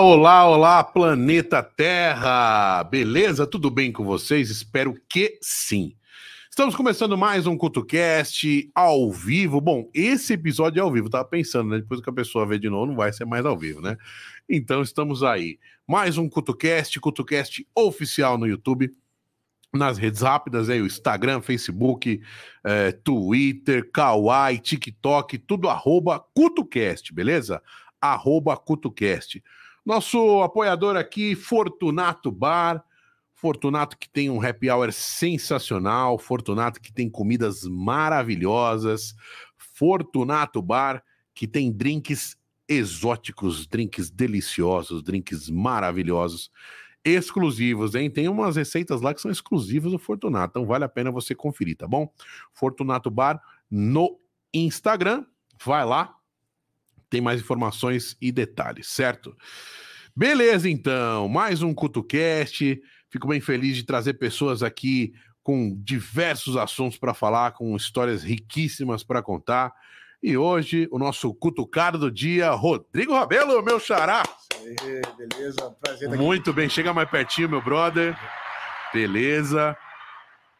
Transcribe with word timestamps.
Olá, 0.00 0.46
olá, 0.46 0.84
planeta 0.84 1.60
Terra! 1.60 2.84
Beleza? 2.84 3.44
Tudo 3.48 3.68
bem 3.68 3.90
com 3.90 4.04
vocês? 4.04 4.48
Espero 4.48 4.94
que 5.08 5.36
sim. 5.42 5.96
Estamos 6.48 6.76
começando 6.76 7.18
mais 7.18 7.48
um 7.48 7.58
CutoCast 7.58 8.70
ao 8.72 9.10
vivo. 9.10 9.60
Bom, 9.60 9.90
esse 9.92 10.34
episódio 10.34 10.78
é 10.78 10.82
ao 10.84 10.92
vivo, 10.92 11.10
tava 11.10 11.24
pensando, 11.24 11.70
né? 11.70 11.80
Depois 11.80 12.00
que 12.00 12.08
a 12.08 12.12
pessoa 12.12 12.46
vê 12.46 12.60
de 12.60 12.70
novo, 12.70 12.86
não 12.86 12.94
vai 12.94 13.12
ser 13.12 13.24
mais 13.24 13.44
ao 13.44 13.58
vivo, 13.58 13.80
né? 13.80 13.96
Então 14.48 14.82
estamos 14.82 15.24
aí. 15.24 15.58
Mais 15.84 16.16
um 16.16 16.28
CutoCast, 16.28 17.00
CutoCast 17.00 17.66
oficial 17.74 18.38
no 18.38 18.46
YouTube, 18.46 18.94
nas 19.74 19.98
redes 19.98 20.20
rápidas, 20.20 20.70
aí 20.70 20.80
o 20.80 20.86
Instagram, 20.86 21.40
Facebook, 21.40 22.22
eh, 22.62 22.92
Twitter, 23.02 23.90
Kawaii, 23.90 24.60
TikTok, 24.60 25.38
tudo 25.38 25.68
arroba 25.68 26.24
CutoCast, 26.36 27.12
beleza? 27.12 27.60
arroba 28.00 28.56
CutoCast. 28.56 29.42
Nosso 29.88 30.42
apoiador 30.42 30.96
aqui, 30.96 31.34
Fortunato 31.34 32.30
Bar. 32.30 32.84
Fortunato 33.34 33.96
que 33.96 34.06
tem 34.06 34.28
um 34.28 34.38
happy 34.46 34.68
hour 34.68 34.92
sensacional, 34.92 36.18
Fortunato 36.18 36.78
que 36.78 36.92
tem 36.92 37.08
comidas 37.08 37.64
maravilhosas, 37.64 39.14
Fortunato 39.56 40.60
Bar 40.60 41.02
que 41.34 41.46
tem 41.46 41.72
drinks 41.72 42.36
exóticos, 42.68 43.66
drinks 43.66 44.10
deliciosos, 44.10 45.02
drinks 45.02 45.48
maravilhosos, 45.48 46.50
exclusivos, 47.02 47.94
hein? 47.94 48.10
Tem 48.10 48.28
umas 48.28 48.56
receitas 48.56 49.00
lá 49.00 49.14
que 49.14 49.22
são 49.22 49.30
exclusivas 49.30 49.92
do 49.92 49.98
Fortunato, 49.98 50.50
então 50.50 50.66
vale 50.66 50.84
a 50.84 50.88
pena 50.88 51.10
você 51.10 51.34
conferir, 51.34 51.78
tá 51.78 51.88
bom? 51.88 52.12
Fortunato 52.52 53.10
Bar 53.10 53.40
no 53.70 54.20
Instagram, 54.52 55.24
vai 55.64 55.86
lá, 55.86 56.17
tem 57.08 57.20
mais 57.20 57.40
informações 57.40 58.16
e 58.20 58.30
detalhes, 58.30 58.88
certo? 58.88 59.36
Beleza, 60.14 60.68
então, 60.68 61.28
mais 61.28 61.62
um 61.62 61.72
CutoCast. 61.72 62.80
Fico 63.10 63.28
bem 63.28 63.40
feliz 63.40 63.76
de 63.76 63.84
trazer 63.84 64.14
pessoas 64.14 64.62
aqui 64.62 65.12
com 65.42 65.74
diversos 65.82 66.56
assuntos 66.56 66.98
para 66.98 67.14
falar, 67.14 67.52
com 67.52 67.74
histórias 67.76 68.22
riquíssimas 68.22 69.02
para 69.02 69.22
contar. 69.22 69.72
E 70.22 70.36
hoje, 70.36 70.88
o 70.90 70.98
nosso 70.98 71.32
cutucado 71.32 71.98
do 71.98 72.10
dia, 72.10 72.50
Rodrigo 72.50 73.14
Rabelo, 73.14 73.62
meu 73.62 73.78
xará. 73.78 74.22
Aí, 74.56 75.00
beleza, 75.16 75.70
prazer 75.80 76.10
estar 76.10 76.22
Muito 76.22 76.52
bem, 76.52 76.68
chega 76.68 76.92
mais 76.92 77.08
pertinho, 77.08 77.48
meu 77.48 77.62
brother. 77.62 78.18
Beleza. 78.92 79.76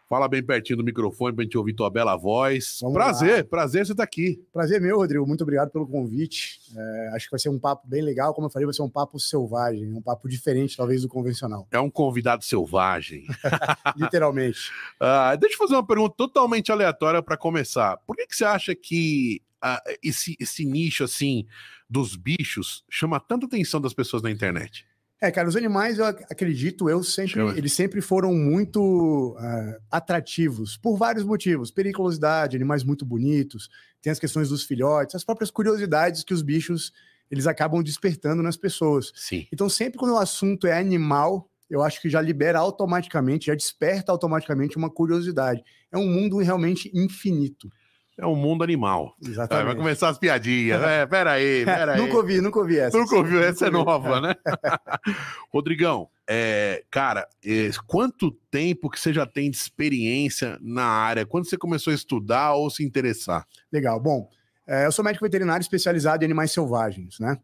Fala 0.09 0.27
bem 0.27 0.43
pertinho 0.43 0.79
do 0.79 0.85
microfone 0.85 1.35
pra 1.35 1.45
gente 1.45 1.59
ouvir 1.59 1.75
tua 1.75 1.91
bela 1.91 2.17
voz. 2.17 2.79
Vamos 2.81 2.95
prazer, 2.95 3.37
lá. 3.37 3.45
prazer 3.45 3.87
você 3.87 3.95
tá 3.95 4.03
aqui. 4.03 4.43
Prazer 4.51 4.81
meu, 4.81 4.97
Rodrigo. 4.97 5.27
Muito 5.27 5.43
obrigado 5.43 5.71
pelo 5.71 5.87
convite. 5.87 6.61
É, 6.75 7.11
acho 7.15 7.27
que 7.27 7.31
vai 7.31 7.39
ser 7.39 7.51
um 7.51 7.59
papo 7.59 7.87
bem 7.87 8.01
legal. 8.01 8.33
Como 8.33 8.47
eu 8.47 8.51
falei, 8.51 8.65
vai 8.65 8.73
ser 8.73 8.81
um 8.81 8.89
papo 8.89 9.21
selvagem, 9.21 9.93
um 9.93 10.01
papo 10.01 10.27
diferente, 10.27 10.79
talvez, 10.79 11.03
do 11.03 11.09
convencional. 11.09 11.69
É 11.71 11.79
um 11.79 11.91
convidado 11.91 12.43
selvagem. 12.43 13.27
Literalmente. 13.97 14.59
Ah, 15.01 15.37
deixa 15.37 15.55
eu 15.55 15.59
fazer 15.59 15.75
uma 15.75 15.87
pergunta 15.87 16.15
totalmente 16.17 16.73
aleatória 16.73 17.23
para 17.23 17.37
começar. 17.37 17.99
Por 17.99 18.17
que, 18.17 18.27
que 18.27 18.35
você 18.35 18.45
acha 18.45 18.75
que 18.75 19.41
ah, 19.63 19.81
esse, 20.03 20.37
esse 20.41 20.65
nicho 20.65 21.05
assim 21.05 21.47
dos 21.89 22.17
bichos 22.17 22.85
chama 22.91 23.21
tanta 23.21 23.47
atenção 23.47 23.81
das 23.81 23.95
pessoas 23.95 24.23
na 24.23 24.31
internet? 24.31 24.88
É, 25.21 25.31
cara, 25.33 25.49
os 25.49 25.57
animais, 25.57 25.99
eu 25.99 26.05
ac- 26.05 26.25
acredito, 26.31 26.89
eu 26.89 27.03
sempre, 27.03 27.33
Chama. 27.33 27.59
eles 27.59 27.73
sempre 27.73 28.01
foram 28.01 28.33
muito 28.33 29.35
ah, 29.39 29.79
atrativos, 29.91 30.77
por 30.77 30.97
vários 30.97 31.25
motivos. 31.25 31.71
Periculosidade, 31.73 32.57
animais 32.57 32.85
muito 32.85 33.05
bonitos, 33.05 33.69
tem 34.01 34.13
as 34.13 34.19
questões 34.21 34.49
dos 34.49 34.63
filhotes, 34.63 35.17
as 35.17 35.25
próprias 35.25 35.51
curiosidades 35.51 36.23
que 36.23 36.33
os 36.33 36.41
bichos, 36.41 36.93
eles 37.31 37.49
acabam 37.49 37.83
despertando 37.83 38.43
nas 38.45 38.57
pessoas. 38.57 39.13
Sim. 39.15 39.47
Então, 39.53 39.69
sempre 39.69 39.99
quando 39.99 40.13
o 40.15 40.19
assunto 40.19 40.69
é 40.69 40.79
animal, 40.79 41.51
eu 41.69 41.83
acho 41.83 42.01
que 42.01 42.09
já 42.09 42.21
libera 42.21 42.61
automaticamente, 42.61 43.47
já 43.47 43.55
desperta 43.55 44.13
automaticamente 44.13 44.77
uma 44.77 44.89
curiosidade. 44.89 45.63
É 45.91 45.99
um 45.99 46.07
mundo 46.07 46.39
realmente 46.39 46.91
infinito. 46.95 47.71
É 48.19 48.27
um 48.27 48.35
mundo 48.35 48.65
animal. 48.65 49.15
Exatamente. 49.25 49.67
vai 49.67 49.77
começar 49.77 50.09
as 50.09 50.19
piadinhas. 50.19 50.83
É, 50.83 51.07
peraí, 51.07 51.63
peraí. 51.65 52.01
nunca 52.01 52.17
ouvi, 52.17 52.41
nunca 52.41 52.59
ouvi 52.59 52.79
essa. 52.79 52.99
Nunca 52.99 53.15
ouviu, 53.15 53.41
essa 53.41 53.69
é 53.69 53.71
nova, 53.71 54.21
né? 54.21 54.35
Rodrigão, 55.55 56.09
é, 56.29 56.83
cara, 56.91 57.29
é, 57.47 57.71
quanto 57.87 58.33
tempo 58.51 58.91
que 58.91 58.99
você 58.99 59.13
já 59.13 59.25
tem 59.25 59.49
de 59.49 59.57
experiência 59.57 60.59
na 60.61 60.85
área? 60.85 61.25
Quando 61.25 61.49
você 61.49 61.57
começou 61.57 61.93
a 61.93 61.95
estudar 61.95 62.55
ou 62.55 62.69
se 62.69 62.85
interessar? 62.85 63.47
Legal. 63.73 64.01
Bom, 64.01 64.29
é, 64.67 64.85
eu 64.85 64.93
sou 64.93 65.05
médico 65.05 65.25
veterinário 65.25 65.63
especializado 65.63 66.25
em 66.25 66.27
animais 66.27 66.51
selvagens, 66.51 67.21
né? 67.21 67.39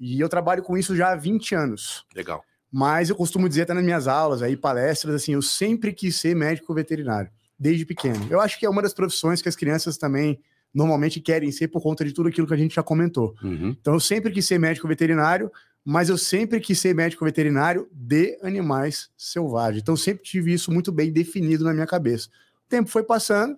E 0.00 0.18
eu 0.18 0.28
trabalho 0.28 0.62
com 0.62 0.76
isso 0.76 0.96
já 0.96 1.12
há 1.12 1.16
20 1.16 1.54
anos. 1.54 2.04
Legal. 2.16 2.42
Mas 2.72 3.10
eu 3.10 3.14
costumo 3.14 3.48
dizer 3.48 3.62
até 3.62 3.74
nas 3.74 3.84
minhas 3.84 4.08
aulas, 4.08 4.42
aí 4.42 4.56
palestras, 4.56 5.14
assim, 5.14 5.34
eu 5.34 5.42
sempre 5.42 5.92
quis 5.92 6.18
ser 6.18 6.34
médico 6.34 6.74
veterinário, 6.74 7.30
desde 7.58 7.84
pequeno. 7.84 8.26
Eu 8.30 8.40
acho 8.40 8.58
que 8.58 8.66
é 8.66 8.70
uma 8.70 8.82
das 8.82 8.94
profissões 8.94 9.40
que 9.40 9.48
as 9.48 9.56
crianças 9.56 9.96
também 9.96 10.40
normalmente 10.72 11.20
querem 11.20 11.52
ser 11.52 11.68
por 11.68 11.80
conta 11.80 12.04
de 12.04 12.12
tudo 12.12 12.28
aquilo 12.28 12.46
que 12.46 12.54
a 12.54 12.56
gente 12.56 12.74
já 12.74 12.82
comentou. 12.82 13.34
Uhum. 13.42 13.76
Então 13.80 13.94
eu 13.94 14.00
sempre 14.00 14.32
quis 14.32 14.44
ser 14.44 14.58
médico 14.58 14.88
veterinário, 14.88 15.50
mas 15.84 16.08
eu 16.08 16.18
sempre 16.18 16.58
quis 16.60 16.78
ser 16.78 16.94
médico 16.94 17.24
veterinário 17.24 17.88
de 17.92 18.38
animais 18.42 19.10
selvagens. 19.16 19.82
Então 19.82 19.92
eu 19.92 19.98
sempre 19.98 20.24
tive 20.24 20.52
isso 20.52 20.72
muito 20.72 20.90
bem 20.90 21.12
definido 21.12 21.64
na 21.64 21.72
minha 21.72 21.86
cabeça. 21.86 22.28
O 22.66 22.68
tempo 22.68 22.90
foi 22.90 23.04
passando 23.04 23.56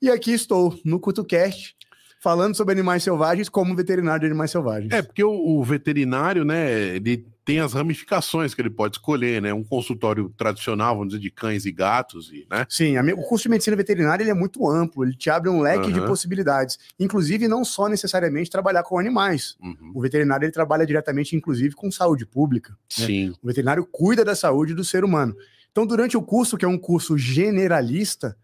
e 0.00 0.10
aqui 0.10 0.32
estou 0.32 0.78
no 0.84 1.00
CutoCast 1.00 1.77
falando 2.20 2.54
sobre 2.54 2.72
animais 2.72 3.02
selvagens 3.02 3.48
como 3.48 3.74
veterinário 3.76 4.20
de 4.20 4.26
animais 4.26 4.50
selvagens. 4.50 4.92
É, 4.92 5.02
porque 5.02 5.22
o, 5.22 5.30
o 5.30 5.62
veterinário, 5.64 6.44
né, 6.44 6.96
ele 6.96 7.24
tem 7.44 7.60
as 7.60 7.72
ramificações 7.72 8.52
que 8.52 8.60
ele 8.60 8.68
pode 8.68 8.96
escolher, 8.96 9.40
né? 9.40 9.54
Um 9.54 9.64
consultório 9.64 10.28
tradicional, 10.36 10.94
vamos 10.96 11.14
dizer, 11.14 11.22
de 11.22 11.30
cães 11.30 11.64
e 11.64 11.72
gatos, 11.72 12.30
e, 12.30 12.46
né? 12.50 12.66
Sim, 12.68 13.00
me- 13.00 13.14
o 13.14 13.22
curso 13.22 13.44
de 13.44 13.48
medicina 13.48 13.74
veterinária 13.74 14.22
ele 14.22 14.30
é 14.30 14.34
muito 14.34 14.68
amplo, 14.68 15.02
ele 15.02 15.14
te 15.14 15.30
abre 15.30 15.48
um 15.48 15.62
leque 15.62 15.90
de 15.90 15.98
Aham. 15.98 16.08
possibilidades, 16.08 16.78
inclusive 17.00 17.48
não 17.48 17.64
só 17.64 17.88
necessariamente 17.88 18.50
trabalhar 18.50 18.82
com 18.82 18.98
animais. 18.98 19.56
Uhum. 19.62 19.92
O 19.94 20.00
veterinário 20.02 20.44
ele 20.44 20.52
trabalha 20.52 20.84
diretamente, 20.84 21.34
inclusive, 21.34 21.74
com 21.74 21.90
saúde 21.90 22.26
pública. 22.26 22.72
né? 22.72 23.06
Sim. 23.06 23.34
O 23.42 23.46
veterinário 23.46 23.86
cuida 23.90 24.22
da 24.26 24.34
saúde 24.34 24.74
do 24.74 24.84
ser 24.84 25.02
humano. 25.02 25.34
Então, 25.72 25.86
durante 25.86 26.18
o 26.18 26.22
curso, 26.22 26.58
que 26.58 26.64
é 26.66 26.68
um 26.68 26.76
curso 26.78 27.16
generalista, 27.16 28.36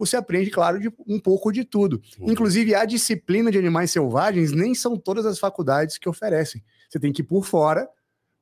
você 0.00 0.16
aprende, 0.16 0.50
claro, 0.50 0.80
de 0.80 0.90
um 1.06 1.20
pouco 1.20 1.52
de 1.52 1.62
tudo. 1.62 2.00
Uhum. 2.18 2.32
Inclusive, 2.32 2.74
a 2.74 2.86
disciplina 2.86 3.52
de 3.52 3.58
animais 3.58 3.90
selvagens 3.90 4.50
nem 4.50 4.74
são 4.74 4.96
todas 4.96 5.26
as 5.26 5.38
faculdades 5.38 5.98
que 5.98 6.08
oferecem. 6.08 6.64
Você 6.88 6.98
tem 6.98 7.12
que 7.12 7.20
ir 7.20 7.24
por 7.24 7.44
fora 7.44 7.86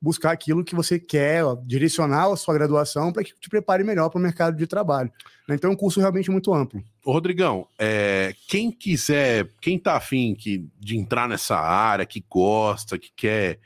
buscar 0.00 0.30
aquilo 0.30 0.64
que 0.64 0.76
você 0.76 0.98
quer, 0.98 1.44
ó, 1.44 1.56
direcionar 1.56 2.30
a 2.30 2.36
sua 2.36 2.54
graduação 2.54 3.12
para 3.12 3.24
que 3.24 3.34
te 3.34 3.48
prepare 3.48 3.82
melhor 3.82 4.08
para 4.08 4.18
o 4.18 4.22
mercado 4.22 4.56
de 4.56 4.66
trabalho. 4.66 5.10
né? 5.48 5.56
Então, 5.56 5.70
é 5.70 5.72
um 5.72 5.76
curso 5.76 5.98
realmente 5.98 6.30
muito 6.30 6.54
amplo. 6.54 6.82
Ô, 7.04 7.12
Rodrigão, 7.12 7.66
é, 7.76 8.32
quem 8.46 8.70
quiser, 8.70 9.48
quem 9.60 9.78
tá 9.78 9.96
afim 9.96 10.34
que, 10.34 10.64
de 10.78 10.96
entrar 10.96 11.28
nessa 11.28 11.56
área, 11.56 12.06
que 12.06 12.24
gosta, 12.30 12.96
que 12.96 13.10
quer 13.14 13.58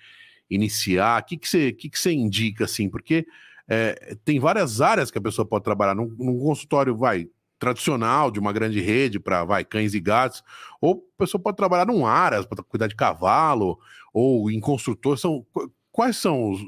iniciar, 0.49 1.21
o 1.21 1.25
que, 1.27 1.37
que, 1.37 1.49
você, 1.49 1.73
que, 1.73 1.91
que 1.91 1.99
você 1.99 2.13
indica, 2.13 2.65
assim? 2.65 2.89
Porque 2.89 3.27
é, 3.69 4.17
tem 4.25 4.41
várias 4.41 4.81
áreas 4.81 5.11
que 5.11 5.19
a 5.19 5.23
pessoa 5.23 5.47
pode 5.47 5.65
trabalhar. 5.65 5.95
Num, 5.95 6.15
num 6.19 6.39
consultório, 6.39 6.97
vai, 6.97 7.29
tradicional, 7.63 8.29
de 8.33 8.41
uma 8.41 8.53
grande 8.53 8.81
rede 8.81 9.21
para, 9.21 9.45
vai, 9.45 9.65
cães 9.65 9.95
e 9.95 10.01
gatos, 10.01 10.43
ou 10.81 11.07
a 11.17 11.23
pessoa 11.23 11.41
pode 11.41 11.57
trabalhar 11.57 11.87
num 11.87 12.05
aras, 12.05 12.45
para 12.45 12.61
cuidar 12.65 12.89
de 12.89 12.97
cavalo, 12.97 13.79
ou 14.13 14.51
em 14.51 14.59
construtor. 14.59 15.17
São, 15.17 15.47
qu- 15.53 15.71
quais 15.93 16.17
são 16.17 16.51
os, 16.51 16.61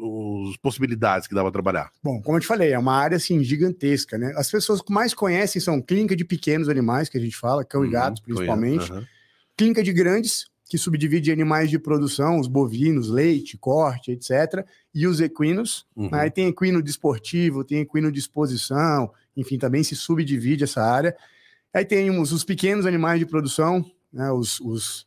os 0.51 0.57
possibilidades 0.59 1.27
que 1.27 1.35
dá 1.35 1.43
para 1.43 1.51
trabalhar? 1.51 1.91
Bom, 2.01 2.23
como 2.23 2.37
eu 2.37 2.41
te 2.41 2.47
falei, 2.47 2.71
é 2.73 2.79
uma 2.79 2.95
área 2.95 3.17
assim 3.17 3.43
gigantesca, 3.43 4.17
né? 4.17 4.33
As 4.37 4.49
pessoas 4.51 4.81
que 4.81 4.93
mais 4.93 5.13
conhecem 5.15 5.61
são 5.61 5.83
clínica 5.83 6.15
de 6.15 6.25
pequenos 6.25 6.69
animais, 6.69 7.09
que 7.09 7.19
a 7.19 7.21
gente 7.21 7.37
fala, 7.37 7.65
cão 7.65 7.85
e 7.85 7.89
Uhum, 7.89 7.93
gatos 7.93 8.21
principalmente, 8.21 8.77
conheço, 8.77 8.93
aham. 8.93 9.07
clínica 9.57 9.83
de 9.83 9.93
grandes, 9.93 10.47
que 10.69 10.79
subdivide 10.79 11.31
animais 11.33 11.71
de 11.71 11.79
produção, 11.79 12.39
os 12.39 12.47
bovinos, 12.47 13.09
leite, 13.11 13.57
corte, 13.59 14.13
etc. 14.13 14.65
E 14.95 15.07
os 15.07 15.21
equinos. 15.21 15.87
Uhum. 15.97 16.09
Aí 16.13 16.31
tem 16.31 16.47
equino 16.49 16.83
desportivo, 16.83 17.65
tem 17.65 17.81
equino 17.81 18.11
de 18.13 18.19
exposição, 18.19 19.11
enfim, 19.37 19.59
também 19.59 19.83
se 19.83 19.97
subdivide 19.97 20.65
essa 20.65 20.83
área. 20.83 21.17
Aí 21.73 21.85
tem 21.85 22.11
os, 22.11 22.33
os 22.33 22.45
pequenos 22.45 22.87
animais 22.87 23.19
de 23.19 23.27
produção, 23.27 23.85
né, 24.13 24.31
os, 24.31 24.61
os, 24.61 25.07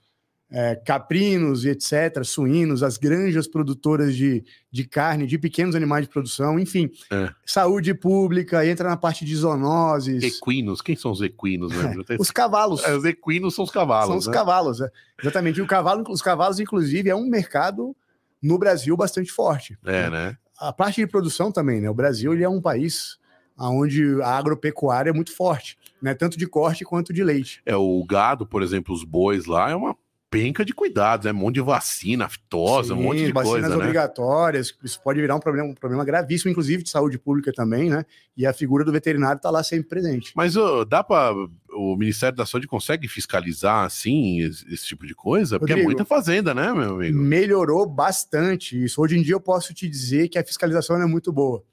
é, 0.49 0.75
caprinos 0.75 1.65
e 1.65 1.69
etc., 1.69 2.23
suínos, 2.23 2.81
as 2.81 2.97
granjas 2.97 3.47
produtoras 3.47 4.15
de, 4.15 4.43
de 4.71 4.85
carne, 4.85 5.27
de 5.27 5.37
pequenos 5.37 5.75
animais 5.75 6.05
de 6.05 6.11
produção, 6.11 6.59
enfim. 6.59 6.89
É. 7.11 7.29
Saúde 7.45 7.93
pública, 7.93 8.65
entra 8.65 8.89
na 8.89 8.97
parte 8.97 9.25
de 9.25 9.35
zoonoses. 9.35 10.23
Equinos, 10.23 10.81
quem 10.81 10.95
são 10.95 11.11
os 11.11 11.21
equinos? 11.21 11.71
Né? 11.75 11.95
Os 12.19 12.31
cavalos. 12.31 12.83
É, 12.83 12.95
os 12.95 13.03
equinos 13.03 13.55
são 13.55 13.65
os 13.65 13.71
cavalos. 13.71 14.07
São 14.07 14.17
os 14.17 14.27
né? 14.27 14.33
cavalos, 14.33 14.81
é. 14.81 14.89
exatamente. 15.21 15.59
E 15.59 15.61
o 15.61 15.67
cavalo, 15.67 16.03
os 16.09 16.21
cavalos, 16.21 16.59
inclusive, 16.59 17.09
é 17.09 17.15
um 17.15 17.27
mercado 17.27 17.95
no 18.41 18.57
Brasil 18.57 18.95
bastante 18.95 19.31
forte. 19.31 19.77
É, 19.85 20.09
né? 20.09 20.37
A 20.59 20.71
parte 20.71 21.01
de 21.01 21.07
produção 21.07 21.51
também, 21.51 21.81
né? 21.81 21.89
O 21.89 21.93
Brasil 21.93 22.33
ele 22.33 22.43
é 22.43 22.49
um 22.49 22.61
país 22.61 23.17
onde 23.57 24.21
a 24.21 24.37
agropecuária 24.37 25.09
é 25.09 25.13
muito 25.13 25.35
forte, 25.35 25.77
né? 26.01 26.13
Tanto 26.13 26.37
de 26.37 26.45
corte 26.45 26.85
quanto 26.85 27.11
de 27.11 27.23
leite. 27.23 27.61
É 27.65 27.75
o 27.75 28.03
gado, 28.05 28.45
por 28.45 28.61
exemplo, 28.61 28.93
os 28.93 29.03
bois 29.03 29.45
lá, 29.45 29.71
é 29.71 29.75
uma 29.75 29.95
penca 30.29 30.65
de 30.65 30.73
cuidados, 30.73 31.25
é 31.25 31.31
um 31.31 31.35
monte 31.35 31.55
de 31.55 31.61
vacina, 31.61 32.25
aftosa, 32.25 32.93
um 32.93 33.01
monte 33.01 33.25
de 33.25 33.31
vacinas 33.31 33.61
coisa, 33.61 33.69
né? 33.69 33.75
obrigatórias, 33.75 34.75
isso 34.83 35.01
pode 35.01 35.21
virar 35.21 35.35
um 35.35 35.39
problema, 35.39 35.69
um 35.69 35.73
problema 35.73 36.03
gravíssimo, 36.03 36.51
inclusive 36.51 36.83
de 36.83 36.89
saúde 36.89 37.17
pública 37.17 37.51
também, 37.53 37.89
né? 37.89 38.05
E 38.35 38.45
a 38.45 38.51
figura 38.53 38.83
do 38.83 38.91
veterinário 38.91 39.37
está 39.37 39.49
lá 39.49 39.63
sempre 39.63 39.87
presente. 39.87 40.33
Mas 40.35 40.55
dá 40.89 41.03
para 41.03 41.33
o 41.71 41.95
Ministério 41.95 42.35
da 42.35 42.45
Saúde 42.45 42.67
consegue 42.67 43.07
fiscalizar 43.07 43.85
assim 43.85 44.41
esse, 44.41 44.73
esse 44.73 44.85
tipo 44.85 45.07
de 45.07 45.15
coisa? 45.15 45.57
Porque 45.57 45.71
é 45.71 45.75
Rodrigo, 45.75 45.91
muita 45.91 46.05
fazenda, 46.05 46.53
né, 46.53 46.73
meu 46.73 46.95
amigo? 46.95 47.17
Melhorou 47.17 47.85
bastante 47.85 48.83
isso. 48.83 49.01
Hoje 49.01 49.17
em 49.17 49.21
dia 49.21 49.33
eu 49.33 49.41
posso 49.41 49.73
te 49.73 49.87
dizer 49.87 50.27
que 50.27 50.37
a 50.37 50.43
fiscalização 50.43 51.01
é 51.01 51.05
muito 51.05 51.31
boa. 51.31 51.63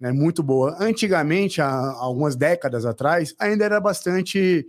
Né? 0.00 0.10
Muito 0.12 0.42
boa. 0.42 0.76
Antigamente, 0.80 1.60
há 1.60 1.68
algumas 1.68 2.34
décadas 2.34 2.86
atrás, 2.86 3.34
ainda 3.38 3.64
era 3.64 3.78
bastante 3.80 4.66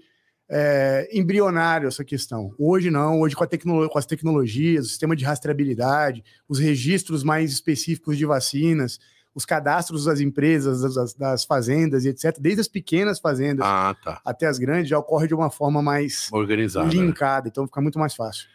é, 0.49 1.07
embrionário 1.13 1.87
essa 1.87 2.03
questão. 2.03 2.53
Hoje 2.59 2.91
não, 2.91 3.21
hoje 3.21 3.35
com, 3.35 3.45
tecno- 3.45 3.87
com 3.89 3.97
as 3.97 4.05
tecnologias, 4.05 4.85
o 4.85 4.89
sistema 4.89 5.15
de 5.15 5.23
rastreabilidade, 5.23 6.23
os 6.49 6.59
registros 6.59 7.23
mais 7.23 7.51
específicos 7.53 8.17
de 8.17 8.25
vacinas, 8.25 8.99
os 9.33 9.45
cadastros 9.45 10.03
das 10.03 10.19
empresas, 10.19 10.81
das, 10.93 11.13
das 11.13 11.45
fazendas 11.45 12.03
e 12.03 12.09
etc., 12.09 12.37
desde 12.37 12.59
as 12.59 12.67
pequenas 12.67 13.17
fazendas 13.17 13.65
Ah, 13.65 13.95
tá. 14.03 14.19
até 14.25 14.45
as 14.45 14.59
grandes, 14.59 14.89
já 14.89 14.99
ocorre 14.99 15.25
de 15.29 15.33
uma 15.33 15.49
forma 15.49 15.81
mais 15.81 16.27
Organizado. 16.33 16.87
né? 16.87 16.93
linkada, 16.95 17.47
então 17.47 17.65
fica 17.65 17.79
muito 17.79 17.97
mais 17.97 18.13
fácil. 18.13 18.47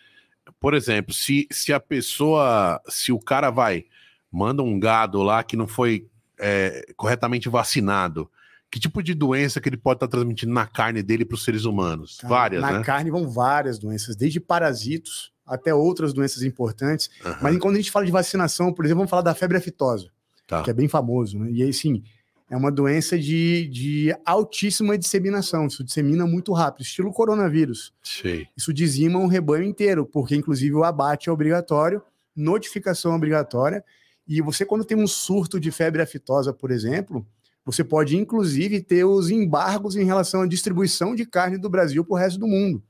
Por 0.60 0.74
exemplo, 0.74 1.14
se, 1.14 1.48
se 1.50 1.72
a 1.72 1.80
pessoa, 1.80 2.78
se 2.90 3.10
o 3.10 3.18
cara 3.18 3.48
vai, 3.50 3.86
manda 4.30 4.62
um 4.62 4.78
gado 4.78 5.22
lá 5.22 5.42
que 5.42 5.56
não 5.56 5.66
foi 5.66 6.06
é, 6.38 6.86
corretamente 6.96 7.48
vacinado, 7.48 8.30
que 8.70 8.80
tipo 8.80 9.02
de 9.02 9.14
doença 9.14 9.60
que 9.60 9.68
ele 9.68 9.76
pode 9.76 9.96
estar 9.96 10.08
transmitindo 10.08 10.52
na 10.52 10.66
carne 10.66 11.02
dele 11.02 11.24
para 11.24 11.34
os 11.34 11.44
seres 11.44 11.64
humanos? 11.64 12.18
Tá? 12.18 12.28
Várias, 12.28 12.62
Na 12.62 12.72
né? 12.72 12.84
carne 12.84 13.10
vão 13.10 13.28
várias 13.28 13.78
doenças, 13.78 14.16
desde 14.16 14.40
parasitos 14.40 15.32
até 15.46 15.72
outras 15.72 16.12
doenças 16.12 16.42
importantes. 16.42 17.08
Aham, 17.24 17.38
Mas 17.40 17.58
quando 17.58 17.74
a 17.74 17.78
gente 17.78 17.90
fala 17.90 18.04
de 18.04 18.10
vacinação, 18.10 18.72
por 18.72 18.84
exemplo, 18.84 18.98
vamos 18.98 19.10
falar 19.10 19.22
da 19.22 19.34
febre 19.34 19.56
aftosa, 19.56 20.10
tá. 20.46 20.62
que 20.62 20.70
é 20.70 20.74
bem 20.74 20.88
famoso, 20.88 21.38
né? 21.38 21.50
E 21.52 21.62
aí, 21.62 21.72
sim, 21.72 22.02
é 22.50 22.56
uma 22.56 22.70
doença 22.70 23.18
de, 23.18 23.68
de 23.68 24.16
altíssima 24.24 24.96
disseminação, 24.96 25.66
isso 25.66 25.82
dissemina 25.82 26.26
muito 26.26 26.52
rápido, 26.52 26.82
estilo 26.82 27.12
coronavírus. 27.12 27.92
Sei. 28.02 28.46
Isso 28.56 28.72
dizima 28.72 29.18
um 29.18 29.26
rebanho 29.26 29.64
inteiro, 29.64 30.06
porque 30.06 30.36
inclusive 30.36 30.74
o 30.74 30.84
abate 30.84 31.28
é 31.28 31.32
obrigatório, 31.32 32.02
notificação 32.34 33.14
obrigatória, 33.14 33.84
e 34.26 34.40
você, 34.40 34.64
quando 34.64 34.84
tem 34.84 34.96
um 34.96 35.06
surto 35.06 35.60
de 35.60 35.70
febre 35.70 36.02
aftosa, 36.02 36.52
por 36.52 36.70
exemplo, 36.70 37.26
você 37.64 37.82
pode 37.82 38.16
inclusive 38.16 38.80
ter 38.80 39.04
os 39.04 39.30
embargos 39.30 39.96
em 39.96 40.04
relação 40.04 40.42
à 40.42 40.46
distribuição 40.46 41.14
de 41.14 41.26
carne 41.26 41.58
do 41.58 41.68
Brasil 41.68 42.04
para 42.04 42.14
o 42.14 42.18
resto 42.18 42.38
do 42.38 42.46
mundo, 42.46 42.82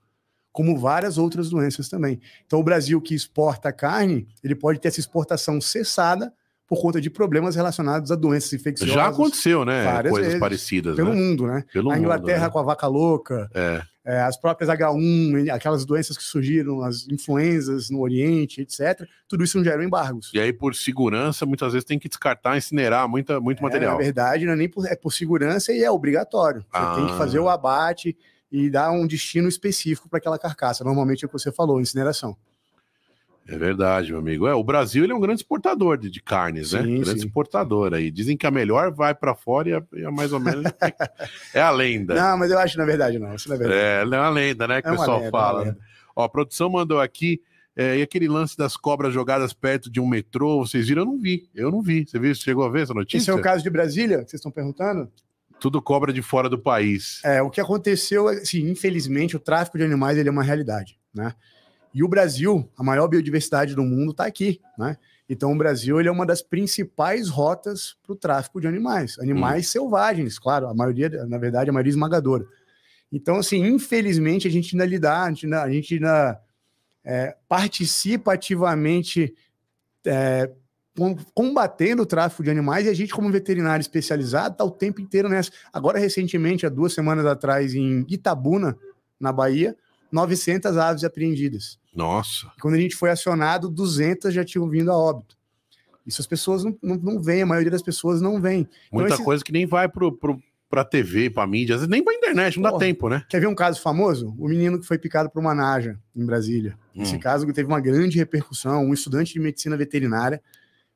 como 0.53 0.79
várias 0.79 1.19
outras 1.19 1.51
doenças 1.51 1.89
também. 1.89 2.21
Então, 2.47 2.61
o 2.61 2.65
Brasil 2.65 3.01
que 3.01 3.15
exporta 3.15 3.73
carne, 3.73 4.27
ele 4.43 4.55
pode 4.55 4.79
ter 4.79 4.89
essa 4.89 5.01
exportação 5.01 5.61
cessada 5.61 6.33
por 6.67 6.81
conta 6.83 7.01
de 7.01 7.09
problemas 7.09 7.55
relacionados 7.55 8.11
a 8.11 8.17
doenças 8.17 8.53
infecciosas 8.53 8.95
Já 8.95 9.07
aconteceu, 9.07 9.65
né? 9.65 9.85
Coisas 10.03 10.21
vezes. 10.27 10.41
parecidas, 10.41 10.97
pelo 10.97 11.11
né? 11.15 11.21
mundo, 11.21 11.47
né? 11.47 11.65
Pelo 11.73 11.91
a 11.91 11.95
mundo, 11.95 12.03
Inglaterra 12.05 12.47
né? 12.47 12.51
com 12.51 12.59
a 12.59 12.63
vaca 12.63 12.87
louca, 12.89 13.49
É. 13.55 13.83
é, 14.05 14.21
as 14.23 14.37
próprias 14.37 14.69
H1, 14.69 15.49
aquelas 15.51 15.85
doenças 15.85 16.17
que 16.19 16.25
surgiram, 16.25 16.83
as 16.83 17.07
influenzas 17.09 17.89
no 17.89 18.01
Oriente, 18.01 18.61
etc. 18.63 19.07
Tudo 19.29 19.45
isso 19.45 19.57
não 19.59 19.65
geram 19.65 19.83
embargos. 19.85 20.31
E 20.35 20.41
aí, 20.41 20.53
por 20.53 20.75
segurança, 20.75 21.47
muitas 21.47 21.73
vezes 21.73 21.85
tem 21.87 21.99
que 22.01 22.09
descartar, 22.09 22.57
incinerar 22.57 23.09
muita, 23.09 23.39
muito 23.41 23.61
É, 23.61 23.63
material. 23.63 23.93
na 23.93 23.99
verdade, 23.99 24.45
não 24.45 24.53
é 24.55 24.57
nem 24.57 24.69
por, 24.69 24.85
é 24.87 24.97
por 24.97 25.13
segurança 25.13 25.73
e 25.73 25.85
é 25.85 25.91
obrigatório. 25.91 26.63
Você 26.63 26.67
Ah. 26.73 26.95
tem 26.97 27.07
que 27.07 27.17
fazer 27.17 27.39
o 27.39 27.49
abate 27.49 28.17
e 28.51 28.69
dar 28.71 28.91
um 28.91 29.07
destino 29.07 29.49
específico 29.49 30.09
para 30.09 30.19
aquela 30.19 30.39
carcaça. 30.39 30.83
Normalmente 30.83 31.25
é 31.25 31.27
o 31.27 31.29
que 31.29 31.39
você 31.39 31.53
falou, 31.53 31.81
incineração. 31.81 32.37
É 33.49 33.57
verdade, 33.57 34.11
meu 34.11 34.19
amigo. 34.21 34.47
É, 34.47 34.55
o 34.55 34.65
Brasil 34.65 35.05
ele 35.05 35.13
é 35.13 35.17
um 35.17 35.21
grande 35.21 35.41
exportador 35.41 35.97
de, 35.97 36.11
de 36.11 36.21
carnes, 36.21 36.73
né? 36.73 36.83
Sim, 36.83 37.01
Grande 37.01 37.21
sim. 37.21 37.27
exportador 37.27 37.95
aí. 37.95 38.11
Dizem 38.11 38.37
que 38.37 38.47
a 38.47 38.51
melhor 38.51 38.91
vai 38.93 39.15
para 39.15 39.35
fora 39.35 39.85
e 39.95 40.05
a, 40.05 40.11
mais 40.11 40.33
ou 40.33 40.41
menos 40.41 40.65
é 41.55 41.61
a 41.61 41.71
lenda. 41.71 42.15
Não, 42.15 42.39
mas 42.39 42.51
eu 42.51 42.59
acho 42.59 42.73
que 42.75 42.79
na 42.79 42.85
verdade 42.85 43.19
não. 43.19 43.35
Isso 43.35 43.49
não 43.49 43.57
é 43.57 43.59
verdade. 43.59 43.81
É, 43.81 44.01
é 44.17 44.21
uma 44.21 44.31
lenda, 44.31 44.67
né? 44.67 44.83
Que 44.83 44.89
É 44.89 44.93
o 44.93 44.97
pessoal 44.97 45.19
lenda, 45.19 45.29
é 45.29 45.31
fala. 45.31 45.65
né? 45.67 45.77
Ó, 46.17 46.25
a 46.25 46.29
produção 46.29 46.69
mandou 46.69 47.01
aqui. 47.01 47.41
é, 47.77 47.99
e 47.99 48.03
aquele 48.03 48.27
lance 48.27 48.57
das 48.57 48.77
cobras 48.77 49.13
jogadas 49.15 49.53
perto 49.53 49.89
de 49.91 50.01
um 50.01 50.07
metrô, 50.09 50.59
vocês 50.67 50.89
viram? 50.89 51.03
Eu 51.03 51.07
não 51.07 51.19
vi. 51.21 51.49
Eu 51.55 51.71
não 51.71 51.83
vi. 51.83 52.05
Você 52.07 52.19
viu? 52.19 52.35
Você 52.35 52.41
chegou 52.43 52.65
a 52.65 52.69
ver 52.71 52.83
essa 52.83 52.95
notícia? 52.95 53.19
Esse 53.19 53.31
é 53.31 53.35
o 53.35 53.41
caso 53.41 53.63
de 53.63 53.71
Brasília, 53.71 54.25
que 54.25 54.31
vocês 54.31 54.41
estão 54.41 54.51
perguntando? 54.51 55.09
Tudo 55.61 55.81
cobra 55.81 56.13
de 56.13 56.21
fora 56.21 56.49
do 56.49 56.59
país. 56.59 57.21
É, 57.25 57.41
o 57.41 57.49
que 57.49 57.61
aconteceu, 57.61 58.29
é, 58.29 58.35
assim, 58.39 58.69
infelizmente, 58.69 59.37
o 59.37 59.41
tráfico 59.41 59.79
de 59.79 59.85
animais 59.85 60.19
ele 60.19 60.29
é 60.29 60.33
uma 60.33 60.43
realidade, 60.43 60.99
né? 61.15 61.33
E 61.97 62.05
o 62.05 62.09
Brasil, 62.09 62.71
a 62.77 62.85
maior 62.85 63.09
biodiversidade 63.09 63.75
do 63.75 63.83
mundo, 63.83 64.11
está 64.11 64.27
aqui, 64.27 64.61
né? 64.77 64.99
Então, 65.27 65.51
o 65.51 65.57
Brasil 65.57 65.99
ele 65.99 66.11
é 66.11 66.13
uma 66.13 66.27
das 66.27 66.43
principais 66.43 67.31
rotas 67.31 67.97
para 68.03 68.13
o 68.13 68.17
tráfico 68.17 68.61
de 68.61 68.67
animais, 68.67 69.19
animais 69.19 69.71
selvagens, 69.71 70.39
claro, 70.39 70.69
a 70.69 70.75
maioria, 70.75 71.09
na 71.25 71.39
verdade, 71.39 71.71
a 71.71 71.73
maioria 71.73 71.89
esmagadora. 71.89 72.45
Então, 73.11 73.37
assim, 73.37 73.65
infelizmente, 73.65 74.47
a 74.47 74.51
gente 74.51 74.75
ainda 74.77 74.85
lidar, 74.85 75.23
a 75.23 75.29
gente 75.31 75.47
ainda, 75.47 75.63
a 75.63 75.71
gente 75.71 75.95
ainda 75.95 76.39
é, 77.03 77.35
participa 77.49 78.35
ativamente 78.35 79.35
é, 80.05 80.53
com- 80.95 81.17
combatendo 81.33 82.03
o 82.03 82.07
tráfico 82.07 82.43
de 82.43 82.51
animais 82.51 82.85
e 82.85 82.91
a 82.91 82.95
gente, 82.95 83.15
como 83.15 83.33
veterinário 83.33 83.81
especializado, 83.81 84.53
está 84.53 84.65
o 84.65 84.71
tempo 84.71 85.01
inteiro 85.01 85.31
nessa. 85.31 85.51
Agora, 85.73 85.99
recentemente, 85.99 86.67
há 86.67 86.69
duas 86.69 86.93
semanas 86.93 87.25
atrás, 87.25 87.75
em 87.75 88.05
Itabuna, 88.07 88.77
na 89.19 89.33
Bahia, 89.33 89.75
900 90.11 90.77
aves 90.77 91.05
apreendidas. 91.05 91.79
Nossa. 91.95 92.47
E 92.57 92.61
quando 92.61 92.75
a 92.75 92.81
gente 92.81 92.95
foi 92.97 93.11
acionado, 93.11 93.69
200 93.71 94.33
já 94.33 94.45
tinham 94.45 94.69
vindo 94.69 94.91
a 94.93 94.97
óbito. 94.97 95.37
Isso 96.07 96.21
as 96.21 96.27
pessoas 96.27 96.63
não, 96.63 96.77
não, 96.83 96.97
não 96.97 97.23
veem, 97.23 97.43
a 97.43 97.47
maioria 97.47 97.71
das 97.71 97.83
pessoas 97.83 98.21
não 98.21 98.41
vem. 98.41 98.69
Muita 98.93 99.15
esse- 99.15 99.25
coisa 99.25 99.43
que 99.43 99.51
nem 99.53 99.67
vai 99.67 99.89
pro, 99.89 100.13
pro, 100.17 100.41
pra 100.71 100.85
TV, 100.85 101.31
pra 101.31 101.47
mídia, 101.47 101.77
nem 101.87 102.03
pra 102.05 102.15
internet, 102.15 102.57
não 102.57 102.63
dá 102.63 102.71
Porra. 102.71 102.85
tempo, 102.85 103.09
né? 103.09 103.25
Quer 103.29 103.41
ver 103.41 103.49
um 103.49 103.55
caso 103.55 103.81
famoso? 103.81 104.35
O 104.39 104.47
menino 104.49 104.79
que 104.79 104.87
foi 104.87 104.99
picado 104.99 105.29
por 105.31 105.41
uma 105.41 105.55
naja 105.55 105.99
em 106.15 106.25
Brasília. 106.25 106.79
Esse 106.95 107.17
Hum. 107.17 107.21
caso 107.21 107.47
teve 107.53 107.67
uma 107.67 107.81
grande 107.81 108.19
repercussão. 108.19 108.85
Um 108.85 108.95
estudante 108.95 109.33
de 109.33 109.41
medicina 109.41 109.77
veterinária 109.77 110.41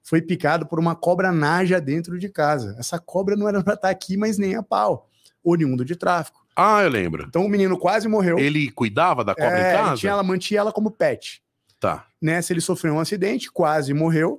foi 0.02 0.22
picado 0.22 0.64
por 0.66 0.78
uma 0.78 0.94
cobra 0.94 1.32
naja 1.32 1.80
dentro 1.80 2.18
de 2.18 2.28
casa. 2.28 2.76
Essa 2.78 2.98
cobra 2.98 3.34
não 3.36 3.48
era 3.48 3.62
para 3.64 3.74
estar 3.74 3.90
aqui, 3.90 4.16
mas 4.16 4.38
nem 4.38 4.54
a 4.54 4.62
pau. 4.62 5.08
Oriundo 5.42 5.84
de 5.84 5.96
tráfico. 5.96 6.38
Ah, 6.62 6.82
eu 6.82 6.90
lembro. 6.90 7.24
Então 7.28 7.44
o 7.44 7.48
menino 7.48 7.78
quase 7.78 8.06
morreu. 8.08 8.38
Ele 8.38 8.70
cuidava 8.70 9.24
da 9.24 9.34
cobra 9.34 9.58
É, 9.58 9.72
em 9.72 9.76
casa? 9.76 9.96
tinha 9.96 10.12
ela, 10.12 10.22
mantinha 10.22 10.60
ela 10.60 10.72
como 10.72 10.90
pet. 10.90 11.42
Tá. 11.78 12.06
Nessa 12.20 12.52
ele 12.52 12.60
sofreu 12.60 12.94
um 12.94 13.00
acidente, 13.00 13.50
quase 13.50 13.94
morreu. 13.94 14.38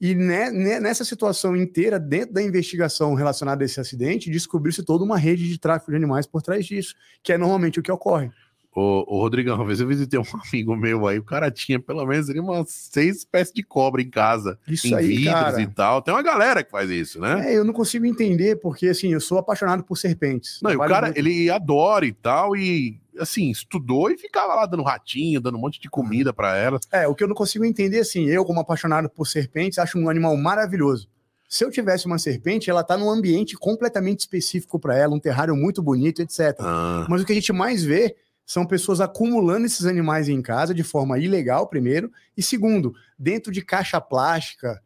E 0.00 0.14
ne- 0.14 0.50
ne- 0.50 0.80
nessa 0.80 1.04
situação 1.04 1.56
inteira, 1.56 1.98
dentro 1.98 2.32
da 2.32 2.40
investigação 2.42 3.14
relacionada 3.14 3.62
a 3.62 3.66
esse 3.66 3.80
acidente, 3.80 4.30
descobriu-se 4.30 4.82
toda 4.84 5.04
uma 5.04 5.18
rede 5.18 5.48
de 5.48 5.58
tráfico 5.58 5.90
de 5.90 5.96
animais 5.96 6.24
por 6.26 6.40
trás 6.40 6.64
disso, 6.64 6.94
que 7.22 7.32
é 7.32 7.36
normalmente 7.38 7.80
o 7.80 7.82
que 7.82 7.90
ocorre. 7.92 8.30
Ô, 8.74 9.04
ô 9.16 9.20
Rodrigão, 9.20 9.56
uma 9.56 9.64
vez 9.64 9.80
eu 9.80 9.86
visitei 9.88 10.18
um 10.18 10.22
amigo 10.52 10.76
meu 10.76 11.06
aí, 11.08 11.18
o 11.18 11.24
cara 11.24 11.50
tinha 11.50 11.80
pelo 11.80 12.04
menos 12.06 12.28
ali, 12.30 12.38
umas 12.38 12.70
seis 12.70 13.16
espécies 13.18 13.52
de 13.52 13.62
cobra 13.62 14.00
em 14.00 14.08
casa, 14.10 14.58
Isso 14.68 14.86
em 14.86 14.94
aí, 14.94 15.06
vidros 15.08 15.32
cara. 15.34 15.60
e 15.62 15.66
tal. 15.66 16.02
Tem 16.02 16.14
uma 16.14 16.22
galera 16.22 16.62
que 16.62 16.70
faz 16.70 16.88
isso, 16.90 17.20
né? 17.20 17.52
É, 17.52 17.56
eu 17.58 17.64
não 17.64 17.72
consigo 17.72 18.06
entender, 18.06 18.56
porque 18.60 18.86
assim, 18.88 19.12
eu 19.12 19.20
sou 19.20 19.38
apaixonado 19.38 19.82
por 19.82 19.96
serpentes. 19.96 20.60
Não, 20.62 20.70
e 20.70 20.76
o 20.76 20.80
cara, 20.80 21.06
muito- 21.06 21.18
ele 21.18 21.50
adora 21.50 22.06
e 22.06 22.12
tal, 22.12 22.54
e 22.56 23.00
assim, 23.18 23.50
estudou 23.50 24.10
e 24.12 24.16
ficava 24.18 24.54
lá 24.54 24.64
dando 24.64 24.84
ratinho, 24.84 25.40
dando 25.40 25.56
um 25.58 25.60
monte 25.60 25.80
de 25.80 25.88
comida 25.90 26.32
pra 26.32 26.56
ela. 26.56 26.78
É, 26.92 27.08
o 27.08 27.14
que 27.16 27.24
eu 27.24 27.28
não 27.28 27.34
consigo 27.34 27.64
entender, 27.64 27.98
assim, 27.98 28.26
eu, 28.26 28.44
como 28.44 28.60
apaixonado 28.60 29.08
por 29.08 29.26
serpentes, 29.26 29.78
acho 29.80 29.98
um 29.98 30.08
animal 30.08 30.36
maravilhoso. 30.36 31.08
Se 31.48 31.64
eu 31.64 31.70
tivesse 31.70 32.06
uma 32.06 32.18
serpente, 32.18 32.68
ela 32.70 32.84
tá 32.84 32.96
num 32.96 33.10
ambiente 33.10 33.56
completamente 33.56 34.20
específico 34.20 34.78
para 34.78 34.96
ela, 34.96 35.14
um 35.16 35.18
terrário 35.18 35.56
muito 35.56 35.82
bonito, 35.82 36.20
etc. 36.22 36.54
Ah, 36.60 37.06
Mas 37.08 37.22
o 37.22 37.24
que 37.24 37.32
a 37.32 37.34
gente 37.34 37.52
mais 37.54 37.82
vê 37.82 38.14
são 38.48 38.64
pessoas 38.64 38.98
acumulando 38.98 39.66
esses 39.66 39.84
animais 39.84 40.26
em 40.26 40.40
casa 40.40 40.74
de 40.74 40.82
forma 40.82 41.18
ilegal, 41.18 41.68
primeiro, 41.68 42.10
e 42.34 42.42
segundo, 42.42 42.94
dentro 43.18 43.52
de 43.52 43.60
caixa 43.60 44.00
plástica, 44.00 44.82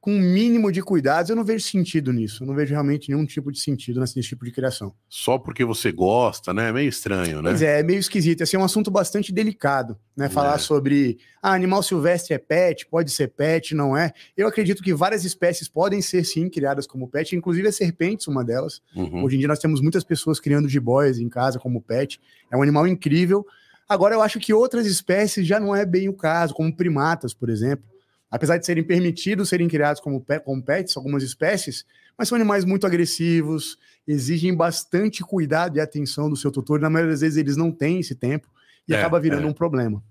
com 0.00 0.12
um 0.14 0.18
mínimo 0.18 0.72
de 0.72 0.80
cuidados. 0.82 1.28
Eu 1.28 1.36
não 1.36 1.44
vejo 1.44 1.62
sentido 1.64 2.10
nisso. 2.12 2.42
Eu 2.42 2.46
não 2.46 2.54
vejo 2.54 2.72
realmente 2.72 3.10
nenhum 3.10 3.26
tipo 3.26 3.52
de 3.52 3.60
sentido 3.60 4.00
nesse 4.00 4.18
tipo 4.22 4.44
de 4.46 4.50
criação. 4.50 4.94
só 5.08 5.38
porque 5.38 5.62
você 5.64 5.92
gosta, 5.92 6.54
né? 6.54 6.70
É 6.70 6.72
meio 6.72 6.88
estranho, 6.88 7.42
né? 7.42 7.50
Pois 7.50 7.60
é, 7.60 7.80
é 7.80 7.82
meio 7.82 7.98
esquisito. 7.98 8.40
Esse 8.40 8.56
é 8.56 8.58
um 8.58 8.64
assunto 8.64 8.90
bastante 8.90 9.30
delicado, 9.32 9.98
né? 10.16 10.28
Falar 10.30 10.54
É. 10.54 10.58
sobre 10.58 11.18
ah, 11.42 11.52
animal 11.52 11.82
silvestre 11.82 12.32
é 12.32 12.38
pet, 12.38 12.86
pode 12.86 13.10
ser 13.10 13.28
pet, 13.28 13.74
não 13.74 13.94
é. 13.96 14.12
Eu 14.36 14.48
acredito 14.48 14.82
que 14.82 14.94
várias 14.94 15.24
espécies 15.24 15.68
podem 15.68 16.00
ser 16.00 16.24
sim 16.24 16.48
criadas 16.48 16.86
como 16.86 17.06
pet, 17.06 17.36
inclusive 17.36 17.68
as 17.68 17.76
serpentes, 17.76 18.26
uma 18.26 18.42
delas. 18.42 18.80
Uhum. 18.96 19.22
Hoje 19.24 19.36
em 19.36 19.38
dia 19.40 19.48
nós 19.48 19.58
temos 19.58 19.80
muitas 19.82 20.02
pessoas 20.02 20.40
criando 20.40 20.68
jiboias 20.68 21.18
em 21.18 21.28
casa 21.28 21.58
como 21.58 21.80
pet. 21.82 22.18
É 22.50 22.56
um 22.56 22.62
animal 22.62 22.86
incrível. 22.86 23.44
Agora 23.86 24.14
eu 24.14 24.22
acho 24.22 24.38
que 24.38 24.54
outras 24.54 24.86
espécies 24.86 25.44
já 25.46 25.58
não 25.58 25.74
é 25.74 25.84
bem 25.84 26.08
o 26.08 26.12
caso, 26.14 26.54
como 26.54 26.74
primatas, 26.74 27.34
por 27.34 27.50
exemplo. 27.50 27.84
Apesar 28.30 28.58
de 28.58 28.64
serem 28.66 28.84
permitidos 28.84 29.48
serem 29.48 29.66
criados 29.66 30.00
como, 30.00 30.24
como 30.44 30.62
pets, 30.62 30.96
algumas 30.96 31.22
espécies, 31.22 31.84
mas 32.16 32.28
são 32.28 32.36
animais 32.36 32.64
muito 32.64 32.86
agressivos, 32.86 33.76
exigem 34.06 34.54
bastante 34.54 35.22
cuidado 35.22 35.76
e 35.76 35.80
atenção 35.80 36.30
do 36.30 36.36
seu 36.36 36.50
tutor. 36.52 36.78
e 36.78 36.82
Na 36.82 36.90
maioria 36.90 37.12
das 37.12 37.22
vezes 37.22 37.36
eles 37.36 37.56
não 37.56 37.72
têm 37.72 37.98
esse 38.00 38.14
tempo 38.14 38.48
e 38.86 38.94
É, 38.94 38.98
acaba 38.98 39.18
virando 39.18 39.46
é. 39.46 39.50
um 39.50 39.52
problema. 39.52 40.02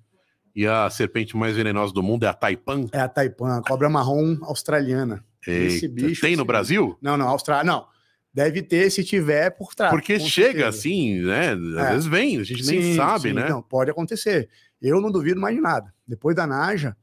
E 0.56 0.68
a 0.68 0.90
serpente 0.90 1.38
mais 1.38 1.56
venenosa 1.56 1.94
do 1.94 2.04
mundo 2.04 2.26
é 2.26 2.28
a 2.28 2.34
taipan? 2.34 2.88
É 2.92 3.00
a 3.00 3.08
taipan, 3.08 3.60
a 3.60 3.62
cobra 3.62 3.88
marrom 3.88 4.38
australiana. 4.42 5.24
Esse 5.48 5.88
bicho. 5.88 6.20
Tem 6.22 6.36
no 6.36 6.44
Brasil? 6.44 6.98
Não, 7.02 7.16
não, 7.16 7.30
Austrália. 7.30 7.64
Não. 7.64 7.86
Deve 8.34 8.62
ter, 8.62 8.90
se 8.92 9.04
tiver, 9.04 9.50
por 9.52 9.74
trás. 9.74 9.92
Porque 9.92 10.20
chega 10.20 10.50
certeza. 10.50 10.68
assim, 10.70 11.22
né? 11.22 11.54
Às 11.54 11.88
é. 11.88 11.92
vezes 11.92 12.06
vem, 12.08 12.38
a 12.40 12.44
gente 12.44 12.64
sim, 12.64 12.80
nem 12.80 12.96
sabe, 12.96 13.30
sim, 13.30 13.34
né? 13.34 13.50
Não, 13.50 13.62
pode 13.62 13.90
acontecer. 13.90 14.50
Eu 14.82 15.00
não 15.02 15.12
duvido 15.12 15.40
mais 15.40 15.56
de 15.56 15.62
nada. 15.62 15.94
Depois 16.08 16.36
da 16.36 16.46
Naja, 16.46 16.96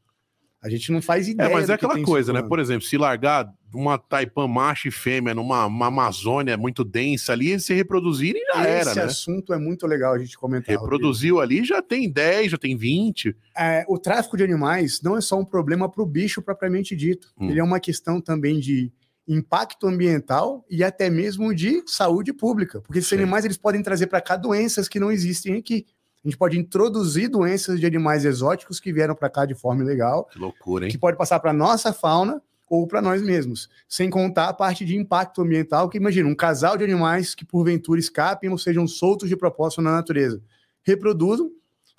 a 0.62 0.68
gente 0.68 0.90
não 0.90 1.00
faz 1.00 1.28
ideia. 1.28 1.48
É, 1.48 1.52
mas 1.52 1.70
é 1.70 1.74
aquela 1.74 2.00
coisa, 2.02 2.32
né? 2.32 2.42
Por 2.42 2.58
exemplo, 2.58 2.86
se 2.86 2.96
largar 2.96 3.52
uma 3.74 3.98
taipan 3.98 4.48
macho 4.48 4.88
e 4.88 4.90
fêmea 4.90 5.34
numa 5.34 5.64
Amazônia 5.64 6.56
muito 6.56 6.82
densa 6.82 7.32
ali, 7.32 7.58
se 7.60 7.74
reproduzirem 7.74 8.42
já 8.54 8.60
Esse 8.62 8.68
era, 8.68 8.90
Esse 8.90 8.96
né? 8.96 9.04
assunto 9.04 9.52
é 9.52 9.58
muito 9.58 9.86
legal 9.86 10.14
a 10.14 10.18
gente 10.18 10.36
comentar. 10.36 10.74
Reproduziu 10.74 11.40
ali, 11.40 11.64
já 11.64 11.82
tem 11.82 12.10
10, 12.10 12.52
já 12.52 12.58
tem 12.58 12.76
20. 12.76 13.36
É, 13.56 13.84
o 13.88 13.98
tráfico 13.98 14.36
de 14.36 14.44
animais 14.44 15.00
não 15.02 15.16
é 15.16 15.20
só 15.20 15.38
um 15.38 15.44
problema 15.44 15.88
para 15.90 16.02
o 16.02 16.06
bicho 16.06 16.40
propriamente 16.40 16.96
dito. 16.96 17.32
Hum. 17.38 17.50
Ele 17.50 17.60
é 17.60 17.64
uma 17.64 17.78
questão 17.78 18.20
também 18.20 18.58
de 18.58 18.90
impacto 19.28 19.86
ambiental 19.86 20.64
e 20.70 20.84
até 20.84 21.10
mesmo 21.10 21.52
de 21.54 21.82
saúde 21.86 22.32
pública, 22.32 22.80
porque 22.80 22.98
esses 22.98 23.10
Sim. 23.10 23.16
animais 23.16 23.44
eles 23.44 23.56
podem 23.56 23.82
trazer 23.82 24.06
para 24.06 24.20
cá 24.20 24.36
doenças 24.36 24.88
que 24.88 25.00
não 25.00 25.10
existem 25.10 25.54
aqui. 25.56 25.84
A 26.26 26.28
gente 26.28 26.38
pode 26.38 26.58
introduzir 26.58 27.28
doenças 27.28 27.78
de 27.78 27.86
animais 27.86 28.24
exóticos 28.24 28.80
que 28.80 28.92
vieram 28.92 29.14
para 29.14 29.30
cá 29.30 29.46
de 29.46 29.54
forma 29.54 29.84
ilegal. 29.84 30.24
Que 30.24 30.40
loucura, 30.40 30.84
hein? 30.84 30.90
Que 30.90 30.98
pode 30.98 31.16
passar 31.16 31.38
para 31.38 31.52
nossa 31.52 31.92
fauna 31.92 32.42
ou 32.68 32.84
para 32.84 33.00
nós 33.00 33.22
mesmos. 33.22 33.68
Sem 33.88 34.10
contar 34.10 34.48
a 34.48 34.52
parte 34.52 34.84
de 34.84 34.96
impacto 34.96 35.40
ambiental, 35.40 35.88
que 35.88 35.98
imagina 35.98 36.28
um 36.28 36.34
casal 36.34 36.76
de 36.76 36.82
animais 36.82 37.32
que 37.32 37.44
porventura 37.44 38.00
escapem 38.00 38.50
ou 38.50 38.58
sejam 38.58 38.88
soltos 38.88 39.28
de 39.28 39.36
propósito 39.36 39.80
na 39.80 39.92
natureza. 39.92 40.42
Reproduzam 40.82 41.48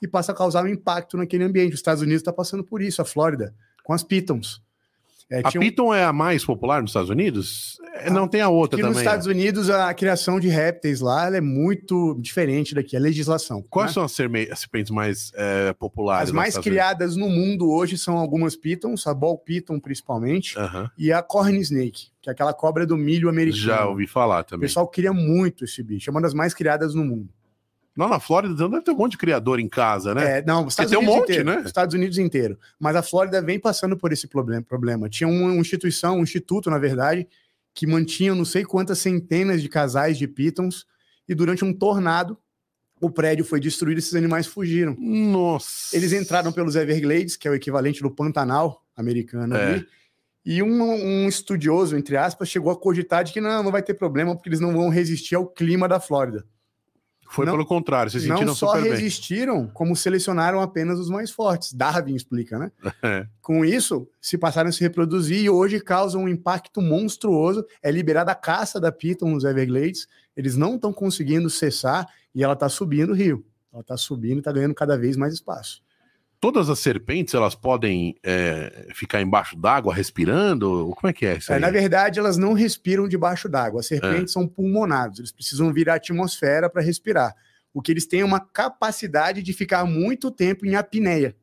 e 0.01 0.07
passa 0.09 0.33
a 0.33 0.35
causar 0.35 0.65
um 0.65 0.67
impacto 0.67 1.15
naquele 1.15 1.45
ambiente. 1.45 1.75
Os 1.75 1.79
Estados 1.79 2.01
Unidos 2.01 2.19
está 2.19 2.33
passando 2.33 2.65
por 2.65 2.81
isso, 2.81 3.01
a 3.01 3.05
Flórida, 3.05 3.55
com 3.81 3.93
as 3.93 4.03
pitons. 4.03 4.61
É, 5.29 5.41
a 5.43 5.51
Piton 5.51 5.89
um... 5.89 5.93
é 5.93 6.03
a 6.05 6.13
mais 6.13 6.45
popular 6.45 6.81
nos 6.81 6.91
Estados 6.91 7.09
Unidos? 7.09 7.77
É, 7.95 8.09
não 8.09 8.27
tem 8.27 8.41
a 8.41 8.49
outra 8.49 8.77
também. 8.77 8.91
nos 8.91 8.99
Estados 8.99 9.27
é. 9.27 9.29
Unidos, 9.29 9.69
a 9.69 9.93
criação 9.93 10.39
de 10.39 10.47
répteis 10.47 11.01
lá 11.01 11.35
é 11.35 11.41
muito 11.41 12.15
diferente 12.19 12.73
daqui, 12.73 12.95
a 12.95 12.99
legislação. 12.99 13.63
Quais 13.69 13.89
né? 13.89 13.93
são 13.93 14.03
as 14.03 14.11
serpentes 14.11 14.91
mais 14.91 15.31
é, 15.35 15.73
populares? 15.73 16.29
As 16.29 16.33
mais 16.33 16.57
criadas 16.57 17.15
Unidos? 17.15 17.29
no 17.29 17.35
mundo 17.35 17.69
hoje 17.69 17.97
são 17.97 18.17
algumas 18.17 18.55
pitons, 18.55 19.05
a 19.05 19.13
ball 19.13 19.37
piton 19.37 19.79
principalmente, 19.79 20.57
uh 20.57 20.61
-huh. 20.61 20.91
e 20.97 21.11
a 21.11 21.21
corn 21.21 21.59
snake, 21.59 22.07
que 22.21 22.29
é 22.29 22.31
aquela 22.31 22.53
cobra 22.53 22.85
do 22.85 22.95
milho 22.95 23.27
americano. 23.27 23.63
Já 23.63 23.85
ouvi 23.85 24.07
falar 24.07 24.43
também. 24.43 24.65
O 24.65 24.69
pessoal 24.69 24.87
cria 24.87 25.11
muito 25.11 25.65
esse 25.65 25.83
bicho, 25.83 26.09
é 26.09 26.11
uma 26.11 26.21
das 26.21 26.33
mais 26.33 26.53
criadas 26.53 26.95
no 26.95 27.03
mundo. 27.03 27.29
Não, 27.97 28.07
na 28.07 28.19
Flórida 28.19 28.53
deve 28.53 28.83
ter 28.83 28.91
um 28.91 28.95
monte 28.95 29.13
de 29.13 29.17
criador 29.17 29.59
em 29.59 29.67
casa, 29.67 30.13
né? 30.13 30.37
É, 30.37 30.45
não, 30.45 30.67
Estados 30.67 30.93
Unidos 30.93 31.09
um 31.09 31.17
monte, 31.17 31.31
inteiro, 31.31 31.43
né? 31.45 31.63
Estados 31.65 31.95
Unidos 31.95 32.17
inteiro. 32.19 32.59
Mas 32.79 32.95
a 32.95 33.01
Flórida 33.01 33.41
vem 33.41 33.59
passando 33.59 33.97
por 33.97 34.13
esse 34.13 34.27
problema. 34.27 34.61
problema. 34.61 35.09
Tinha 35.09 35.27
uma 35.27 35.55
instituição, 35.55 36.19
um 36.19 36.23
instituto, 36.23 36.69
na 36.69 36.77
verdade, 36.77 37.27
que 37.73 37.87
mantinha 37.87 38.35
não 38.35 38.45
sei 38.45 38.63
quantas 38.63 38.99
centenas 38.99 39.63
de 39.63 39.67
casais 39.67 40.15
de 40.15 40.27
pitons, 40.27 40.85
e 41.27 41.33
durante 41.33 41.65
um 41.65 41.73
tornado, 41.73 42.37
o 43.01 43.09
prédio 43.09 43.43
foi 43.43 43.59
destruído 43.59 43.97
e 43.97 43.99
esses 43.99 44.13
animais 44.13 44.45
fugiram. 44.45 44.95
Nossa! 44.99 45.95
Eles 45.95 46.13
entraram 46.13 46.51
pelos 46.51 46.75
Everglades, 46.75 47.35
que 47.35 47.47
é 47.47 47.51
o 47.51 47.55
equivalente 47.55 48.01
do 48.01 48.11
Pantanal 48.11 48.85
americano 48.95 49.55
é. 49.55 49.63
ali, 49.63 49.87
e 50.45 50.63
um, 50.63 50.81
um, 50.81 51.27
estudioso, 51.27 51.97
entre 51.97 52.15
aspas, 52.15 52.47
chegou 52.47 52.71
a 52.71 52.79
cogitar 52.79 53.23
de 53.23 53.33
que 53.33 53.41
não, 53.41 53.63
não 53.63 53.71
vai 53.71 53.81
ter 53.81 53.95
problema, 53.95 54.33
porque 54.33 54.47
eles 54.47 54.61
não 54.61 54.71
vão 54.71 54.87
resistir 54.87 55.35
ao 55.35 55.45
clima 55.45 55.87
da 55.87 55.99
Flórida. 55.99 56.45
Foi 57.29 57.45
não, 57.45 57.53
pelo 57.53 57.65
contrário, 57.65 58.11
se 58.11 58.19
sentiram 58.19 58.45
Não 58.45 58.55
só 58.55 58.73
resistiram, 58.73 59.63
bem. 59.63 59.71
como 59.73 59.95
selecionaram 59.95 60.61
apenas 60.61 60.99
os 60.99 61.09
mais 61.09 61.29
fortes. 61.29 61.73
Darwin 61.73 62.15
explica, 62.15 62.57
né? 62.57 62.71
É. 63.03 63.27
Com 63.41 63.63
isso, 63.63 64.07
se 64.19 64.37
passaram 64.37 64.69
a 64.69 64.71
se 64.71 64.81
reproduzir 64.81 65.43
e 65.43 65.49
hoje 65.49 65.79
causam 65.79 66.23
um 66.23 66.29
impacto 66.29 66.81
monstruoso. 66.81 67.65
É 67.81 67.91
liberada 67.91 68.31
a 68.31 68.35
caça 68.35 68.79
da 68.79 68.91
Piton 68.91 69.29
nos 69.29 69.43
Everglades. 69.43 70.07
Eles 70.35 70.55
não 70.55 70.75
estão 70.75 70.91
conseguindo 70.91 71.49
cessar 71.49 72.07
e 72.33 72.43
ela 72.43 72.53
está 72.53 72.67
subindo 72.69 73.11
o 73.11 73.15
rio. 73.15 73.45
Ela 73.71 73.81
está 73.81 73.95
subindo 73.97 74.37
e 74.37 74.39
está 74.39 74.51
ganhando 74.51 74.73
cada 74.73 74.97
vez 74.97 75.15
mais 75.15 75.33
espaço. 75.33 75.81
Todas 76.39 76.69
as 76.69 76.77
serpentes 76.79 77.33
elas 77.33 77.55
podem 77.55 78.15
é, 78.23 78.89
ficar 78.93 79.21
embaixo 79.21 79.57
d'água 79.57 79.93
respirando? 79.93 80.91
Como 80.95 81.09
é 81.09 81.13
que 81.13 81.25
é 81.25 81.37
isso? 81.37 81.51
É, 81.51 81.57
na 81.57 81.71
verdade, 81.71 82.19
elas 82.19 82.37
não 82.37 82.53
respiram 82.53 83.07
debaixo 83.07 83.49
d'água. 83.49 83.79
As 83.79 83.87
serpentes 83.87 84.31
é. 84.31 84.33
são 84.33 84.47
pulmonados, 84.47 85.17
eles 85.19 85.31
precisam 85.31 85.73
vir 85.73 85.89
à 85.89 85.95
atmosfera 85.95 86.69
para 86.69 86.81
respirar. 86.81 87.35
O 87.73 87.81
que 87.81 87.91
eles 87.91 88.05
têm 88.05 88.21
é 88.21 88.25
uma 88.25 88.39
capacidade 88.39 89.41
de 89.41 89.51
ficar 89.51 89.83
muito 89.85 90.29
tempo 90.29 90.65
em 90.65 90.75
apneia. 90.75 91.35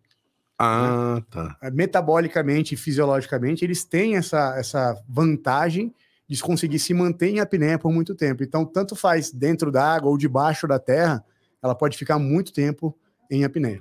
Ah, 0.58 1.16
né? 1.16 1.24
tá. 1.28 1.56
É, 1.60 1.70
metabolicamente 1.70 2.74
e 2.74 2.76
fisiologicamente, 2.76 3.64
eles 3.64 3.84
têm 3.84 4.16
essa, 4.16 4.54
essa 4.56 4.96
vantagem 5.08 5.92
de 6.28 6.40
conseguir 6.40 6.78
se 6.78 6.94
manter 6.94 7.28
em 7.28 7.40
apneia 7.40 7.78
por 7.78 7.92
muito 7.92 8.14
tempo. 8.14 8.42
Então, 8.42 8.64
tanto 8.64 8.94
faz 8.94 9.30
dentro 9.30 9.70
da 9.70 9.84
água 9.84 10.10
ou 10.10 10.16
debaixo 10.16 10.66
da 10.66 10.78
terra, 10.78 11.24
ela 11.62 11.74
pode 11.74 11.98
ficar 11.98 12.18
muito 12.18 12.52
tempo 12.52 12.96
em 13.30 13.44
apneia. 13.44 13.80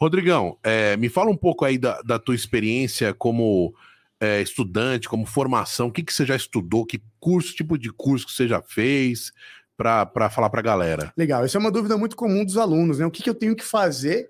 Rodrigão, 0.00 0.56
é, 0.62 0.96
me 0.96 1.08
fala 1.08 1.30
um 1.30 1.36
pouco 1.36 1.64
aí 1.64 1.76
da, 1.76 2.00
da 2.02 2.18
tua 2.18 2.34
experiência 2.34 3.12
como 3.12 3.74
é, 4.20 4.40
estudante, 4.40 5.08
como 5.08 5.26
formação, 5.26 5.88
o 5.88 5.92
que, 5.92 6.02
que 6.02 6.12
você 6.12 6.24
já 6.24 6.36
estudou, 6.36 6.86
que 6.86 7.02
curso, 7.18 7.54
tipo 7.54 7.76
de 7.76 7.90
curso 7.90 8.26
que 8.26 8.32
você 8.32 8.46
já 8.46 8.62
fez, 8.62 9.32
para 9.76 10.28
falar 10.30 10.50
para 10.50 10.60
a 10.60 10.62
galera. 10.62 11.12
Legal, 11.16 11.44
essa 11.44 11.56
é 11.56 11.60
uma 11.60 11.70
dúvida 11.70 11.96
muito 11.96 12.16
comum 12.16 12.44
dos 12.44 12.56
alunos, 12.56 12.98
né? 12.98 13.06
O 13.06 13.10
que, 13.10 13.22
que 13.22 13.30
eu 13.30 13.34
tenho 13.34 13.54
que 13.54 13.64
fazer 13.64 14.28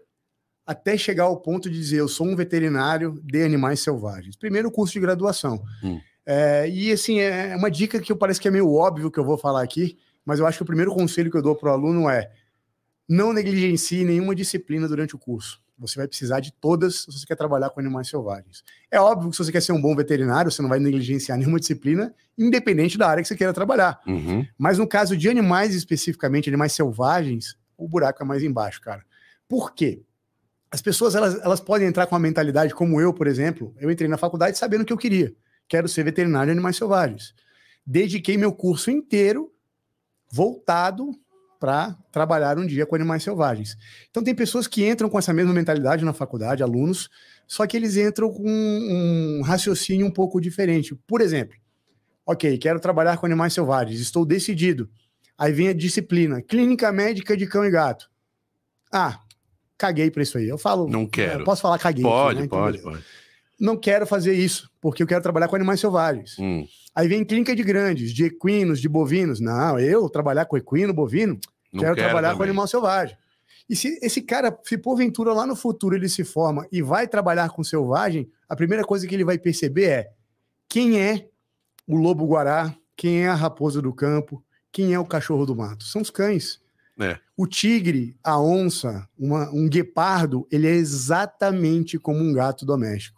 até 0.67 0.97
chegar 0.99 1.25
ao 1.25 1.39
ponto 1.39 1.71
de 1.71 1.79
dizer 1.79 2.01
eu 2.01 2.09
sou 2.09 2.27
um 2.27 2.37
veterinário 2.37 3.19
de 3.25 3.43
animais 3.43 3.81
selvagens? 3.81 4.37
Primeiro, 4.37 4.71
curso 4.71 4.93
de 4.93 5.01
graduação. 5.01 5.63
Hum. 5.83 5.99
É, 6.27 6.69
e 6.69 6.93
assim, 6.93 7.21
é 7.21 7.57
uma 7.57 7.71
dica 7.71 7.99
que 7.99 8.13
eu 8.13 8.17
parece 8.17 8.39
que 8.39 8.47
é 8.47 8.51
meio 8.51 8.71
óbvio 8.71 9.11
que 9.11 9.19
eu 9.19 9.25
vou 9.25 9.39
falar 9.39 9.63
aqui, 9.63 9.97
mas 10.27 10.39
eu 10.39 10.47
acho 10.47 10.59
que 10.59 10.63
o 10.63 10.67
primeiro 10.67 10.93
conselho 10.93 11.31
que 11.31 11.37
eu 11.39 11.43
dou 11.43 11.57
para 11.57 11.71
o 11.71 11.73
aluno 11.73 12.11
é 12.11 12.31
não 13.09 13.33
negligencie 13.33 14.05
nenhuma 14.05 14.35
disciplina 14.35 14.87
durante 14.87 15.15
o 15.17 15.19
curso. 15.19 15.61
Você 15.79 15.97
vai 15.97 16.09
precisar 16.09 16.41
de 16.41 16.53
todas 16.53 17.03
se 17.03 17.07
você 17.13 17.25
quer 17.25 17.37
trabalhar 17.37 17.71
com 17.71 17.79
animais 17.79 18.09
selvagens. 18.09 18.65
É 18.91 19.01
óbvio 19.01 19.31
que 19.31 19.37
se 19.37 19.45
você 19.45 19.53
quer 19.53 19.63
ser 19.63 19.73
um 19.73 19.81
bom 19.81 19.95
veterinário, 19.95 20.51
você 20.51 20.61
não 20.61 20.69
vai 20.69 20.81
negligenciar 20.81 21.39
nenhuma 21.39 21.61
disciplina, 21.61 22.13
independente 22.37 22.99
da 22.99 23.09
área 23.09 23.23
que 23.23 23.29
você 23.29 23.37
queira 23.37 23.53
trabalhar. 23.53 24.01
Uhum. 24.07 24.45
Mas 24.59 24.77
no 24.79 24.89
caso 24.89 25.17
de 25.17 25.29
animais 25.29 25.75
especificamente, 25.75 26.51
animais 26.51 26.73
selvagens, 26.73 27.57
o 27.77 27.89
buraco 27.89 28.23
é 28.23 28.27
mais 28.27 28.43
embaixo, 28.43 28.81
cara. 28.81 29.05
Por 29.49 29.73
quê? 29.73 30.03
As 30.71 30.83
pessoas 30.83 31.15
elas, 31.15 31.41
elas 31.41 31.61
podem 31.61 31.87
entrar 31.87 32.07
com 32.07 32.15
uma 32.15 32.21
mentalidade 32.21 32.75
como 32.75 33.01
eu, 33.01 33.15
por 33.15 33.29
exemplo. 33.29 33.73
Eu 33.79 33.91
entrei 33.91 34.09
na 34.09 34.19
faculdade 34.19 34.59
sabendo 34.59 34.83
o 34.83 34.85
que 34.85 34.93
eu 34.93 34.99
queria. 34.99 35.33
Quero 35.69 35.89
ser 35.89 36.03
veterinário 36.03 36.49
de 36.49 36.53
animais 36.53 36.77
selvagens. 36.77 37.35
Dediquei 37.87 38.37
meu 38.37 38.53
curso 38.53 38.91
inteiro 38.91 39.53
voltado 40.31 41.13
para 41.59 41.97
trabalhar 42.13 42.59
um 42.59 42.67
dia 42.67 42.87
com 42.87 42.95
animais 42.95 43.23
selvagens. 43.23 43.77
Então 44.11 44.23
tem 44.23 44.35
pessoas 44.35 44.67
que 44.67 44.89
entram 44.89 45.09
com 45.09 45.19
essa 45.19 45.33
mesma 45.33 45.53
mentalidade 45.53 46.05
na 46.05 46.13
faculdade, 46.13 46.63
alunos, 46.63 47.09
só 47.47 47.67
que 47.67 47.77
eles 47.77 47.97
entram 47.97 48.31
com 48.31 48.49
um 48.49 49.43
raciocínio 49.43 50.07
um 50.07 50.11
pouco 50.11 50.41
diferente. 50.41 50.95
Por 51.07 51.21
exemplo, 51.21 51.57
ok, 52.25 52.57
quero 52.59 52.79
trabalhar 52.79 53.17
com 53.17 53.27
animais 53.27 53.53
selvagens, 53.53 54.01
estou 54.01 54.25
decidido. 54.25 54.89
Aí 55.37 55.53
vem 55.53 55.69
a 55.69 55.73
disciplina, 55.73 56.43
clínica 56.43 56.91
médica 56.93 57.37
de 57.37 57.47
cão 57.47 57.65
e 57.65 57.71
gato. 57.71 58.11
Ah, 58.93 59.21
caguei 59.77 60.11
para 60.11 60.23
isso 60.23 60.37
aí. 60.37 60.49
Eu 60.49 60.59
falo. 60.59 60.89
Não 60.89 61.07
quero. 61.07 61.45
Posso 61.45 61.63
falar 61.63 61.79
caguei? 61.79 62.03
Pode, 62.03 62.39
aqui, 62.39 62.43
né? 62.43 62.49
pode, 62.49 62.79
pode. 62.79 63.05
Não 63.59 63.77
quero 63.77 64.07
fazer 64.07 64.35
isso, 64.35 64.71
porque 64.81 65.03
eu 65.03 65.07
quero 65.07 65.23
trabalhar 65.23 65.49
com 65.49 65.57
animais 65.57 65.81
selvagens. 65.81 66.37
Hum. 66.39 66.67
Aí 66.95 67.09
vem 67.09 67.25
clínica 67.25 67.55
de 67.55 67.63
grandes, 67.63 68.13
de 68.13 68.25
equinos, 68.25 68.81
de 68.81 68.89
bovinos. 68.89 69.41
Não, 69.41 69.79
eu 69.79 70.09
trabalhar 70.09 70.47
com 70.47 70.57
equino, 70.57 70.95
bovino, 70.95 71.39
quero, 71.71 71.83
quero 71.83 71.97
trabalhar 71.97 72.29
também. 72.29 72.37
com 72.39 72.43
animal 72.45 72.67
selvagem. 72.67 73.17
E 73.69 73.77
se 73.77 73.99
esse 74.01 74.23
cara, 74.23 74.57
se 74.65 74.79
porventura 74.79 75.33
lá 75.33 75.47
no 75.47 75.55
futuro 75.55 75.95
ele 75.95 76.09
se 76.09 76.25
forma 76.25 76.67
e 76.73 76.81
vai 76.81 77.07
trabalhar 77.07 77.51
com 77.51 77.63
selvagem, 77.63 78.31
a 78.49 78.57
primeira 78.57 78.83
coisa 78.83 79.07
que 79.07 79.15
ele 79.15 79.25
vai 79.25 79.39
perceber 79.39 79.85
é 79.85 80.11
quem 80.69 81.01
é 81.01 81.29
o 81.87 81.97
lobo 81.97 82.27
guará, 82.27 82.75
quem 82.97 83.25
é 83.25 83.29
a 83.29 83.35
raposa 83.35 83.83
do 83.83 83.93
campo, 83.93 84.43
quem 84.73 84.95
é 84.95 84.99
o 84.99 85.05
cachorro 85.05 85.45
do 85.45 85.55
mato. 85.55 85.85
São 85.85 86.01
os 86.01 86.11
cães. 86.11 86.61
É. 87.01 87.19
O 87.37 87.47
tigre, 87.47 88.17
a 88.25 88.41
onça, 88.41 89.09
uma, 89.17 89.49
um 89.51 89.69
guepardo, 89.69 90.47
ele 90.51 90.67
é 90.67 90.73
exatamente 90.73 91.99
como 91.99 92.19
um 92.19 92.33
gato 92.33 92.67
doméstico. 92.67 93.18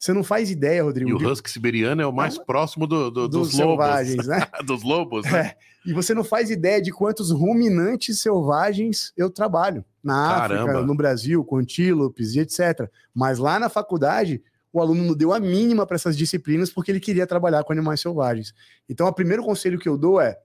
Você 0.00 0.14
não 0.14 0.24
faz 0.24 0.50
ideia, 0.50 0.82
Rodrigo. 0.82 1.10
E 1.10 1.12
o 1.12 1.30
husky 1.30 1.50
siberiano 1.50 2.00
é 2.00 2.06
o 2.06 2.12
mais 2.12 2.38
é, 2.38 2.42
próximo 2.42 2.86
do, 2.86 3.10
do, 3.10 3.28
dos, 3.28 3.48
dos 3.48 3.54
selvagens, 3.54 4.26
né? 4.26 4.46
dos 4.64 4.82
lobos. 4.82 5.30
Né? 5.30 5.38
É. 5.40 5.56
E 5.84 5.92
você 5.92 6.14
não 6.14 6.24
faz 6.24 6.50
ideia 6.50 6.80
de 6.80 6.90
quantos 6.90 7.30
ruminantes 7.30 8.18
selvagens 8.18 9.12
eu 9.14 9.28
trabalho 9.28 9.84
na 10.02 10.14
Caramba. 10.14 10.62
África, 10.62 10.86
no 10.86 10.94
Brasil, 10.94 11.44
com 11.44 11.58
antílopes 11.58 12.34
e 12.34 12.40
etc. 12.40 12.90
Mas 13.14 13.38
lá 13.38 13.58
na 13.58 13.68
faculdade, 13.68 14.42
o 14.72 14.80
aluno 14.80 15.04
não 15.04 15.14
deu 15.14 15.34
a 15.34 15.38
mínima 15.38 15.84
para 15.84 15.96
essas 15.96 16.16
disciplinas 16.16 16.70
porque 16.70 16.90
ele 16.90 17.00
queria 17.00 17.26
trabalhar 17.26 17.62
com 17.62 17.72
animais 17.74 18.00
selvagens. 18.00 18.54
Então, 18.88 19.06
o 19.06 19.12
primeiro 19.12 19.42
conselho 19.42 19.78
que 19.78 19.88
eu 19.88 19.98
dou 19.98 20.18
é 20.18 20.38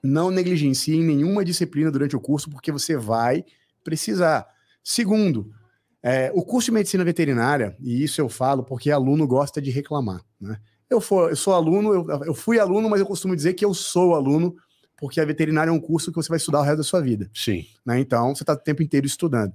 não 0.00 0.30
negligencie 0.30 1.02
nenhuma 1.02 1.44
disciplina 1.44 1.90
durante 1.90 2.14
o 2.14 2.20
curso, 2.20 2.48
porque 2.48 2.70
você 2.70 2.96
vai 2.96 3.44
precisar. 3.82 4.46
Segundo, 4.84 5.52
É, 6.02 6.30
o 6.34 6.42
curso 6.42 6.66
de 6.66 6.72
medicina 6.72 7.04
veterinária, 7.04 7.76
e 7.78 8.02
isso 8.02 8.20
eu 8.20 8.28
falo 8.28 8.64
porque 8.64 8.90
aluno 8.90 9.26
gosta 9.26 9.60
de 9.60 9.70
reclamar, 9.70 10.22
né? 10.40 10.58
Eu, 10.88 11.00
for, 11.00 11.30
eu 11.30 11.36
sou 11.36 11.54
aluno, 11.54 11.94
eu, 11.94 12.24
eu 12.24 12.34
fui 12.34 12.58
aluno, 12.58 12.90
mas 12.90 12.98
eu 12.98 13.06
costumo 13.06 13.36
dizer 13.36 13.54
que 13.54 13.64
eu 13.64 13.72
sou 13.72 14.14
aluno, 14.14 14.56
porque 14.96 15.20
a 15.20 15.24
veterinária 15.24 15.70
é 15.70 15.72
um 15.72 15.80
curso 15.80 16.10
que 16.10 16.16
você 16.16 16.28
vai 16.28 16.38
estudar 16.38 16.60
o 16.60 16.62
resto 16.62 16.78
da 16.78 16.82
sua 16.82 17.00
vida. 17.00 17.30
Sim. 17.32 17.64
Né? 17.86 18.00
Então, 18.00 18.34
você 18.34 18.42
está 18.42 18.54
o 18.54 18.56
tempo 18.56 18.82
inteiro 18.82 19.06
estudando. 19.06 19.52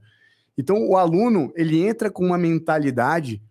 Então, 0.57 0.87
o 0.87 0.95
aluno, 0.95 1.51
ele 1.55 1.85
entra 1.85 2.09
com 2.09 2.25
uma 2.25 2.37
mentalidade 2.37 3.41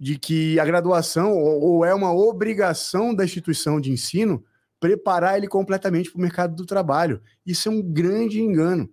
de 0.00 0.18
que 0.18 0.58
a 0.58 0.64
graduação, 0.64 1.32
ou, 1.32 1.60
ou 1.60 1.84
é 1.84 1.94
uma 1.94 2.12
obrigação 2.12 3.14
da 3.14 3.24
instituição 3.24 3.80
de 3.80 3.92
ensino, 3.92 4.44
preparar 4.80 5.36
ele 5.36 5.48
completamente 5.48 6.10
para 6.10 6.18
o 6.18 6.22
mercado 6.22 6.56
do 6.56 6.66
trabalho. 6.66 7.20
Isso 7.46 7.68
é 7.68 7.72
um 7.72 7.82
grande 7.82 8.40
engano. 8.40 8.90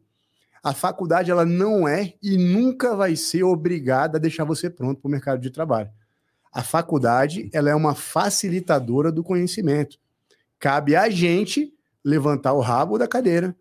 A 0.66 0.74
faculdade 0.74 1.30
ela 1.30 1.46
não 1.46 1.88
é 1.88 2.16
e 2.24 2.40
nunca 2.40 2.96
vai 2.96 3.16
ser 3.16 3.44
obrigada 3.44 4.18
a 4.18 4.20
deixar 4.20 4.46
você 4.46 4.68
pronto 4.68 5.00
para 5.00 5.08
o 5.08 5.12
mercado 5.12 5.40
de 5.40 5.52
trabalho. 5.52 5.92
A 6.52 6.64
faculdade 6.64 7.52
ela 7.54 7.70
é 7.70 7.76
uma 7.76 7.94
facilitadora 7.94 9.12
do 9.12 9.24
conhecimento. 9.24 10.00
Cabe 10.58 10.96
a 10.96 11.08
gente 11.08 11.72
levantar 12.04 12.54
o 12.54 12.62
rabo 12.62 12.98
da 12.98 13.08
cadeira, 13.08 13.56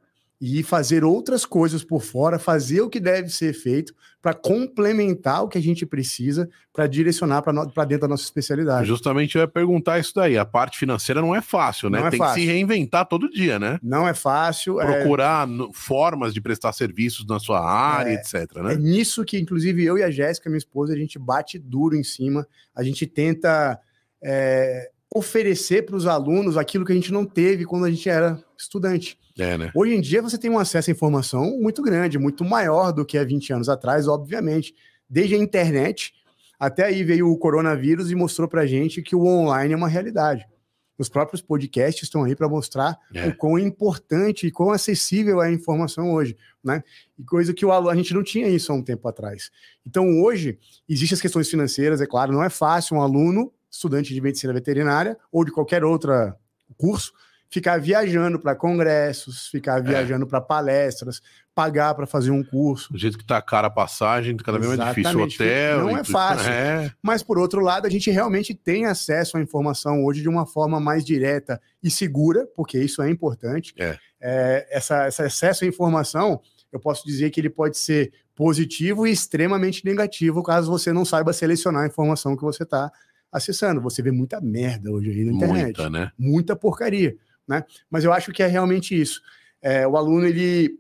e 0.47 0.63
fazer 0.63 1.05
outras 1.05 1.47
coisas 1.47 1.83
por 1.83 2.03
fora, 2.03 2.39
fazer 2.39 2.83
o 2.83 2.91
que 2.91 3.01
deve 3.01 3.31
ser 3.31 3.55
feito 3.55 3.95
para 4.21 4.35
complementar 4.35 5.43
o 5.43 5.49
que 5.49 5.57
a 5.57 5.61
gente 5.63 5.87
precisa 5.87 6.49
para 6.71 6.87
direcionar 6.87 7.41
para 7.41 7.85
dentro 7.87 8.03
da 8.03 8.09
nossa 8.09 8.25
especialidade. 8.25 8.87
Justamente 8.87 9.37
eu 9.37 9.41
ia 9.43 9.49
perguntar 9.49 9.99
isso 9.99 10.13
daí. 10.15 10.37
A 10.37 10.45
parte 10.45 10.79
financeira 10.79 11.23
não 11.23 11.35
é 11.35 11.41
fácil, 11.41 11.89
né? 11.89 12.01
É 12.07 12.11
Tem 12.11 12.19
fácil. 12.19 12.35
que 12.35 12.41
se 12.43 12.47
reinventar 12.47 13.07
todo 13.07 13.31
dia, 13.31 13.59
né? 13.59 13.79
Não 13.83 14.07
é 14.07 14.13
fácil. 14.13 14.81
é- 14.83 14.85
Procurar 15.01 15.47
no- 15.47 15.73
formas 15.73 16.35
de 16.35 16.41
prestar 16.43 16.73
serviços 16.73 17.27
na 17.27 17.39
sua 17.39 17.61
área, 17.67 18.11
É, 18.11 18.15
etc. 18.15 18.57
É 18.57 18.63
Né? 18.63 18.75
nisso 18.77 19.25
que, 19.25 19.39
inclusive, 19.39 19.83
eu 19.83 19.97
e 19.97 20.03
a 20.03 20.11
Jéssica, 20.11 20.51
minha 20.51 20.59
esposa, 20.59 20.93
a 20.93 20.97
gente 20.97 21.19
bate 21.19 21.59
duro 21.59 21.97
em 21.97 22.05
cima, 22.05 22.47
a 22.75 22.83
gente 22.83 23.07
tenta 23.07 23.79
é, 24.23 24.91
oferecer 25.15 25.85
para 25.87 25.97
os 25.97 26.07
alunos 26.07 26.57
aquilo 26.57 26.85
que 26.85 26.93
a 26.93 26.95
gente 26.95 27.13
não 27.13 27.25
teve 27.25 27.65
quando 27.65 27.85
a 27.85 27.91
gente 27.91 28.09
era 28.09 28.43
estudante. 28.59 29.19
É, 29.39 29.59
né? 29.59 29.71
Hoje 29.75 29.95
em 29.95 30.01
dia 30.01 30.23
você 30.23 30.39
tem 30.39 30.51
um 30.51 30.59
acesso 30.59 30.91
à 30.91 30.93
informação 30.93 31.59
muito 31.61 31.83
grande, 31.83 32.19
muito 32.19 32.45
maior 32.45 32.93
do 32.93 33.05
que 33.05 33.19
há 33.19 33.25
20 33.25 33.53
anos 33.53 33.69
atrás, 33.69 34.07
obviamente. 34.07 34.75
Desde 35.09 35.35
a 35.35 35.39
internet 35.39 36.13
até 36.59 36.85
aí 36.85 37.03
veio 37.03 37.29
o 37.31 37.37
coronavírus 37.37 38.11
e 38.11 38.15
mostrou 38.15 38.49
para 38.49 38.65
gente 38.67 39.03
que 39.03 39.15
o 39.17 39.25
online 39.27 39.75
é 39.75 39.77
uma 39.77 39.89
realidade. 39.89 40.47
Os 40.97 41.09
próprios 41.09 41.43
podcasts 41.43 42.05
estão 42.05 42.23
aí 42.23 42.37
para 42.37 42.49
mostrar 42.49 42.97
É. 43.13 43.27
o 43.27 43.37
quão 43.37 43.59
importante 43.59 44.47
e 44.47 44.51
quão 44.53 44.71
acessível 44.71 45.43
é 45.43 45.49
a 45.49 45.53
informação 45.53 46.13
hoje, 46.13 46.37
né? 46.63 46.85
E 47.19 47.25
coisa 47.25 47.53
que 47.53 47.67
o 47.67 47.73
aluno, 47.73 47.91
a 47.91 47.97
gente 47.97 48.15
não 48.15 48.23
tinha 48.23 48.47
isso 48.49 48.71
há 48.71 48.77
um 48.77 48.83
tempo 48.83 49.09
atrás. 49.09 49.51
Então 49.85 50.23
hoje 50.23 50.57
existem 50.89 51.17
as 51.17 51.21
questões 51.21 51.51
financeiras, 51.51 52.01
é 52.01 52.07
claro, 52.07 52.33
não 52.33 52.45
é 52.45 52.49
fácil 52.49 52.97
um 52.97 53.03
aluno, 53.03 53.53
estudante 53.69 54.15
de 54.15 54.21
medicina 54.21 54.53
veterinária 54.53 55.19
ou 55.33 55.45
de 55.45 55.51
qualquer 55.51 55.83
outro 55.83 56.13
curso, 56.77 57.13
ficar 57.51 57.81
viajando 57.81 58.39
para 58.39 58.55
congressos, 58.55 59.47
ficar 59.49 59.81
viajando 59.81 60.27
para 60.27 60.41
palestras, 60.41 61.21
pagar 61.55 61.95
para 61.95 62.07
fazer 62.07 62.31
um 62.31 62.43
curso. 62.43 62.93
Do 62.93 62.99
jeito 62.99 63.17
que 63.17 63.25
tá 63.25 63.41
cara 63.41 63.69
a 63.69 63.71
passagem, 63.71 64.37
cada 64.37 64.59
vez 64.59 64.77
mais 64.77 64.95
difícil 64.95 65.19
o 65.19 65.23
hotel. 65.23 65.79
Não 65.81 65.97
é 65.97 66.03
tudo. 66.03 66.13
fácil. 66.13 66.51
É, 66.51 66.93
Mas, 67.01 67.23
por 67.23 67.39
outro 67.39 67.61
lado, 67.61 67.87
a 67.87 67.91
gente 67.91 68.11
realmente 68.11 68.55
tem 68.55 68.87
acesso 68.87 69.37
à 69.37 69.41
informação 69.41 70.05
hoje 70.05 70.21
de 70.21 70.29
uma 70.29 70.47
forma 70.47 70.81
mais 70.81 71.05
direta 71.05 71.61
e 71.83 71.91
segura, 71.91 72.47
porque 72.57 72.79
isso 72.79 73.01
é 73.03 73.09
importante. 73.09 73.73
É. 73.79 73.97
É, 74.21 74.67
essa, 74.71 75.07
esse 75.07 75.23
acesso 75.23 75.65
à 75.65 75.69
informação, 75.69 76.41
eu 76.73 76.81
posso 76.81 77.07
dizer 77.07 77.31
que 77.31 77.41
ele 77.41 77.51
pode 77.51 77.79
ser 77.79 78.13
positivo 78.35 79.07
e 79.07 79.13
extremamente 79.13 79.85
negativo, 79.85 80.43
caso 80.43 80.71
você 80.71 80.93
não 80.93 81.05
saiba 81.05 81.33
selecionar 81.33 81.85
a 81.85 81.87
informação 81.87 82.37
que 82.37 82.43
você 82.43 82.65
está 82.65 82.91
acessando. 83.31 83.81
Você 83.81 84.03
vê 84.03 84.11
muita 84.11 84.41
merda 84.41 84.91
hoje 84.91 85.11
aí 85.11 85.25
na 85.25 85.33
internet 85.33 85.65
muita, 85.65 85.91
né? 85.91 86.13
muita 86.19 86.57
porcaria, 86.57 87.17
né? 87.47 87.65
Mas 87.91 88.05
eu 88.05 88.13
acho 88.13 88.33
que 88.33 88.43
é 88.43 88.47
realmente 88.47 88.99
isso. 88.99 89.21
É, 89.61 89.87
o 89.87 89.97
aluno 89.97 90.27
ele, 90.27 90.79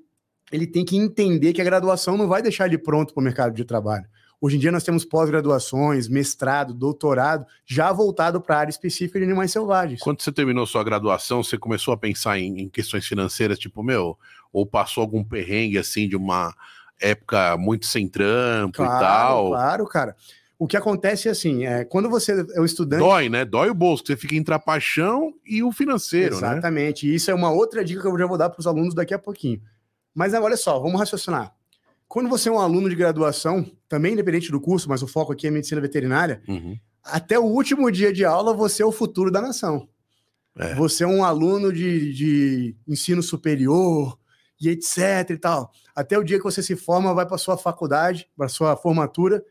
ele 0.53 0.67
tem 0.67 0.85
que 0.85 0.97
entender 0.97 1.53
que 1.53 1.61
a 1.61 1.65
graduação 1.65 2.17
não 2.17 2.29
vai 2.29 2.43
deixar 2.43 2.67
ele 2.67 2.79
pronto 2.79 3.15
para 3.15 3.21
o 3.21 3.25
mercado 3.25 3.55
de 3.55 3.65
trabalho. 3.65 4.07
Hoje 4.41 4.57
em 4.57 4.59
dia 4.59 4.71
nós 4.71 4.85
temos 4.85 5.07
pós-graduações, 5.07 6.07
mestrado, 6.07 6.75
doutorado, 6.75 7.47
já 7.65 7.91
voltado 7.93 8.43
para 8.43 8.57
a 8.57 8.59
área 8.61 8.71
específica 8.71 9.19
de 9.19 9.25
animais 9.25 9.51
selvagens. 9.51 10.01
Quando 10.01 10.21
você 10.21 10.31
terminou 10.31 10.67
sua 10.67 10.85
graduação, 10.85 11.43
você 11.43 11.57
começou 11.57 11.95
a 11.95 11.97
pensar 11.97 12.39
em, 12.39 12.61
em 12.61 12.69
questões 12.69 13.07
financeiras, 13.07 13.59
tipo, 13.59 13.83
meu, 13.83 14.19
ou 14.53 14.67
passou 14.67 15.01
algum 15.01 15.25
perrengue 15.25 15.79
assim 15.79 16.07
de 16.07 16.15
uma 16.15 16.55
época 17.01 17.57
muito 17.57 17.87
sem 17.87 18.07
trampo 18.07 18.83
e 18.83 18.87
tal? 18.87 19.49
claro, 19.49 19.87
cara. 19.87 20.17
O 20.59 20.67
que 20.69 20.77
acontece 20.77 21.29
é 21.29 21.33
assim, 21.33 21.67
é, 21.67 21.85
quando 21.85 22.09
você 22.09 22.47
é 22.55 22.61
um 22.61 22.65
estudante 22.65 23.01
Dói, 23.01 23.29
né? 23.29 23.45
Dói 23.45 23.71
o 23.71 23.75
bolso, 23.75 24.05
você 24.07 24.17
fica 24.17 24.37
entre 24.37 24.55
a 24.55 24.59
paixão 24.59 25.35
e 25.45 25.63
o 25.63 25.73
financeiro, 25.73 26.41
né? 26.41 26.53
Exatamente. 26.53 27.09
E 27.09 27.15
isso 27.15 27.31
é 27.31 27.35
uma 27.35 27.51
outra 27.51 27.85
dica 27.85 28.01
que 28.01 28.07
eu 28.07 28.19
já 28.19 28.27
vou 28.27 28.39
dar 28.39 28.49
para 28.51 28.61
os 28.61 28.67
alunos 28.67 28.95
daqui 28.95 29.13
a 29.13 29.19
pouquinho. 29.19 29.61
Mas 30.15 30.33
agora 30.33 30.53
olha 30.53 30.57
só, 30.57 30.79
vamos 30.79 30.99
raciocinar. 31.01 31.53
Quando 32.07 32.29
você 32.29 32.49
é 32.49 32.53
um 32.53 32.61
aluno 32.61 32.89
de 32.89 32.95
graduação, 32.95 33.69
também 33.89 34.13
independente 34.13 34.51
do 34.53 34.61
curso, 34.61 34.89
mas 34.89 35.03
o 35.03 35.09
foco 35.09 35.33
aqui 35.33 35.47
é 35.49 35.51
medicina 35.51 35.81
veterinária, 35.81 36.41
Uhum. 36.47 36.79
até 37.03 37.37
o 37.37 37.45
último 37.45 37.91
dia 37.91 38.13
de 38.13 38.25
aula 38.25 38.55
você 38.55 38.83
é 38.83 38.87
o 38.87 38.93
futuro 38.93 39.31
da 39.33 39.41
nação. 39.43 39.89
É. 40.57 40.73
Você 40.77 41.03
é 41.03 41.07
um 41.07 41.25
aluno 41.25 41.73
de, 41.73 42.13
de 42.15 42.77
ensino 42.87 43.21
superior 43.25 44.17
e 44.61 44.69
etc 44.69 45.31
e 45.31 45.37
tal. 45.37 45.73
Até 45.97 46.17
o 46.17 46.23
dia 46.23 46.39
que 46.39 46.45
você 46.45 46.63
se 46.63 46.77
forma, 46.77 47.13
vai 47.13 47.27
para 47.27 47.39
sua 47.39 47.57
faculdade, 47.59 48.29
para 48.37 48.47
sua 48.49 48.77
formatura, 48.77 49.45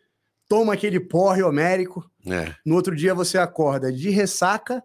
toma 0.47 0.73
aquele 0.73 0.99
porre 0.99 1.41
homérico, 1.43 2.09
É, 2.25 2.53
no 2.65 2.75
outro 2.75 2.95
dia 2.95 3.13
você 3.13 3.37
acorda 3.37 3.91
de 3.91 4.09
ressaca 4.09 4.81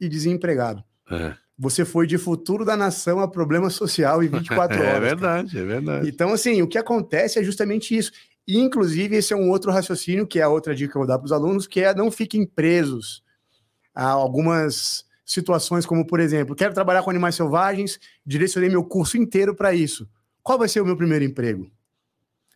e 0.00 0.08
desempregado. 0.08 0.82
é. 1.10 1.36
Você 1.56 1.84
foi 1.84 2.04
de 2.04 2.18
futuro 2.18 2.64
da 2.64 2.76
nação 2.76 3.20
a 3.20 3.28
problema 3.28 3.70
social 3.70 4.24
em 4.24 4.26
24 4.28 4.74
horas. 4.76 4.88
É 4.88 4.92
cara. 4.94 5.00
verdade, 5.00 5.56
é 5.56 5.62
verdade. 5.64 6.08
Então, 6.08 6.32
assim, 6.32 6.60
o 6.62 6.66
que 6.66 6.76
acontece 6.76 7.38
é 7.38 7.44
justamente 7.44 7.96
isso. 7.96 8.10
E, 8.44 8.58
inclusive, 8.58 9.14
esse 9.14 9.32
é 9.32 9.36
um 9.36 9.48
outro 9.48 9.70
raciocínio, 9.70 10.26
que 10.26 10.40
é 10.40 10.42
a 10.42 10.48
outra 10.48 10.74
dica 10.74 10.90
que 10.90 10.96
eu 10.96 11.02
vou 11.02 11.06
dar 11.06 11.16
para 11.16 11.26
os 11.26 11.30
alunos, 11.30 11.68
que 11.68 11.78
é 11.80 11.94
não 11.94 12.10
fiquem 12.10 12.44
presos 12.44 13.22
a 13.94 14.08
algumas 14.08 15.04
situações, 15.24 15.86
como, 15.86 16.04
por 16.04 16.18
exemplo, 16.18 16.56
quero 16.56 16.74
trabalhar 16.74 17.04
com 17.04 17.10
animais 17.10 17.36
selvagens, 17.36 18.00
direcionei 18.26 18.68
meu 18.68 18.82
curso 18.82 19.16
inteiro 19.16 19.54
para 19.54 19.72
isso. 19.72 20.08
Qual 20.42 20.58
vai 20.58 20.68
ser 20.68 20.80
o 20.80 20.84
meu 20.84 20.96
primeiro 20.96 21.24
emprego? 21.24 21.70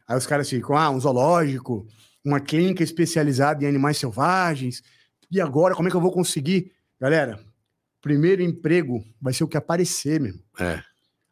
Aí 0.08 0.18
os 0.18 0.26
caras 0.26 0.50
ficam, 0.50 0.76
ah, 0.76 0.90
um 0.90 0.98
zoológico, 0.98 1.86
uma 2.28 2.40
clínica 2.40 2.82
especializada 2.82 3.64
em 3.64 3.68
animais 3.68 3.96
selvagens. 3.96 4.82
E 5.30 5.40
agora, 5.40 5.74
como 5.74 5.88
é 5.88 5.90
que 5.90 5.96
eu 5.96 6.00
vou 6.00 6.12
conseguir? 6.12 6.72
Galera, 7.00 7.40
primeiro 8.00 8.42
emprego 8.42 9.04
vai 9.20 9.32
ser 9.32 9.44
o 9.44 9.48
que 9.48 9.56
aparecer, 9.56 10.20
mesmo. 10.20 10.40
É. 10.58 10.82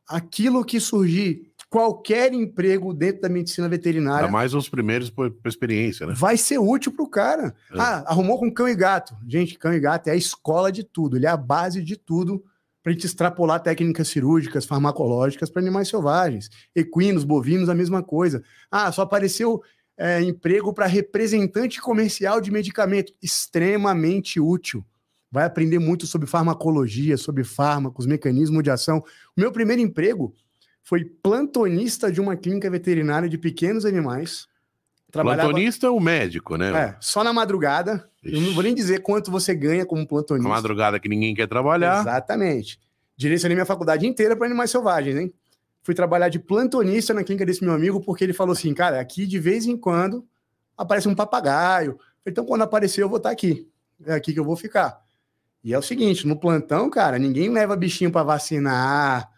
Aquilo 0.09 0.65
que 0.65 0.79
surgir, 0.79 1.53
qualquer 1.69 2.33
emprego 2.33 2.95
dentro 2.95 3.23
da 3.23 3.29
medicina 3.29 3.69
veterinária 3.69 4.27
Ainda 4.27 4.33
mais 4.33 4.55
os 4.55 4.69
primeiros 4.69 5.11
por, 5.11 5.31
por 5.31 5.49
experiência, 5.49 6.07
né? 6.07 6.15
vai 6.17 6.37
ser 6.37 6.59
útil 6.59 6.93
pro 6.93 7.09
cara. 7.09 7.55
É. 7.73 7.79
Ah, 7.79 8.05
arrumou 8.07 8.39
com 8.39 8.53
cão 8.53 8.69
e 8.69 8.75
gato. 8.75 9.17
Gente, 9.27 9.59
cão 9.59 9.73
e 9.73 9.81
gato 9.81 10.09
é 10.09 10.13
a 10.13 10.17
escola 10.17 10.71
de 10.71 10.85
tudo, 10.85 11.17
ele 11.17 11.27
é 11.27 11.31
a 11.31 11.37
base 11.37 11.83
de 11.83 11.97
tudo 11.97 12.43
para 12.87 12.93
a 12.93 12.95
gente 12.95 13.07
extrapolar 13.07 13.59
técnicas 13.59 14.07
cirúrgicas, 14.07 14.65
farmacológicas 14.65 15.51
para 15.51 15.61
animais 15.61 15.89
selvagens. 15.89 16.49
Equinos, 16.73 17.25
bovinos, 17.25 17.69
a 17.69 17.75
mesma 17.75 18.01
coisa. 18.01 18.45
Ah, 18.71 18.93
só 18.93 19.03
apareceu 19.03 19.61
é, 19.99 20.21
emprego 20.23 20.73
para 20.73 20.87
representante 20.87 21.81
comercial 21.81 22.41
de 22.41 22.51
medicamento. 22.51 23.13
Extremamente 23.23 24.39
útil. 24.39 24.85
Vai 25.31 25.45
aprender 25.45 25.79
muito 25.79 26.07
sobre 26.07 26.27
farmacologia, 26.27 27.17
sobre 27.17 27.43
fármacos, 27.45 28.07
mecanismo 28.07 28.63
de 28.63 28.71
ação. 28.71 28.99
O 29.37 29.41
meu 29.41 29.51
primeiro 29.51 29.83
emprego 29.83 30.35
foi 30.83 31.05
plantonista 31.05 32.13
de 32.13 32.21
uma 32.21 32.37
clínica 32.37 32.71
veterinária 32.71 33.29
de 33.29 33.37
pequenos 33.37 33.85
animais. 33.85 34.47
Trabalhava- 35.11 35.49
Plantonista, 35.49 35.91
o 35.91 35.99
médico, 35.99 36.57
né? 36.57 36.71
é, 36.71 36.97
só 37.01 37.25
na 37.25 37.33
madrugada. 37.33 38.09
Eu 38.23 38.41
não 38.41 38.53
vou 38.55 38.63
nem 38.63 38.75
dizer 38.75 39.01
quanto 39.01 39.31
você 39.31 39.55
ganha 39.55 39.85
como 39.87 40.03
Na 40.03 40.07
plantonista. 40.07 40.49
madrugada 40.49 41.01
que 41.01 41.09
ninguém 41.09 41.35
quer 41.35 41.49
trabalhar. 41.49 42.01
Exatamente. 42.01 42.79
Direcionei 43.17 43.55
minha 43.57 43.67
faculdade 43.67 44.07
inteira 44.07 44.37
para 44.37 44.47
animais 44.47 44.71
selvagens, 44.71 45.17
hein? 45.17 45.33
Fui 45.87 45.95
trabalhar 45.95 46.29
de 46.29 46.41
plantonista 46.41 47.15
na 47.15 47.23
clínica 47.23 47.47
desse 47.47 47.63
meu 47.63 47.73
amigo, 47.73 48.01
porque 48.01 48.25
ele 48.25 48.33
falou 48.33 48.55
assim: 48.55 48.75
cara, 48.75 48.99
aqui 48.99 49.25
de 49.25 49.39
vez 49.39 49.67
em 49.67 49.77
quando 49.77 50.27
aparece 50.77 51.07
um 51.07 51.15
papagaio. 51.15 51.97
Então, 52.27 52.45
quando 52.45 52.63
aparecer, 52.63 53.05
eu 53.05 53.09
vou 53.09 53.19
estar 53.19 53.31
aqui. 53.31 53.71
É 54.05 54.15
aqui 54.15 54.33
que 54.33 54.41
eu 54.41 54.45
vou 54.45 54.57
ficar. 54.57 55.01
E 55.63 55.73
é 55.73 55.79
o 55.79 55.83
seguinte: 55.83 56.27
no 56.27 56.41
plantão, 56.41 56.91
cara, 56.91 57.21
ninguém 57.21 57.51
leva 57.51 57.77
bichinho 57.77 58.11
para 58.11 58.25
vacinar. 58.25 59.31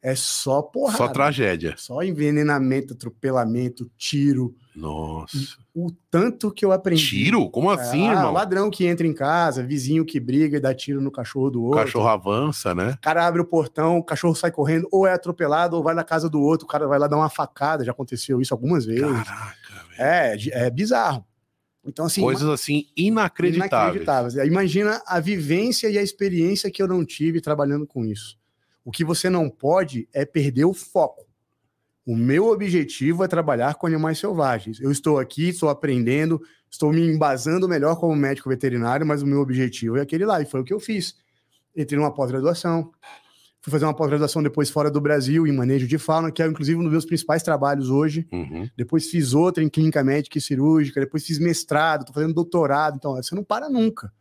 É 0.00 0.14
só 0.14 0.62
porrada. 0.62 0.96
Só 0.96 1.08
tragédia. 1.08 1.74
Só 1.76 2.02
envenenamento, 2.02 2.94
atropelamento, 2.94 3.90
tiro. 3.94 4.56
Nossa. 4.74 5.36
O 5.74 5.90
tanto 6.10 6.50
que 6.50 6.64
eu 6.64 6.72
aprendi. 6.72 7.06
Tiro? 7.06 7.48
Como 7.50 7.70
assim, 7.70 8.08
ah, 8.08 8.12
irmão? 8.12 8.32
ladrão 8.32 8.70
que 8.70 8.86
entra 8.86 9.06
em 9.06 9.12
casa, 9.12 9.62
vizinho 9.62 10.04
que 10.04 10.18
briga 10.18 10.56
e 10.56 10.60
dá 10.60 10.74
tiro 10.74 11.00
no 11.00 11.10
cachorro 11.10 11.50
do 11.50 11.60
O 11.60 11.64
outro. 11.66 11.80
cachorro 11.84 12.08
avança, 12.08 12.74
né? 12.74 12.92
O 12.92 13.00
cara 13.02 13.26
abre 13.26 13.42
o 13.42 13.44
portão, 13.44 13.98
o 13.98 14.02
cachorro 14.04 14.34
sai 14.34 14.50
correndo, 14.50 14.88
ou 14.90 15.06
é 15.06 15.12
atropelado, 15.12 15.76
ou 15.76 15.82
vai 15.82 15.94
na 15.94 16.04
casa 16.04 16.28
do 16.28 16.40
outro, 16.40 16.64
o 16.64 16.68
cara 16.68 16.86
vai 16.88 16.98
lá 16.98 17.06
dar 17.06 17.16
uma 17.16 17.28
facada. 17.28 17.84
Já 17.84 17.92
aconteceu 17.92 18.40
isso 18.40 18.54
algumas 18.54 18.84
vezes. 18.86 19.02
Caraca, 19.02 19.74
velho. 19.90 19.98
É, 19.98 20.36
é 20.66 20.70
bizarro. 20.70 21.24
Então, 21.84 22.06
assim. 22.06 22.20
Coisas 22.20 22.48
assim 22.48 22.86
inacreditáveis. 22.96 23.96
inacreditáveis. 23.96 24.34
Imagina 24.46 25.02
a 25.06 25.20
vivência 25.20 25.88
e 25.90 25.98
a 25.98 26.02
experiência 26.02 26.70
que 26.70 26.82
eu 26.82 26.88
não 26.88 27.04
tive 27.04 27.40
trabalhando 27.40 27.86
com 27.86 28.04
isso. 28.04 28.38
O 28.84 28.90
que 28.90 29.04
você 29.04 29.28
não 29.28 29.48
pode 29.50 30.08
é 30.12 30.24
perder 30.24 30.64
o 30.64 30.72
foco. 30.72 31.21
O 32.04 32.16
meu 32.16 32.48
objetivo 32.48 33.22
é 33.22 33.28
trabalhar 33.28 33.76
com 33.76 33.86
animais 33.86 34.18
selvagens. 34.18 34.80
Eu 34.80 34.90
estou 34.90 35.18
aqui, 35.18 35.50
estou 35.50 35.68
aprendendo, 35.68 36.40
estou 36.68 36.92
me 36.92 37.00
embasando 37.00 37.68
melhor 37.68 37.96
como 37.96 38.16
médico 38.16 38.48
veterinário, 38.48 39.06
mas 39.06 39.22
o 39.22 39.26
meu 39.26 39.40
objetivo 39.40 39.98
é 39.98 40.00
aquele 40.00 40.26
lá, 40.26 40.40
e 40.40 40.44
foi 40.44 40.60
o 40.60 40.64
que 40.64 40.72
eu 40.72 40.80
fiz. 40.80 41.14
Entrei 41.76 41.98
numa 41.98 42.12
pós-graduação, 42.12 42.90
fui 43.60 43.70
fazer 43.70 43.84
uma 43.84 43.94
pós-graduação 43.94 44.42
depois 44.42 44.68
fora 44.68 44.90
do 44.90 45.00
Brasil, 45.00 45.46
em 45.46 45.52
manejo 45.52 45.86
de 45.86 45.96
fauna, 45.96 46.32
que 46.32 46.42
é 46.42 46.46
inclusive 46.46 46.78
um 46.78 46.82
dos 46.82 46.90
meus 46.90 47.04
principais 47.04 47.42
trabalhos 47.44 47.88
hoje. 47.88 48.26
Uhum. 48.32 48.68
Depois 48.76 49.08
fiz 49.08 49.32
outra 49.32 49.62
em 49.62 49.68
clínica 49.68 50.02
médica 50.02 50.38
e 50.38 50.40
cirúrgica, 50.40 51.00
depois 51.00 51.24
fiz 51.24 51.38
mestrado, 51.38 52.00
estou 52.00 52.14
fazendo 52.14 52.34
doutorado, 52.34 52.96
então 52.96 53.14
você 53.14 53.34
não 53.34 53.44
para 53.44 53.70
nunca. 53.70 54.12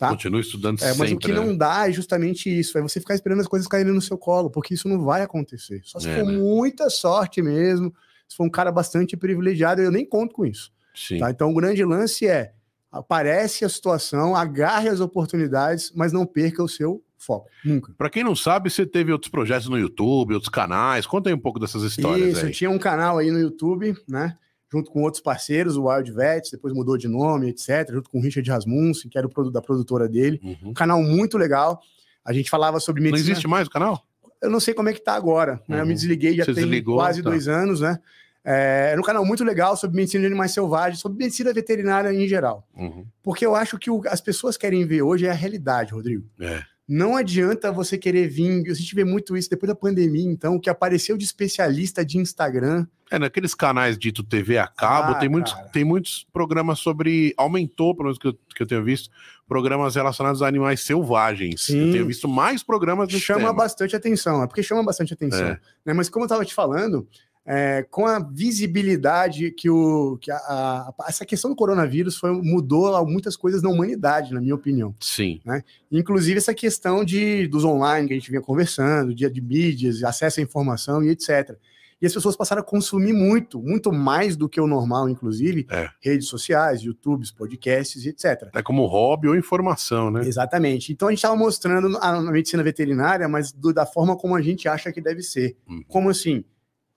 Tá? 0.00 0.08
Continua 0.08 0.40
estudando 0.40 0.80
é, 0.80 0.86
mas 0.86 0.96
sempre. 0.96 1.02
Mas 1.02 1.12
o 1.12 1.18
que 1.18 1.28
né? 1.28 1.34
não 1.34 1.54
dá 1.54 1.86
é 1.86 1.92
justamente 1.92 2.48
isso, 2.48 2.78
é 2.78 2.80
você 2.80 2.98
ficar 3.00 3.14
esperando 3.14 3.40
as 3.40 3.46
coisas 3.46 3.68
caírem 3.68 3.92
no 3.92 4.00
seu 4.00 4.16
colo, 4.16 4.48
porque 4.48 4.72
isso 4.72 4.88
não 4.88 5.04
vai 5.04 5.20
acontecer. 5.20 5.82
Só 5.84 6.00
se 6.00 6.08
é, 6.08 6.16
for 6.16 6.24
né? 6.24 6.38
muita 6.38 6.88
sorte 6.88 7.42
mesmo, 7.42 7.94
se 8.26 8.34
for 8.34 8.44
um 8.44 8.50
cara 8.50 8.72
bastante 8.72 9.14
privilegiado, 9.14 9.82
eu 9.82 9.90
nem 9.90 10.06
conto 10.06 10.34
com 10.34 10.46
isso. 10.46 10.72
Tá? 11.18 11.30
Então 11.30 11.50
o 11.50 11.54
grande 11.54 11.84
lance 11.84 12.26
é, 12.26 12.54
aparece 12.90 13.62
a 13.62 13.68
situação, 13.68 14.34
agarre 14.34 14.88
as 14.88 15.00
oportunidades, 15.00 15.92
mas 15.94 16.14
não 16.14 16.24
perca 16.24 16.64
o 16.64 16.68
seu 16.68 17.04
foco, 17.18 17.50
nunca. 17.62 17.92
Para 17.98 18.08
quem 18.08 18.24
não 18.24 18.34
sabe, 18.34 18.70
você 18.70 18.86
teve 18.86 19.12
outros 19.12 19.30
projetos 19.30 19.68
no 19.68 19.78
YouTube, 19.78 20.32
outros 20.32 20.48
canais, 20.48 21.04
conta 21.04 21.28
aí 21.28 21.34
um 21.34 21.38
pouco 21.38 21.58
dessas 21.58 21.82
histórias 21.82 22.30
Isso, 22.30 22.40
aí. 22.40 22.46
eu 22.46 22.52
tinha 22.52 22.70
um 22.70 22.78
canal 22.78 23.18
aí 23.18 23.30
no 23.30 23.38
YouTube, 23.38 23.94
né, 24.08 24.38
junto 24.72 24.90
com 24.90 25.02
outros 25.02 25.22
parceiros, 25.22 25.76
o 25.76 25.86
Wild 25.88 26.12
Vets, 26.12 26.50
depois 26.50 26.72
mudou 26.72 26.96
de 26.96 27.08
nome, 27.08 27.48
etc., 27.48 27.90
junto 27.90 28.08
com 28.08 28.18
o 28.18 28.22
Richard 28.22 28.48
Rasmussen, 28.48 29.10
que 29.10 29.18
era 29.18 29.26
o 29.26 29.30
produto 29.30 29.52
da 29.52 29.60
produtora 29.60 30.08
dele. 30.08 30.40
Uhum. 30.42 30.70
Um 30.70 30.74
canal 30.74 31.02
muito 31.02 31.36
legal. 31.36 31.80
A 32.24 32.32
gente 32.32 32.48
falava 32.48 32.78
sobre 32.78 33.02
medicina. 33.02 33.24
Não 33.24 33.32
existe 33.32 33.48
mais 33.48 33.66
o 33.66 33.70
canal? 33.70 34.02
Eu 34.40 34.48
não 34.48 34.60
sei 34.60 34.72
como 34.72 34.88
é 34.88 34.92
que 34.92 35.00
tá 35.00 35.14
agora. 35.14 35.54
Né? 35.68 35.76
Uhum. 35.76 35.76
Eu 35.76 35.86
me 35.86 35.92
uhum. 35.92 35.94
desliguei 35.96 36.36
já 36.36 36.44
Você 36.44 36.54
tem 36.54 36.64
desligou, 36.64 36.96
quase 36.96 37.22
tá. 37.22 37.28
dois 37.28 37.48
anos, 37.48 37.80
né? 37.80 37.98
É, 38.44 38.90
era 38.92 39.00
um 39.00 39.04
canal 39.04 39.24
muito 39.24 39.44
legal 39.44 39.76
sobre 39.76 39.96
medicina 39.96 40.22
de 40.22 40.26
animais 40.28 40.52
selvagens, 40.52 41.00
sobre 41.00 41.18
medicina 41.18 41.52
veterinária 41.52 42.12
em 42.12 42.26
geral. 42.26 42.66
Uhum. 42.74 43.04
Porque 43.22 43.44
eu 43.44 43.54
acho 43.54 43.78
que 43.78 43.90
o, 43.90 44.00
as 44.06 44.20
pessoas 44.20 44.56
querem 44.56 44.86
ver 44.86 45.02
hoje 45.02 45.26
é 45.26 45.30
a 45.30 45.34
realidade, 45.34 45.92
Rodrigo. 45.92 46.24
É. 46.40 46.62
Não 46.92 47.16
adianta 47.16 47.70
você 47.70 47.96
querer 47.96 48.26
vir. 48.26 48.68
A 48.68 48.74
gente 48.74 48.96
vê 48.96 49.04
muito 49.04 49.36
isso 49.36 49.48
depois 49.48 49.68
da 49.68 49.76
pandemia, 49.76 50.28
então, 50.28 50.58
que 50.58 50.68
apareceu 50.68 51.16
de 51.16 51.24
especialista 51.24 52.04
de 52.04 52.18
Instagram. 52.18 52.84
É, 53.08 53.16
naqueles 53.16 53.54
canais 53.54 53.96
dito 53.96 54.24
TV 54.24 54.58
a 54.58 54.66
cabo, 54.66 55.12
ah, 55.12 55.14
tem, 55.14 55.28
muitos, 55.28 55.54
tem 55.72 55.84
muitos 55.84 56.26
programas 56.32 56.80
sobre. 56.80 57.32
Aumentou, 57.36 57.94
pelo 57.94 58.06
menos 58.06 58.18
que 58.18 58.26
eu, 58.26 58.32
que 58.32 58.60
eu 58.60 58.66
tenho 58.66 58.82
visto, 58.82 59.08
programas 59.46 59.94
relacionados 59.94 60.42
a 60.42 60.48
animais 60.48 60.80
selvagens. 60.80 61.66
Sim. 61.66 61.86
Eu 61.86 61.92
tenho 61.92 62.06
visto 62.08 62.26
mais 62.26 62.64
programas 62.64 63.08
do 63.08 63.20
Chama 63.20 63.38
tema. 63.38 63.52
bastante 63.52 63.94
atenção, 63.94 64.42
é 64.42 64.48
porque 64.48 64.60
chama 64.60 64.82
bastante 64.82 65.14
atenção. 65.14 65.46
É. 65.46 65.60
Né? 65.86 65.92
Mas 65.92 66.08
como 66.08 66.24
eu 66.24 66.26
estava 66.26 66.44
te 66.44 66.52
falando, 66.52 67.06
é, 67.46 67.84
com 67.90 68.06
a 68.06 68.18
visibilidade 68.18 69.50
que, 69.50 69.68
o, 69.68 70.18
que 70.20 70.30
a, 70.30 70.36
a, 70.36 70.94
essa 71.08 71.24
questão 71.24 71.50
do 71.50 71.56
coronavírus 71.56 72.16
foi, 72.16 72.30
mudou 72.32 73.04
muitas 73.06 73.36
coisas 73.36 73.62
na 73.62 73.70
humanidade, 73.70 74.34
na 74.34 74.40
minha 74.40 74.54
opinião. 74.54 74.94
Sim. 75.00 75.40
Né? 75.44 75.62
Inclusive 75.90 76.38
essa 76.38 76.54
questão 76.54 77.04
de, 77.04 77.46
dos 77.48 77.64
online 77.64 78.06
que 78.06 78.14
a 78.14 78.16
gente 78.16 78.30
vinha 78.30 78.42
conversando, 78.42 79.14
dia 79.14 79.30
de 79.30 79.40
mídias, 79.40 80.02
acesso 80.04 80.40
à 80.40 80.42
informação 80.42 81.02
e 81.02 81.08
etc. 81.08 81.56
E 82.00 82.06
as 82.06 82.14
pessoas 82.14 82.34
passaram 82.34 82.62
a 82.62 82.64
consumir 82.64 83.12
muito, 83.12 83.60
muito 83.60 83.92
mais 83.92 84.34
do 84.34 84.48
que 84.48 84.58
o 84.58 84.66
normal, 84.66 85.08
inclusive, 85.08 85.66
é. 85.70 85.90
redes 86.00 86.28
sociais, 86.28 86.80
YouTubes, 86.80 87.30
podcasts 87.30 88.04
e 88.06 88.08
etc. 88.08 88.48
É 88.54 88.62
como 88.62 88.86
hobby 88.86 89.28
ou 89.28 89.36
informação, 89.36 90.10
né? 90.10 90.26
Exatamente. 90.26 90.92
Então 90.92 91.08
a 91.08 91.10
gente 91.10 91.18
estava 91.18 91.36
mostrando 91.36 91.98
a, 92.00 92.20
medicina 92.22 92.62
veterinária, 92.62 93.28
mas 93.28 93.52
do, 93.52 93.72
da 93.72 93.84
forma 93.84 94.16
como 94.16 94.34
a 94.34 94.40
gente 94.40 94.66
acha 94.66 94.90
que 94.90 95.00
deve 95.00 95.22
ser. 95.22 95.56
Hum. 95.68 95.82
Como 95.88 96.08
assim? 96.08 96.42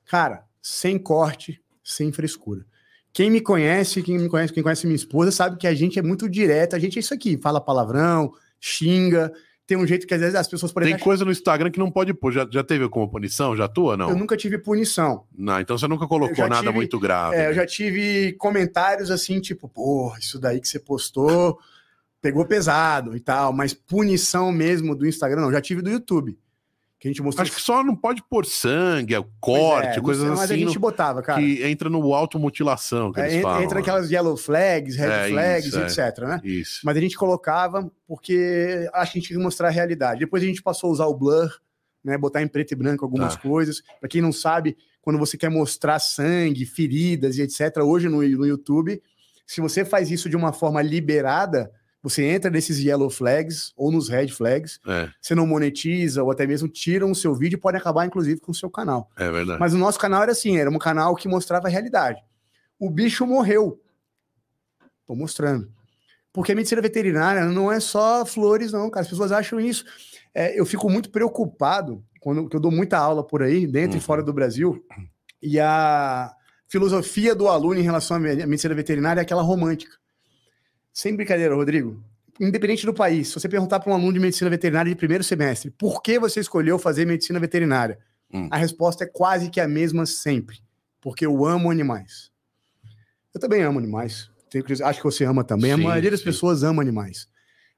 Cara, 0.05 0.43
sem 0.61 0.97
corte, 0.97 1.61
sem 1.83 2.11
frescura. 2.11 2.65
Quem 3.11 3.29
me 3.29 3.41
conhece, 3.41 4.01
quem 4.01 4.17
me 4.17 4.27
conhece, 4.27 4.51
quem 4.51 4.63
conhece 4.63 4.87
minha 4.87 4.95
esposa, 4.95 5.31
sabe 5.31 5.57
que 5.57 5.67
a 5.67 5.73
gente 5.73 5.99
é 5.99 6.01
muito 6.01 6.27
direto, 6.27 6.75
a 6.75 6.79
gente 6.79 6.97
é 6.97 6.99
isso 6.99 7.13
aqui, 7.13 7.37
fala 7.37 7.61
palavrão, 7.61 8.33
xinga, 8.59 9.31
tem 9.67 9.77
um 9.77 9.85
jeito 9.85 10.07
que 10.07 10.13
às 10.13 10.19
vezes 10.19 10.35
as 10.35 10.47
pessoas 10.47 10.71
podem. 10.71 10.87
Tem 10.87 10.95
achar... 10.95 11.03
coisa 11.03 11.23
no 11.23 11.31
Instagram 11.31 11.69
que 11.69 11.79
não 11.79 11.91
pode 11.91 12.13
pôr. 12.13 12.31
Já, 12.31 12.47
já 12.49 12.63
teve 12.63 12.83
alguma 12.83 13.07
punição? 13.07 13.55
Já 13.55 13.67
tua, 13.67 13.95
não? 13.95 14.09
Eu 14.09 14.17
nunca 14.17 14.35
tive 14.35 14.57
punição. 14.57 15.25
Não, 15.37 15.59
então 15.59 15.77
você 15.77 15.87
nunca 15.87 16.07
colocou 16.07 16.47
nada 16.49 16.63
tive, 16.63 16.73
muito 16.73 16.99
grave. 16.99 17.35
É, 17.35 17.39
né? 17.39 17.49
eu 17.49 17.53
já 17.53 17.65
tive 17.65 18.33
comentários 18.33 19.11
assim, 19.11 19.39
tipo, 19.39 19.69
porra, 19.69 20.19
isso 20.19 20.39
daí 20.39 20.59
que 20.59 20.67
você 20.67 20.79
postou 20.79 21.59
pegou 22.23 22.45
pesado 22.45 23.17
e 23.17 23.19
tal, 23.19 23.51
mas 23.51 23.73
punição 23.73 24.49
mesmo 24.49 24.95
do 24.95 25.05
Instagram, 25.05 25.41
não. 25.41 25.51
Já 25.51 25.59
tive 25.59 25.81
do 25.81 25.89
YouTube 25.89 26.39
que 27.03 27.09
a 27.09 27.11
gente 27.11 27.21
mostrou. 27.21 27.43
Acho 27.43 27.51
que 27.51 27.61
só 27.61 27.83
não 27.83 27.97
pode 27.97 28.23
pôr 28.23 28.45
sangue, 28.45 29.13
corte, 29.41 29.99
é, 29.99 30.01
coisas 30.01 30.23
assim. 30.23 30.39
Mas 30.39 30.51
a 30.51 30.55
gente 30.55 30.75
no, 30.75 30.79
botava, 30.79 31.21
cara. 31.21 31.41
Que 31.41 31.61
entra 31.61 31.89
no 31.89 32.13
automutilação, 32.13 33.11
que 33.11 33.19
é, 33.19 33.29
eles 33.29 33.41
falam. 33.41 33.61
Entra 33.61 33.75
né? 33.75 33.81
aquelas 33.81 34.09
yellow 34.09 34.37
flags, 34.37 34.95
red 34.95 35.09
é, 35.09 35.27
flags, 35.27 35.65
isso, 35.65 35.79
é. 35.79 36.07
etc, 36.07 36.19
né? 36.19 36.41
Isso. 36.45 36.79
Mas 36.81 36.95
a 36.95 37.01
gente 37.01 37.17
colocava 37.17 37.91
porque 38.07 38.89
acho 38.93 39.11
que 39.11 39.17
a 39.17 39.19
gente 39.19 39.27
tinha 39.27 39.37
que 39.37 39.43
mostrar 39.43 39.67
a 39.67 39.71
realidade. 39.71 40.21
Depois 40.21 40.41
a 40.41 40.45
gente 40.45 40.63
passou 40.63 40.89
a 40.89 40.93
usar 40.93 41.05
o 41.07 41.13
blur, 41.13 41.51
né? 42.01 42.17
Botar 42.17 42.41
em 42.41 42.47
preto 42.47 42.71
e 42.71 42.75
branco 42.75 43.03
algumas 43.03 43.35
tá. 43.35 43.41
coisas. 43.41 43.83
Para 43.99 44.07
quem 44.07 44.21
não 44.21 44.31
sabe, 44.31 44.77
quando 45.01 45.19
você 45.19 45.37
quer 45.37 45.49
mostrar 45.49 45.99
sangue, 45.99 46.65
feridas 46.65 47.37
e 47.37 47.41
etc., 47.41 47.79
hoje 47.83 48.07
no, 48.07 48.21
no 48.21 48.45
YouTube, 48.45 49.03
se 49.45 49.59
você 49.59 49.83
faz 49.83 50.09
isso 50.09 50.29
de 50.29 50.37
uma 50.37 50.53
forma 50.53 50.81
liberada 50.81 51.69
você 52.03 52.25
entra 52.25 52.51
nesses 52.51 52.79
yellow 52.79 53.09
flags 53.09 53.71
ou 53.77 53.89
nos 53.89 54.09
red 54.09 54.27
flags, 54.27 54.77
é. 54.85 55.09
você 55.21 55.33
não 55.33 55.47
monetiza 55.47 56.21
ou 56.21 56.29
até 56.29 56.45
mesmo 56.45 56.67
tiram 56.67 57.09
o 57.09 57.15
seu 57.15 57.33
vídeo 57.33 57.55
e 57.55 57.59
pode 57.59 57.77
acabar, 57.77 58.05
inclusive, 58.05 58.41
com 58.41 58.51
o 58.51 58.55
seu 58.55 58.69
canal. 58.69 59.09
É 59.15 59.31
verdade. 59.31 59.57
Mas 59.57 59.73
o 59.73 59.77
nosso 59.77 59.97
canal 59.97 60.21
era 60.21 60.33
assim, 60.33 60.57
era 60.57 60.69
um 60.69 60.77
canal 60.77 61.15
que 61.15 61.29
mostrava 61.29 61.67
a 61.67 61.71
realidade. 61.71 62.21
O 62.77 62.89
bicho 62.89 63.25
morreu. 63.25 63.81
Tô 65.05 65.15
mostrando. 65.15 65.71
Porque 66.33 66.51
a 66.51 66.55
medicina 66.55 66.81
veterinária 66.81 67.45
não 67.45 67.71
é 67.71 67.79
só 67.79 68.25
flores, 68.25 68.73
não, 68.73 68.89
cara. 68.89 69.03
As 69.03 69.09
pessoas 69.09 69.31
acham 69.31 69.57
isso. 69.57 69.85
É, 70.35 70.59
eu 70.59 70.65
fico 70.65 70.89
muito 70.89 71.09
preocupado 71.09 72.03
quando 72.19 72.49
eu 72.51 72.59
dou 72.59 72.71
muita 72.71 72.97
aula 72.97 73.25
por 73.25 73.41
aí, 73.41 73.65
dentro 73.65 73.93
uhum. 73.93 73.97
e 73.97 74.01
fora 74.01 74.23
do 74.23 74.33
Brasil, 74.33 74.83
e 75.41 75.59
a 75.59 76.31
filosofia 76.67 77.35
do 77.35 77.49
aluno 77.49 77.79
em 77.79 77.83
relação 77.83 78.17
à 78.17 78.19
medicina 78.19 78.73
veterinária 78.73 79.21
é 79.21 79.23
aquela 79.23 79.41
romântica. 79.41 79.97
Sem 80.93 81.15
brincadeira, 81.15 81.55
Rodrigo. 81.55 82.01
Independente 82.39 82.85
do 82.85 82.93
país, 82.93 83.27
se 83.29 83.33
você 83.33 83.49
perguntar 83.49 83.79
para 83.79 83.91
um 83.91 83.95
aluno 83.95 84.13
de 84.13 84.19
medicina 84.19 84.49
veterinária 84.49 84.89
de 84.89 84.95
primeiro 84.95 85.23
semestre 85.23 85.71
por 85.71 86.01
que 86.01 86.19
você 86.19 86.39
escolheu 86.39 86.77
fazer 86.77 87.05
medicina 87.05 87.39
veterinária, 87.39 87.97
hum. 88.31 88.47
a 88.51 88.57
resposta 88.57 89.03
é 89.03 89.07
quase 89.07 89.49
que 89.49 89.59
a 89.59 89.67
mesma 89.67 90.05
sempre. 90.05 90.59
Porque 91.01 91.25
eu 91.25 91.45
amo 91.45 91.69
animais. 91.69 92.31
Eu 93.33 93.41
também 93.41 93.63
amo 93.63 93.79
animais. 93.79 94.29
Acho 94.83 94.99
que 94.99 95.03
você 95.03 95.25
ama 95.25 95.43
também. 95.43 95.75
Sim, 95.75 95.81
a 95.81 95.87
maioria 95.87 96.11
das 96.11 96.19
sim. 96.19 96.25
pessoas 96.25 96.63
ama 96.63 96.81
animais. 96.81 97.27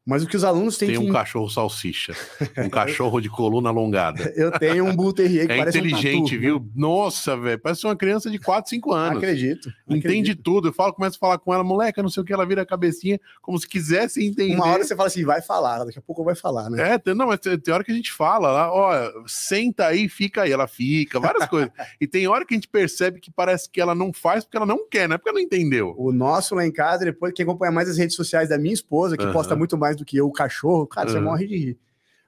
Mas 0.06 0.24
o 0.24 0.28
que 0.28 0.38
os 0.38 0.44
alunos 0.44 0.78
têm 0.78 0.89
Tem 0.89 1.00
que... 1.00 1.10
um 1.10 1.12
cachorro 1.12 1.50
salsicha. 1.50 2.13
Um 2.58 2.70
cachorro 2.70 3.20
de 3.20 3.30
coluna 3.30 3.70
alongada. 3.70 4.32
Eu 4.38 4.52
tenho 4.52 4.86
um 4.86 4.96
Bull 4.96 5.13
Terrier 5.13 5.48
que 5.48 5.54
é 5.54 5.58
parece 5.58 5.80
inteligente, 5.80 6.38
um 6.38 6.39
viu? 6.39 6.72
Nossa, 6.76 7.36
velho. 7.36 7.60
Parece 7.60 7.86
uma 7.86 7.96
criança 7.96 8.30
de 8.30 8.38
4, 8.38 8.70
5 8.70 8.94
anos. 8.94 9.18
Acredito. 9.18 9.70
Entende 9.88 10.32
acredito. 10.32 10.44
tudo. 10.44 10.68
Eu 10.70 10.74
falo, 10.74 10.94
começo 10.94 11.18
a 11.18 11.20
falar 11.20 11.38
com 11.39 11.54
ela, 11.54 11.63
moleque, 11.63 12.02
não 12.02 12.10
sei 12.10 12.22
o 12.22 12.26
que, 12.26 12.34
ela 12.34 12.46
vira 12.46 12.62
a 12.62 12.65
cabecinha 12.65 13.20
como 13.41 13.58
se 13.60 13.68
quisesse 13.68 14.24
entender. 14.24 14.56
Uma 14.56 14.68
hora 14.68 14.84
você 14.84 14.96
fala 14.96 15.08
assim, 15.08 15.26
vai 15.26 15.41
falar. 15.41 15.84
Daqui 15.84 15.98
a 15.98 16.02
pouco 16.02 16.24
vai 16.24 16.36
falar, 16.36 16.70
né? 16.70 16.94
É, 16.94 16.98
tem, 16.98 17.15
não, 17.15 17.28
mas 17.28 17.39
tem, 17.39 17.58
tem 17.58 17.74
hora 17.74 17.84
que 17.84 17.91
a 17.91 17.96
gente 17.96 18.12
fala, 18.12 18.72
ó, 18.72 19.12
senta 19.26 19.88
aí, 19.88 20.08
fica 20.08 20.44
aí. 20.44 20.52
Ela 20.52 20.68
fica, 20.68 21.20
várias 21.20 21.48
coisas. 21.48 21.72
E 22.00 22.08
tem 22.08 22.28
hora 22.28 22.46
que 22.46 22.54
a 22.54 22.58
gente 22.58 22.68
percebe 22.68 23.20
que 23.20 23.32
parece 23.32 23.70
que 23.70 23.80
ela 23.80 23.96
não 23.96 24.12
faz 24.12 24.44
porque 24.44 24.58
ela 24.58 24.65
não 24.65 24.88
quer, 24.88 25.08
não 25.08 25.15
é 25.15 25.18
porque 25.18 25.30
ela 25.30 25.38
não 25.39 25.46
entendeu. 25.46 25.96
O 25.98 26.12
nosso 26.12 26.54
lá 26.54 26.65
em 26.65 26.72
casa, 26.72 27.06
depois, 27.06 27.34
quem 27.34 27.44
acompanha 27.44 27.72
mais 27.72 27.89
as 27.89 27.98
redes 27.98 28.15
sociais 28.15 28.50
da 28.50 28.58
minha 28.58 28.74
esposa, 28.74 29.18
que 29.18 29.24
uhum. 29.24 29.32
posta 29.32 29.56
muito 29.56 29.78
mais 29.78 29.94
do 29.95 30.05
que 30.05 30.17
eu, 30.17 30.27
o 30.27 30.31
cachorro, 30.31 30.86
cara, 30.88 31.10
você 31.10 31.19
morre 31.19 31.47
de 31.47 31.58
rir. 31.58 31.79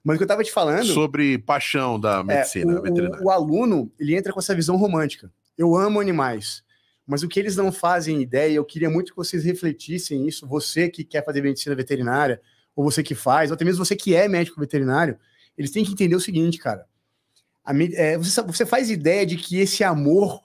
Mas 0.04 0.16
o 0.16 0.18
que 0.18 0.24
eu 0.24 0.28
tava 0.28 0.44
te 0.44 0.52
falando. 0.52 0.86
Sobre 0.86 1.38
paixão 1.38 2.00
da 2.00 2.24
medicina 2.24 2.74
é, 2.74 2.80
o, 2.80 2.82
veterinária. 2.82 3.24
O, 3.24 3.28
o 3.28 3.30
aluno, 3.30 3.92
ele 4.00 4.16
entra 4.16 4.32
com 4.32 4.40
essa 4.40 4.56
visão 4.56 4.78
romântica. 4.78 5.32
Eu 5.58 5.76
amo 5.76 6.00
animais. 6.00 6.64
Mas 7.06 7.24
o 7.24 7.28
que 7.28 7.40
eles 7.40 7.56
não 7.56 7.72
fazem 7.72 8.22
ideia, 8.22 8.54
eu 8.54 8.66
queria 8.66 8.90
muito 8.90 9.12
que 9.12 9.18
vocês 9.18 9.44
refletissem 9.44 10.28
isso, 10.28 10.46
você 10.46 10.90
que 10.90 11.04
quer 11.04 11.24
fazer 11.24 11.42
medicina 11.42 11.74
veterinária, 11.74 12.42
ou 12.76 12.84
você 12.84 13.02
que 13.02 13.16
faz, 13.16 13.50
ou 13.50 13.56
até 13.56 13.66
mesmo 13.66 13.84
você 13.84 13.96
que 13.96 14.14
é 14.14 14.28
médico 14.28 14.60
veterinário, 14.60 15.18
eles 15.58 15.72
têm 15.72 15.84
que 15.84 15.92
entender 15.92 16.16
o 16.16 16.20
seguinte, 16.20 16.58
cara. 16.58 16.86
A, 17.66 17.74
é, 17.94 18.18
você, 18.18 18.42
você 18.44 18.66
faz 18.66 18.90
ideia 18.90 19.26
de 19.26 19.36
que 19.36 19.58
esse 19.58 19.84
amor 19.84 20.42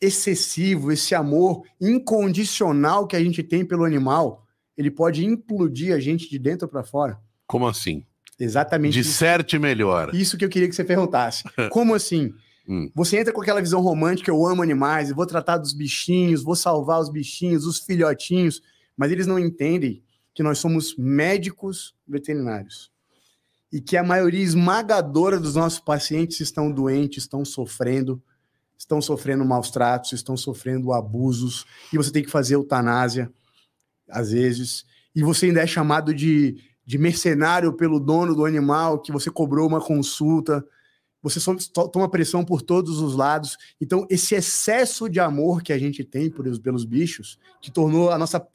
excessivo, 0.00 0.92
esse 0.92 1.14
amor 1.14 1.64
incondicional 1.80 3.06
que 3.06 3.16
a 3.16 3.20
gente 3.20 3.42
tem 3.42 3.64
pelo 3.64 3.84
animal, 3.84 4.46
ele 4.78 4.92
pode 4.92 5.26
implodir 5.26 5.92
a 5.92 5.98
gente 5.98 6.30
de 6.30 6.38
dentro 6.38 6.68
para 6.68 6.84
fora. 6.84 7.20
Como 7.48 7.66
assim? 7.66 8.04
Exatamente. 8.38 8.92
Disserte 8.92 9.58
melhor. 9.58 10.14
Isso 10.14 10.38
que 10.38 10.44
eu 10.44 10.48
queria 10.48 10.68
que 10.68 10.74
você 10.74 10.84
perguntasse. 10.84 11.42
Como 11.70 11.94
assim? 11.94 12.32
Hum. 12.68 12.88
Você 12.94 13.18
entra 13.18 13.32
com 13.32 13.42
aquela 13.42 13.60
visão 13.60 13.80
romântica, 13.80 14.30
eu 14.30 14.46
amo 14.46 14.62
animais, 14.62 15.10
eu 15.10 15.16
vou 15.16 15.26
tratar 15.26 15.58
dos 15.58 15.72
bichinhos, 15.72 16.44
vou 16.44 16.54
salvar 16.54 17.00
os 17.00 17.10
bichinhos, 17.10 17.66
os 17.66 17.80
filhotinhos, 17.80 18.62
mas 18.96 19.10
eles 19.10 19.26
não 19.26 19.38
entendem 19.38 20.00
que 20.32 20.42
nós 20.44 20.58
somos 20.58 20.94
médicos 20.96 21.96
veterinários 22.06 22.92
e 23.72 23.80
que 23.80 23.96
a 23.96 24.04
maioria 24.04 24.42
esmagadora 24.42 25.40
dos 25.40 25.56
nossos 25.56 25.80
pacientes 25.80 26.38
estão 26.38 26.70
doentes, 26.70 27.24
estão 27.24 27.44
sofrendo, 27.44 28.22
estão 28.78 29.02
sofrendo 29.02 29.44
maus 29.44 29.70
tratos, 29.70 30.12
estão 30.12 30.36
sofrendo 30.36 30.92
abusos, 30.92 31.66
e 31.92 31.96
você 31.96 32.12
tem 32.12 32.22
que 32.22 32.30
fazer 32.30 32.54
eutanásia, 32.54 33.32
às 34.08 34.30
vezes, 34.30 34.84
e 35.14 35.22
você 35.22 35.46
ainda 35.46 35.60
é 35.60 35.66
chamado 35.66 36.14
de, 36.14 36.62
de 36.84 36.98
mercenário 36.98 37.72
pelo 37.72 38.00
dono 38.00 38.34
do 38.34 38.44
animal, 38.44 39.00
que 39.00 39.12
você 39.12 39.30
cobrou 39.30 39.66
uma 39.66 39.80
consulta, 39.80 40.64
você 41.22 41.40
só 41.40 41.54
toma 41.88 42.08
pressão 42.08 42.44
por 42.44 42.62
todos 42.62 43.00
os 43.00 43.14
lados. 43.14 43.56
Então, 43.80 44.06
esse 44.08 44.34
excesso 44.34 45.08
de 45.08 45.18
amor 45.18 45.62
que 45.62 45.72
a 45.72 45.78
gente 45.78 46.04
tem 46.04 46.30
por, 46.30 46.44
pelos 46.60 46.84
bichos, 46.84 47.38
que 47.60 47.70
tornou 47.70 48.10
a 48.10 48.18
nossa, 48.18 48.46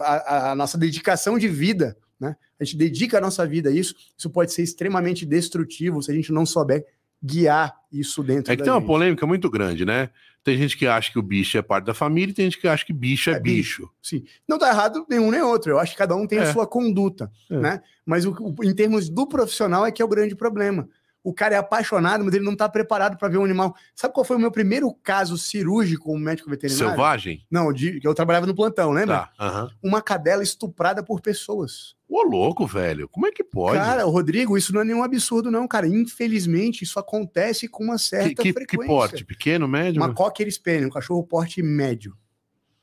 a, 0.00 0.52
a 0.52 0.54
nossa 0.54 0.78
dedicação 0.78 1.38
de 1.38 1.48
vida 1.48 1.96
né? 2.18 2.36
A 2.58 2.64
gente 2.64 2.76
dedica 2.76 3.18
a 3.18 3.20
nossa 3.20 3.46
vida 3.46 3.70
a 3.70 3.72
isso, 3.72 3.94
isso 4.16 4.30
pode 4.30 4.52
ser 4.52 4.62
extremamente 4.62 5.26
destrutivo 5.26 6.02
se 6.02 6.10
a 6.10 6.14
gente 6.14 6.32
não 6.32 6.46
souber 6.46 6.86
guiar 7.24 7.74
isso 7.90 8.22
dentro 8.22 8.52
É 8.52 8.56
que 8.56 8.62
tem 8.62 8.72
gente. 8.72 8.82
uma 8.82 8.86
polêmica 8.86 9.26
muito 9.26 9.48
grande, 9.48 9.84
né? 9.84 10.10
Tem 10.42 10.58
gente 10.58 10.76
que 10.76 10.86
acha 10.86 11.10
que 11.10 11.18
o 11.18 11.22
bicho 11.22 11.56
é 11.56 11.62
parte 11.62 11.86
da 11.86 11.94
família 11.94 12.30
e 12.30 12.34
tem 12.34 12.44
gente 12.44 12.60
que 12.60 12.68
acha 12.68 12.84
que 12.84 12.92
bicho 12.92 13.30
é, 13.30 13.34
é 13.34 13.40
bicho. 13.40 13.82
bicho. 13.82 13.92
Sim. 14.02 14.24
Não 14.46 14.58
tá 14.58 14.68
errado 14.68 15.06
nenhum 15.08 15.30
nem 15.30 15.40
outro. 15.40 15.70
Eu 15.72 15.78
acho 15.78 15.92
que 15.92 15.98
cada 15.98 16.14
um 16.14 16.26
tem 16.26 16.38
é. 16.38 16.42
a 16.42 16.52
sua 16.52 16.66
conduta, 16.66 17.32
é. 17.50 17.56
né? 17.58 17.82
Mas 18.04 18.26
o, 18.26 18.32
o, 18.32 18.62
em 18.62 18.74
termos 18.74 19.08
do 19.08 19.26
profissional 19.26 19.86
é 19.86 19.90
que 19.90 20.02
é 20.02 20.04
o 20.04 20.08
grande 20.08 20.36
problema 20.36 20.86
o 21.24 21.32
cara 21.32 21.54
é 21.54 21.58
apaixonado, 21.58 22.22
mas 22.22 22.34
ele 22.34 22.44
não 22.44 22.52
está 22.52 22.68
preparado 22.68 23.16
para 23.16 23.28
ver 23.28 23.38
um 23.38 23.44
animal. 23.44 23.74
Sabe 23.94 24.12
qual 24.12 24.24
foi 24.24 24.36
o 24.36 24.38
meu 24.38 24.52
primeiro 24.52 24.92
caso 25.02 25.38
cirúrgico 25.38 26.04
como 26.04 26.18
médico 26.18 26.50
veterinário? 26.50 26.90
Selvagem? 26.90 27.46
Não, 27.50 27.72
de, 27.72 27.98
eu 28.04 28.14
trabalhava 28.14 28.46
no 28.46 28.54
plantão, 28.54 28.92
lembra? 28.92 29.30
Tá, 29.38 29.70
Uma 29.82 30.02
cadela 30.02 30.42
estuprada 30.42 31.02
por 31.02 31.22
pessoas. 31.22 31.96
Ô, 32.06 32.22
louco, 32.22 32.66
velho. 32.66 33.08
Como 33.08 33.26
é 33.26 33.32
que 33.32 33.42
pode? 33.42 33.78
Cara, 33.78 34.04
Rodrigo, 34.04 34.58
isso 34.58 34.74
não 34.74 34.82
é 34.82 34.84
nenhum 34.84 35.02
absurdo, 35.02 35.50
não, 35.50 35.66
cara. 35.66 35.88
Infelizmente, 35.88 36.84
isso 36.84 36.98
acontece 36.98 37.66
com 37.68 37.84
uma 37.84 37.96
certa 37.96 38.42
que, 38.42 38.42
que, 38.42 38.52
frequência. 38.52 38.86
Que 38.86 38.86
porte? 38.86 39.24
Pequeno, 39.24 39.66
médio? 39.66 40.02
Uma 40.02 40.12
cocker 40.12 40.46
spaniel, 40.52 40.88
um 40.88 40.92
cachorro 40.92 41.24
porte 41.24 41.62
médio. 41.62 42.14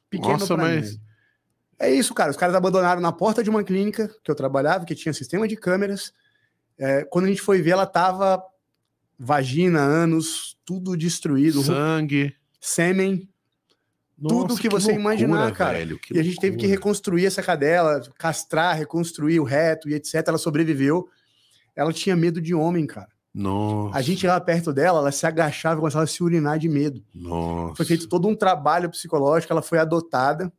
Pequeno 0.10 0.40
Nossa, 0.40 0.58
mas... 0.58 0.94
Médio. 0.94 1.12
É 1.78 1.92
isso, 1.92 2.14
cara. 2.14 2.32
Os 2.32 2.38
caras 2.38 2.56
abandonaram 2.56 3.02
na 3.02 3.12
porta 3.12 3.44
de 3.44 3.50
uma 3.50 3.64
clínica 3.64 4.10
que 4.24 4.30
eu 4.30 4.36
trabalhava, 4.36 4.86
que 4.86 4.96
tinha 4.96 5.14
sistema 5.14 5.48
de 5.48 5.56
câmeras 5.56 6.12
é, 6.82 7.04
quando 7.04 7.26
a 7.26 7.28
gente 7.28 7.44
foi 7.44 7.62
ver, 7.62 7.72
ela 7.72 7.86
tava 7.86 8.44
vagina, 9.18 9.80
ânus, 9.80 10.58
tudo 10.66 10.98
destruído. 10.98 11.62
Sangue. 11.62 12.36
Sêmen. 12.60 13.30
Nossa, 14.18 14.36
tudo 14.36 14.56
que, 14.56 14.64
que 14.64 14.70
você 14.70 14.94
loucura, 14.94 15.14
imaginar, 15.14 15.52
cara. 15.54 15.78
Velho, 15.78 16.00
e 16.12 16.20
a 16.20 16.24
gente 16.24 16.40
teve 16.40 16.58
que 16.58 16.66
reconstruir 16.66 17.28
essa 17.28 17.44
cadela, 17.44 18.02
castrar, 18.18 18.76
reconstruir 18.76 19.40
o 19.40 19.44
reto 19.44 19.88
e 19.88 19.94
etc. 19.94 20.24
Ela 20.28 20.40
sobreviveu. 20.40 21.08
Ela 21.76 21.94
tinha 21.94 22.16
medo 22.16 22.42
de 22.42 22.54
homem, 22.54 22.88
cara. 22.88 23.10
Nossa. 23.34 23.96
A 23.96 24.02
gente 24.02 24.26
lá 24.26 24.42
perto 24.42 24.74
dela, 24.74 25.00
ela 25.00 25.12
se 25.12 25.26
agachava 25.28 25.76
e 25.76 25.82
começava 25.82 26.04
a 26.04 26.08
se 26.08 26.24
urinar 26.24 26.58
de 26.58 26.68
medo. 26.68 27.04
Nossa. 27.14 27.76
Foi 27.76 27.86
feito 27.86 28.10
todo 28.10 28.28
um 28.28 28.36
trabalho 28.36 28.90
psicológico, 28.90 29.54
ela 29.54 29.62
foi 29.62 29.78
adotada. 29.78 30.52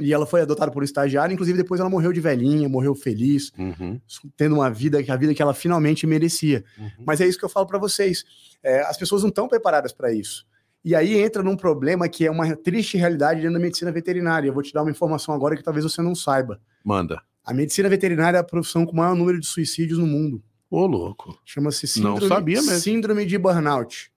E 0.00 0.12
ela 0.12 0.26
foi 0.26 0.42
adotada 0.42 0.70
por 0.70 0.82
um 0.82 0.84
estagiário, 0.84 1.32
inclusive 1.32 1.56
depois 1.56 1.80
ela 1.80 1.88
morreu 1.88 2.12
de 2.12 2.20
velhinha, 2.20 2.68
morreu 2.68 2.94
feliz, 2.94 3.52
uhum. 3.58 4.00
tendo 4.36 4.56
uma 4.56 4.70
vida, 4.70 4.98
a 4.98 5.16
vida 5.16 5.34
que 5.34 5.40
ela 5.40 5.54
finalmente 5.54 6.06
merecia. 6.06 6.64
Uhum. 6.78 6.90
Mas 7.06 7.20
é 7.20 7.26
isso 7.26 7.38
que 7.38 7.44
eu 7.44 7.48
falo 7.48 7.66
para 7.66 7.78
vocês. 7.78 8.24
É, 8.62 8.80
as 8.82 8.96
pessoas 8.96 9.22
não 9.22 9.30
estão 9.30 9.48
preparadas 9.48 9.92
para 9.92 10.12
isso. 10.12 10.46
E 10.84 10.94
aí 10.94 11.18
entra 11.18 11.42
num 11.42 11.56
problema 11.56 12.08
que 12.08 12.26
é 12.26 12.30
uma 12.30 12.54
triste 12.54 12.96
realidade 12.96 13.40
dentro 13.40 13.54
da 13.54 13.60
medicina 13.60 13.90
veterinária. 13.90 14.48
Eu 14.48 14.54
vou 14.54 14.62
te 14.62 14.72
dar 14.72 14.82
uma 14.82 14.90
informação 14.90 15.34
agora 15.34 15.56
que 15.56 15.62
talvez 15.62 15.84
você 15.84 16.00
não 16.02 16.14
saiba. 16.14 16.60
Manda. 16.84 17.20
A 17.44 17.52
medicina 17.52 17.88
veterinária 17.88 18.36
é 18.36 18.40
a 18.40 18.44
profissão 18.44 18.84
com 18.84 18.92
o 18.92 18.96
maior 18.96 19.14
número 19.14 19.40
de 19.40 19.46
suicídios 19.46 19.98
no 19.98 20.06
mundo. 20.06 20.42
Ô, 20.70 20.86
louco. 20.86 21.40
Chama-se 21.44 21.86
síndrome, 21.86 22.64
síndrome 22.80 23.26
de 23.26 23.38
burnout 23.38 24.12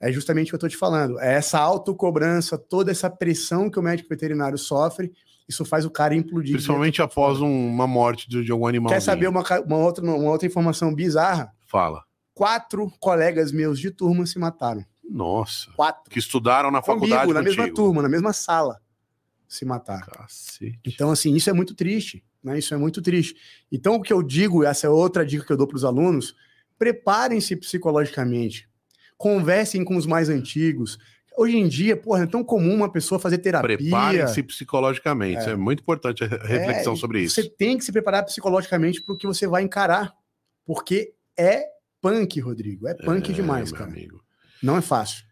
é 0.00 0.10
justamente 0.10 0.46
o 0.46 0.50
que 0.50 0.54
eu 0.54 0.56
estou 0.56 0.68
te 0.68 0.76
falando. 0.76 1.20
É 1.20 1.34
essa 1.34 1.58
autocobrança, 1.58 2.56
toda 2.56 2.90
essa 2.90 3.10
pressão 3.10 3.68
que 3.68 3.78
o 3.78 3.82
médico 3.82 4.08
veterinário 4.08 4.56
sofre, 4.56 5.12
isso 5.46 5.64
faz 5.64 5.84
o 5.84 5.90
cara 5.90 6.14
implodir. 6.14 6.54
Principalmente 6.54 7.02
após 7.02 7.40
um, 7.40 7.68
uma 7.68 7.86
morte 7.86 8.28
de, 8.28 8.42
de, 8.42 8.50
algum 8.50 8.66
animal. 8.66 8.90
Quer 8.90 9.00
saber 9.00 9.28
uma, 9.28 9.44
uma, 9.66 9.76
outra, 9.76 10.02
uma 10.02 10.30
outra 10.30 10.46
informação 10.46 10.94
bizarra? 10.94 11.52
Fala. 11.66 12.02
Quatro 12.32 12.90
colegas 12.98 13.52
meus 13.52 13.78
de 13.78 13.90
turma 13.90 14.24
se 14.24 14.38
mataram. 14.38 14.84
Nossa. 15.04 15.70
Quatro. 15.72 16.10
Que 16.10 16.18
estudaram 16.18 16.70
na 16.70 16.80
Comigo, 16.80 17.06
faculdade 17.06 17.32
na 17.34 17.42
mesma 17.42 17.74
turma, 17.74 18.00
na 18.00 18.08
mesma 18.08 18.32
sala. 18.32 18.80
Se 19.46 19.64
mataram. 19.66 20.06
Cacete. 20.06 20.78
Então, 20.86 21.10
assim, 21.10 21.34
isso 21.34 21.50
é 21.50 21.52
muito 21.52 21.74
triste. 21.74 22.24
Né? 22.42 22.58
Isso 22.58 22.72
é 22.72 22.76
muito 22.76 23.02
triste. 23.02 23.34
Então, 23.70 23.96
o 23.96 24.02
que 24.02 24.12
eu 24.12 24.22
digo, 24.22 24.64
essa 24.64 24.86
é 24.86 24.90
outra 24.90 25.26
dica 25.26 25.44
que 25.44 25.52
eu 25.52 25.56
dou 25.56 25.66
para 25.66 25.76
os 25.76 25.84
alunos: 25.84 26.34
preparem-se 26.78 27.56
psicologicamente 27.56 28.69
conversem 29.20 29.84
com 29.84 29.96
os 29.96 30.06
mais 30.06 30.30
antigos. 30.30 30.98
Hoje 31.36 31.54
em 31.54 31.68
dia, 31.68 31.94
porra, 31.94 32.22
é 32.22 32.26
tão 32.26 32.42
comum 32.42 32.74
uma 32.74 32.90
pessoa 32.90 33.20
fazer 33.20 33.36
terapia. 33.36 33.76
Preparem-se 33.76 34.42
psicologicamente. 34.42 35.46
É. 35.46 35.50
é. 35.50 35.56
muito 35.56 35.80
importante 35.80 36.24
a 36.24 36.26
reflexão 36.26 36.94
é, 36.94 36.96
sobre 36.96 37.20
isso. 37.20 37.34
Você 37.34 37.50
tem 37.50 37.76
que 37.76 37.84
se 37.84 37.92
preparar 37.92 38.24
psicologicamente 38.24 39.02
para 39.02 39.14
o 39.14 39.18
que 39.18 39.26
você 39.26 39.46
vai 39.46 39.62
encarar. 39.62 40.14
Porque 40.64 41.12
é 41.38 41.66
punk, 42.00 42.40
Rodrigo. 42.40 42.88
É 42.88 42.94
punk 42.94 43.30
é, 43.30 43.34
demais, 43.34 43.70
cara. 43.70 43.90
Amigo. 43.90 44.24
Não 44.62 44.78
é 44.78 44.80
fácil. 44.80 45.22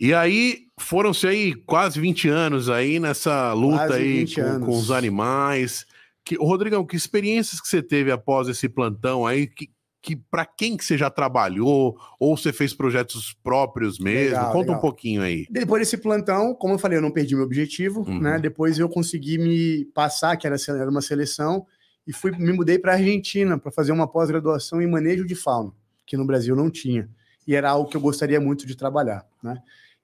E 0.00 0.14
aí, 0.14 0.62
foram-se 0.78 1.26
aí 1.26 1.54
quase 1.54 2.00
20 2.00 2.28
anos 2.28 2.70
aí 2.70 2.98
nessa 2.98 3.52
luta 3.52 3.88
quase 3.88 3.94
aí 3.94 4.34
com, 4.34 4.60
com, 4.60 4.78
os 4.78 4.90
animais. 4.90 5.84
Que, 6.24 6.36
Rodrigão, 6.36 6.84
que 6.86 6.96
experiências 6.96 7.60
que 7.60 7.68
você 7.68 7.82
teve 7.82 8.10
após 8.10 8.48
esse 8.48 8.70
plantão 8.70 9.26
aí? 9.26 9.46
Que, 9.46 9.68
que 10.04 10.14
para 10.14 10.44
quem 10.44 10.76
que 10.76 10.84
você 10.84 10.98
já 10.98 11.08
trabalhou 11.08 11.98
ou 12.20 12.36
você 12.36 12.52
fez 12.52 12.74
projetos 12.74 13.34
próprios 13.42 13.98
mesmo? 13.98 14.36
Legal, 14.36 14.52
Conta 14.52 14.58
legal. 14.58 14.76
um 14.76 14.80
pouquinho 14.80 15.22
aí. 15.22 15.46
Depois 15.48 15.80
desse 15.80 15.96
plantão, 15.96 16.54
como 16.54 16.74
eu 16.74 16.78
falei, 16.78 16.98
eu 16.98 17.02
não 17.02 17.10
perdi 17.10 17.34
meu 17.34 17.44
objetivo, 17.44 18.02
uhum. 18.06 18.20
né? 18.20 18.38
Depois 18.38 18.78
eu 18.78 18.86
consegui 18.86 19.38
me 19.38 19.86
passar, 19.94 20.36
que 20.36 20.46
era, 20.46 20.56
era 20.68 20.90
uma 20.90 21.00
seleção, 21.00 21.66
e 22.06 22.12
fui 22.12 22.30
me 22.32 22.52
mudei 22.52 22.78
para 22.78 22.92
a 22.92 22.96
Argentina 22.96 23.58
para 23.58 23.72
fazer 23.72 23.92
uma 23.92 24.06
pós-graduação 24.06 24.82
em 24.82 24.86
manejo 24.86 25.24
de 25.24 25.34
fauna, 25.34 25.72
que 26.04 26.18
no 26.18 26.26
Brasil 26.26 26.54
não 26.54 26.68
tinha. 26.68 27.08
E 27.48 27.54
era 27.54 27.70
algo 27.70 27.88
que 27.88 27.96
eu 27.96 28.00
gostaria 28.00 28.38
muito 28.38 28.66
de 28.66 28.76
trabalhar, 28.76 29.24
né? 29.42 29.56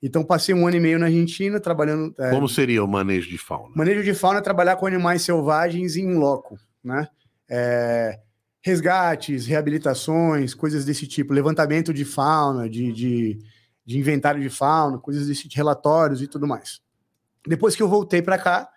Então 0.03 0.25
passei 0.25 0.55
um 0.55 0.67
ano 0.67 0.79
e 0.79 0.81
meio 0.81 0.99
na 0.99 1.07
Argentina 1.07 1.61
trabalhando. 1.61 2.15
É... 2.19 2.31
Como 2.31 2.49
seria 2.49 2.83
o 2.83 2.89
manejo 2.89 3.29
de 3.29 3.37
fauna? 3.37 3.71
Manejo 3.77 4.03
de 4.03 4.15
fauna 4.15 4.39
é 4.39 4.43
trabalhar 4.43 4.77
com 4.77 4.87
animais 4.87 5.21
selvagens 5.21 5.95
em 5.95 6.15
loco, 6.15 6.59
né? 6.83 7.07
É 7.47 8.19
resgates, 8.63 9.47
reabilitações, 9.47 10.55
coisas 10.55 10.85
desse 10.85 11.07
tipo, 11.07 11.33
levantamento 11.33 11.93
de 11.93 12.05
fauna, 12.05 12.69
de, 12.69 12.93
de, 12.93 13.39
de 13.85 13.99
inventário 13.99 14.41
de 14.41 14.51
fauna, 14.51 14.99
coisas 14.99 15.27
desse 15.27 15.43
tipo, 15.45 15.57
relatórios 15.57 16.21
e 16.21 16.27
tudo 16.27 16.47
mais. 16.47 16.81
Depois 17.47 17.75
que 17.75 17.83
eu 17.83 17.89
voltei 17.89 18.21
para 18.21 18.37
cá, 18.39 18.69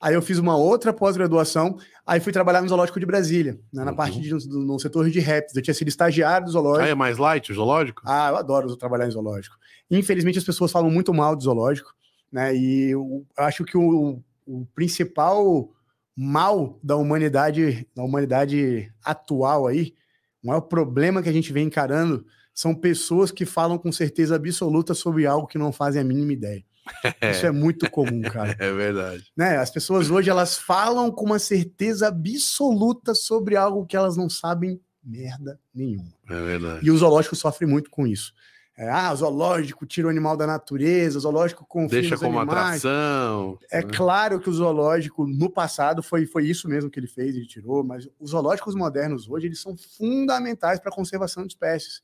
aí 0.00 0.14
eu 0.14 0.22
fiz 0.22 0.38
uma 0.38 0.56
outra 0.56 0.92
pós-graduação, 0.92 1.76
aí 2.06 2.18
fui 2.18 2.32
trabalhar 2.32 2.62
no 2.62 2.68
Zoológico 2.68 2.98
de 2.98 3.04
Brasília, 3.04 3.60
né, 3.72 3.84
na 3.84 3.90
uhum. 3.90 3.96
parte 3.96 4.20
de, 4.20 4.30
no, 4.30 4.64
no 4.64 4.80
setor 4.80 5.10
de 5.10 5.20
répteis. 5.20 5.56
Eu 5.56 5.62
tinha 5.62 5.74
sido 5.74 5.88
estagiário 5.88 6.46
do 6.46 6.52
zoológico. 6.52 6.86
Ah, 6.86 6.88
é 6.88 6.94
mais 6.94 7.18
light 7.18 7.52
o 7.52 7.54
zoológico? 7.54 8.02
Ah, 8.06 8.30
eu 8.30 8.36
adoro 8.36 8.74
trabalhar 8.76 9.06
em 9.06 9.10
zoológico. 9.10 9.56
Infelizmente 9.90 10.38
as 10.38 10.44
pessoas 10.44 10.72
falam 10.72 10.90
muito 10.90 11.12
mal 11.12 11.36
do 11.36 11.42
zoológico, 11.42 11.94
né, 12.32 12.56
e 12.56 12.90
eu 12.90 13.26
acho 13.36 13.64
que 13.64 13.76
o, 13.76 14.22
o 14.46 14.66
principal 14.74 15.70
mal 16.16 16.80
da 16.82 16.96
humanidade, 16.96 17.86
da 17.94 18.02
humanidade 18.02 18.90
atual 19.04 19.66
aí, 19.66 19.94
o 20.42 20.46
maior 20.46 20.62
problema 20.62 21.22
que 21.22 21.28
a 21.28 21.32
gente 21.32 21.52
vem 21.52 21.66
encarando 21.66 22.24
são 22.54 22.74
pessoas 22.74 23.30
que 23.30 23.44
falam 23.44 23.76
com 23.76 23.92
certeza 23.92 24.36
absoluta 24.36 24.94
sobre 24.94 25.26
algo 25.26 25.46
que 25.46 25.58
não 25.58 25.70
fazem 25.70 26.00
a 26.00 26.04
mínima 26.04 26.32
ideia. 26.32 26.64
Isso 27.30 27.44
é 27.44 27.50
muito 27.50 27.90
comum, 27.90 28.22
cara. 28.22 28.56
É 28.58 28.72
verdade. 28.72 29.24
Né? 29.36 29.58
As 29.58 29.70
pessoas 29.70 30.08
hoje 30.08 30.30
elas 30.30 30.56
falam 30.56 31.10
com 31.10 31.26
uma 31.26 31.38
certeza 31.38 32.08
absoluta 32.08 33.14
sobre 33.14 33.56
algo 33.56 33.84
que 33.84 33.96
elas 33.96 34.16
não 34.16 34.30
sabem 34.30 34.80
merda 35.04 35.60
nenhuma. 35.74 36.12
É 36.28 36.40
verdade. 36.40 36.86
E 36.86 36.90
o 36.90 36.96
zoológico 36.96 37.36
sofre 37.36 37.66
muito 37.66 37.90
com 37.90 38.06
isso. 38.06 38.32
É, 38.78 38.90
ah, 38.90 39.14
zoológico 39.14 39.86
tira 39.86 40.06
o 40.06 40.10
animal 40.10 40.36
da 40.36 40.46
natureza, 40.46 41.18
zoológico 41.18 41.64
confia 41.64 42.02
Deixa 42.02 42.18
como 42.18 42.38
animais. 42.38 42.84
atração. 42.84 43.58
É 43.70 43.82
né? 43.82 43.90
claro 43.90 44.38
que 44.38 44.50
o 44.50 44.52
zoológico, 44.52 45.26
no 45.26 45.48
passado, 45.48 46.02
foi, 46.02 46.26
foi 46.26 46.44
isso 46.44 46.68
mesmo 46.68 46.90
que 46.90 47.00
ele 47.00 47.06
fez, 47.06 47.34
ele 47.34 47.46
tirou, 47.46 47.82
mas 47.82 48.06
os 48.20 48.30
zoológicos 48.32 48.74
modernos 48.74 49.30
hoje, 49.30 49.46
eles 49.46 49.60
são 49.62 49.74
fundamentais 49.96 50.78
para 50.78 50.90
a 50.90 50.94
conservação 50.94 51.46
de 51.46 51.54
espécies. 51.54 52.02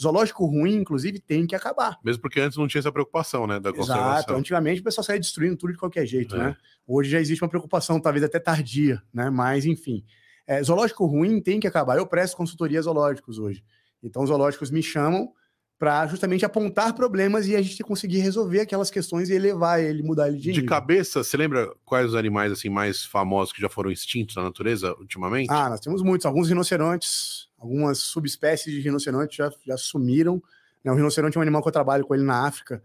Zoológico 0.00 0.46
ruim, 0.46 0.76
inclusive, 0.76 1.20
tem 1.20 1.46
que 1.46 1.54
acabar. 1.54 1.98
Mesmo 2.02 2.22
porque 2.22 2.40
antes 2.40 2.56
não 2.56 2.66
tinha 2.66 2.80
essa 2.80 2.90
preocupação, 2.90 3.46
né, 3.46 3.60
da 3.60 3.70
conservação. 3.70 4.12
Exato. 4.14 4.34
Antigamente 4.34 4.80
o 4.80 4.84
pessoal 4.84 5.04
saía 5.04 5.20
destruindo 5.20 5.56
tudo 5.56 5.74
de 5.74 5.78
qualquer 5.78 6.06
jeito, 6.06 6.36
é. 6.36 6.38
né? 6.38 6.56
Hoje 6.86 7.10
já 7.10 7.20
existe 7.20 7.44
uma 7.44 7.50
preocupação, 7.50 8.00
talvez 8.00 8.24
até 8.24 8.40
tardia, 8.40 9.02
né? 9.12 9.28
Mas, 9.28 9.66
enfim. 9.66 10.02
É, 10.46 10.62
zoológico 10.62 11.04
ruim 11.04 11.40
tem 11.40 11.60
que 11.60 11.66
acabar. 11.66 11.98
Eu 11.98 12.06
presto 12.06 12.36
consultoria 12.36 12.80
zoológicos 12.80 13.38
hoje. 13.38 13.62
Então, 14.02 14.22
os 14.22 14.28
zoológicos 14.28 14.70
me 14.70 14.82
chamam 14.82 15.30
para 15.78 16.06
justamente 16.06 16.44
apontar 16.44 16.94
problemas 16.94 17.46
e 17.48 17.56
a 17.56 17.60
gente 17.60 17.82
conseguir 17.82 18.18
resolver 18.20 18.60
aquelas 18.60 18.90
questões 18.90 19.28
e 19.28 19.34
elevar 19.34 19.82
ele, 19.82 20.02
mudar 20.02 20.28
ele 20.28 20.38
de 20.38 20.52
De 20.52 20.62
cabeça, 20.62 21.22
você 21.24 21.36
lembra 21.36 21.70
quais 21.84 22.08
os 22.10 22.14
animais 22.14 22.52
assim 22.52 22.68
mais 22.68 23.04
famosos 23.04 23.52
que 23.52 23.60
já 23.60 23.68
foram 23.68 23.90
extintos 23.90 24.36
na 24.36 24.42
natureza 24.42 24.94
ultimamente? 24.98 25.48
Ah, 25.50 25.68
nós 25.68 25.80
temos 25.80 26.00
muitos. 26.00 26.24
Alguns 26.26 26.48
rinocerontes, 26.48 27.48
algumas 27.58 27.98
subespécies 27.98 28.72
de 28.72 28.80
rinoceronte 28.80 29.36
já, 29.36 29.50
já 29.66 29.76
sumiram. 29.76 30.40
né? 30.82 30.92
O 30.92 30.94
rinoceronte 30.94 31.36
é 31.36 31.40
um 31.40 31.42
animal 31.42 31.60
que 31.60 31.68
eu 31.68 31.72
trabalho 31.72 32.04
com 32.06 32.14
ele 32.14 32.24
na 32.24 32.46
África. 32.46 32.82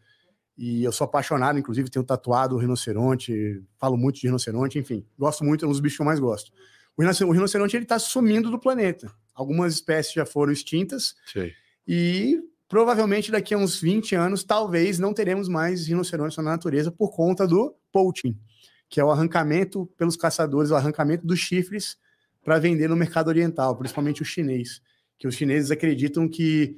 E 0.58 0.84
eu 0.84 0.91
sou 0.91 1.06
apaixonado, 1.06 1.58
inclusive, 1.58 1.89
tenho 1.89 2.04
tatuado 2.04 2.56
o 2.56 2.58
rinoceronte, 2.58 3.63
falo 3.78 3.95
muito 3.95 4.19
de 4.19 4.28
rinoceronte, 4.28 4.78
enfim. 4.78 5.06
Gosto 5.17 5.45
muito, 5.45 5.63
é 5.63 5.67
um 5.67 5.71
dos 5.71 5.80
bichos 5.80 5.95
que 5.95 6.02
eu 6.02 6.06
mais 6.06 6.19
gosto. 6.19 6.52
O 6.97 7.02
rinoce- 7.02 7.23
o 7.23 7.32
rinoceronte 7.32 7.78
ele 7.78 7.86
está 7.86 7.97
sumindo 7.97 8.52
do 8.52 8.60
planeta. 8.60 9.10
Algumas 9.34 9.73
espécies 9.75 10.12
já 10.13 10.25
foram 10.25 10.52
extintas 10.52 11.15
Sei. 11.32 11.54
e 11.88 12.41
provavelmente 12.69 13.32
daqui 13.32 13.53
a 13.53 13.58
uns 13.58 13.82
20 13.82 14.15
anos, 14.15 14.43
talvez 14.43 14.99
não 14.99 15.13
teremos 15.13 15.49
mais 15.49 15.88
rinocerontes 15.88 16.38
na 16.38 16.43
natureza 16.43 16.91
por 16.91 17.12
conta 17.12 17.47
do 17.47 17.75
poaching, 17.91 18.38
que 18.88 19.01
é 19.01 19.03
o 19.03 19.12
arrancamento 19.12 19.88
pelos 19.97 20.15
caçadores, 20.15 20.69
o 20.69 20.75
arrancamento 20.75 21.25
dos 21.25 21.39
chifres 21.39 21.97
para 22.45 22.60
vender 22.60 22.88
no 22.88 22.95
mercado 22.95 23.27
oriental, 23.27 23.75
principalmente 23.75 24.21
o 24.21 24.25
chinês. 24.25 24.82
Que 25.17 25.27
os 25.27 25.36
chineses 25.36 25.71
acreditam 25.71 26.29
que 26.29 26.77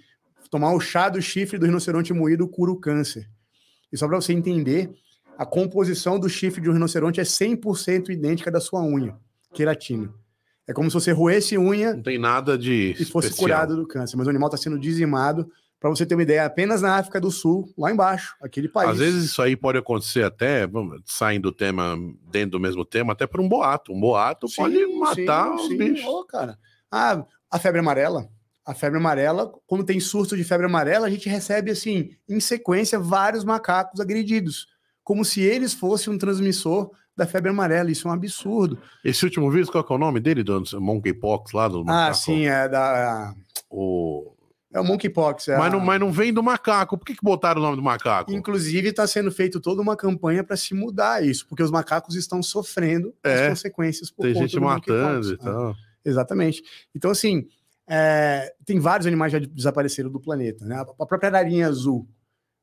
tomar 0.49 0.73
o 0.73 0.79
chá 0.79 1.09
do 1.09 1.21
chifre 1.21 1.59
do 1.59 1.65
rinoceronte 1.65 2.13
moído 2.13 2.47
cura 2.47 2.71
o 2.71 2.77
câncer. 2.77 3.29
E 3.91 3.97
só 3.97 4.07
para 4.07 4.19
você 4.19 4.33
entender, 4.33 4.89
a 5.37 5.45
composição 5.45 6.19
do 6.19 6.29
chifre 6.29 6.61
de 6.61 6.69
um 6.69 6.73
rinoceronte 6.73 7.19
é 7.19 7.23
100% 7.23 8.09
idêntica 8.09 8.49
da 8.49 8.59
sua 8.59 8.81
unha, 8.81 9.17
queratina. 9.53 10.13
É 10.67 10.73
como 10.73 10.89
se 10.89 10.93
você 10.93 11.11
roesse 11.11 11.57
unha 11.57 11.93
Não 11.93 12.03
tem 12.03 12.17
nada 12.17 12.57
de 12.57 12.95
e 12.97 13.05
fosse 13.05 13.27
especial. 13.27 13.49
curado 13.49 13.75
do 13.75 13.87
câncer, 13.87 14.15
mas 14.15 14.27
o 14.27 14.29
animal 14.29 14.47
está 14.47 14.57
sendo 14.57 14.79
dizimado. 14.79 15.51
Para 15.81 15.89
você 15.89 16.05
ter 16.05 16.13
uma 16.13 16.21
ideia, 16.21 16.45
apenas 16.45 16.79
na 16.83 16.95
África 16.97 17.19
do 17.19 17.31
Sul, 17.31 17.73
lá 17.75 17.91
embaixo, 17.91 18.35
aquele 18.39 18.69
país. 18.69 18.91
Às 18.91 18.99
vezes 18.99 19.25
isso 19.25 19.41
aí 19.41 19.55
pode 19.57 19.79
acontecer 19.79 20.23
até, 20.23 20.69
saindo 21.05 21.49
do 21.49 21.51
tema, 21.51 21.97
dentro 22.29 22.51
do 22.51 22.59
mesmo 22.59 22.85
tema, 22.85 23.13
até 23.13 23.25
por 23.25 23.41
um 23.41 23.49
boato. 23.49 23.91
Um 23.91 23.99
boato 23.99 24.47
Sim, 24.47 24.55
pode 24.61 24.85
matar 24.95 25.47
sim, 25.47 25.55
os 25.55 25.67
sim. 25.69 25.77
bichos. 25.77 26.05
Ô, 26.05 26.23
cara. 26.23 26.55
Ah, 26.91 27.25
a 27.49 27.57
febre 27.57 27.79
amarela. 27.79 28.29
A 28.63 28.75
febre 28.75 28.99
amarela, 28.99 29.51
quando 29.65 29.83
tem 29.83 29.99
surto 29.99 30.37
de 30.37 30.43
febre 30.43 30.67
amarela, 30.67 31.07
a 31.07 31.09
gente 31.09 31.27
recebe, 31.27 31.71
assim, 31.71 32.11
em 32.29 32.39
sequência, 32.39 32.99
vários 32.99 33.43
macacos 33.43 33.99
agredidos. 33.99 34.67
Como 35.03 35.25
se 35.25 35.41
eles 35.41 35.73
fossem 35.73 36.13
um 36.13 36.17
transmissor 36.19 36.91
da 37.17 37.25
febre 37.25 37.49
amarela. 37.49 37.89
Isso 37.89 38.07
é 38.07 38.11
um 38.11 38.13
absurdo. 38.13 38.77
Esse 39.03 39.25
último 39.25 39.49
vírus, 39.49 39.67
qual 39.67 39.83
é 39.89 39.93
o 39.93 39.97
nome 39.97 40.19
dele? 40.19 40.43
Do 40.43 40.63
Monkeypox 40.79 41.53
lá 41.53 41.67
do 41.67 41.79
Ah, 41.81 41.83
macaco? 41.85 42.17
sim, 42.19 42.45
é 42.45 42.69
da. 42.69 43.33
O... 43.67 44.35
É 44.73 44.79
o 44.79 44.83
monkeypox. 44.85 45.49
É 45.49 45.57
Mas, 45.57 45.67
a- 45.67 45.75
não, 45.77 45.79
mas 45.83 45.99
não 45.99 46.11
vem 46.11 46.31
do 46.33 46.41
macaco. 46.41 46.97
Por 46.97 47.05
que, 47.05 47.13
que 47.15 47.23
botaram 47.23 47.59
o 47.59 47.63
nome 47.63 47.75
do 47.75 47.81
macaco? 47.83 48.31
Inclusive, 48.31 48.87
está 48.89 49.05
sendo 49.05 49.29
feito 49.31 49.59
toda 49.59 49.81
uma 49.81 49.97
campanha 49.97 50.43
para 50.43 50.55
se 50.55 50.73
mudar 50.73 51.23
isso, 51.25 51.45
porque 51.47 51.61
os 51.61 51.69
macacos 51.71 52.15
estão 52.15 52.41
sofrendo 52.41 53.13
É. 53.23 53.43
as 53.47 53.49
consequências 53.49 54.09
por 54.09 54.23
Tem 54.23 54.33
conta 54.33 54.47
gente 54.47 54.55
do 54.59 54.61
matando 54.65 55.31
e. 55.31 55.33
Ah, 55.33 55.43
tal. 55.43 55.75
exatamente. 56.05 56.63
Então, 56.95 57.11
assim, 57.11 57.47
é, 57.89 58.53
tem 58.65 58.79
vários 58.79 59.05
animais 59.07 59.33
já 59.33 59.39
desapareceram 59.39 60.09
do 60.09 60.19
planeta. 60.21 60.65
Né? 60.65 60.75
A 60.99 61.05
própria 61.05 61.27
ararinha 61.29 61.67
azul, 61.67 62.07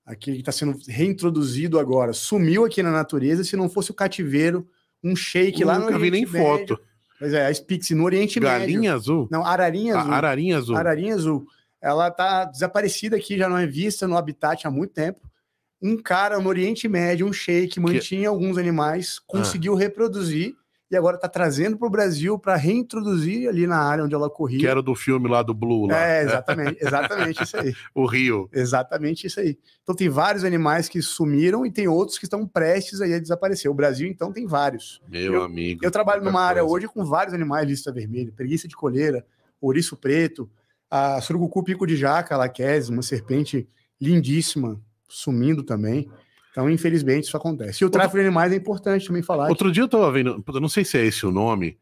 aquele 0.07 0.37
que 0.37 0.43
está 0.43 0.53
sendo 0.53 0.79
reintroduzido 0.89 1.79
agora, 1.79 2.15
sumiu 2.15 2.65
aqui 2.65 2.83
na 2.83 2.91
natureza. 2.91 3.45
Se 3.45 3.55
não 3.57 3.69
fosse 3.69 3.91
o 3.91 3.95
cativeiro, 3.95 4.67
um 5.05 5.15
shake 5.15 5.63
lá 5.63 5.79
no 5.79 5.85
Nunca 5.87 5.99
vi 5.99 6.11
nem 6.11 6.25
Médio. 6.25 6.41
foto. 6.41 6.81
Pois 7.19 7.35
é, 7.35 7.47
a 7.47 7.53
Spix 7.53 7.91
no 7.91 8.05
Oriente 8.05 8.41
Médio. 8.41 8.59
Galinha 8.61 8.95
azul? 8.95 9.29
Não, 9.31 9.45
ararinha 9.45 9.97
A- 9.97 10.01
azul. 10.01 10.13
Ararinha 10.15 10.57
azul. 10.57 10.77
Ararinha 10.77 11.15
azul. 11.15 11.47
Ela 11.81 12.11
tá 12.11 12.45
desaparecida 12.45 13.17
aqui, 13.17 13.39
já 13.39 13.49
não 13.49 13.57
é 13.59 13.67
vista 13.67 14.07
no 14.09 14.17
habitat 14.17 14.67
há 14.67 14.71
muito 14.71 14.93
tempo. 14.93 15.21
Um 15.81 15.97
cara 15.97 16.39
no 16.41 16.49
Oriente 16.49 16.89
Médio, 16.89 17.27
um 17.27 17.33
sheik, 17.33 17.79
mantinha 17.79 18.29
alguns 18.29 18.59
animais, 18.59 19.21
conseguiu 19.21 19.75
reproduzir 19.75 20.57
e 20.91 20.97
agora 20.97 21.17
está 21.17 21.29
trazendo 21.29 21.77
para 21.77 21.87
o 21.87 21.91
Brasil 21.91 22.37
para 22.39 22.57
reintroduzir 22.57 23.49
ali 23.49 23.67
na 23.67 23.77
área 23.79 24.03
onde 24.03 24.15
ela 24.15 24.29
corria. 24.31 24.59
Que 24.59 24.67
era 24.67 24.83
do 24.83 24.95
filme 24.95 25.29
lá 25.29 25.43
do 25.43 25.53
Blue, 25.55 25.87
lá. 25.87 25.97
É, 26.05 26.23
exatamente, 26.25 26.79
exatamente 26.81 27.43
isso 27.45 27.57
aí. 27.59 27.75
O 27.95 28.07
Rio. 28.07 28.49
Exatamente 28.53 29.27
isso 29.27 29.39
aí. 29.39 29.57
Então 29.83 29.95
tem 29.95 30.09
vários 30.09 30.45
animais 30.45 30.89
que 30.89 31.01
sumiram 31.03 31.65
e 31.65 31.71
tem 31.71 31.87
outros 31.87 32.19
que 32.19 32.25
estão 32.25 32.45
prestes 32.47 33.01
aí 33.01 33.13
a 33.15 33.19
desaparecer. 33.21 33.71
O 33.71 33.75
Brasil, 33.75 34.09
então, 34.09 34.33
tem 34.33 34.47
vários. 34.47 35.01
Meu 35.09 35.35
Eu- 35.35 35.43
amigo. 35.45 35.85
Eu 35.85 35.91
trabalho 35.91 36.25
numa 36.25 36.41
área 36.43 36.63
coisa. 36.63 36.75
hoje 36.75 36.89
com 36.89 37.05
vários 37.05 37.35
animais 37.35 37.69
lista 37.69 37.93
vermelha, 37.93 38.33
preguiça 38.35 38.67
de 38.67 38.75
coleira, 38.75 39.25
ouriço 39.61 39.95
preto, 39.97 40.51
a 40.91 41.21
surucucu 41.21 41.63
pico 41.63 41.87
de 41.87 41.97
jaca, 41.97 42.35
a 42.35 42.39
laquese, 42.39 42.91
uma 42.91 43.03
serpente 43.03 43.69
lindíssima, 44.01 44.81
sumindo 45.09 45.63
também. 45.63 46.09
Então, 46.51 46.69
infelizmente, 46.71 47.25
isso 47.25 47.37
acontece. 47.37 47.85
E 47.85 47.87
o 47.87 47.91
tráfico 47.91 48.17
de 48.17 48.23
animais 48.23 48.53
é 48.53 48.57
importante 48.57 49.07
também 49.07 49.23
falar. 49.23 49.49
Outro 49.49 49.71
dia 49.71 49.83
eu 49.83 49.89
tava 49.89 50.11
vendo, 50.11 50.43
puta, 50.43 50.61
não 50.61 50.69
sei 50.69 50.85
se 50.85 50.99
é 50.99 51.05
esse 51.05 51.25
o 51.25 51.31
nome, 51.31 51.79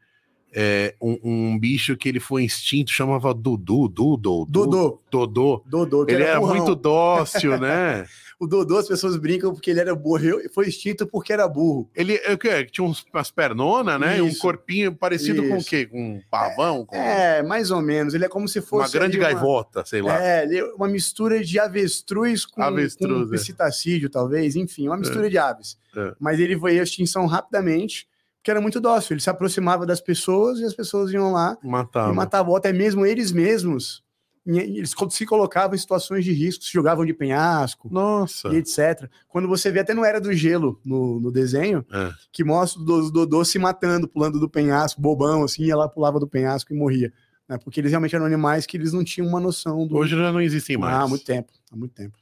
é 0.52 0.94
um, 1.00 1.18
um 1.22 1.58
bicho 1.58 1.96
que 1.96 2.08
ele 2.08 2.20
foi 2.20 2.44
extinto, 2.44 2.90
chamava 2.90 3.34
Dudu, 3.34 3.88
Dudu, 3.88 4.46
Dodô, 4.48 5.00
Dodô. 5.10 5.62
Dodô, 5.66 6.06
que 6.06 6.12
Ele 6.12 6.22
era 6.22 6.32
era 6.32 6.40
muito 6.40 6.74
dócil, 6.74 7.58
né? 7.58 8.06
O 8.38 8.46
Dodô, 8.46 8.76
as 8.76 8.86
pessoas 8.86 9.16
brincam 9.16 9.54
porque 9.54 9.70
ele 9.70 9.80
era 9.80 9.94
burro, 9.94 10.40
e 10.40 10.48
foi 10.50 10.68
extinto 10.68 11.06
porque 11.06 11.32
era 11.32 11.48
burro. 11.48 11.88
Ele 11.94 12.20
é 12.22 12.64
tinha 12.64 12.86
umas 12.86 13.30
pernonas, 13.30 13.98
né? 13.98 14.18
E 14.18 14.20
um 14.20 14.28
Isso. 14.28 14.40
corpinho 14.40 14.94
parecido 14.94 15.42
com 15.48 15.54
o 15.54 15.58
Isso. 15.58 15.70
quê? 15.70 15.86
Com 15.86 16.16
um 16.16 16.20
pavão? 16.30 16.84
Com 16.84 16.94
É, 16.94 17.42
mais 17.42 17.70
ou 17.70 17.80
menos. 17.80 18.12
Ele 18.12 18.26
é 18.26 18.28
como 18.28 18.46
se 18.46 18.58
uma 18.58 18.66
fosse. 18.66 18.92
grande 18.92 19.16
ali 19.16 19.24
gaivota, 19.24 19.86
sei 19.86 20.02
lá. 20.02 20.22
É, 20.22 20.44
é 20.54 20.64
uma 20.74 20.86
mistura 20.86 21.42
de 21.42 21.58
avestruz 21.58 22.44
com, 22.44 22.62
Avestruz, 22.62 23.28
com 23.28 23.34
é. 23.34 23.38
psitacídeo, 23.38 24.10
talvez, 24.10 24.54
enfim, 24.54 24.86
uma 24.86 24.98
mistura 24.98 25.30
de 25.30 25.38
aves. 25.38 25.78
É. 25.96 26.12
Mas 26.20 26.38
ele 26.38 26.58
foi 26.58 26.78
à 26.78 26.82
extinção 26.82 27.24
rapidamente, 27.24 28.06
porque 28.36 28.50
era 28.50 28.60
muito 28.60 28.80
dócil. 28.80 29.14
Ele 29.14 29.22
se 29.22 29.30
aproximava 29.30 29.86
das 29.86 30.00
pessoas 30.00 30.58
e 30.60 30.64
as 30.64 30.74
pessoas 30.74 31.10
iam 31.10 31.32
lá 31.32 31.56
Matava. 31.62 32.12
e 32.12 32.14
matavam, 32.14 32.54
até 32.54 32.70
mesmo 32.70 33.06
eles 33.06 33.32
mesmos. 33.32 34.04
Eles 34.46 34.94
se 35.10 35.26
colocavam 35.26 35.74
em 35.74 35.78
situações 35.78 36.24
de 36.24 36.32
risco, 36.32 36.62
se 36.64 36.72
jogavam 36.72 37.04
de 37.04 37.12
penhasco 37.12 37.88
Nossa. 37.92 38.48
e 38.48 38.56
etc. 38.56 39.10
Quando 39.28 39.48
você 39.48 39.70
vê, 39.70 39.80
até 39.80 39.92
não 39.92 40.04
era 40.04 40.20
do 40.20 40.32
gelo 40.32 40.80
no, 40.84 41.18
no 41.18 41.32
desenho, 41.32 41.84
É. 41.92 42.12
que 42.32 42.44
mostra 42.44 42.80
o 42.80 42.84
Do- 42.84 43.10
Dodô 43.10 43.44
se 43.44 43.58
matando, 43.58 44.06
pulando 44.06 44.38
do 44.38 44.48
penhasco, 44.48 45.00
bobão, 45.00 45.42
assim, 45.44 45.64
e 45.64 45.70
ela 45.70 45.88
pulava 45.88 46.20
do 46.20 46.28
penhasco 46.28 46.72
e 46.72 46.76
morria. 46.76 47.12
né? 47.48 47.58
Porque 47.58 47.80
eles 47.80 47.90
realmente 47.90 48.14
eram 48.14 48.24
animais 48.26 48.66
que 48.66 48.76
eles 48.76 48.92
não 48.92 49.02
tinham 49.04 49.28
uma 49.28 49.40
noção 49.40 49.86
do, 49.86 49.96
Hoje 49.96 50.16
já 50.16 50.30
não 50.32 50.40
existem 50.40 50.76
mais. 50.76 50.94
ah, 50.94 51.02
há 51.02 51.08
muito 51.08 51.24
tempo, 51.24 51.52
há 51.72 51.76
muito 51.76 51.92
tempo. 51.94 52.16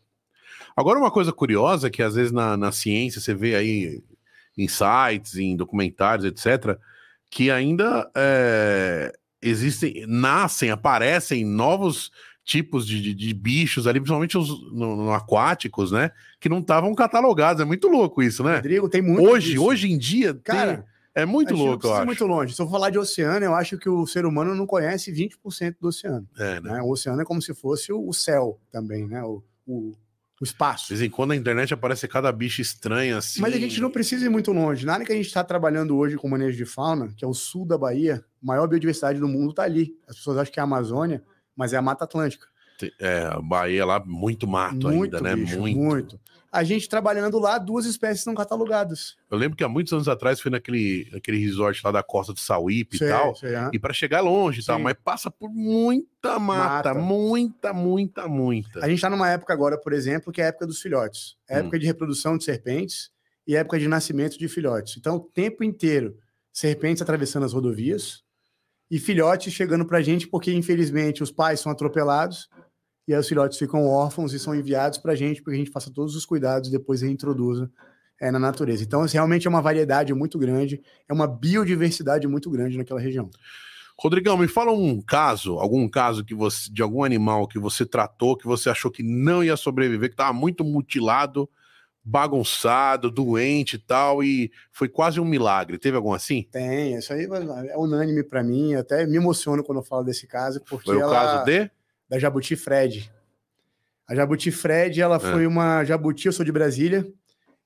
Agora, 0.76 0.98
uma 0.98 1.10
coisa 1.10 1.32
curiosa 1.32 1.88
que 1.90 2.02
às 2.02 2.14
vezes 2.14 2.32
na, 2.32 2.56
na 2.56 2.72
ciência 2.72 3.20
você 3.20 3.32
vê 3.34 3.54
aí 3.54 4.02
em 4.56 4.66
sites, 4.68 5.36
em 5.36 5.56
documentários, 5.56 6.24
etc., 6.26 6.78
que 7.30 7.50
ainda 7.50 8.10
é, 8.14 9.12
existem, 9.48 10.04
nascem, 10.06 10.70
aparecem 10.70 11.44
novos 11.44 12.10
tipos 12.44 12.86
de, 12.86 13.00
de- 13.00 13.14
de 13.14 13.32
bichos 13.34 13.86
ali, 13.86 13.98
principalmente 14.00 14.36
os 14.36 14.48
no- 14.72 14.96
no 14.96 15.12
aquáticos, 15.12 15.90
né? 15.92 16.10
Que 16.40 16.48
não 16.48 16.58
estavam 16.58 16.94
catalogados. 16.94 17.62
É 17.62 17.64
muito 17.64 17.88
louco 17.88 18.22
isso, 18.22 18.42
né? 18.44 18.56
Rodrigo, 18.56 18.88
tem 18.88 19.00
muito 19.02 19.26
Hoje, 19.28 19.52
disso. 19.52 19.64
hoje 19.64 19.90
em 19.90 19.96
dia, 19.96 20.34
tem- 20.34 20.42
cara, 20.42 20.84
é 21.14 21.24
muito 21.24 21.54
louco, 21.54 21.86
eu 21.86 21.94
acho. 21.94 22.04
muito 22.06 22.26
longe. 22.26 22.54
Se 22.54 22.60
eu 22.60 22.68
falar 22.68 22.90
de 22.90 22.98
oceano, 22.98 23.44
eu 23.46 23.54
acho 23.54 23.78
que 23.78 23.88
o 23.88 24.06
ser 24.06 24.26
humano 24.26 24.54
não 24.54 24.66
conhece 24.66 25.10
20% 25.12 25.76
do 25.80 25.88
oceano. 25.88 26.28
É, 26.38 26.60
né? 26.60 26.72
né? 26.74 26.82
O 26.82 26.90
oceano 26.90 27.22
é 27.22 27.24
como 27.24 27.40
se 27.40 27.54
fosse 27.54 27.92
o 27.92 28.06
o 28.08 28.12
céu 28.12 28.58
também, 28.70 29.06
né? 29.06 29.22
O, 29.22 29.42
o, 29.66 29.92
o 30.40 30.44
espaço. 30.44 30.88
De 30.88 30.94
vez 30.94 31.02
em 31.02 31.10
quando 31.10 31.30
na 31.30 31.36
internet 31.36 31.72
aparece 31.72 32.08
cada 32.08 32.30
bicho 32.32 32.60
estranho 32.60 33.16
assim. 33.16 33.40
Mas 33.40 33.54
a 33.54 33.58
gente 33.58 33.80
não 33.80 33.90
precisa 33.90 34.26
ir 34.26 34.28
muito 34.28 34.52
longe. 34.52 34.84
Na 34.84 34.94
área 34.94 35.06
que 35.06 35.12
a 35.12 35.16
gente 35.16 35.26
está 35.26 35.44
trabalhando 35.44 35.96
hoje 35.96 36.16
com 36.16 36.28
manejo 36.28 36.56
de 36.56 36.64
fauna, 36.64 37.12
que 37.16 37.24
é 37.24 37.28
o 37.28 37.34
sul 37.34 37.64
da 37.64 37.78
Bahia, 37.78 38.24
a 38.42 38.46
maior 38.46 38.66
biodiversidade 38.66 39.20
do 39.20 39.28
mundo 39.28 39.50
está 39.50 39.62
ali. 39.62 39.96
As 40.08 40.16
pessoas 40.16 40.38
acham 40.38 40.52
que 40.52 40.58
é 40.58 40.62
a 40.62 40.64
Amazônia, 40.64 41.22
mas 41.56 41.72
é 41.72 41.76
a 41.76 41.82
Mata 41.82 42.04
Atlântica. 42.04 42.46
É, 42.98 43.30
Bahia 43.42 43.84
lá, 43.84 44.02
muito 44.04 44.46
mato 44.46 44.88
ainda, 44.88 45.20
né? 45.20 45.34
bicho, 45.36 45.58
muito. 45.58 45.78
muito. 45.78 46.20
A 46.52 46.62
gente 46.62 46.88
trabalhando 46.88 47.36
lá, 47.40 47.58
duas 47.58 47.84
espécies 47.84 48.24
não 48.26 48.32
catalogadas. 48.34 49.16
Eu 49.28 49.36
lembro 49.36 49.56
que 49.56 49.64
há 49.64 49.68
muitos 49.68 49.92
anos 49.92 50.06
atrás 50.06 50.40
fui 50.40 50.52
naquele, 50.52 51.08
naquele 51.12 51.36
resort 51.38 51.80
lá 51.84 51.90
da 51.90 52.00
costa 52.00 52.32
do 52.32 52.38
Sauípe 52.38 52.96
Sei, 52.96 53.08
e 53.08 53.10
tal. 53.10 53.34
sei. 53.34 53.50
E 53.72 53.78
para 53.78 53.92
chegar 53.92 54.20
longe 54.20 54.60
e 54.60 54.64
tal, 54.64 54.78
mas 54.78 54.94
passa 55.02 55.32
por 55.32 55.50
muita 55.50 56.38
mata, 56.38 56.94
Mata. 56.94 56.94
muita, 56.94 57.72
muita, 57.72 58.28
muita. 58.28 58.78
A 58.84 58.88
gente 58.88 58.98
está 58.98 59.10
numa 59.10 59.28
época 59.28 59.52
agora, 59.52 59.76
por 59.76 59.92
exemplo, 59.92 60.32
que 60.32 60.40
é 60.40 60.44
a 60.44 60.48
época 60.48 60.66
dos 60.68 60.80
filhotes. 60.80 61.36
É 61.48 61.54
a 61.54 61.56
Hum. 61.56 61.60
época 61.62 61.78
de 61.80 61.86
reprodução 61.86 62.38
de 62.38 62.44
serpentes 62.44 63.10
e 63.46 63.56
época 63.56 63.76
de 63.78 63.88
nascimento 63.88 64.38
de 64.38 64.46
filhotes. 64.46 64.96
Então, 64.96 65.16
o 65.16 65.20
tempo 65.20 65.64
inteiro, 65.64 66.16
serpentes 66.52 67.02
atravessando 67.02 67.44
as 67.44 67.52
rodovias 67.52 68.22
e 68.88 69.00
filhotes 69.00 69.52
chegando 69.52 69.84
para 69.84 69.98
a 69.98 70.02
gente, 70.02 70.28
porque 70.28 70.52
infelizmente 70.54 71.20
os 71.20 71.32
pais 71.32 71.58
são 71.58 71.72
atropelados 71.72 72.48
e 73.06 73.12
aí 73.12 73.20
os 73.20 73.28
filhotes 73.28 73.58
ficam 73.58 73.86
órfãos 73.86 74.32
e 74.32 74.38
são 74.38 74.54
enviados 74.54 74.98
para 74.98 75.12
a 75.12 75.16
gente, 75.16 75.42
para 75.42 75.52
que 75.52 75.56
a 75.56 75.58
gente 75.58 75.70
faça 75.70 75.90
todos 75.90 76.16
os 76.16 76.24
cuidados 76.24 76.68
e 76.68 76.72
depois 76.72 77.02
reintroduza 77.02 77.70
é, 78.20 78.30
na 78.30 78.38
natureza. 78.38 78.82
Então, 78.82 79.02
assim, 79.02 79.16
realmente 79.16 79.46
é 79.46 79.50
uma 79.50 79.60
variedade 79.60 80.14
muito 80.14 80.38
grande, 80.38 80.80
é 81.08 81.12
uma 81.12 81.26
biodiversidade 81.26 82.26
muito 82.26 82.50
grande 82.50 82.78
naquela 82.78 83.00
região. 83.00 83.28
Rodrigão, 83.98 84.36
me 84.36 84.48
fala 84.48 84.72
um 84.72 85.00
caso, 85.00 85.58
algum 85.58 85.88
caso 85.88 86.24
que 86.24 86.34
você, 86.34 86.70
de 86.72 86.82
algum 86.82 87.04
animal 87.04 87.46
que 87.46 87.58
você 87.58 87.86
tratou, 87.86 88.36
que 88.36 88.46
você 88.46 88.68
achou 88.68 88.90
que 88.90 89.02
não 89.02 89.44
ia 89.44 89.56
sobreviver, 89.56 90.08
que 90.08 90.14
estava 90.14 90.32
muito 90.32 90.64
mutilado, 90.64 91.48
bagunçado, 92.02 93.10
doente 93.10 93.76
e 93.76 93.78
tal, 93.78 94.22
e 94.22 94.50
foi 94.72 94.88
quase 94.88 95.20
um 95.20 95.24
milagre. 95.24 95.78
Teve 95.78 95.96
algum 95.96 96.12
assim? 96.12 96.46
Tem, 96.50 96.96
isso 96.96 97.12
aí 97.12 97.28
é 97.68 97.78
unânime 97.78 98.24
para 98.24 98.42
mim, 98.42 98.74
até 98.74 99.06
me 99.06 99.16
emociono 99.16 99.62
quando 99.62 99.78
eu 99.78 99.84
falo 99.84 100.02
desse 100.02 100.26
caso, 100.26 100.60
porque 100.68 100.86
foi 100.86 100.96
o 100.96 101.00
ela... 101.00 101.12
caso 101.12 101.44
de? 101.44 101.70
Da 102.08 102.18
Jabuti 102.18 102.56
Fred. 102.56 103.10
A 104.06 104.14
Jabuti 104.14 104.50
Fred, 104.50 105.00
ela 105.00 105.16
é. 105.16 105.18
foi 105.18 105.46
uma 105.46 105.84
jabuti, 105.84 106.26
eu 106.26 106.32
sou 106.32 106.44
de 106.44 106.52
Brasília, 106.52 107.06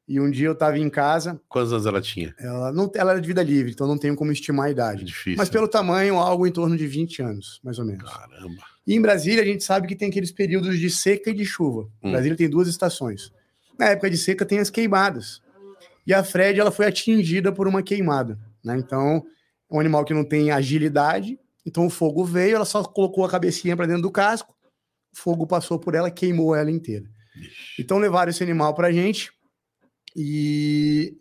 e 0.06 0.18
um 0.20 0.30
dia 0.30 0.46
eu 0.46 0.52
estava 0.52 0.78
em 0.78 0.88
casa. 0.88 1.40
Quantos 1.48 1.72
anos 1.72 1.84
ela 1.84 2.00
tinha? 2.00 2.34
Ela, 2.38 2.72
não, 2.72 2.90
ela 2.94 3.10
era 3.12 3.20
de 3.20 3.26
vida 3.26 3.42
livre, 3.42 3.72
então 3.72 3.86
não 3.86 3.98
tenho 3.98 4.16
como 4.16 4.32
estimar 4.32 4.66
a 4.66 4.70
idade. 4.70 5.04
Difícil. 5.04 5.36
Mas 5.36 5.50
pelo 5.50 5.68
tamanho, 5.68 6.16
algo 6.16 6.46
em 6.46 6.52
torno 6.52 6.76
de 6.76 6.86
20 6.86 7.22
anos, 7.22 7.60
mais 7.62 7.78
ou 7.78 7.84
menos. 7.84 8.10
Caramba. 8.10 8.62
E 8.86 8.94
em 8.94 9.02
Brasília, 9.02 9.42
a 9.42 9.46
gente 9.46 9.62
sabe 9.62 9.86
que 9.86 9.94
tem 9.94 10.08
aqueles 10.08 10.32
períodos 10.32 10.78
de 10.78 10.88
seca 10.88 11.28
e 11.30 11.34
de 11.34 11.44
chuva. 11.44 11.88
Hum. 12.02 12.12
Brasília 12.12 12.36
tem 12.36 12.48
duas 12.48 12.68
estações. 12.68 13.30
Na 13.78 13.86
época 13.90 14.08
de 14.08 14.16
seca 14.16 14.46
tem 14.46 14.58
as 14.60 14.70
queimadas. 14.70 15.42
E 16.06 16.14
a 16.14 16.24
Fred 16.24 16.58
ela 16.58 16.70
foi 16.70 16.86
atingida 16.86 17.52
por 17.52 17.68
uma 17.68 17.82
queimada. 17.82 18.38
Né? 18.64 18.78
Então, 18.78 19.22
é 19.70 19.76
um 19.76 19.78
animal 19.78 20.06
que 20.06 20.14
não 20.14 20.24
tem 20.24 20.50
agilidade. 20.50 21.38
Então 21.68 21.86
o 21.86 21.90
fogo 21.90 22.24
veio, 22.24 22.56
ela 22.56 22.64
só 22.64 22.82
colocou 22.82 23.24
a 23.24 23.30
cabecinha 23.30 23.76
para 23.76 23.86
dentro 23.86 24.02
do 24.02 24.10
casco, 24.10 24.54
o 25.12 25.16
fogo 25.16 25.46
passou 25.46 25.78
por 25.78 25.94
ela, 25.94 26.10
queimou 26.10 26.54
ela 26.54 26.70
inteira. 26.70 27.04
Ixi. 27.36 27.82
Então 27.82 27.98
levaram 27.98 28.30
esse 28.30 28.42
animal 28.42 28.74
para 28.74 28.88
a 28.88 28.92
gente 28.92 29.30
e 30.16 31.16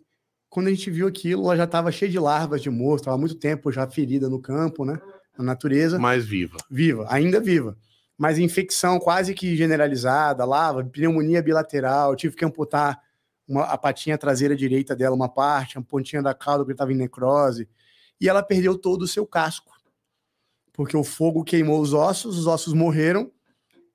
quando 0.48 0.68
a 0.68 0.70
gente 0.70 0.90
viu 0.90 1.06
aquilo, 1.06 1.44
ela 1.44 1.56
já 1.56 1.64
estava 1.64 1.92
cheia 1.92 2.10
de 2.10 2.18
larvas 2.18 2.62
de 2.62 2.70
morto, 2.70 3.02
estava 3.02 3.18
muito 3.18 3.34
tempo 3.34 3.70
já 3.70 3.86
ferida 3.88 4.28
no 4.28 4.40
campo, 4.40 4.84
né? 4.84 4.98
Na 5.36 5.44
natureza. 5.44 5.98
Mais 5.98 6.24
viva. 6.24 6.56
Viva, 6.70 7.06
ainda 7.08 7.38
viva 7.38 7.76
mas 8.18 8.36
infecção 8.36 8.98
quase 8.98 9.32
que 9.32 9.56
generalizada, 9.56 10.44
lava, 10.44 10.84
pneumonia 10.84 11.40
bilateral, 11.40 12.16
tive 12.16 12.34
que 12.34 12.44
amputar 12.44 13.00
uma, 13.46 13.62
a 13.62 13.78
patinha 13.78 14.18
traseira 14.18 14.56
direita 14.56 14.96
dela, 14.96 15.14
uma 15.14 15.28
parte, 15.28 15.78
a 15.78 15.80
pontinha 15.82 16.20
da 16.20 16.34
cauda 16.34 16.64
porque 16.64 16.72
estava 16.72 16.92
em 16.92 16.96
necrose, 16.96 17.68
e 18.20 18.28
ela 18.28 18.42
perdeu 18.42 18.76
todo 18.76 19.02
o 19.02 19.08
seu 19.08 19.24
casco, 19.24 19.70
porque 20.78 20.96
o 20.96 21.02
fogo 21.02 21.42
queimou 21.42 21.80
os 21.80 21.92
ossos, 21.92 22.38
os 22.38 22.46
ossos 22.46 22.72
morreram, 22.72 23.32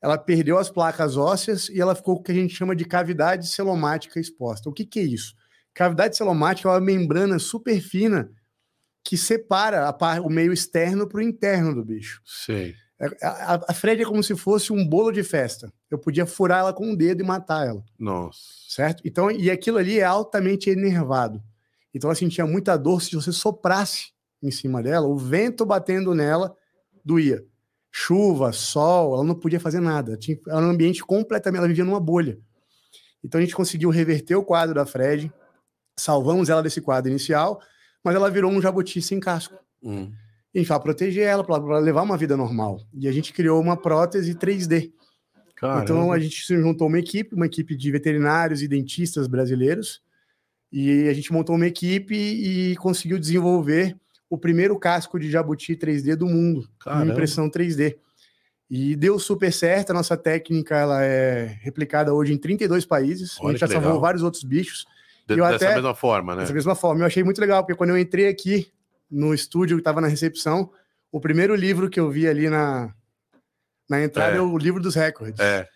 ela 0.02 0.18
perdeu 0.18 0.58
as 0.58 0.70
placas 0.70 1.16
ósseas 1.16 1.70
e 1.70 1.80
ela 1.80 1.96
ficou 1.96 2.16
com 2.16 2.20
o 2.20 2.24
que 2.26 2.34
a 2.34 2.36
gente 2.36 2.54
chama 2.54 2.76
de 2.76 2.84
cavidade 2.84 3.48
celomática 3.48 4.20
exposta. 4.20 4.70
O 4.70 4.74
que, 4.74 4.86
que 4.86 5.00
é 5.00 5.04
isso? 5.04 5.34
Cavidade 5.74 6.18
celomática 6.18 6.68
é 6.68 6.74
uma 6.74 6.82
membrana 6.82 7.40
super 7.40 7.80
fina 7.80 8.30
que 9.02 9.16
separa 9.16 9.88
a, 9.88 10.22
o 10.22 10.30
meio 10.30 10.52
externo 10.52 11.08
para 11.08 11.20
o 11.20 11.22
interno 11.22 11.74
do 11.74 11.86
bicho. 11.86 12.22
Sei. 12.26 12.76
É, 13.00 13.08
a, 13.26 13.64
a 13.70 13.74
Fred 13.74 14.02
é 14.02 14.06
como 14.06 14.22
se 14.22 14.36
fosse 14.36 14.74
um 14.74 14.86
bolo 14.86 15.14
de 15.14 15.24
festa. 15.24 15.72
Eu 15.90 15.98
podia 15.98 16.26
furar 16.26 16.60
ela 16.60 16.74
com 16.74 16.88
o 16.88 16.92
um 16.92 16.96
dedo 16.98 17.24
e 17.24 17.26
matar 17.26 17.66
ela. 17.66 17.82
Nossa. 17.98 18.42
Certo? 18.68 19.02
Então, 19.06 19.32
e 19.32 19.50
aquilo 19.50 19.78
ali 19.78 20.02
é 20.02 20.04
altamente 20.04 20.70
enervado. 20.70 21.42
Então 21.96 22.10
ela 22.10 22.16
sentia 22.16 22.46
muita 22.46 22.76
dor 22.76 23.02
se 23.02 23.16
você 23.16 23.32
soprasse 23.32 24.12
em 24.42 24.52
cima 24.52 24.84
dela, 24.84 25.08
o 25.08 25.18
vento 25.18 25.66
batendo 25.66 26.14
nela 26.14 26.54
doía. 27.04 27.44
Chuva, 27.92 28.52
sol, 28.52 29.14
ela 29.14 29.24
não 29.24 29.36
podia 29.36 29.60
fazer 29.60 29.80
nada. 29.80 30.18
Tinha, 30.18 30.38
era 30.48 30.58
um 30.60 30.70
ambiente 30.70 31.04
completamente. 31.04 31.60
Ela 31.60 31.68
vivia 31.68 31.86
numa 31.86 32.00
bolha. 32.00 32.40
Então 33.24 33.40
a 33.40 33.44
gente 33.44 33.56
conseguiu 33.56 33.90
reverter 33.90 34.36
o 34.36 34.44
quadro 34.44 34.76
da 34.76 34.86
Fred, 34.86 35.32
salvamos 35.98 36.50
ela 36.50 36.62
desse 36.62 36.82
quadro 36.82 37.10
inicial, 37.10 37.62
mas 38.04 38.16
ela 38.16 38.30
virou 38.30 38.52
um 38.52 38.62
jabuti 38.62 39.02
sem 39.02 39.20
casco. 39.20 39.56
Hum 39.82 40.12
enfim, 40.54 40.68
para 40.68 40.80
proteger 40.80 41.26
ela, 41.26 41.44
para 41.44 41.80
levar 41.80 42.04
uma 42.04 42.16
vida 42.16 42.38
normal. 42.38 42.80
E 42.94 43.08
a 43.08 43.12
gente 43.12 43.34
criou 43.34 43.60
uma 43.60 43.76
prótese 43.76 44.36
3D. 44.36 44.92
Caramba. 45.56 45.84
Então 45.84 46.12
a 46.12 46.20
gente 46.20 46.46
se 46.46 46.56
juntou 46.58 46.88
uma 46.88 47.00
equipe, 47.00 47.34
uma 47.34 47.48
equipe 47.48 47.76
de 47.76 47.92
veterinários 47.92 48.62
e 48.62 48.68
dentistas 48.68 49.28
brasileiros, 49.28 50.02
e 50.72 51.08
a 51.08 51.14
gente 51.14 51.34
montou 51.34 51.56
uma 51.56 51.68
equipe 51.68 52.16
e 52.16 52.76
conseguiu 52.78 53.18
desenvolver 53.18 53.98
o 54.34 54.38
primeiro 54.38 54.80
casco 54.80 55.20
de 55.20 55.30
jabuti 55.30 55.76
3D 55.76 56.16
do 56.16 56.26
mundo, 56.26 56.68
com 56.84 57.06
impressão 57.06 57.48
3D. 57.48 57.96
E 58.68 58.96
deu 58.96 59.20
super 59.20 59.54
certo, 59.54 59.92
a 59.92 59.94
nossa 59.94 60.18
técnica 60.18 60.76
ela 60.76 61.04
é 61.04 61.56
replicada 61.62 62.12
hoje 62.12 62.34
em 62.34 62.38
32 62.38 62.84
países, 62.84 63.38
Olha 63.40 63.50
a 63.50 63.52
gente 63.52 63.60
já 63.60 63.68
salvou 63.68 64.00
vários 64.00 64.24
outros 64.24 64.44
bichos. 64.44 64.88
De, 65.28 65.36
dessa 65.36 65.56
até, 65.56 65.76
mesma 65.76 65.94
forma, 65.94 66.34
né? 66.34 66.42
Dessa 66.42 66.54
mesma 66.54 66.74
forma. 66.74 67.04
Eu 67.04 67.06
achei 67.06 67.24
muito 67.24 67.40
legal, 67.40 67.64
porque 67.64 67.78
quando 67.78 67.92
eu 67.92 67.98
entrei 67.98 68.28
aqui 68.28 68.72
no 69.10 69.36
estúdio 69.36 69.78
que 69.78 69.82
estava 69.82 70.02
na 70.02 70.08
recepção, 70.08 70.72
o 71.12 71.22
primeiro 71.22 71.54
livro 71.54 71.88
que 71.88 72.00
eu 72.00 72.10
vi 72.10 72.28
ali 72.28 72.50
na, 72.50 72.92
na 73.88 74.04
entrada 74.04 74.34
é. 74.34 74.40
é, 74.40 74.42
o 74.42 74.58
livro 74.58 74.82
dos 74.82 74.96
recordes. 74.96 75.40
É. 75.40 75.70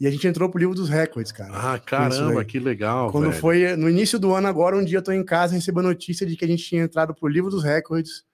E 0.00 0.06
a 0.06 0.10
gente 0.10 0.26
entrou 0.26 0.48
pro 0.48 0.58
livro 0.58 0.74
dos 0.74 0.88
recordes, 0.88 1.30
cara. 1.30 1.52
Ah, 1.54 1.78
caramba, 1.78 2.44
que 2.44 2.58
legal. 2.58 3.12
Quando 3.12 3.30
velho. 3.30 3.40
foi 3.40 3.76
no 3.76 3.88
início 3.88 4.18
do 4.18 4.34
ano, 4.34 4.48
agora, 4.48 4.76
um 4.76 4.84
dia 4.84 4.98
eu 4.98 5.02
tô 5.02 5.12
em 5.12 5.24
casa 5.24 5.54
recebo 5.54 5.80
a 5.80 5.84
notícia 5.84 6.26
de 6.26 6.36
que 6.36 6.44
a 6.44 6.48
gente 6.48 6.64
tinha 6.64 6.82
entrado 6.82 7.14
pro 7.14 7.28
livro 7.28 7.50
dos 7.50 7.62
recordes 7.62 8.24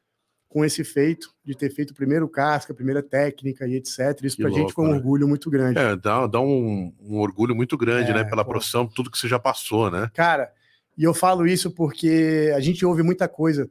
com 0.49 0.65
esse 0.65 0.83
feito, 0.83 1.33
de 1.45 1.55
ter 1.55 1.71
feito 1.71 1.93
o 1.93 1.95
primeiro 1.95 2.29
casca, 2.29 2.73
a 2.73 2.77
primeira 2.77 3.03
técnica 3.03 3.69
e 3.69 3.77
etc. 3.77 4.19
Isso 4.25 4.37
pra 4.37 4.49
louco, 4.49 4.61
gente 4.61 4.73
foi 4.73 4.85
um 4.85 4.89
né? 4.89 4.97
orgulho 4.97 5.29
muito 5.29 5.49
grande. 5.49 5.79
É, 5.79 5.95
dá, 5.95 6.27
dá 6.27 6.41
um, 6.41 6.93
um 7.01 7.19
orgulho 7.19 7.55
muito 7.55 7.79
grande, 7.79 8.11
é, 8.11 8.15
né? 8.15 8.25
Pela 8.25 8.45
pô. 8.45 8.51
profissão, 8.51 8.85
tudo 8.87 9.11
que 9.11 9.17
você 9.17 9.29
já 9.29 9.39
passou, 9.39 9.91
né? 9.91 10.11
Cara, 10.13 10.51
e 10.99 11.05
eu 11.05 11.15
falo 11.15 11.47
isso 11.47 11.71
porque 11.71 12.53
a 12.55 12.59
gente 12.59 12.85
ouve 12.85 13.03
muita 13.03 13.29
coisa. 13.29 13.71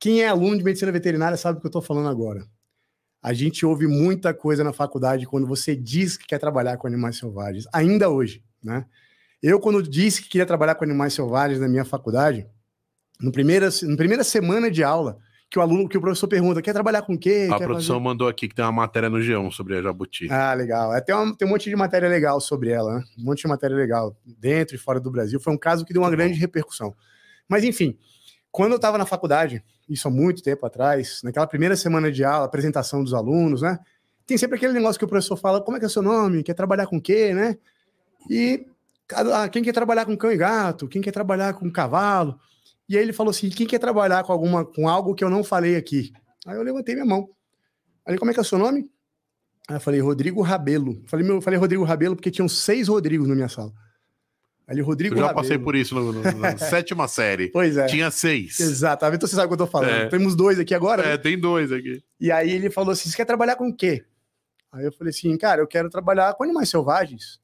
Quem 0.00 0.22
é 0.22 0.28
aluno 0.28 0.58
de 0.58 0.64
medicina 0.64 0.90
veterinária 0.90 1.36
sabe 1.36 1.58
o 1.58 1.60
que 1.60 1.66
eu 1.66 1.70
estou 1.70 1.82
falando 1.82 2.08
agora. 2.08 2.44
A 3.22 3.32
gente 3.32 3.66
ouve 3.66 3.86
muita 3.86 4.32
coisa 4.32 4.62
na 4.62 4.72
faculdade 4.72 5.26
quando 5.26 5.46
você 5.46 5.74
diz 5.74 6.16
que 6.16 6.26
quer 6.26 6.38
trabalhar 6.38 6.76
com 6.76 6.86
animais 6.86 7.16
selvagens, 7.16 7.66
ainda 7.72 8.08
hoje, 8.08 8.42
né? 8.62 8.86
Eu, 9.42 9.60
quando 9.60 9.82
disse 9.82 10.22
que 10.22 10.28
queria 10.28 10.46
trabalhar 10.46 10.74
com 10.74 10.84
animais 10.84 11.12
selvagens 11.12 11.60
na 11.60 11.68
minha 11.68 11.84
faculdade, 11.84 12.46
no 13.20 13.30
primeira, 13.30 13.68
na 13.82 13.96
primeira 13.96 14.24
semana 14.24 14.70
de 14.70 14.82
aula, 14.82 15.18
que 15.50 15.58
o 15.58 15.62
aluno, 15.62 15.88
que 15.88 15.96
o 15.96 16.00
professor 16.00 16.28
pergunta, 16.28 16.60
quer 16.60 16.72
trabalhar 16.72 17.02
com 17.02 17.14
o 17.14 17.18
quê? 17.18 17.48
A 17.50 17.56
produção 17.56 17.96
fazer? 17.96 18.04
mandou 18.04 18.28
aqui 18.28 18.48
que 18.48 18.54
tem 18.54 18.64
uma 18.64 18.72
matéria 18.72 19.08
no 19.08 19.18
G1 19.18 19.50
sobre 19.50 19.76
a 19.76 19.82
jabuti. 19.82 20.28
Ah, 20.30 20.52
legal. 20.52 20.94
É, 20.94 21.00
tem, 21.00 21.14
uma, 21.14 21.34
tem 21.36 21.48
um 21.48 21.50
monte 21.50 21.70
de 21.70 21.76
matéria 21.76 22.08
legal 22.08 22.40
sobre 22.40 22.70
ela, 22.70 22.98
né? 22.98 23.04
Um 23.18 23.24
monte 23.24 23.42
de 23.42 23.48
matéria 23.48 23.76
legal, 23.76 24.16
dentro 24.26 24.74
e 24.76 24.78
fora 24.78 25.00
do 25.00 25.10
Brasil. 25.10 25.40
Foi 25.40 25.52
um 25.52 25.58
caso 25.58 25.84
que 25.84 25.92
deu 25.92 26.02
uma 26.02 26.10
grande 26.10 26.38
repercussão. 26.38 26.94
Mas, 27.48 27.64
enfim, 27.64 27.96
quando 28.50 28.72
eu 28.72 28.76
estava 28.76 28.98
na 28.98 29.06
faculdade, 29.06 29.62
isso 29.88 30.08
há 30.08 30.10
muito 30.10 30.42
tempo 30.42 30.66
atrás, 30.66 31.20
naquela 31.22 31.46
primeira 31.46 31.76
semana 31.76 32.10
de 32.12 32.24
aula, 32.24 32.44
apresentação 32.44 33.02
dos 33.02 33.14
alunos, 33.14 33.62
né? 33.62 33.78
Tem 34.26 34.36
sempre 34.36 34.56
aquele 34.56 34.74
negócio 34.74 34.98
que 34.98 35.04
o 35.04 35.08
professor 35.08 35.36
fala, 35.36 35.60
como 35.60 35.76
é 35.76 35.80
que 35.80 35.86
é 35.86 35.88
seu 35.88 36.02
nome? 36.02 36.42
Quer 36.42 36.54
trabalhar 36.54 36.86
com 36.86 36.98
o 36.98 37.00
quê, 37.00 37.32
né? 37.32 37.56
E 38.28 38.66
ah, 39.14 39.48
quem 39.48 39.62
quer 39.62 39.72
trabalhar 39.72 40.04
com 40.04 40.16
cão 40.16 40.30
e 40.30 40.36
gato? 40.36 40.86
Quem 40.86 41.00
quer 41.00 41.12
trabalhar 41.12 41.54
com 41.54 41.70
cavalo? 41.70 42.38
E 42.88 42.96
aí 42.96 43.02
ele 43.02 43.12
falou 43.12 43.30
assim, 43.30 43.48
quem 43.48 43.66
quer 43.66 43.78
trabalhar 43.78 44.22
com 44.24 44.32
alguma 44.32 44.64
com 44.64 44.88
algo 44.88 45.14
que 45.14 45.24
eu 45.24 45.30
não 45.30 45.42
falei 45.42 45.76
aqui? 45.76 46.12
Aí 46.46 46.56
eu 46.56 46.62
levantei 46.62 46.94
minha 46.94 47.06
mão. 47.06 47.28
Aí 48.06 48.18
como 48.18 48.30
é 48.30 48.34
que 48.34 48.40
é 48.40 48.44
seu 48.44 48.58
nome? 48.58 48.90
Aí 49.68 49.76
eu 49.76 49.80
falei, 49.80 50.00
Rodrigo 50.00 50.42
Rabelo. 50.42 51.02
Falei, 51.06 51.26
meu, 51.26 51.40
falei 51.40 51.58
Rodrigo 51.58 51.84
Rabelo 51.84 52.16
porque 52.16 52.30
tinham 52.30 52.48
seis 52.48 52.88
Rodrigos 52.88 53.28
na 53.28 53.34
minha 53.34 53.48
sala. 53.48 53.72
Ali, 54.68 54.82
Rodrigo 54.82 55.14
Eu 55.14 55.20
já 55.20 55.26
Rabelo. 55.28 55.42
passei 55.42 55.58
por 55.58 55.74
isso 55.74 55.94
na 56.34 56.58
sétima 56.58 57.08
série. 57.08 57.48
Pois 57.48 57.78
é. 57.78 57.86
Tinha 57.86 58.10
seis. 58.10 58.60
Exato. 58.60 59.06
Então 59.06 59.26
você 59.26 59.34
sabe 59.34 59.46
o 59.46 59.48
que 59.48 59.54
eu 59.54 59.66
tô 59.66 59.66
falando. 59.66 59.90
É. 59.90 60.08
Temos 60.08 60.36
dois 60.36 60.58
aqui 60.58 60.74
agora. 60.74 61.02
É, 61.02 61.08
né? 61.12 61.16
tem 61.16 61.40
dois 61.40 61.72
aqui. 61.72 62.02
E 62.20 62.30
aí 62.30 62.50
ele 62.50 62.68
falou 62.68 62.92
assim: 62.92 63.08
você 63.08 63.16
quer 63.16 63.24
trabalhar 63.24 63.56
com 63.56 63.68
o 63.68 63.74
quê? 63.74 64.04
Aí 64.70 64.84
eu 64.84 64.92
falei 64.92 65.10
assim, 65.10 65.36
cara, 65.38 65.62
eu 65.62 65.66
quero 65.66 65.88
trabalhar 65.88 66.34
com 66.34 66.44
animais 66.44 66.68
selvagens. 66.68 67.40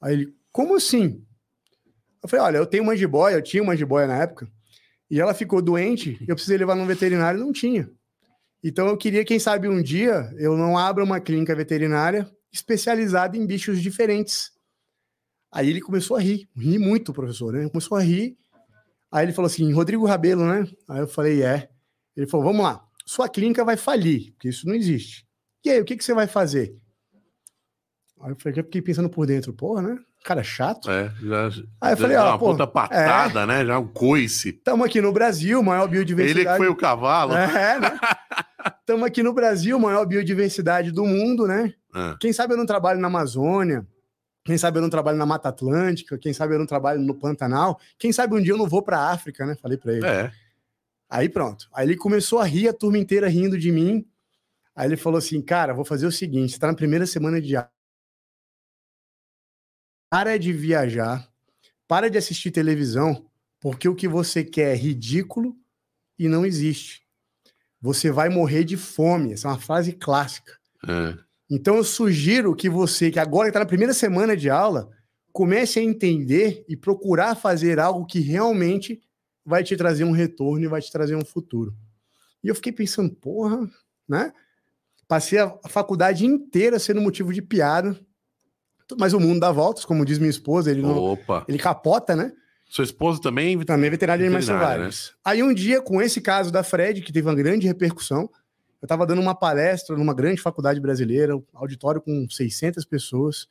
Aí 0.00 0.14
ele, 0.14 0.34
como 0.50 0.74
assim? 0.74 1.22
Eu 2.22 2.28
falei, 2.28 2.44
olha, 2.46 2.56
eu 2.56 2.66
tenho 2.66 2.82
uma 2.82 2.96
jiboia, 2.96 3.34
eu 3.34 3.42
tinha 3.42 3.62
uma 3.62 3.76
jiboia 3.76 4.06
na 4.06 4.16
época, 4.16 4.48
e 5.10 5.20
ela 5.20 5.34
ficou 5.34 5.62
doente, 5.62 6.18
eu 6.26 6.34
precisei 6.34 6.56
levar 6.58 6.74
no 6.74 6.86
veterinário 6.86 7.38
e 7.38 7.42
não 7.42 7.52
tinha. 7.52 7.90
Então 8.64 8.88
eu 8.88 8.96
queria, 8.96 9.24
quem 9.24 9.38
sabe 9.38 9.68
um 9.68 9.80
dia, 9.82 10.32
eu 10.38 10.56
não 10.56 10.76
abra 10.76 11.04
uma 11.04 11.20
clínica 11.20 11.54
veterinária 11.54 12.28
especializada 12.52 13.36
em 13.36 13.46
bichos 13.46 13.80
diferentes. 13.80 14.50
Aí 15.52 15.70
ele 15.70 15.80
começou 15.80 16.16
a 16.16 16.20
rir, 16.20 16.48
ri 16.56 16.78
muito, 16.78 17.12
professor, 17.12 17.52
né? 17.52 17.68
Começou 17.68 17.96
a 17.96 18.02
rir. 18.02 18.36
Aí 19.10 19.24
ele 19.24 19.32
falou 19.32 19.46
assim: 19.46 19.72
Rodrigo 19.72 20.06
Rabelo, 20.06 20.44
né? 20.46 20.68
Aí 20.88 21.00
eu 21.00 21.08
falei: 21.08 21.42
é. 21.42 21.68
Ele 22.16 22.26
falou: 22.26 22.46
vamos 22.46 22.62
lá, 22.62 22.84
sua 23.06 23.28
clínica 23.28 23.64
vai 23.64 23.76
falir, 23.76 24.32
porque 24.32 24.48
isso 24.48 24.66
não 24.66 24.74
existe. 24.74 25.26
E 25.64 25.70
aí, 25.70 25.80
o 25.80 25.84
que, 25.84 25.96
que 25.96 26.04
você 26.04 26.14
vai 26.14 26.26
fazer? 26.26 26.76
Aí 28.20 28.30
eu 28.30 28.36
falei, 28.36 28.56
já 28.56 28.62
fiquei 28.62 28.82
pensando 28.82 29.08
por 29.08 29.26
dentro, 29.26 29.52
porra, 29.52 29.82
né? 29.82 29.98
Cara 30.24 30.42
chato. 30.42 30.90
É, 30.90 31.12
já. 31.22 31.48
Aí 31.80 31.92
eu 31.92 31.96
falei, 31.96 32.16
ó, 32.16 32.24
uma 32.24 32.34
ah, 32.34 32.38
puta 32.38 32.66
patada, 32.66 33.42
é, 33.42 33.46
né? 33.46 33.64
Já 33.64 33.78
um 33.78 33.86
coice. 33.86 34.50
Estamos 34.50 34.84
aqui 34.84 35.00
no 35.00 35.12
Brasil, 35.12 35.62
maior 35.62 35.88
biodiversidade. 35.88 36.40
Ele 36.40 36.50
que 36.50 36.56
foi 36.56 36.68
o 36.68 36.76
cavalo. 36.76 37.32
É, 37.34 37.78
né? 37.80 38.00
Estamos 38.80 39.06
aqui 39.06 39.22
no 39.22 39.32
Brasil, 39.32 39.78
maior 39.78 40.04
biodiversidade 40.04 40.90
do 40.90 41.04
mundo, 41.04 41.46
né? 41.46 41.72
É. 41.94 42.16
Quem 42.20 42.32
sabe 42.32 42.54
eu 42.54 42.58
não 42.58 42.66
trabalho 42.66 43.00
na 43.00 43.08
Amazônia, 43.08 43.86
quem 44.48 44.56
sabe 44.56 44.78
eu 44.78 44.82
não 44.82 44.88
trabalho 44.88 45.18
na 45.18 45.26
Mata 45.26 45.50
Atlântica, 45.50 46.16
quem 46.16 46.32
sabe 46.32 46.54
eu 46.54 46.58
não 46.58 46.64
trabalho 46.64 46.98
no 47.02 47.14
Pantanal, 47.14 47.78
quem 47.98 48.10
sabe 48.14 48.34
um 48.34 48.42
dia 48.42 48.54
eu 48.54 48.56
não 48.56 48.66
vou 48.66 48.82
para 48.82 48.98
a 48.98 49.12
África, 49.12 49.44
né? 49.44 49.54
Falei 49.54 49.76
para 49.76 49.92
ele. 49.92 50.06
É. 50.06 50.32
Aí 51.06 51.28
pronto. 51.28 51.68
Aí 51.70 51.86
ele 51.86 51.98
começou 51.98 52.38
a 52.38 52.46
rir, 52.46 52.66
a 52.66 52.72
turma 52.72 52.96
inteira 52.96 53.28
rindo 53.28 53.58
de 53.58 53.70
mim. 53.70 54.08
Aí 54.74 54.88
ele 54.88 54.96
falou 54.96 55.18
assim: 55.18 55.42
Cara, 55.42 55.74
vou 55.74 55.84
fazer 55.84 56.06
o 56.06 56.10
seguinte: 56.10 56.54
você 56.54 56.58
tá 56.58 56.66
na 56.66 56.74
primeira 56.74 57.06
semana 57.06 57.42
de. 57.42 57.56
Para 60.10 60.38
de 60.38 60.50
viajar, 60.50 61.30
para 61.86 62.08
de 62.08 62.16
assistir 62.16 62.50
televisão, 62.50 63.26
porque 63.60 63.86
o 63.86 63.94
que 63.94 64.08
você 64.08 64.42
quer 64.42 64.72
é 64.72 64.76
ridículo 64.76 65.54
e 66.18 66.26
não 66.26 66.46
existe. 66.46 67.02
Você 67.82 68.10
vai 68.10 68.30
morrer 68.30 68.64
de 68.64 68.78
fome. 68.78 69.34
Essa 69.34 69.48
é 69.48 69.50
uma 69.50 69.60
frase 69.60 69.92
clássica. 69.92 70.58
É. 70.88 71.27
Então 71.50 71.76
eu 71.76 71.84
sugiro 71.84 72.54
que 72.54 72.68
você, 72.68 73.10
que 73.10 73.18
agora 73.18 73.48
está 73.48 73.60
na 73.60 73.66
primeira 73.66 73.94
semana 73.94 74.36
de 74.36 74.50
aula, 74.50 74.90
comece 75.32 75.78
a 75.78 75.82
entender 75.82 76.64
e 76.68 76.76
procurar 76.76 77.34
fazer 77.34 77.78
algo 77.78 78.04
que 78.04 78.20
realmente 78.20 79.00
vai 79.44 79.64
te 79.64 79.76
trazer 79.76 80.04
um 80.04 80.10
retorno 80.10 80.64
e 80.64 80.68
vai 80.68 80.80
te 80.80 80.92
trazer 80.92 81.16
um 81.16 81.24
futuro. 81.24 81.74
E 82.44 82.48
eu 82.48 82.54
fiquei 82.54 82.72
pensando, 82.72 83.14
porra, 83.14 83.68
né? 84.08 84.32
Passei 85.06 85.38
a 85.38 85.56
faculdade 85.68 86.26
inteira 86.26 86.78
sendo 86.78 87.00
motivo 87.00 87.32
de 87.32 87.40
piada, 87.40 87.98
mas 88.98 89.14
o 89.14 89.20
mundo 89.20 89.40
dá 89.40 89.50
voltas, 89.50 89.84
como 89.84 90.04
diz 90.04 90.18
minha 90.18 90.30
esposa, 90.30 90.70
ele 90.70 90.82
não, 90.82 90.96
Opa. 90.98 91.44
ele 91.48 91.58
capota, 91.58 92.14
né? 92.14 92.32
Sua 92.68 92.84
esposa 92.84 93.18
também? 93.20 93.58
Também 93.64 93.88
é 93.88 93.90
veterinária 93.90 94.22
de 94.22 94.26
animais 94.26 94.44
selvagens. 94.44 95.14
Aí 95.24 95.42
um 95.42 95.54
dia, 95.54 95.80
com 95.80 96.02
esse 96.02 96.20
caso 96.20 96.52
da 96.52 96.62
Fred, 96.62 97.00
que 97.00 97.12
teve 97.12 97.26
uma 97.26 97.34
grande 97.34 97.66
repercussão, 97.66 98.28
eu 98.80 98.86
estava 98.86 99.04
dando 99.04 99.20
uma 99.20 99.34
palestra 99.34 99.96
numa 99.96 100.14
grande 100.14 100.40
faculdade 100.40 100.80
brasileira, 100.80 101.36
um 101.36 101.44
auditório 101.54 102.00
com 102.00 102.28
600 102.30 102.84
pessoas. 102.84 103.48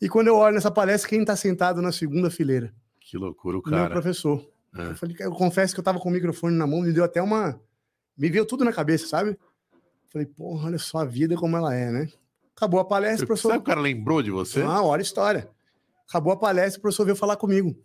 E 0.00 0.08
quando 0.08 0.28
eu 0.28 0.36
olho 0.36 0.54
nessa 0.54 0.70
palestra, 0.70 1.08
quem 1.08 1.20
está 1.20 1.36
sentado 1.36 1.80
na 1.80 1.92
segunda 1.92 2.28
fileira? 2.30 2.74
Que 3.00 3.16
loucura, 3.16 3.58
o 3.58 3.62
Meu 3.64 3.70
cara. 3.70 3.90
professor. 3.90 4.44
É. 4.76 4.90
Eu, 4.90 4.96
falei, 4.96 5.16
eu 5.20 5.30
confesso 5.32 5.72
que 5.72 5.78
eu 5.78 5.82
estava 5.82 6.00
com 6.00 6.08
o 6.08 6.12
microfone 6.12 6.56
na 6.56 6.66
mão, 6.66 6.80
me 6.80 6.92
deu 6.92 7.04
até 7.04 7.22
uma. 7.22 7.60
Me 8.16 8.28
veio 8.28 8.44
tudo 8.44 8.64
na 8.64 8.72
cabeça, 8.72 9.06
sabe? 9.06 9.38
Falei, 10.12 10.26
porra, 10.26 10.66
olha 10.66 10.78
só 10.78 10.98
a 10.98 11.04
vida 11.04 11.36
como 11.36 11.56
ela 11.56 11.74
é, 11.74 11.90
né? 11.90 12.08
Acabou 12.56 12.80
a 12.80 12.84
palestra, 12.84 13.24
o 13.24 13.26
professor. 13.26 13.50
Sabe 13.50 13.60
o 13.62 13.64
cara 13.64 13.80
lembrou 13.80 14.22
de 14.22 14.30
você? 14.30 14.62
Ah, 14.62 14.82
olha 14.82 15.00
a 15.00 15.02
história. 15.02 15.48
Acabou 16.08 16.32
a 16.32 16.36
palestra, 16.36 16.78
o 16.78 16.82
professor 16.82 17.04
veio 17.04 17.16
falar 17.16 17.36
comigo. 17.36 17.76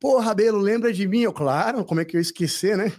Pô, 0.00 0.18
Rabelo, 0.18 0.58
lembra 0.58 0.92
de 0.92 1.06
mim? 1.06 1.20
Eu, 1.20 1.32
claro, 1.32 1.84
como 1.84 2.00
é 2.00 2.04
que 2.04 2.16
eu 2.16 2.18
ia 2.18 2.22
esquecer, 2.22 2.76
né? 2.76 2.92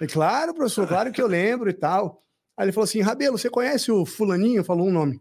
Eu, 0.00 0.08
claro, 0.08 0.54
professor, 0.54 0.86
claro 0.86 1.12
que 1.12 1.22
eu 1.22 1.26
lembro 1.26 1.70
e 1.70 1.72
tal. 1.72 2.22
Aí 2.56 2.64
ele 2.64 2.72
falou 2.72 2.84
assim: 2.84 3.00
Rabelo, 3.00 3.38
você 3.38 3.48
conhece 3.48 3.90
o 3.90 4.04
Fulaninho? 4.04 4.64
Falou 4.64 4.88
um 4.88 4.92
nome. 4.92 5.20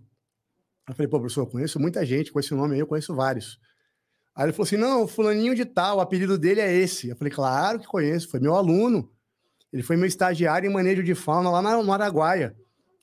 Eu 0.88 0.96
falei, 0.96 1.08
pô, 1.08 1.20
professor, 1.20 1.42
eu 1.42 1.48
conheço 1.48 1.80
muita 1.80 2.06
gente 2.06 2.32
com 2.32 2.40
esse 2.40 2.54
nome 2.54 2.74
aí, 2.74 2.80
eu 2.80 2.88
conheço 2.88 3.16
vários. 3.16 3.60
Aí 4.36 4.46
ele 4.46 4.54
falou 4.54 4.66
assim: 4.66 4.78
não, 4.78 5.08
Fulaninho 5.08 5.56
de 5.56 5.66
tal, 5.66 5.98
o 5.98 6.02
apelido 6.02 6.38
dele 6.38 6.62
é 6.62 6.74
esse. 6.74 7.10
Eu 7.10 7.16
falei, 7.16 7.32
claro 7.32 7.80
que 7.80 7.86
conheço, 7.86 8.30
foi 8.30 8.40
meu 8.40 8.56
aluno. 8.56 9.10
Ele 9.72 9.84
foi 9.84 9.96
meu 9.96 10.06
estagiário 10.06 10.70
em 10.70 10.74
manejo 10.74 11.02
de 11.02 11.16
fauna 11.16 11.50
lá 11.50 11.62
na, 11.62 11.82
no 11.82 11.94
Araguaia. 11.94 12.56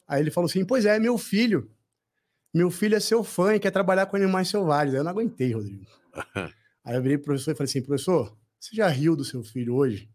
Aí 0.07 0.21
ele 0.21 0.31
falou 0.31 0.49
assim: 0.49 0.65
pois 0.65 0.85
é, 0.85 0.99
meu 0.99 1.17
filho. 1.17 1.71
Meu 2.53 2.71
filho 2.71 2.97
é 2.97 3.01
seu 3.01 3.23
fã 3.23 3.55
e 3.55 3.61
quer 3.61 3.71
trabalhar 3.71 4.07
com 4.07 4.17
animais 4.17 4.49
selvagens. 4.49 4.95
Aí 4.95 5.01
eu 5.01 5.05
não 5.05 5.11
aguentei, 5.11 5.53
Rodrigo. 5.53 5.87
Aí 6.85 6.97
eu 6.97 7.03
virei 7.03 7.19
pro 7.19 7.27
professor 7.27 7.53
e 7.53 7.55
falei 7.55 7.69
assim: 7.69 7.83
professor, 7.83 8.37
você 8.59 8.75
já 8.75 8.89
riu 8.89 9.15
do 9.15 9.25
seu 9.25 9.43
filho 9.43 9.75
hoje? 9.75 10.11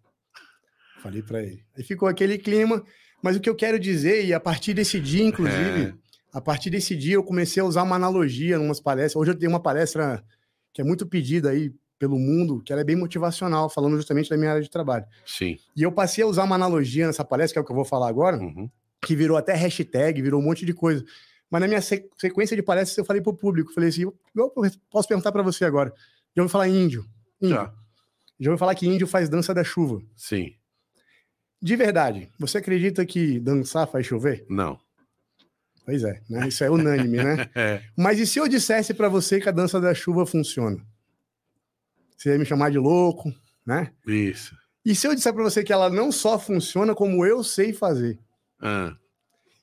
Falei 1.03 1.21
para 1.21 1.43
ele. 1.43 1.63
Aí 1.77 1.83
ficou 1.83 2.07
aquele 2.07 2.37
clima. 2.37 2.83
Mas 3.21 3.35
o 3.35 3.39
que 3.39 3.49
eu 3.49 3.55
quero 3.55 3.79
dizer, 3.79 4.25
e 4.25 4.33
a 4.33 4.39
partir 4.39 4.73
desse 4.73 4.99
dia, 4.99 5.23
inclusive, 5.23 5.81
É. 5.81 5.93
a 6.33 6.41
partir 6.41 6.69
desse 6.69 6.95
dia 6.95 7.15
eu 7.15 7.23
comecei 7.23 7.61
a 7.61 7.65
usar 7.65 7.83
uma 7.83 7.95
analogia 7.95 8.55
em 8.55 8.59
umas 8.59 8.79
palestras. 8.81 9.15
Hoje 9.15 9.31
eu 9.31 9.35
tenho 9.37 9.51
uma 9.51 9.61
palestra 9.61 10.23
que 10.73 10.81
é 10.81 10.83
muito 10.83 11.05
pedida 11.05 11.51
aí 11.51 11.71
pelo 11.99 12.17
mundo, 12.19 12.61
que 12.61 12.73
ela 12.73 12.81
é 12.81 12.83
bem 12.83 12.95
motivacional, 12.97 13.69
falando 13.69 13.95
justamente 13.95 14.29
da 14.29 14.35
minha 14.35 14.49
área 14.51 14.61
de 14.61 14.69
trabalho. 14.69 15.05
Sim. 15.25 15.57
E 15.75 15.83
eu 15.83 15.91
passei 15.91 16.23
a 16.23 16.27
usar 16.27 16.43
uma 16.43 16.55
analogia 16.55 17.07
nessa 17.07 17.23
palestra, 17.23 17.53
que 17.53 17.59
é 17.59 17.61
o 17.61 17.65
que 17.65 17.71
eu 17.71 17.75
vou 17.75 17.85
falar 17.85 18.09
agora, 18.09 18.37
Uhum. 18.37 18.69
que 19.05 19.15
virou 19.15 19.37
até 19.37 19.53
hashtag, 19.53 20.21
virou 20.21 20.41
um 20.41 20.43
monte 20.43 20.65
de 20.65 20.73
coisa. 20.73 21.05
Mas 21.49 21.61
na 21.61 21.67
minha 21.67 21.81
se- 21.81 22.09
sequência 22.17 22.57
de 22.57 22.63
palestras 22.63 22.97
eu 22.97 23.05
falei 23.05 23.21
para 23.21 23.29
o 23.31 23.37
público, 23.37 23.71
falei 23.73 23.87
assim, 23.89 24.01
eu 24.01 24.13
posso 24.91 25.07
perguntar 25.07 25.31
para 25.31 25.43
você 25.43 25.63
agora. 25.63 25.93
Já 26.35 26.41
ouviu 26.41 26.49
falar 26.51 26.67
índio? 26.67 27.05
índio. 27.41 27.55
Já. 27.55 27.73
Já 28.39 28.49
ouviu 28.49 28.57
falar 28.57 28.75
que 28.75 28.87
índio 28.87 29.07
faz 29.07 29.29
dança 29.29 29.53
da 29.53 29.63
chuva? 29.63 30.01
Sim. 30.17 30.51
De 31.64 31.76
verdade, 31.78 32.30
você 32.38 32.57
acredita 32.57 33.05
que 33.05 33.39
dançar 33.39 33.88
faz 33.88 34.05
chover? 34.05 34.45
Não. 34.49 34.78
Pois 35.86 36.03
é, 36.03 36.22
né? 36.30 36.47
Isso 36.49 36.61
é 36.64 36.70
unânime, 36.70 37.18
né? 37.18 37.49
É. 37.55 37.82
Mas 37.97 38.20
e 38.20 38.28
se 38.28 38.38
eu 38.38 38.47
dissesse 38.49 38.93
para 38.93 39.07
você 39.07 39.39
que 39.39 39.47
a 39.47 39.51
dança 39.51 39.80
da 39.80 39.93
chuva 39.93 40.26
funciona? 40.26 40.78
Você 42.18 42.30
ia 42.32 42.38
me 42.38 42.45
chamar 42.45 42.70
de 42.72 42.78
louco, 42.78 43.34
né? 43.66 43.91
Isso. 44.05 44.55
E 44.86 44.93
se 44.93 45.07
eu 45.07 45.16
disser 45.16 45.34
para 45.34 45.43
você 45.43 45.64
que 45.64 45.72
ela 45.72 45.89
não 45.89 46.11
só 46.11 46.38
funciona 46.38 46.93
como 46.93 47.26
eu 47.26 47.41
sei 47.43 47.72
fazer? 47.72 48.20
Ah, 48.61 48.93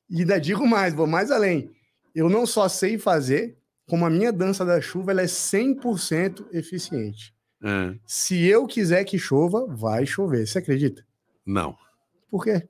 E 0.09 0.21
ainda 0.21 0.41
digo 0.41 0.67
mais, 0.67 0.95
vou 0.95 1.07
mais 1.07 1.31
além. 1.31 1.71
Eu 2.15 2.29
não 2.31 2.47
só 2.47 2.67
sei 2.69 2.97
fazer, 2.99 3.57
como 3.87 4.05
a 4.07 4.11
minha 4.11 4.33
dança 4.33 4.65
da 4.65 4.81
chuva 4.81 5.11
ela 5.11 5.21
é 5.23 5.27
100% 5.27 6.47
eficiente. 6.53 7.35
ah. 7.63 7.95
Se 8.07 8.43
eu 8.47 8.67
quiser 8.67 9.05
que 9.05 9.19
chova, 9.19 9.67
vai 9.67 10.07
chover. 10.07 10.47
Você 10.47 10.59
acredita? 10.59 11.05
Não. 11.47 11.77
Por 12.31 12.45
quê? 12.45 12.67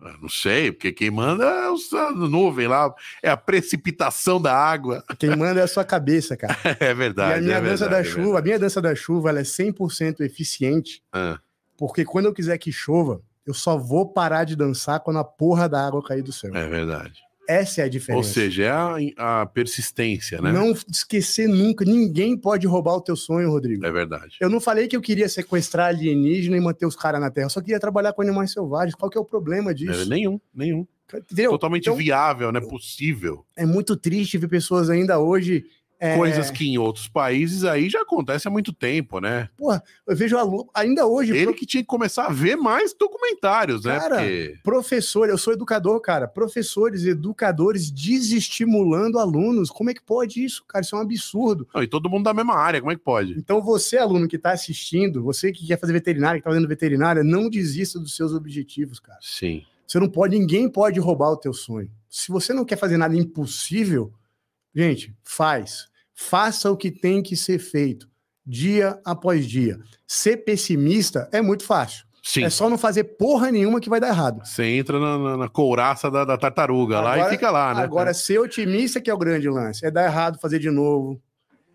Eu 0.00 0.18
não 0.20 0.28
sei, 0.28 0.70
porque 0.72 0.92
quem 0.92 1.10
manda 1.10 1.44
é 1.44 1.70
o 1.70 1.76
a 1.96 2.10
nuvem 2.10 2.66
lá, 2.66 2.92
é 3.22 3.30
a 3.30 3.36
precipitação 3.36 4.42
da 4.42 4.54
água. 4.54 5.02
Quem 5.18 5.34
manda 5.34 5.60
é 5.60 5.62
a 5.62 5.68
sua 5.68 5.84
cabeça, 5.84 6.36
cara. 6.36 6.54
É 6.80 6.90
E 6.90 6.94
verdade. 6.94 7.38
a 7.38 7.40
minha 7.40 7.56
é 7.56 7.60
dança 7.60 7.84
verdade, 7.88 7.90
da 7.90 8.00
é 8.00 8.04
chuva, 8.04 8.38
a 8.38 8.42
minha 8.42 8.58
dança 8.58 8.82
da 8.82 8.94
chuva, 8.94 9.28
ela 9.30 9.38
é 9.40 9.44
100% 9.44 10.20
eficiente, 10.20 11.02
verdade. 11.14 11.38
porque 11.78 12.04
quando 12.04 12.26
eu 12.26 12.34
quiser 12.34 12.58
que 12.58 12.70
chova, 12.72 13.22
eu 13.46 13.54
só 13.54 13.78
vou 13.78 14.06
parar 14.12 14.44
de 14.44 14.56
dançar 14.56 15.00
quando 15.00 15.20
a 15.20 15.24
porra 15.24 15.68
da 15.68 15.86
água 15.86 16.02
cair 16.02 16.22
do 16.22 16.32
céu. 16.32 16.50
Ah, 16.54 16.58
é 16.60 16.68
verdade. 16.68 17.22
Essa 17.48 17.82
é 17.82 17.84
a 17.84 17.88
diferença. 17.88 18.16
Ou 18.18 18.24
seja, 18.24 18.64
é 18.64 18.70
a, 19.16 19.42
a 19.42 19.46
persistência, 19.46 20.40
né? 20.40 20.52
Não 20.52 20.72
esquecer 20.90 21.48
nunca. 21.48 21.84
Ninguém 21.84 22.36
pode 22.36 22.66
roubar 22.66 22.94
o 22.94 23.00
teu 23.00 23.16
sonho, 23.16 23.50
Rodrigo. 23.50 23.84
É 23.84 23.90
verdade. 23.92 24.36
Eu 24.40 24.48
não 24.48 24.60
falei 24.60 24.88
que 24.88 24.96
eu 24.96 25.00
queria 25.00 25.28
sequestrar 25.28 25.88
alienígena 25.88 26.56
e 26.56 26.60
manter 26.60 26.86
os 26.86 26.96
caras 26.96 27.20
na 27.20 27.30
Terra. 27.30 27.46
Eu 27.46 27.50
só 27.50 27.60
queria 27.60 27.78
trabalhar 27.80 28.12
com 28.12 28.22
animais 28.22 28.52
selvagens. 28.52 28.94
Qual 28.94 29.10
que 29.10 29.18
é 29.18 29.20
o 29.20 29.24
problema 29.24 29.70
É, 29.70 29.74
disso? 29.74 30.08
nenhum, 30.08 30.40
nenhum. 30.54 30.86
Entendeu? 31.12 31.50
Totalmente 31.50 31.82
Então, 31.84 31.96
viável, 31.96 32.50
né? 32.50 32.60
Possível. 32.60 33.44
é 33.56 33.66
muito 33.66 33.94
triste 33.96 34.38
ver 34.38 34.48
pessoas 34.48 34.88
ainda 34.88 35.18
hoje. 35.18 35.64
É, 36.00 36.16
Coisas 36.16 36.50
que 36.50 36.68
em 36.68 36.76
outros 36.76 37.08
países 37.08 37.64
aí 37.64 37.88
já 37.88 38.02
acontece 38.02 38.46
há 38.46 38.50
muito 38.50 38.72
tempo, 38.72 39.20
né? 39.20 39.48
Porra, 39.56 39.82
eu 40.06 40.14
vejo 40.16 40.36
aluno, 40.36 40.68
ainda 40.74 41.06
hoje, 41.06 41.32
Ele 41.32 41.46
pro- 41.46 41.54
que 41.54 41.64
tinha 41.64 41.82
que 41.82 41.86
começar 41.86 42.26
a 42.26 42.30
ver 42.32 42.56
mais 42.56 42.92
documentários, 42.92 43.84
né? 43.84 43.98
Cara, 43.98 44.16
Porque 44.16 44.58
professor, 44.62 45.28
eu 45.28 45.38
sou 45.38 45.52
educador, 45.52 45.98
cara. 46.00 46.26
Professores, 46.28 47.04
educadores 47.04 47.90
desestimulando 47.90 49.18
alunos. 49.18 49.70
Como 49.70 49.90
é 49.90 49.94
que 49.94 50.02
pode 50.02 50.44
isso, 50.44 50.64
cara? 50.66 50.82
Isso 50.84 50.94
é 50.94 50.98
um 50.98 51.02
absurdo. 51.02 51.66
Não, 51.74 51.82
e 51.82 51.86
todo 51.86 52.10
mundo 52.10 52.24
da 52.24 52.34
mesma 52.34 52.54
área, 52.56 52.80
como 52.80 52.92
é 52.92 52.96
que 52.96 53.02
pode? 53.02 53.32
Então, 53.38 53.62
você, 53.62 53.96
aluno 53.96 54.28
que 54.28 54.36
está 54.36 54.52
assistindo, 54.52 55.22
você 55.22 55.52
que 55.52 55.66
quer 55.66 55.78
fazer 55.78 55.92
veterinária, 55.92 56.40
que 56.40 56.42
está 56.46 56.50
fazendo 56.50 56.68
veterinária, 56.68 57.22
não 57.24 57.48
desista 57.48 57.98
dos 57.98 58.14
seus 58.16 58.32
objetivos, 58.32 58.98
cara. 59.00 59.18
Sim. 59.22 59.62
Você 59.86 59.98
não 60.00 60.08
pode, 60.08 60.38
ninguém 60.38 60.68
pode 60.68 60.98
roubar 60.98 61.30
o 61.30 61.36
teu 61.36 61.52
sonho. 61.52 61.90
Se 62.08 62.32
você 62.32 62.52
não 62.52 62.64
quer 62.64 62.76
fazer 62.76 62.96
nada 62.96 63.14
impossível, 63.16 64.12
gente, 64.74 65.14
faz. 65.22 65.88
Faça 66.14 66.70
o 66.70 66.76
que 66.76 66.90
tem 66.90 67.22
que 67.22 67.36
ser 67.36 67.58
feito, 67.58 68.08
dia 68.46 68.98
após 69.04 69.46
dia. 69.46 69.78
Ser 70.06 70.38
pessimista 70.38 71.28
é 71.32 71.40
muito 71.42 71.64
fácil. 71.64 72.04
Sim. 72.22 72.44
É 72.44 72.48
só 72.50 72.70
não 72.70 72.78
fazer 72.78 73.04
porra 73.04 73.50
nenhuma 73.52 73.80
que 73.80 73.90
vai 73.90 74.00
dar 74.00 74.08
errado. 74.08 74.40
Você 74.46 74.64
entra 74.64 74.98
na, 74.98 75.18
na- 75.18 75.36
na 75.36 75.48
couraça 75.48 76.10
da, 76.10 76.24
da 76.24 76.38
tartaruga 76.38 76.98
lá 77.00 77.12
Agora- 77.14 77.28
e 77.28 77.30
fica 77.32 77.50
lá, 77.50 77.74
né? 77.74 77.82
Agora, 77.82 78.14
ser 78.14 78.38
otimista 78.38 78.98
que 79.00 79.10
é 79.10 79.14
o 79.14 79.18
grande 79.18 79.46
lance. 79.48 79.84
É 79.84 79.90
dar 79.90 80.04
errado, 80.06 80.38
fazer 80.40 80.58
de 80.58 80.70
novo. 80.70 81.20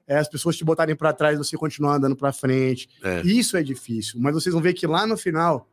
É 0.07 0.17
as 0.17 0.27
pessoas 0.27 0.57
te 0.57 0.65
botarem 0.65 0.95
para 0.95 1.13
trás, 1.13 1.37
você 1.37 1.55
continuar 1.55 1.97
andando 1.97 2.15
para 2.15 2.31
frente. 2.33 2.89
É. 3.03 3.21
Isso 3.21 3.55
é 3.57 3.61
difícil. 3.61 4.19
Mas 4.19 4.33
vocês 4.33 4.51
vão 4.51 4.61
ver 4.61 4.73
que 4.73 4.87
lá 4.87 5.05
no 5.05 5.15
final 5.15 5.69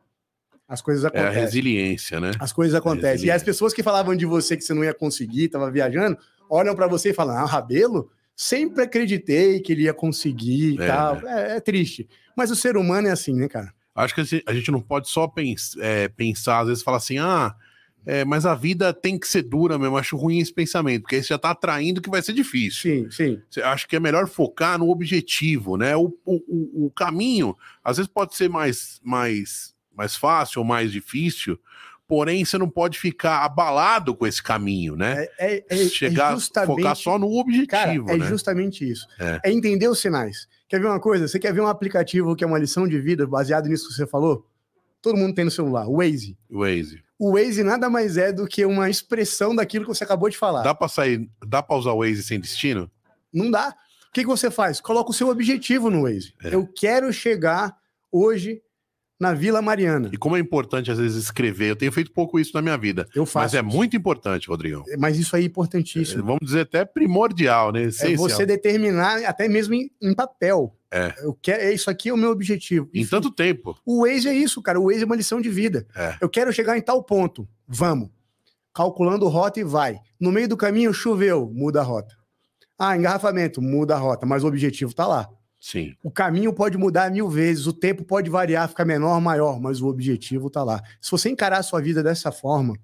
as 0.67 0.79
coisas 0.79 1.03
É 1.05 1.07
a 1.07 1.09
acontecem. 1.09 1.41
resiliência, 1.41 2.19
né? 2.19 2.31
As 2.37 2.53
coisas 2.53 2.75
acontecem. 2.75 3.27
E 3.27 3.31
as 3.31 3.41
pessoas 3.41 3.73
que 3.73 3.81
falavam 3.81 4.15
de 4.15 4.27
você 4.27 4.55
que 4.55 4.63
você 4.63 4.75
não 4.75 4.83
ia 4.83 4.93
conseguir, 4.93 5.45
estava 5.45 5.71
viajando, 5.71 6.19
olham 6.49 6.75
para 6.75 6.87
você 6.87 7.09
e 7.09 7.13
falam: 7.13 7.35
Ah, 7.37 7.45
Rabelo, 7.45 8.09
sempre 8.35 8.83
acreditei 8.83 9.59
que 9.59 9.71
ele 9.71 9.83
ia 9.83 9.93
conseguir 9.93 10.75
e 10.75 10.81
É, 10.81 10.87
tal. 10.87 11.27
É, 11.27 11.57
é 11.57 11.59
triste. 11.59 12.07
Mas 12.35 12.51
o 12.51 12.55
ser 12.55 12.77
humano 12.77 13.07
é 13.07 13.11
assim, 13.11 13.33
né, 13.33 13.47
cara? 13.47 13.73
Acho 13.95 14.13
que 14.13 14.21
assim, 14.21 14.41
a 14.45 14.53
gente 14.53 14.69
não 14.71 14.79
pode 14.81 15.09
só 15.09 15.27
pens- 15.27 15.75
é, 15.79 16.07
pensar, 16.07 16.59
às 16.59 16.67
vezes, 16.67 16.83
falar 16.83 16.97
assim, 16.97 17.17
ah, 17.17 17.55
é, 18.05 18.23
mas 18.23 18.45
a 18.45 18.53
vida 18.53 18.93
tem 18.93 19.17
que 19.17 19.27
ser 19.27 19.41
dura 19.41 19.77
mesmo. 19.79 19.97
Acho 19.97 20.15
ruim 20.15 20.37
esse 20.39 20.53
pensamento, 20.53 21.01
porque 21.01 21.15
aí 21.15 21.23
você 21.23 21.29
já 21.29 21.37
tá 21.39 21.49
atraindo 21.49 21.99
que 21.99 22.09
vai 22.09 22.21
ser 22.21 22.33
difícil. 22.33 22.81
Sim, 22.81 23.11
sim. 23.11 23.41
Você- 23.49 23.61
Acho 23.63 23.87
que 23.87 23.95
é 23.95 23.99
melhor 23.99 24.27
focar 24.27 24.77
no 24.77 24.89
objetivo, 24.89 25.75
né? 25.77 25.95
O, 25.95 26.15
o, 26.23 26.35
o- 26.47 26.85
o 26.85 26.91
caminho, 26.91 27.57
às 27.83 27.97
vezes, 27.97 28.09
pode 28.11 28.35
ser 28.35 28.47
mais, 28.49 29.01
mais, 29.03 29.73
mais 29.95 30.15
fácil 30.15 30.59
ou 30.61 30.65
mais 30.65 30.91
difícil, 30.91 31.59
porém, 32.07 32.45
você 32.45 32.57
não 32.57 32.69
pode 32.69 32.97
ficar 32.99 33.43
abalado 33.43 34.15
com 34.15 34.25
esse 34.25 34.41
caminho, 34.41 34.95
né? 34.95 35.27
É, 35.37 35.55
é, 35.55 35.65
é- 35.69 35.83
é 35.83 35.87
Chegar, 35.89 36.33
justamente... 36.33 36.77
focar 36.77 36.95
só 36.95 37.19
no 37.19 37.31
objetivo, 37.37 37.67
Cara, 37.67 37.91
é 37.93 38.17
né? 38.17 38.25
justamente 38.27 38.89
isso. 38.89 39.05
É. 39.19 39.41
É. 39.43 39.51
entender 39.51 39.87
os 39.87 39.99
sinais. 39.99 40.47
Quer 40.67 40.79
ver 40.79 40.87
uma 40.87 40.99
coisa? 40.99 41.27
Você 41.27 41.39
quer 41.39 41.53
ver 41.53 41.61
um 41.61 41.67
aplicativo 41.67 42.35
que 42.35 42.43
é 42.43 42.47
uma 42.47 42.57
lição 42.59 42.87
de 42.87 42.99
vida 42.99 43.25
baseado 43.27 43.67
nisso 43.67 43.87
que 43.87 43.93
você 43.93 44.07
falou? 44.07 44.45
todo 44.99 45.15
mundo 45.15 45.33
tem 45.35 45.45
no 45.45 45.51
celular, 45.51 45.87
o 45.87 45.97
Waze. 45.99 46.37
Waze. 46.49 47.01
O 47.17 47.33
Waze 47.33 47.63
nada 47.63 47.89
mais 47.89 48.17
é 48.17 48.33
do 48.33 48.45
que 48.45 48.65
uma 48.65 48.89
expressão 48.89 49.55
daquilo 49.55 49.85
que 49.85 49.89
você 49.95 50.03
acabou 50.03 50.27
de 50.29 50.37
falar. 50.37 50.63
Dá 50.63 50.75
pra 50.75 50.89
sair, 50.89 51.29
dá 51.47 51.63
pra 51.63 51.77
usar 51.77 51.91
o 51.93 51.99
Waze 51.99 52.23
sem 52.23 52.37
destino? 52.39 52.91
Não 53.31 53.49
dá. 53.49 53.69
O 54.09 54.11
que, 54.11 54.21
que 54.21 54.27
você 54.27 54.51
faz? 54.51 54.81
Coloca 54.81 55.11
o 55.11 55.13
seu 55.13 55.29
objetivo 55.29 55.89
no 55.89 56.01
Waze. 56.03 56.33
É. 56.43 56.53
Eu 56.53 56.67
quero 56.67 57.13
chegar 57.13 57.77
hoje 58.11 58.61
na 59.19 59.33
Vila 59.33 59.61
Mariana. 59.61 60.09
E 60.13 60.17
como 60.17 60.37
é 60.37 60.39
importante 60.39 60.91
às 60.91 60.99
vezes 60.99 61.23
escrever, 61.23 61.71
eu 61.71 61.75
tenho 61.75 61.91
feito 61.91 62.11
pouco 62.11 62.39
isso 62.39 62.51
na 62.53 62.61
minha 62.61 62.77
vida. 62.77 63.07
Eu 63.15 63.23
Mas 63.23 63.31
faço. 63.31 63.57
é 63.57 63.61
muito 63.61 63.97
importante, 63.97 64.47
Rodrigão. 64.47 64.83
Mas 64.97 65.17
isso 65.17 65.35
aí 65.35 65.43
é 65.43 65.45
importantíssimo. 65.45 66.23
Vamos 66.23 66.41
dizer 66.43 66.61
até 66.61 66.85
primordial, 66.85 67.71
né? 67.71 67.83
É 67.83 68.15
você 68.15 68.45
determinar, 68.45 69.23
até 69.25 69.47
mesmo 69.47 69.73
em, 69.73 69.91
em 70.01 70.13
papel. 70.13 70.75
É. 70.91 71.13
Eu 71.19 71.37
quero, 71.41 71.63
é 71.63 71.73
isso 71.73 71.89
aqui 71.89 72.09
é 72.09 72.13
o 72.13 72.17
meu 72.17 72.29
objetivo. 72.29 72.89
Em 72.93 73.01
Enfim, 73.01 73.09
tanto 73.09 73.31
tempo. 73.31 73.77
O 73.85 74.05
Waze 74.05 74.27
é 74.29 74.33
isso, 74.33 74.61
cara. 74.61 74.79
O 74.79 74.85
Waze 74.85 75.03
é 75.03 75.05
uma 75.05 75.15
lição 75.15 75.41
de 75.41 75.49
vida. 75.49 75.85
É. 75.95 76.15
Eu 76.21 76.29
quero 76.29 76.53
chegar 76.53 76.77
em 76.77 76.81
tal 76.81 77.03
ponto. 77.03 77.47
Vamos. 77.67 78.09
Calculando 78.73 79.27
rota 79.27 79.59
e 79.59 79.63
vai. 79.63 79.99
No 80.19 80.31
meio 80.31 80.47
do 80.47 80.55
caminho, 80.55 80.93
choveu, 80.93 81.51
muda 81.53 81.81
a 81.81 81.83
rota. 81.83 82.15
Ah, 82.79 82.95
engarrafamento, 82.95 83.61
muda 83.61 83.95
a 83.95 83.97
rota, 83.97 84.25
mas 84.25 84.43
o 84.43 84.47
objetivo 84.47 84.93
tá 84.93 85.07
lá. 85.07 85.27
Sim. 85.59 85.95
O 86.03 86.11
caminho 86.11 86.53
pode 86.53 86.77
mudar 86.77 87.11
mil 87.11 87.29
vezes, 87.29 87.65
o 87.67 87.73
tempo 87.73 88.03
pode 88.03 88.29
variar, 88.29 88.69
ficar 88.69 88.85
menor, 88.85 89.19
maior, 89.19 89.59
mas 89.59 89.81
o 89.81 89.87
objetivo 89.87 90.49
tá 90.49 90.63
lá. 90.63 90.81
Se 91.01 91.11
você 91.11 91.29
encarar 91.29 91.57
a 91.57 91.63
sua 91.63 91.81
vida 91.81 92.03
dessa 92.03 92.31
forma, 92.31 92.75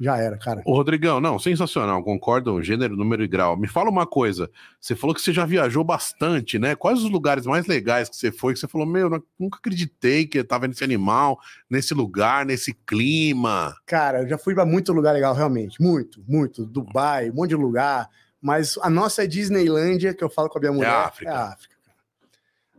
já 0.00 0.16
era, 0.16 0.38
cara. 0.38 0.62
Ô, 0.64 0.74
Rodrigão, 0.74 1.20
não, 1.20 1.38
sensacional, 1.38 2.02
concordo, 2.04 2.62
gênero, 2.62 2.96
número 2.96 3.24
e 3.24 3.26
grau. 3.26 3.56
Me 3.56 3.66
fala 3.66 3.90
uma 3.90 4.06
coisa, 4.06 4.48
você 4.80 4.94
falou 4.94 5.12
que 5.12 5.20
você 5.20 5.32
já 5.32 5.44
viajou 5.44 5.82
bastante, 5.82 6.58
né? 6.58 6.76
Quais 6.76 7.02
os 7.02 7.10
lugares 7.10 7.46
mais 7.46 7.66
legais 7.66 8.08
que 8.08 8.16
você 8.16 8.30
foi, 8.30 8.52
que 8.52 8.60
você 8.60 8.68
falou, 8.68 8.86
meu, 8.86 9.12
eu 9.12 9.24
nunca 9.38 9.58
acreditei 9.58 10.24
que 10.24 10.38
eu 10.38 10.46
tava 10.46 10.68
nesse 10.68 10.84
animal, 10.84 11.40
nesse 11.68 11.94
lugar, 11.94 12.46
nesse 12.46 12.72
clima. 12.86 13.74
Cara, 13.86 14.22
eu 14.22 14.28
já 14.28 14.38
fui 14.38 14.54
para 14.54 14.64
muito 14.64 14.92
lugar 14.92 15.12
legal, 15.12 15.34
realmente. 15.34 15.82
Muito, 15.82 16.22
muito. 16.28 16.64
Dubai, 16.64 17.30
um 17.30 17.34
monte 17.34 17.50
de 17.50 17.56
lugar. 17.56 18.08
Mas 18.40 18.78
a 18.82 18.88
nossa 18.88 19.26
Disneylândia, 19.26 20.14
que 20.14 20.22
eu 20.22 20.30
falo 20.30 20.48
com 20.48 20.58
a 20.58 20.60
minha 20.60 20.72
mulher, 20.72 20.90
a 20.90 21.06
África. 21.06 21.30
é 21.30 21.34
a 21.34 21.44
África. 21.48 21.77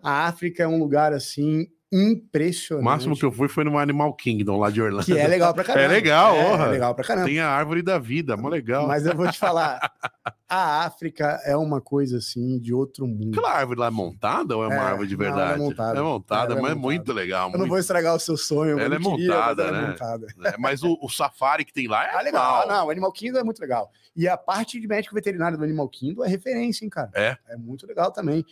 A 0.04 0.28
África 0.28 0.64
é 0.64 0.68
um 0.68 0.78
lugar, 0.80 1.14
assim, 1.14 1.68
O 1.92 1.98
impressionante. 1.98 2.86
máximo 2.86 3.16
que 3.18 3.26
eu 3.26 3.32
fui 3.32 3.48
foi 3.48 3.64
no 3.64 3.78
Animal 3.78 4.14
Kingdom, 4.14 4.58
lá 4.60 4.70
de 4.70 4.82
Orlando. 4.82 5.06
Que 5.06 5.18
é 5.18 5.28
legal 5.28 5.54
pra 5.54 5.64
caramba. 5.64 5.86
É 5.86 5.88
legal, 5.88 6.36
é, 6.36 6.52
é 6.54 6.66
legal 6.68 6.94
pra 6.96 7.04
caramba. 7.04 7.26
Tem 7.28 7.40
a 7.40 7.50
árvore 7.50 7.82
da 7.82 7.98
vida, 7.98 8.38
mó 8.38 8.48
legal. 8.48 8.88
Mas 8.88 9.06
eu 9.06 9.16
vou 9.16 9.28
te 9.32 9.38
falar, 9.40 9.80
a 10.48 10.86
África 10.86 11.40
é 11.44 11.58
uma 11.58 11.82
coisa, 11.82 12.18
assim, 12.18 12.60
de 12.60 12.74
outro 12.74 13.08
mundo. 13.08 13.32
Aquela 13.38 13.54
árvore 13.56 13.80
lá 13.80 13.88
é 13.88 13.90
montada 13.90 14.56
ou 14.56 14.64
é 14.64 14.68
uma 14.68 14.76
É, 14.76 14.80
árvore 14.80 15.08
de 15.08 15.18
não, 15.18 15.26
é 15.26 15.28
verdade? 15.30 15.60
montada. 15.60 16.00
É 16.00 16.02
montada, 16.02 16.52
Ela 16.54 16.60
é 16.60 16.62
mas 16.62 16.72
é 16.72 16.76
montada. 16.76 16.80
muito 16.96 17.14
legal. 17.14 17.48
Eu 17.48 17.52
não 17.54 17.60
muito- 17.60 17.70
vou 17.72 17.80
estragar 17.80 18.16
o 18.16 18.20
seu 18.20 18.38
sonho. 18.38 18.80
Ela 18.80 18.90
não 18.90 18.96
é 18.96 19.00
montada, 19.00 19.64
é 19.64 19.72
né? 19.72 19.88
montada. 19.88 20.28
É, 20.46 20.58
mas 20.60 20.84
o, 20.84 20.98
o 21.02 21.10
safari 21.10 21.66
que 21.66 21.74
tem 21.74 21.88
lá 21.88 22.06
é 22.06 22.16
Ah, 22.16 22.22
legal. 22.22 22.60
animal. 22.62 22.68
Não, 22.78 22.88
o 22.88 22.90
Animal 22.92 23.12
Kingdom 23.12 23.40
é 23.40 23.44
muito 23.44 23.60
legal. 23.60 23.90
E 24.16 24.28
a 24.28 24.38
parte 24.38 24.80
de 24.80 24.88
médico 24.88 25.16
veterinário 25.16 25.58
do 25.58 25.64
Animal 25.64 25.90
Kingdom 25.90 26.24
é 26.24 26.28
referência, 26.28 26.84
hein, 26.86 26.90
cara? 26.90 27.10
É? 27.16 27.36
É 27.48 27.58
muito 27.58 27.86
legal 27.88 28.12
também. 28.12 28.46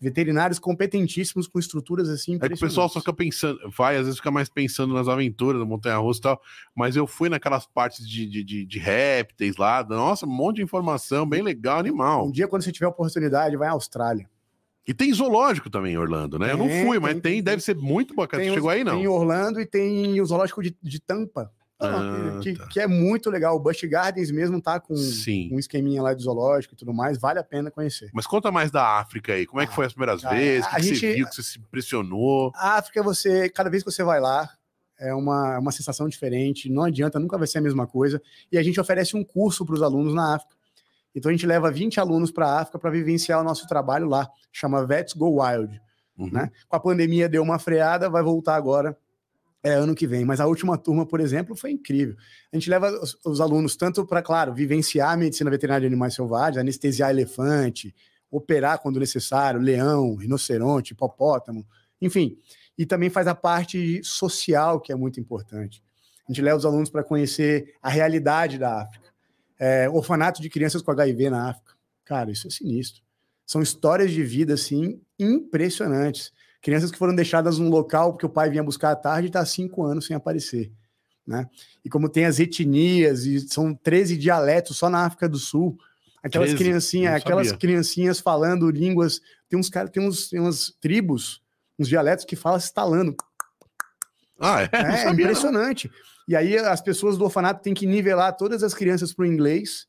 Veterinários 0.00 0.58
competentíssimos 0.58 1.48
com 1.48 1.58
estruturas 1.58 2.08
assim. 2.10 2.36
É 2.40 2.48
que 2.48 2.54
o 2.54 2.58
pessoal 2.58 2.88
só 2.88 3.00
fica 3.00 3.12
pensando, 3.14 3.58
vai, 3.76 3.96
às 3.96 4.02
vezes 4.04 4.18
fica 4.18 4.30
mais 4.30 4.48
pensando 4.48 4.92
nas 4.92 5.08
aventuras 5.08 5.58
da 5.60 5.66
Montanha 5.66 5.96
Russa 5.96 6.18
e 6.20 6.22
tal, 6.22 6.42
mas 6.74 6.96
eu 6.96 7.06
fui 7.06 7.28
naquelas 7.30 7.66
partes 7.66 8.06
de, 8.06 8.26
de, 8.26 8.44
de, 8.44 8.64
de 8.66 8.78
répteis 8.78 9.56
lá, 9.56 9.82
nossa, 9.88 10.26
um 10.26 10.30
monte 10.30 10.56
de 10.56 10.62
informação, 10.62 11.26
bem 11.26 11.40
legal, 11.42 11.76
Um 11.76 11.80
animal. 11.80 12.30
dia, 12.30 12.46
quando 12.46 12.62
você 12.62 12.70
tiver 12.72 12.86
oportunidade, 12.88 13.56
vai 13.56 13.68
à 13.68 13.72
Austrália. 13.72 14.28
E 14.86 14.94
tem 14.94 15.12
zoológico 15.12 15.68
também 15.68 15.94
em 15.94 15.98
Orlando, 15.98 16.38
né? 16.38 16.52
eu 16.52 16.56
não 16.58 16.68
Tem, 16.68 16.84
fui, 16.86 16.98
mas 17.00 17.12
tem, 17.14 17.20
tem, 17.22 17.32
tem, 17.32 17.42
deve 17.42 17.62
ser 17.62 17.74
muito 17.74 18.14
bacana. 18.14 18.42
Você 18.44 18.50
os- 18.50 18.54
chegou 18.54 18.70
aí, 18.70 18.84
não? 18.84 18.96
Tem 18.98 19.08
Orlando 19.08 19.60
e 19.60 19.66
tem 19.66 20.20
o 20.20 20.24
zoológico 20.26 20.62
de, 20.62 20.76
de 20.80 21.00
Tampa. 21.00 21.50
Ah, 21.78 22.38
que, 22.42 22.54
tá. 22.54 22.66
que 22.68 22.80
é 22.80 22.86
muito 22.86 23.28
legal. 23.28 23.54
O 23.54 23.60
Busch 23.60 23.82
Gardens 23.84 24.30
mesmo 24.30 24.60
tá 24.62 24.80
com 24.80 24.96
Sim. 24.96 25.50
um 25.52 25.58
esqueminha 25.58 26.02
lá 26.02 26.14
de 26.14 26.22
zoológico 26.22 26.74
e 26.74 26.76
tudo 26.76 26.92
mais. 26.94 27.18
Vale 27.18 27.38
a 27.38 27.44
pena 27.44 27.70
conhecer. 27.70 28.08
Mas 28.14 28.26
conta 28.26 28.50
mais 28.50 28.70
da 28.70 28.98
África 28.98 29.34
aí, 29.34 29.44
como 29.46 29.60
é 29.60 29.66
que 29.66 29.72
Ah, 29.72 29.74
foi 29.74 29.86
as 29.86 29.92
primeiras 29.92 30.22
cara, 30.22 30.34
vezes, 30.34 30.66
o 30.66 30.70
que, 30.70 30.76
que 30.76 30.94
você 30.96 31.14
viu, 31.14 31.28
que 31.28 31.34
você 31.34 31.42
se 31.42 31.58
impressionou? 31.58 32.50
A 32.54 32.78
África, 32.78 33.02
você, 33.02 33.48
cada 33.50 33.68
vez 33.68 33.82
que 33.82 33.90
você 33.90 34.02
vai 34.02 34.20
lá, 34.20 34.48
é 34.98 35.14
uma, 35.14 35.58
uma 35.58 35.70
sensação 35.70 36.08
diferente. 36.08 36.70
Não 36.70 36.84
adianta, 36.84 37.20
nunca 37.20 37.36
vai 37.36 37.46
ser 37.46 37.58
a 37.58 37.62
mesma 37.62 37.86
coisa. 37.86 38.22
E 38.50 38.56
a 38.56 38.62
gente 38.62 38.80
oferece 38.80 39.14
um 39.14 39.22
curso 39.22 39.66
para 39.66 39.74
os 39.74 39.82
alunos 39.82 40.14
na 40.14 40.36
África. 40.36 40.56
Então 41.14 41.28
a 41.28 41.32
gente 41.32 41.46
leva 41.46 41.70
20 41.70 42.00
alunos 42.00 42.30
para 42.30 42.46
a 42.46 42.60
África 42.60 42.78
para 42.78 42.90
vivenciar 42.90 43.40
o 43.40 43.44
nosso 43.44 43.66
trabalho 43.66 44.08
lá. 44.08 44.28
Chama 44.50 44.86
Vets 44.86 45.12
Go 45.12 45.42
Wild. 45.42 45.78
Uhum. 46.18 46.30
né? 46.32 46.50
Com 46.66 46.76
a 46.76 46.80
pandemia 46.80 47.28
deu 47.28 47.42
uma 47.42 47.58
freada, 47.58 48.08
vai 48.08 48.22
voltar 48.22 48.54
agora 48.54 48.96
é, 49.66 49.74
ano 49.74 49.96
que 49.96 50.06
vem. 50.06 50.24
Mas 50.24 50.38
a 50.38 50.46
última 50.46 50.78
turma, 50.78 51.04
por 51.04 51.20
exemplo, 51.20 51.56
foi 51.56 51.72
incrível. 51.72 52.16
A 52.52 52.56
gente 52.56 52.70
leva 52.70 52.88
os, 53.02 53.18
os 53.24 53.40
alunos 53.40 53.74
tanto 53.74 54.06
para, 54.06 54.22
claro, 54.22 54.54
vivenciar 54.54 55.12
a 55.12 55.16
medicina 55.16 55.50
veterinária 55.50 55.80
de 55.80 55.92
animais 55.92 56.14
selvagens, 56.14 56.58
anestesiar 56.58 57.10
elefante, 57.10 57.92
operar 58.30 58.78
quando 58.80 59.00
necessário, 59.00 59.60
leão, 59.60 60.14
rinoceronte, 60.14 60.92
hipopótamo, 60.92 61.66
enfim. 62.00 62.38
E 62.78 62.86
também 62.86 63.10
faz 63.10 63.26
a 63.26 63.34
parte 63.34 64.00
social, 64.04 64.80
que 64.80 64.92
é 64.92 64.94
muito 64.94 65.18
importante. 65.18 65.82
A 66.28 66.32
gente 66.32 66.42
leva 66.42 66.58
os 66.58 66.64
alunos 66.64 66.88
para 66.88 67.02
conhecer 67.02 67.74
a 67.82 67.88
realidade 67.88 68.58
da 68.58 68.82
África. 68.82 69.06
É, 69.58 69.88
orfanato 69.88 70.40
de 70.40 70.48
crianças 70.48 70.80
com 70.80 70.92
HIV 70.92 71.30
na 71.30 71.50
África. 71.50 71.72
Cara, 72.04 72.30
isso 72.30 72.46
é 72.46 72.50
sinistro. 72.50 73.02
São 73.44 73.60
histórias 73.62 74.12
de 74.12 74.22
vida, 74.22 74.54
assim, 74.54 75.00
impressionantes. 75.18 76.32
Crianças 76.66 76.90
que 76.90 76.98
foram 76.98 77.14
deixadas 77.14 77.60
num 77.60 77.70
local 77.70 78.10
porque 78.10 78.26
o 78.26 78.28
pai 78.28 78.50
vinha 78.50 78.60
buscar 78.60 78.90
à 78.90 78.96
tarde 78.96 79.26
e 79.26 79.28
está 79.28 79.38
há 79.38 79.46
cinco 79.46 79.84
anos 79.84 80.04
sem 80.04 80.16
aparecer. 80.16 80.72
Né? 81.24 81.48
E 81.84 81.88
como 81.88 82.08
tem 82.08 82.24
as 82.24 82.40
etnias, 82.40 83.24
e 83.24 83.38
são 83.48 83.72
13 83.72 84.16
dialetos 84.16 84.76
só 84.76 84.90
na 84.90 85.06
África 85.06 85.28
do 85.28 85.38
Sul, 85.38 85.78
aquelas 86.20 86.48
13? 86.48 86.64
criancinhas, 86.64 87.12
Não 87.12 87.18
aquelas 87.18 87.46
sabia. 87.46 87.60
criancinhas 87.60 88.18
falando 88.18 88.68
línguas, 88.68 89.20
tem 89.48 89.56
uns 89.56 89.70
caras, 89.70 89.92
tem 89.92 90.02
uns, 90.02 90.28
tem 90.28 90.40
umas 90.40 90.74
tribos, 90.80 91.40
uns 91.78 91.86
dialetos 91.86 92.24
que 92.24 92.34
falam 92.34 92.58
estalando. 92.58 93.14
Ah, 94.36 94.62
é? 94.62 94.68
É, 94.72 95.02
é 95.02 95.04
não. 95.04 95.12
impressionante. 95.12 95.88
E 96.26 96.34
aí 96.34 96.56
as 96.56 96.80
pessoas 96.80 97.16
do 97.16 97.22
orfanato 97.22 97.62
têm 97.62 97.74
que 97.74 97.86
nivelar 97.86 98.36
todas 98.36 98.64
as 98.64 98.74
crianças 98.74 99.12
para 99.12 99.22
o 99.22 99.26
inglês 99.26 99.86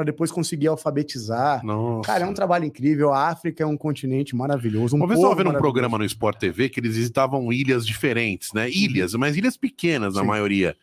para 0.00 0.06
depois 0.06 0.32
conseguir 0.32 0.66
alfabetizar. 0.68 1.62
Nossa. 1.62 2.06
Cara, 2.06 2.24
é 2.24 2.26
um 2.26 2.32
trabalho 2.32 2.64
incrível. 2.64 3.12
A 3.12 3.28
África 3.28 3.62
é 3.62 3.66
um 3.66 3.76
continente 3.76 4.34
maravilhoso. 4.34 4.96
Um 4.96 5.00
Uma 5.00 5.06
vez 5.06 5.20
eu 5.20 5.26
estava 5.26 5.42
vendo 5.42 5.54
um 5.54 5.58
programa 5.58 5.98
no 5.98 6.04
Sport 6.06 6.38
TV 6.38 6.70
que 6.70 6.80
eles 6.80 6.96
visitavam 6.96 7.52
ilhas 7.52 7.86
diferentes, 7.86 8.54
né? 8.54 8.70
Ilhas, 8.70 9.12
mas 9.14 9.36
ilhas 9.36 9.58
pequenas 9.58 10.14
na 10.14 10.22
Sim. 10.22 10.26
maioria. 10.26 10.74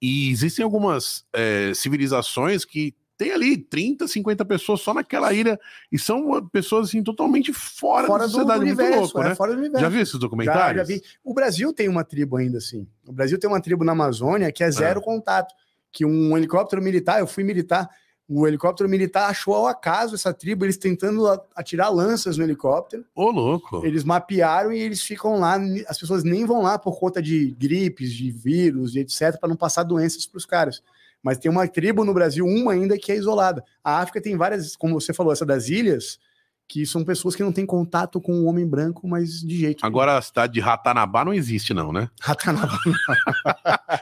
E 0.00 0.30
existem 0.30 0.64
algumas 0.64 1.26
é, 1.34 1.72
civilizações 1.74 2.64
que 2.64 2.94
tem 3.18 3.32
ali 3.32 3.58
30, 3.58 4.08
50 4.08 4.44
pessoas 4.46 4.80
só 4.80 4.94
naquela 4.94 5.30
ilha 5.34 5.60
e 5.92 5.98
são 5.98 6.30
uh, 6.30 6.48
pessoas 6.48 6.88
assim 6.88 7.02
totalmente 7.02 7.52
fora, 7.52 8.06
fora 8.06 8.20
da 8.20 8.26
do, 8.26 8.32
sociedade, 8.32 8.64
muito 8.64 8.78
universo, 8.80 9.00
louco, 9.00 9.22
é, 9.22 9.28
né? 9.28 9.34
fora 9.34 9.52
do 9.52 9.58
universo. 9.58 9.84
Já 9.84 9.88
viu 9.90 10.00
esses 10.00 10.14
Já, 10.14 10.18
documentários? 10.18 10.88
já 10.88 10.94
vi. 10.94 11.02
O 11.22 11.34
Brasil 11.34 11.70
tem 11.70 11.86
uma 11.86 12.02
tribo 12.02 12.38
ainda 12.38 12.56
assim. 12.56 12.88
O 13.06 13.12
Brasil 13.12 13.38
tem 13.38 13.48
uma 13.48 13.60
tribo 13.60 13.84
na 13.84 13.92
Amazônia 13.92 14.50
que 14.50 14.64
é 14.64 14.70
zero 14.70 15.02
contato. 15.02 15.54
Que 15.92 16.04
um 16.04 16.36
helicóptero 16.36 16.82
militar, 16.82 17.20
eu 17.20 17.26
fui 17.26 17.44
militar, 17.44 17.88
o 18.28 18.46
helicóptero 18.46 18.88
militar 18.88 19.28
achou 19.28 19.54
ao 19.54 19.66
acaso 19.66 20.14
essa 20.14 20.32
tribo, 20.32 20.64
eles 20.64 20.78
tentando 20.78 21.26
atirar 21.54 21.90
lanças 21.90 22.38
no 22.38 22.44
helicóptero. 22.44 23.04
Ô, 23.14 23.30
louco. 23.30 23.84
Eles 23.84 24.02
mapearam 24.02 24.72
e 24.72 24.78
eles 24.78 25.02
ficam 25.02 25.38
lá. 25.38 25.58
As 25.86 25.98
pessoas 25.98 26.24
nem 26.24 26.46
vão 26.46 26.62
lá 26.62 26.78
por 26.78 26.98
conta 26.98 27.20
de 27.20 27.54
gripes, 27.58 28.12
de 28.12 28.30
vírus 28.30 28.94
e 28.94 29.00
etc., 29.00 29.38
para 29.38 29.48
não 29.48 29.56
passar 29.56 29.82
doenças 29.82 30.26
para 30.26 30.38
os 30.38 30.46
caras. 30.46 30.82
Mas 31.22 31.38
tem 31.38 31.50
uma 31.50 31.66
tribo 31.68 32.04
no 32.04 32.14
Brasil, 32.14 32.46
uma 32.46 32.72
ainda 32.72 32.98
que 32.98 33.12
é 33.12 33.16
isolada. 33.16 33.64
A 33.82 34.00
África 34.00 34.20
tem 34.20 34.36
várias, 34.36 34.74
como 34.76 34.98
você 34.98 35.12
falou, 35.12 35.32
essa 35.32 35.44
das 35.44 35.68
ilhas, 35.68 36.18
que 36.66 36.86
são 36.86 37.04
pessoas 37.04 37.36
que 37.36 37.42
não 37.42 37.52
têm 37.52 37.66
contato 37.66 38.20
com 38.20 38.32
o 38.32 38.44
homem 38.44 38.66
branco, 38.66 39.06
mas 39.06 39.40
de 39.40 39.56
jeito. 39.56 39.82
nenhum. 39.82 39.86
Agora 39.86 40.16
a 40.18 40.22
cidade 40.22 40.54
de 40.54 40.60
Ratanabá 40.60 41.24
não 41.24 41.32
existe, 41.32 41.74
não, 41.74 41.92
né? 41.92 42.10
Ratanabá. 42.20 42.78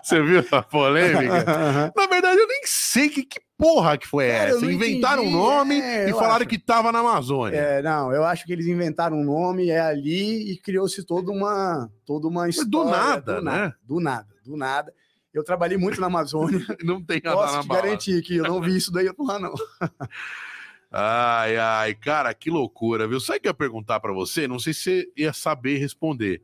Você 0.03 0.23
viu 0.23 0.45
a 0.51 0.63
polêmica? 0.63 1.93
Na 1.95 2.07
verdade, 2.07 2.41
eu 2.41 2.47
nem 2.47 2.63
sei 2.65 3.09
que, 3.09 3.25
que 3.25 3.41
porra 3.63 3.97
que 3.97 4.07
foi 4.09 4.29
Cara, 4.29 4.51
essa. 4.51 4.67
Inventaram 4.67 5.23
um 5.23 5.27
entendi. 5.27 5.37
nome 5.39 5.81
É, 5.81 6.09
e 6.11 6.13
falaram 6.13 6.37
acho. 6.37 6.47
que 6.47 6.59
tava 6.59 6.91
na 6.91 6.99
Amazônia. 6.99 7.57
É, 7.57 7.83
não, 7.83 8.13
eu 8.13 8.25
acho 8.25 8.45
que 8.45 8.53
eles 8.53 8.67
inventaram 8.67 9.17
um 9.17 9.25
nome, 9.25 9.71
é 9.71 9.81
ali, 9.81 10.53
e 10.53 10.57
criou-se 10.59 11.05
toda 11.05 11.31
uma, 11.31 11.89
toda 12.05 12.27
uma 12.27 12.49
história. 12.49 12.71
do 12.71 12.85
nada, 12.85 13.35
do 13.37 13.43
né? 13.45 13.51
Nada, 13.53 13.77
do 13.85 14.01
nada, 14.01 14.29
do 14.45 14.57
nada. 14.57 14.95
Eu 15.33 15.45
trabalhei 15.45 15.79
muito 15.79 16.01
na 16.01 16.09
Amazônia, 16.09 16.61
Não 16.85 17.03
tem 17.03 17.21
nada 17.23 17.37
posso 17.37 17.55
na 17.57 17.63
te 17.63 17.69
bala. 17.69 17.83
garantir 17.83 18.21
que 18.23 18.37
eu 18.37 18.45
não 18.45 18.61
vi 18.61 18.77
isso 18.77 18.91
daí 18.93 19.09
lá, 19.19 19.39
não. 19.39 19.55
Ai, 20.91 21.57
ai, 21.57 21.95
cara, 21.95 22.35
que 22.35 22.51
loucura, 22.51 23.09
viu? 23.09 23.19
Sabe 23.19 23.39
o 23.39 23.41
que 23.43 23.49
eu 23.49 23.51
ia 23.51 23.55
perguntar 23.55 23.99
pra 24.01 24.13
você? 24.13 24.47
Não 24.47 24.59
sei 24.59 24.75
se 24.75 24.83
você 24.83 25.13
ia 25.17 25.33
saber 25.33 25.79
responder. 25.79 26.43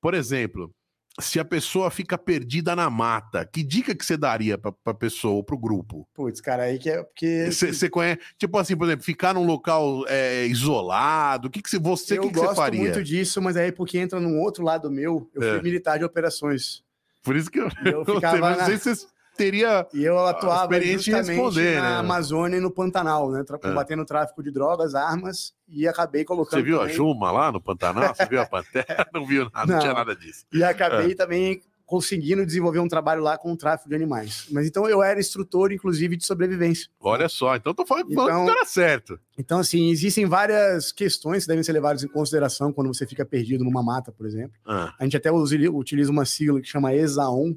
Por 0.00 0.14
exemplo, 0.14 0.74
se 1.20 1.38
a 1.40 1.44
pessoa 1.44 1.90
fica 1.90 2.16
perdida 2.16 2.74
na 2.76 2.88
mata, 2.88 3.44
que 3.44 3.62
dica 3.62 3.94
que 3.94 4.04
você 4.04 4.16
daria 4.16 4.56
pra, 4.58 4.70
pra 4.72 4.94
pessoa 4.94 5.34
ou 5.34 5.42
pro 5.44 5.58
grupo? 5.58 6.06
Putz, 6.14 6.40
cara, 6.40 6.64
aí 6.64 6.78
que 6.78 6.88
é 6.90 7.02
porque. 7.02 7.50
Você 7.50 7.88
conhece, 7.90 8.20
tipo 8.38 8.56
assim, 8.58 8.76
por 8.76 8.86
exemplo, 8.86 9.04
ficar 9.04 9.34
num 9.34 9.44
local 9.44 10.04
é, 10.08 10.46
isolado, 10.46 11.48
o 11.48 11.50
que, 11.50 11.60
que 11.62 11.68
você, 11.70 11.78
você, 11.78 12.18
eu 12.18 12.22
que, 12.22 12.28
que 12.30 12.34
você 12.38 12.46
gosto 12.46 12.56
faria? 12.56 12.80
muito 12.80 13.02
disso, 13.02 13.40
mas 13.42 13.56
aí 13.56 13.72
porque 13.72 13.98
entra 13.98 14.20
num 14.20 14.38
outro 14.40 14.62
lado 14.64 14.90
meu, 14.90 15.28
eu 15.34 15.42
É. 15.42 15.52
fui 15.54 15.62
militar 15.62 15.98
de 15.98 16.04
operações. 16.04 16.82
Por 17.22 17.36
isso 17.36 17.50
que 17.50 17.58
eu, 17.60 17.68
eu 17.84 18.04
eu 18.06 18.14
ficava 18.14 18.50
não 18.50 18.56
na- 18.58 18.64
sei 18.66 18.78
se 18.78 18.94
você 18.94 19.06
teria. 19.38 19.86
E 19.94 20.04
eu 20.04 20.18
atuava 20.18 20.64
experiência 20.76 21.10
em 21.12 21.14
responder, 21.14 21.76
na 21.76 21.90
né? 21.90 21.96
Amazônia 21.96 22.56
e 22.58 22.60
no 22.60 22.70
Pantanal, 22.70 23.30
né? 23.30 23.42
É. 23.48 23.58
Combatendo 23.58 24.02
o 24.02 24.06
tráfico 24.06 24.42
de 24.42 24.50
drogas, 24.50 24.94
armas, 24.94 25.54
e 25.68 25.88
acabei 25.88 26.24
colocando. 26.24 26.58
Você 26.60 26.62
viu 26.64 26.76
a 26.76 26.80
também- 26.80 26.94
Juma 26.96 27.30
lá 27.30 27.50
no 27.50 27.60
Pantanal? 27.60 28.14
Você 28.14 28.26
viu 28.26 28.40
a 28.42 28.46
Pantera? 28.46 29.06
Não 29.14 29.24
viu 29.24 29.44
nada, 29.54 29.66
não, 29.66 29.74
Não. 29.74 29.80
tinha 29.80 29.94
nada 29.94 30.14
disso. 30.14 30.44
E 30.52 30.62
É. 30.62 30.66
acabei 30.66 31.14
também 31.14 31.62
conseguindo 31.86 32.44
desenvolver 32.44 32.80
um 32.80 32.86
trabalho 32.88 33.22
lá 33.22 33.38
com 33.38 33.50
o 33.50 33.56
tráfico 33.56 33.88
de 33.88 33.94
animais. 33.94 34.46
Mas 34.52 34.66
então 34.66 34.86
eu 34.86 35.02
era 35.02 35.18
instrutor, 35.18 35.72
inclusive, 35.72 36.18
de 36.18 36.26
sobrevivência. 36.26 36.86
Olha 37.00 37.30
só, 37.30 37.56
então 37.56 37.72
tô 37.72 37.86
falando, 37.86 38.12
Então- 38.12 38.44
que 38.44 38.50
era 38.50 38.64
certo. 38.66 39.18
Então, 39.38 39.58
assim, 39.60 39.88
existem 39.90 40.26
várias 40.26 40.92
questões 40.92 41.44
que 41.44 41.48
devem 41.48 41.64
ser 41.64 41.72
levadas 41.72 42.04
em 42.04 42.08
consideração 42.08 42.74
quando 42.74 42.88
você 42.92 43.06
fica 43.06 43.24
perdido 43.24 43.64
numa 43.64 43.82
mata, 43.82 44.12
por 44.12 44.26
exemplo. 44.26 44.52
Ah, 44.66 44.92
A 45.00 45.04
gente 45.04 45.16
até 45.16 45.32
utiliza 45.32 46.10
uma 46.12 46.26
sigla 46.26 46.60
que 46.60 46.68
chama 46.68 46.92
ESAON, 46.94 47.56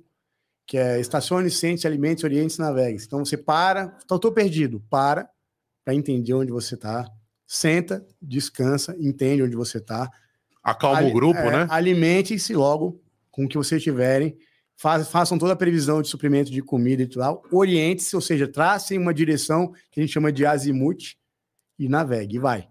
que 0.71 0.77
é 0.77 1.01
Estacione, 1.01 1.51
Sente, 1.51 1.85
Alimente, 1.85 2.25
Oriente 2.25 2.55
e 2.55 2.59
Navegue. 2.59 3.03
Então 3.05 3.25
você 3.25 3.35
para, 3.35 3.89
tô 4.07 4.31
perdido, 4.31 4.81
para 4.89 5.29
para 5.83 5.93
entender 5.93 6.33
onde 6.33 6.49
você 6.49 6.77
tá, 6.77 7.11
senta, 7.45 8.05
descansa, 8.21 8.95
entende 8.97 9.43
onde 9.43 9.53
você 9.53 9.81
tá. 9.81 10.09
acalma 10.63 10.99
Ali- 10.99 11.09
o 11.09 11.13
grupo, 11.13 11.37
é, 11.41 11.51
né? 11.51 11.67
Alimente-se 11.69 12.53
logo 12.53 13.01
com 13.29 13.43
o 13.43 13.49
que 13.49 13.57
vocês 13.57 13.83
tiverem. 13.83 14.37
Fa- 14.77 15.03
façam 15.03 15.37
toda 15.37 15.51
a 15.51 15.57
previsão 15.57 16.01
de 16.01 16.07
suprimento 16.07 16.49
de 16.49 16.61
comida 16.61 17.03
e 17.03 17.07
tal. 17.07 17.43
Oriente-se, 17.51 18.15
ou 18.15 18.21
seja, 18.21 18.47
tracem 18.47 18.97
uma 18.97 19.13
direção 19.13 19.73
que 19.91 19.99
a 19.99 20.03
gente 20.03 20.13
chama 20.13 20.31
de 20.31 20.45
azimuth 20.45 21.17
e 21.77 21.89
navegue, 21.89 22.37
e 22.37 22.39
vai. 22.39 22.69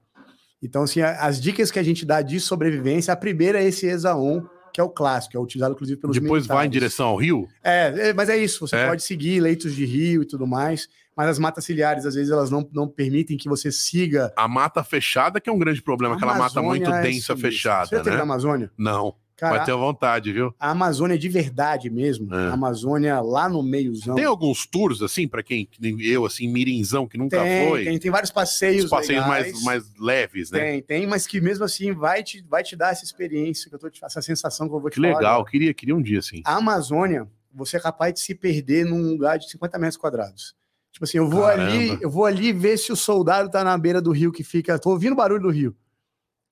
Então, 0.62 0.84
assim, 0.84 1.02
as 1.02 1.38
dicas 1.38 1.70
que 1.70 1.78
a 1.78 1.82
gente 1.82 2.06
dá 2.06 2.22
de 2.22 2.40
sobrevivência, 2.40 3.12
a 3.12 3.16
primeira 3.16 3.62
é 3.62 3.66
esse 3.66 3.86
ESAON, 3.86 4.42
que 4.72 4.80
é 4.80 4.84
o 4.84 4.88
clássico, 4.88 5.36
é 5.36 5.40
utilizado 5.40 5.74
inclusive 5.74 6.00
pelos 6.00 6.18
Depois 6.18 6.46
vai 6.46 6.66
em 6.66 6.68
militares. 6.68 6.72
direção 6.72 7.08
ao 7.08 7.16
rio? 7.16 7.48
É, 7.62 8.08
é, 8.08 8.12
mas 8.12 8.28
é 8.28 8.36
isso, 8.36 8.66
você 8.66 8.76
É. 8.76 8.86
pode 8.88 9.02
seguir 9.02 9.40
leitos 9.40 9.74
de 9.74 9.84
rio 9.84 10.22
e 10.22 10.26
tudo 10.26 10.46
mais, 10.46 10.88
mas 11.16 11.28
as 11.28 11.38
matas 11.38 11.64
ciliares, 11.64 12.06
às 12.06 12.14
vezes, 12.14 12.30
elas 12.32 12.50
não, 12.50 12.68
não 12.72 12.88
permitem 12.88 13.36
que 13.36 13.48
você 13.48 13.70
siga. 13.70 14.32
A 14.36 14.48
mata 14.48 14.82
fechada, 14.82 15.40
que 15.40 15.50
é 15.50 15.52
um 15.52 15.58
grande 15.58 15.82
problema, 15.82 16.14
aquela 16.14 16.34
mata 16.34 16.62
muito 16.62 16.90
é 16.90 17.02
densa, 17.02 17.36
fechada, 17.36 17.86
Você 17.86 17.96
já 17.96 18.02
teve 18.02 18.10
né? 18.16 18.16
na 18.18 18.22
Amazônia? 18.22 18.70
Não, 18.78 19.14
Cara, 19.40 19.56
vai 19.56 19.64
ter 19.64 19.72
vontade, 19.72 20.32
viu? 20.32 20.54
a 20.60 20.70
Amazônia 20.70 21.18
de 21.18 21.28
verdade 21.28 21.88
mesmo, 21.88 22.32
É. 22.34 22.48
a 22.50 22.52
Amazônia 22.52 23.20
lá 23.20 23.48
no 23.48 23.62
meiozão. 23.62 24.14
Tem 24.14 24.26
alguns 24.26 24.66
tours, 24.66 25.00
assim, 25.00 25.26
pra 25.26 25.42
quem, 25.42 25.64
que 25.64 25.80
nem 25.80 26.00
eu, 26.02 26.26
assim, 26.26 26.46
mirinzão, 26.46 27.06
que 27.08 27.16
nunca 27.16 27.42
tem, 27.42 27.68
foi? 27.68 27.84
tem, 27.84 27.98
tem 27.98 28.10
vários 28.10 28.30
passeios, 28.30 28.84
Os 28.84 28.90
passeios 28.90 29.22
legais. 29.24 29.52
mais, 29.52 29.64
mais 29.64 29.94
leves, 29.98 30.50
né? 30.50 30.58
Tem, 30.58 30.82
tem, 30.82 31.06
mas 31.06 31.26
que 31.26 31.40
mesmo 31.40 31.64
assim 31.64 31.92
vai 31.92 32.22
te, 32.22 32.44
vai 32.48 32.62
te 32.62 32.76
dar 32.76 32.92
essa 32.92 33.02
experiência, 33.04 33.68
que 33.70 33.74
eu 33.74 33.78
tô 33.78 33.88
te, 33.88 34.04
essa 34.04 34.20
sensação 34.20 34.68
que 34.68 34.74
eu 34.74 34.80
vou 34.80 34.90
te 34.90 34.94
Que 34.94 35.00
falar 35.00 35.14
legal, 35.16 35.34
agora. 35.36 35.50
queria, 35.50 35.72
queria 35.72 35.96
um 35.96 36.02
dia, 36.02 36.18
assim. 36.18 36.42
A 36.44 36.56
Amazônia, 36.56 37.26
você 37.52 37.78
é 37.78 37.80
capaz 37.80 38.12
de 38.12 38.20
se 38.20 38.34
perder 38.34 38.84
num 38.84 39.02
lugar 39.10 39.38
de 39.38 39.50
50 39.50 39.78
metros 39.78 39.96
quadrados. 39.96 40.54
Tipo 40.92 41.04
assim, 41.04 41.18
eu 41.18 41.28
vou 41.30 41.44
Caramba. 41.44 41.70
ali, 41.72 41.98
eu 42.02 42.10
vou 42.10 42.26
ali 42.26 42.52
ver 42.52 42.76
se 42.76 42.92
o 42.92 42.96
soldado 42.96 43.48
tá 43.50 43.64
na 43.64 43.78
beira 43.78 44.02
do 44.02 44.10
rio 44.12 44.30
que 44.32 44.44
fica. 44.44 44.78
Tô 44.78 44.90
ouvindo 44.90 45.12
o 45.12 45.16
barulho 45.16 45.40
do 45.42 45.48
rio. 45.50 45.74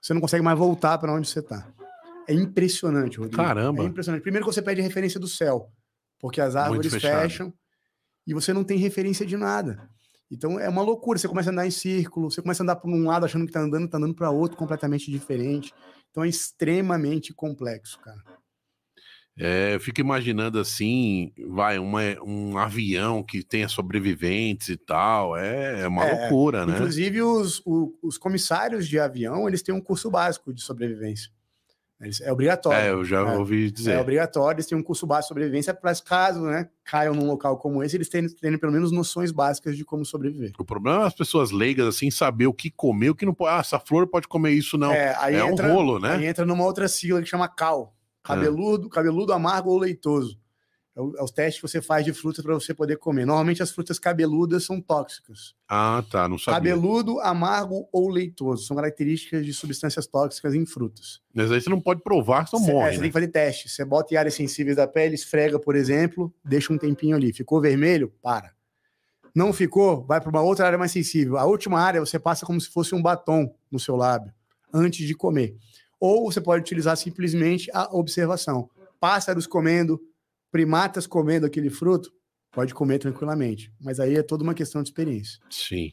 Você 0.00 0.14
não 0.14 0.20
consegue 0.20 0.42
mais 0.44 0.56
voltar 0.56 0.96
para 0.96 1.12
onde 1.12 1.28
você 1.28 1.42
tá. 1.42 1.66
É 2.28 2.34
impressionante, 2.34 3.18
Rodrigo. 3.18 3.42
Caramba. 3.42 3.82
É 3.82 3.86
impressionante. 3.86 4.22
Primeiro 4.22 4.46
que 4.46 4.52
você 4.54 4.60
perde 4.62 4.80
a 4.80 4.84
referência 4.84 5.18
do 5.18 5.26
céu, 5.26 5.72
porque 6.20 6.40
as 6.40 6.54
árvores 6.54 6.92
fecham 6.94 7.52
e 8.26 8.34
você 8.34 8.52
não 8.52 8.62
tem 8.64 8.78
referência 8.78 9.24
de 9.24 9.36
nada. 9.36 9.88
Então 10.30 10.60
é 10.60 10.68
uma 10.68 10.82
loucura. 10.82 11.18
Você 11.18 11.26
começa 11.26 11.48
a 11.48 11.52
andar 11.52 11.66
em 11.66 11.70
círculo, 11.70 12.30
você 12.30 12.42
começa 12.42 12.62
a 12.62 12.64
andar 12.64 12.76
para 12.76 12.90
um 12.90 13.06
lado 13.06 13.24
achando 13.24 13.46
que 13.46 13.52
tá 13.52 13.60
andando, 13.60 13.88
tá 13.88 13.96
andando 13.96 14.14
para 14.14 14.30
outro 14.30 14.58
completamente 14.58 15.10
diferente. 15.10 15.72
Então 16.10 16.22
é 16.22 16.28
extremamente 16.28 17.32
complexo, 17.32 17.98
cara. 18.00 18.22
É, 19.40 19.76
eu 19.76 19.80
fico 19.80 20.00
imaginando 20.00 20.58
assim, 20.58 21.32
vai, 21.48 21.78
uma, 21.78 22.00
um 22.24 22.58
avião 22.58 23.22
que 23.22 23.42
tenha 23.44 23.68
sobreviventes 23.68 24.68
e 24.68 24.76
tal. 24.76 25.36
É, 25.36 25.82
é 25.82 25.88
uma 25.88 26.04
É, 26.04 26.10
loucura, 26.10 26.66
né? 26.66 26.74
Inclusive, 26.74 27.22
os, 27.22 27.62
o- 27.64 27.96
os 28.02 28.18
comissários 28.18 28.88
de 28.88 28.98
avião, 28.98 29.46
eles 29.46 29.62
têm 29.62 29.72
um 29.74 29.80
curso 29.80 30.10
básico 30.10 30.52
de 30.52 30.60
sobrevivência. 30.60 31.30
Eles- 32.00 32.20
é 32.20 32.30
obrigatório. 32.32 32.78
É, 32.78 32.90
eu 32.90 33.04
já 33.04 33.18
É. 33.20 33.36
ouvi 33.36 33.66
É 33.66 33.70
dizer. 33.70 33.98
obrigatório, 33.98 34.56
eles 34.56 34.66
têm 34.66 34.78
um 34.78 34.82
curso 34.82 35.04
básico 35.06 35.24
de 35.24 35.28
sobrevivência 35.28 35.74
para 35.74 35.92
caso 35.96 36.42
né, 36.42 36.68
caiam 36.84 37.12
num 37.14 37.26
local 37.26 37.58
como 37.58 37.82
esse, 37.82 37.96
eles 37.96 38.08
terem, 38.08 38.28
terem 38.28 38.56
pelo 38.58 38.72
menos 38.72 38.92
noções 38.92 39.32
básicas 39.32 39.76
de 39.76 39.84
como 39.84 40.04
sobreviver. 40.04 40.52
O 40.58 40.64
problema 40.64 41.02
é 41.02 41.06
as 41.06 41.14
pessoas 41.14 41.50
leigas, 41.50 41.86
assim, 41.88 42.10
saber 42.10 42.46
o 42.46 42.52
que 42.54 42.70
comer, 42.70 43.10
o 43.10 43.14
que 43.14 43.26
não 43.26 43.34
pode. 43.34 43.54
Ah, 43.56 43.58
essa 43.60 43.80
flor 43.80 44.06
pode 44.06 44.28
comer 44.28 44.52
isso, 44.52 44.78
não. 44.78 44.92
É, 44.92 45.08
É, 45.08 45.16
aí 45.18 45.42
um 45.42 45.48
entra, 45.50 45.72
rolo, 45.72 45.98
né? 45.98 46.12
Aí 46.14 46.26
entra 46.26 46.46
numa 46.46 46.64
outra 46.64 46.86
sigla 46.86 47.20
que 47.20 47.28
chama 47.28 47.48
CAL. 47.48 47.94
Cabeludo, 48.22 48.88
cabeludo, 48.88 49.32
amargo 49.32 49.70
ou 49.70 49.78
leitoso. 49.78 50.38
É, 50.98 51.00
o- 51.00 51.14
é 51.16 51.22
os 51.22 51.30
testes 51.30 51.60
que 51.62 51.68
você 51.68 51.80
faz 51.80 52.04
de 52.04 52.12
frutas 52.12 52.44
para 52.44 52.52
você 52.54 52.74
poder 52.74 52.96
comer. 52.96 53.24
Normalmente 53.24 53.62
as 53.62 53.70
frutas 53.70 54.00
cabeludas 54.00 54.64
são 54.64 54.80
tóxicas. 54.80 55.54
Ah, 55.68 56.02
tá, 56.10 56.28
não 56.28 56.36
sabia. 56.38 56.72
Cabeludo, 56.72 57.20
amargo 57.20 57.88
ou 57.92 58.08
leitoso. 58.08 58.64
São 58.66 58.74
características 58.76 59.46
de 59.46 59.52
substâncias 59.54 60.06
tóxicas 60.08 60.54
em 60.54 60.66
frutas. 60.66 61.20
Mas 61.32 61.52
aí 61.52 61.60
você 61.60 61.70
não 61.70 61.80
pode 61.80 62.02
provar, 62.02 62.48
senão 62.48 62.64
Cê- 62.64 62.70
é, 62.70 62.74
morre. 62.74 62.90
você 62.90 62.96
né? 62.96 63.00
tem 63.02 63.10
que 63.10 63.14
fazer 63.14 63.28
teste. 63.28 63.68
Você 63.68 63.84
bota 63.84 64.12
em 64.12 64.16
áreas 64.16 64.34
sensíveis 64.34 64.76
da 64.76 64.88
pele, 64.88 65.14
esfrega, 65.14 65.58
por 65.58 65.76
exemplo, 65.76 66.34
deixa 66.44 66.72
um 66.72 66.78
tempinho 66.78 67.14
ali. 67.14 67.32
Ficou 67.32 67.60
vermelho? 67.60 68.12
Para. 68.20 68.52
Não 69.34 69.52
ficou? 69.52 70.04
Vai 70.04 70.20
para 70.20 70.30
uma 70.30 70.42
outra 70.42 70.66
área 70.66 70.78
mais 70.78 70.90
sensível. 70.90 71.36
A 71.36 71.44
última 71.44 71.80
área 71.80 72.00
você 72.00 72.18
passa 72.18 72.44
como 72.44 72.60
se 72.60 72.68
fosse 72.68 72.94
um 72.94 73.00
batom 73.00 73.54
no 73.70 73.78
seu 73.78 73.94
lábio 73.94 74.32
antes 74.72 75.06
de 75.06 75.14
comer. 75.14 75.56
Ou 76.00 76.24
você 76.30 76.40
pode 76.40 76.62
utilizar 76.62 76.96
simplesmente 76.96 77.70
a 77.72 77.88
observação. 77.96 78.68
Pássaros 78.98 79.46
comendo, 79.46 80.00
primatas 80.50 81.06
comendo 81.06 81.46
aquele 81.46 81.70
fruto, 81.70 82.10
pode 82.52 82.74
comer 82.74 82.98
tranquilamente. 82.98 83.70
Mas 83.80 84.00
aí 84.00 84.16
é 84.16 84.22
toda 84.22 84.42
uma 84.42 84.54
questão 84.54 84.82
de 84.82 84.88
experiência. 84.88 85.38
Sim. 85.50 85.90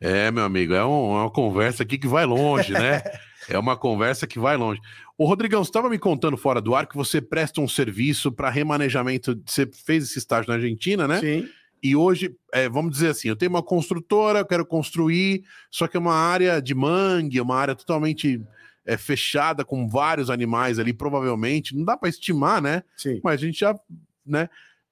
É, 0.00 0.30
meu 0.30 0.44
amigo, 0.44 0.74
é, 0.74 0.84
um- 0.84 1.14
é 1.16 1.20
uma 1.22 1.30
conversa 1.30 1.82
aqui 1.84 1.96
que 1.96 2.08
vai 2.08 2.24
longe, 2.26 2.72
né? 2.72 3.02
é 3.48 3.58
uma 3.58 3.76
conversa 3.76 4.26
que 4.26 4.38
vai 4.38 4.56
longe. 4.56 4.80
Ô, 5.16 5.26
Rodrigão, 5.26 5.62
você 5.62 5.68
estava 5.68 5.88
me 5.88 5.98
contando 5.98 6.36
fora 6.36 6.60
do 6.60 6.74
ar 6.74 6.86
que 6.88 6.96
você 6.96 7.20
presta 7.20 7.60
um 7.60 7.68
serviço 7.68 8.32
para 8.32 8.50
remanejamento. 8.50 9.40
Você 9.46 9.68
fez 9.72 10.04
esse 10.04 10.18
estágio 10.18 10.48
na 10.48 10.56
Argentina, 10.56 11.06
né? 11.06 11.20
Sim. 11.20 11.48
E 11.80 11.94
hoje, 11.94 12.34
é, 12.52 12.68
vamos 12.68 12.92
dizer 12.92 13.08
assim, 13.08 13.28
eu 13.28 13.36
tenho 13.36 13.50
uma 13.50 13.62
construtora, 13.62 14.38
eu 14.40 14.46
quero 14.46 14.64
construir, 14.66 15.42
só 15.70 15.86
que 15.88 15.96
é 15.96 16.00
uma 16.00 16.14
área 16.14 16.60
de 16.62 16.74
mangue, 16.74 17.40
uma 17.40 17.56
área 17.56 17.74
totalmente 17.74 18.40
é, 18.86 18.96
fechada, 18.96 19.64
com 19.64 19.88
vários 19.88 20.30
animais 20.30 20.78
ali, 20.78 20.92
provavelmente. 20.92 21.74
Não 21.76 21.84
dá 21.84 21.96
para 21.96 22.08
estimar, 22.08 22.60
né? 22.62 22.82
Sim. 22.96 23.20
Mas 23.22 23.34
a 23.42 23.44
gente 23.46 23.60
já, 23.60 23.78
né? 24.26 24.48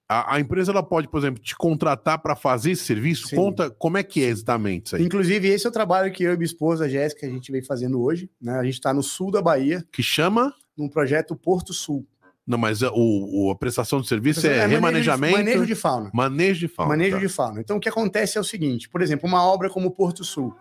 A, 0.09 0.35
a 0.35 0.41
empresa 0.41 0.73
ela 0.73 0.83
pode, 0.83 1.07
por 1.09 1.19
exemplo, 1.19 1.41
te 1.41 1.55
contratar 1.57 2.19
para 2.21 2.35
fazer 2.35 2.73
esse 2.73 2.83
serviço. 2.83 3.29
Sim. 3.29 3.37
Conta 3.37 3.71
como 3.71 3.97
é 3.97 4.03
que 4.03 4.23
é 4.25 4.27
exatamente 4.27 4.87
isso 4.87 4.97
aí. 4.97 5.05
Inclusive, 5.05 5.47
esse 5.49 5.67
é 5.67 5.69
o 5.71 5.73
trabalho 5.73 6.13
que 6.13 6.25
eu 6.25 6.33
e 6.33 6.37
minha 6.37 6.45
esposa, 6.47 6.89
Jéssica, 6.89 7.27
a 7.27 7.31
gente 7.31 7.53
vem 7.53 7.63
fazendo 7.63 8.03
hoje. 8.03 8.29
Né? 8.43 8.53
A 8.59 8.65
gente 8.65 8.75
está 8.75 8.93
no 8.93 9.03
sul 9.05 9.31
da 9.31 9.41
Bahia, 9.41 9.85
Que 9.93 10.03
chama? 10.03 10.53
num 10.77 10.89
projeto 10.89 11.37
Porto 11.37 11.73
Sul. 11.73 12.05
Não, 12.45 12.59
mas 12.59 12.83
a, 12.83 12.91
o, 12.91 13.47
o- 13.47 13.51
a 13.53 13.55
prestação 13.55 14.01
de 14.01 14.09
serviço 14.09 14.45
é, 14.45 14.51
manejo 14.51 14.67
de- 14.69 14.75
remanejamento. 14.75 15.39
Manejo 15.39 15.67
de 15.67 15.75
fauna. 15.77 16.11
Manejo 16.13 16.59
de 16.61 16.69
fauna. 16.69 16.89
manejo 16.89 17.17
tá. 17.17 17.21
de 17.21 17.29
fauna. 17.29 17.61
Então, 17.61 17.77
o 17.77 17.81
que 17.81 17.89
acontece 17.89 18.37
é 18.37 18.41
o 18.41 18.45
seguinte: 18.45 18.89
por 18.89 19.03
exemplo, 19.03 19.29
uma 19.29 19.45
obra 19.45 19.71
como 19.71 19.93
Porto 19.93 20.25
Sul, 20.25 20.53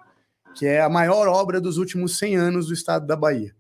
que 0.56 0.66
é 0.66 0.82
a 0.82 0.89
maior 0.89 1.28
obra 1.28 1.60
dos 1.60 1.78
últimos 1.78 2.18
100 2.18 2.36
anos 2.36 2.68
do 2.68 2.74
estado 2.74 3.06
da 3.06 3.16
Bahia. 3.16 3.56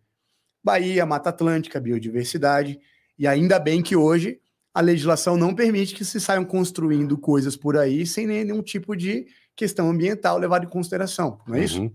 Bahia, 0.63 1.05
Mata 1.05 1.29
Atlântica, 1.29 1.79
biodiversidade, 1.79 2.79
e 3.17 3.27
ainda 3.27 3.59
bem 3.59 3.81
que 3.81 3.95
hoje 3.95 4.39
a 4.73 4.81
legislação 4.81 5.35
não 5.35 5.53
permite 5.53 5.95
que 5.95 6.05
se 6.05 6.19
saiam 6.19 6.45
construindo 6.45 7.17
coisas 7.17 7.55
por 7.55 7.77
aí 7.77 8.05
sem 8.05 8.27
nenhum 8.27 8.61
tipo 8.61 8.95
de 8.95 9.27
questão 9.55 9.89
ambiental 9.89 10.37
levada 10.37 10.65
em 10.65 10.69
consideração, 10.69 11.39
não 11.47 11.55
é 11.55 11.63
isso? 11.63 11.81
Uhum. 11.81 11.91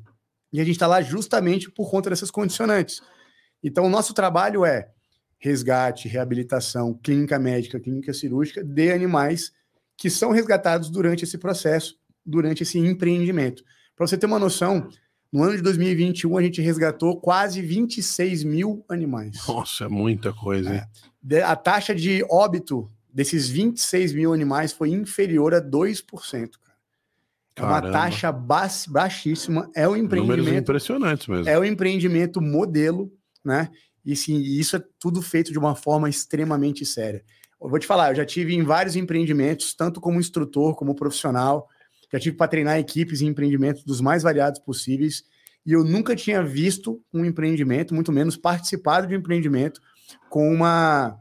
E 0.53 0.61
a 0.61 0.65
gente 0.65 0.75
está 0.75 0.87
lá 0.87 1.01
justamente 1.01 1.71
por 1.71 1.91
conta 1.91 2.11
dessas 2.11 2.31
condicionantes. 2.31 3.01
Então, 3.63 3.87
o 3.87 3.89
nosso 3.89 4.13
trabalho 4.13 4.65
é 4.65 4.89
resgate, 5.39 6.09
reabilitação, 6.09 6.95
clínica 6.95 7.39
médica, 7.39 7.81
clínica 7.81 8.13
cirúrgica 8.13 8.63
de 8.63 8.93
animais 8.93 9.53
que 9.97 10.11
são 10.11 10.31
resgatados 10.31 10.91
durante 10.91 11.25
esse 11.25 11.39
processo, 11.39 11.97
durante 12.25 12.63
esse 12.63 12.79
empreendimento. 12.79 13.65
Para 13.97 14.07
você 14.07 14.19
ter 14.19 14.27
uma 14.27 14.39
noção, 14.39 14.89
no 15.33 15.43
ano 15.43 15.57
de 15.57 15.63
2021 15.63 16.37
a 16.37 16.43
gente 16.43 16.61
resgatou 16.61 17.21
quase 17.21 17.61
26 17.61 18.45
mil 18.45 18.85
animais. 18.89 19.47
Nossa, 19.47 19.85
é 19.85 19.89
muita 19.89 20.33
coisa, 20.33 20.75
hein? 20.75 20.83
De- 21.23 21.41
A 21.43 21.55
taxa 21.57 21.95
de 21.95 22.25
óbito 22.31 22.91
desses 23.13 23.49
26 23.49 24.13
mil 24.13 24.33
animais 24.33 24.73
foi 24.73 24.91
inferior 24.91 25.55
a 25.55 25.61
2%. 25.61 26.03
Cara. 26.61 26.75
É 27.57 27.63
uma 27.63 27.81
Caramba. 27.81 27.93
taxa 27.93 28.33
ba- 28.33 28.69
baixíssima, 28.89 29.71
é 29.77 29.87
um 29.89 29.93
Números 29.93 30.25
empreendimento 30.25 30.63
impressionantes 30.63 31.27
mesmo. 31.29 31.49
é 31.49 31.57
o 31.59 31.65
empreendimento 31.65 32.41
modelo, 32.41 33.13
né? 33.45 33.71
E 34.05 34.17
sim, 34.17 34.37
isso 34.41 34.77
é 34.77 34.83
tudo 34.99 35.23
feito 35.23 35.53
de 35.53 35.59
uma 35.59 35.75
forma 35.77 36.09
extremamente 36.11 36.85
séria. 36.85 37.25
Eu 37.63 37.71
vou 37.71 37.79
te 37.79 37.87
falar, 37.87 38.11
eu 38.11 38.17
já 38.17 38.25
tive 38.27 38.55
em 38.55 38.63
vários 38.65 38.97
empreendimentos, 38.97 39.73
tanto 39.73 40.01
como 40.01 40.19
instrutor, 40.19 40.75
como 40.75 40.95
profissional, 40.97 41.69
já 42.13 42.19
tive 42.19 42.37
para 42.37 42.49
treinar 42.49 42.79
equipes 42.79 43.21
em 43.21 43.27
empreendimentos 43.27 43.85
dos 43.85 44.01
mais 44.01 44.23
variados 44.23 44.61
possíveis, 44.61 45.25
e 45.67 45.73
eu 45.73 45.83
nunca 45.83 46.15
tinha 46.15 46.43
visto 46.43 47.01
um 47.13 47.25
empreendimento, 47.25 47.95
muito 47.95 48.13
menos 48.13 48.37
participado 48.37 49.07
de 49.07 49.15
um 49.15 49.19
empreendimento 49.19 49.81
com 50.29 50.53
uma 50.53 51.19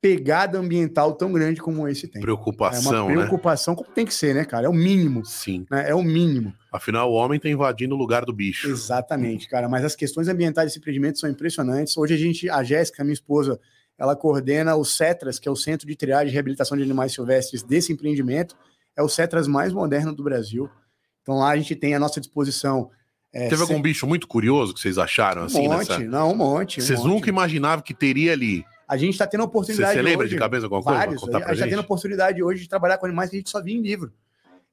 pegada 0.00 0.58
ambiental 0.58 1.14
tão 1.14 1.32
grande 1.32 1.60
como 1.60 1.88
esse 1.88 2.06
tem. 2.06 2.20
Preocupação, 2.20 2.94
é 2.94 3.00
uma 3.00 3.08
né? 3.08 3.16
preocupação, 3.16 3.74
como 3.74 3.90
tem 3.90 4.04
que 4.04 4.14
ser, 4.14 4.34
né, 4.34 4.44
cara? 4.44 4.66
É 4.66 4.68
o 4.68 4.72
mínimo. 4.72 5.24
Sim. 5.24 5.66
Né? 5.70 5.90
É 5.90 5.94
o 5.94 6.02
mínimo. 6.02 6.52
Afinal, 6.72 7.10
o 7.10 7.14
homem 7.14 7.38
está 7.38 7.48
invadindo 7.48 7.94
o 7.94 7.98
lugar 7.98 8.24
do 8.24 8.32
bicho. 8.32 8.68
Exatamente, 8.68 9.48
cara. 9.48 9.68
Mas 9.68 9.84
as 9.84 9.96
questões 9.96 10.28
ambientais 10.28 10.68
desse 10.68 10.78
empreendimento 10.78 11.18
são 11.18 11.28
impressionantes. 11.28 11.96
Hoje 11.96 12.14
a 12.14 12.16
gente, 12.16 12.48
a 12.48 12.62
Jéssica, 12.62 13.02
minha 13.02 13.14
esposa, 13.14 13.58
ela 13.98 14.14
coordena 14.14 14.76
o 14.76 14.84
CETRAS, 14.84 15.38
que 15.38 15.48
é 15.48 15.50
o 15.50 15.56
Centro 15.56 15.86
de 15.86 15.96
Triagem 15.96 16.28
e 16.28 16.32
Reabilitação 16.32 16.76
de 16.76 16.84
Animais 16.84 17.12
Silvestres 17.12 17.62
desse 17.62 17.92
empreendimento. 17.92 18.56
É 18.96 19.02
o 19.02 19.08
CETRAS 19.08 19.46
mais 19.46 19.72
moderno 19.72 20.14
do 20.14 20.22
Brasil. 20.22 20.70
Então 21.22 21.36
lá 21.36 21.50
a 21.50 21.56
gente 21.56 21.76
tem 21.76 21.94
à 21.94 21.98
nossa 21.98 22.20
disposição. 22.20 22.90
É, 23.32 23.48
Teve 23.48 23.62
algum 23.62 23.82
bicho 23.82 24.06
muito 24.06 24.26
curioso 24.26 24.72
que 24.72 24.80
vocês 24.80 24.96
acharam 24.96 25.42
assim? 25.42 25.66
Um 25.66 25.72
monte, 25.72 25.88
nessa... 25.90 25.98
não, 26.00 26.32
um 26.32 26.36
monte. 26.36 26.80
Um 26.80 26.84
vocês 26.84 26.98
monte. 27.00 27.08
nunca 27.08 27.28
imaginavam 27.28 27.84
que 27.84 27.92
teria 27.92 28.32
ali. 28.32 28.64
A 28.88 28.96
gente 28.96 29.12
está 29.12 29.26
tendo 29.26 29.42
a 29.42 29.44
oportunidade. 29.44 29.94
Você, 29.94 30.02
lembra 30.02 30.24
hoje, 30.24 30.34
de 30.34 30.38
cabeça 30.38 30.64
alguma 30.64 30.82
coisa? 30.82 30.98
Vários. 30.98 31.22
a 31.22 31.26
gente 31.26 31.52
está 31.52 31.66
tendo 31.66 31.78
a 31.78 31.82
oportunidade 31.82 32.42
hoje 32.42 32.62
de 32.62 32.68
trabalhar 32.68 32.98
com 32.98 33.06
animais 33.06 33.30
que 33.30 33.36
a 33.36 33.38
gente 33.38 33.50
só 33.50 33.60
via 33.60 33.76
em 33.76 33.82
livro. 33.82 34.12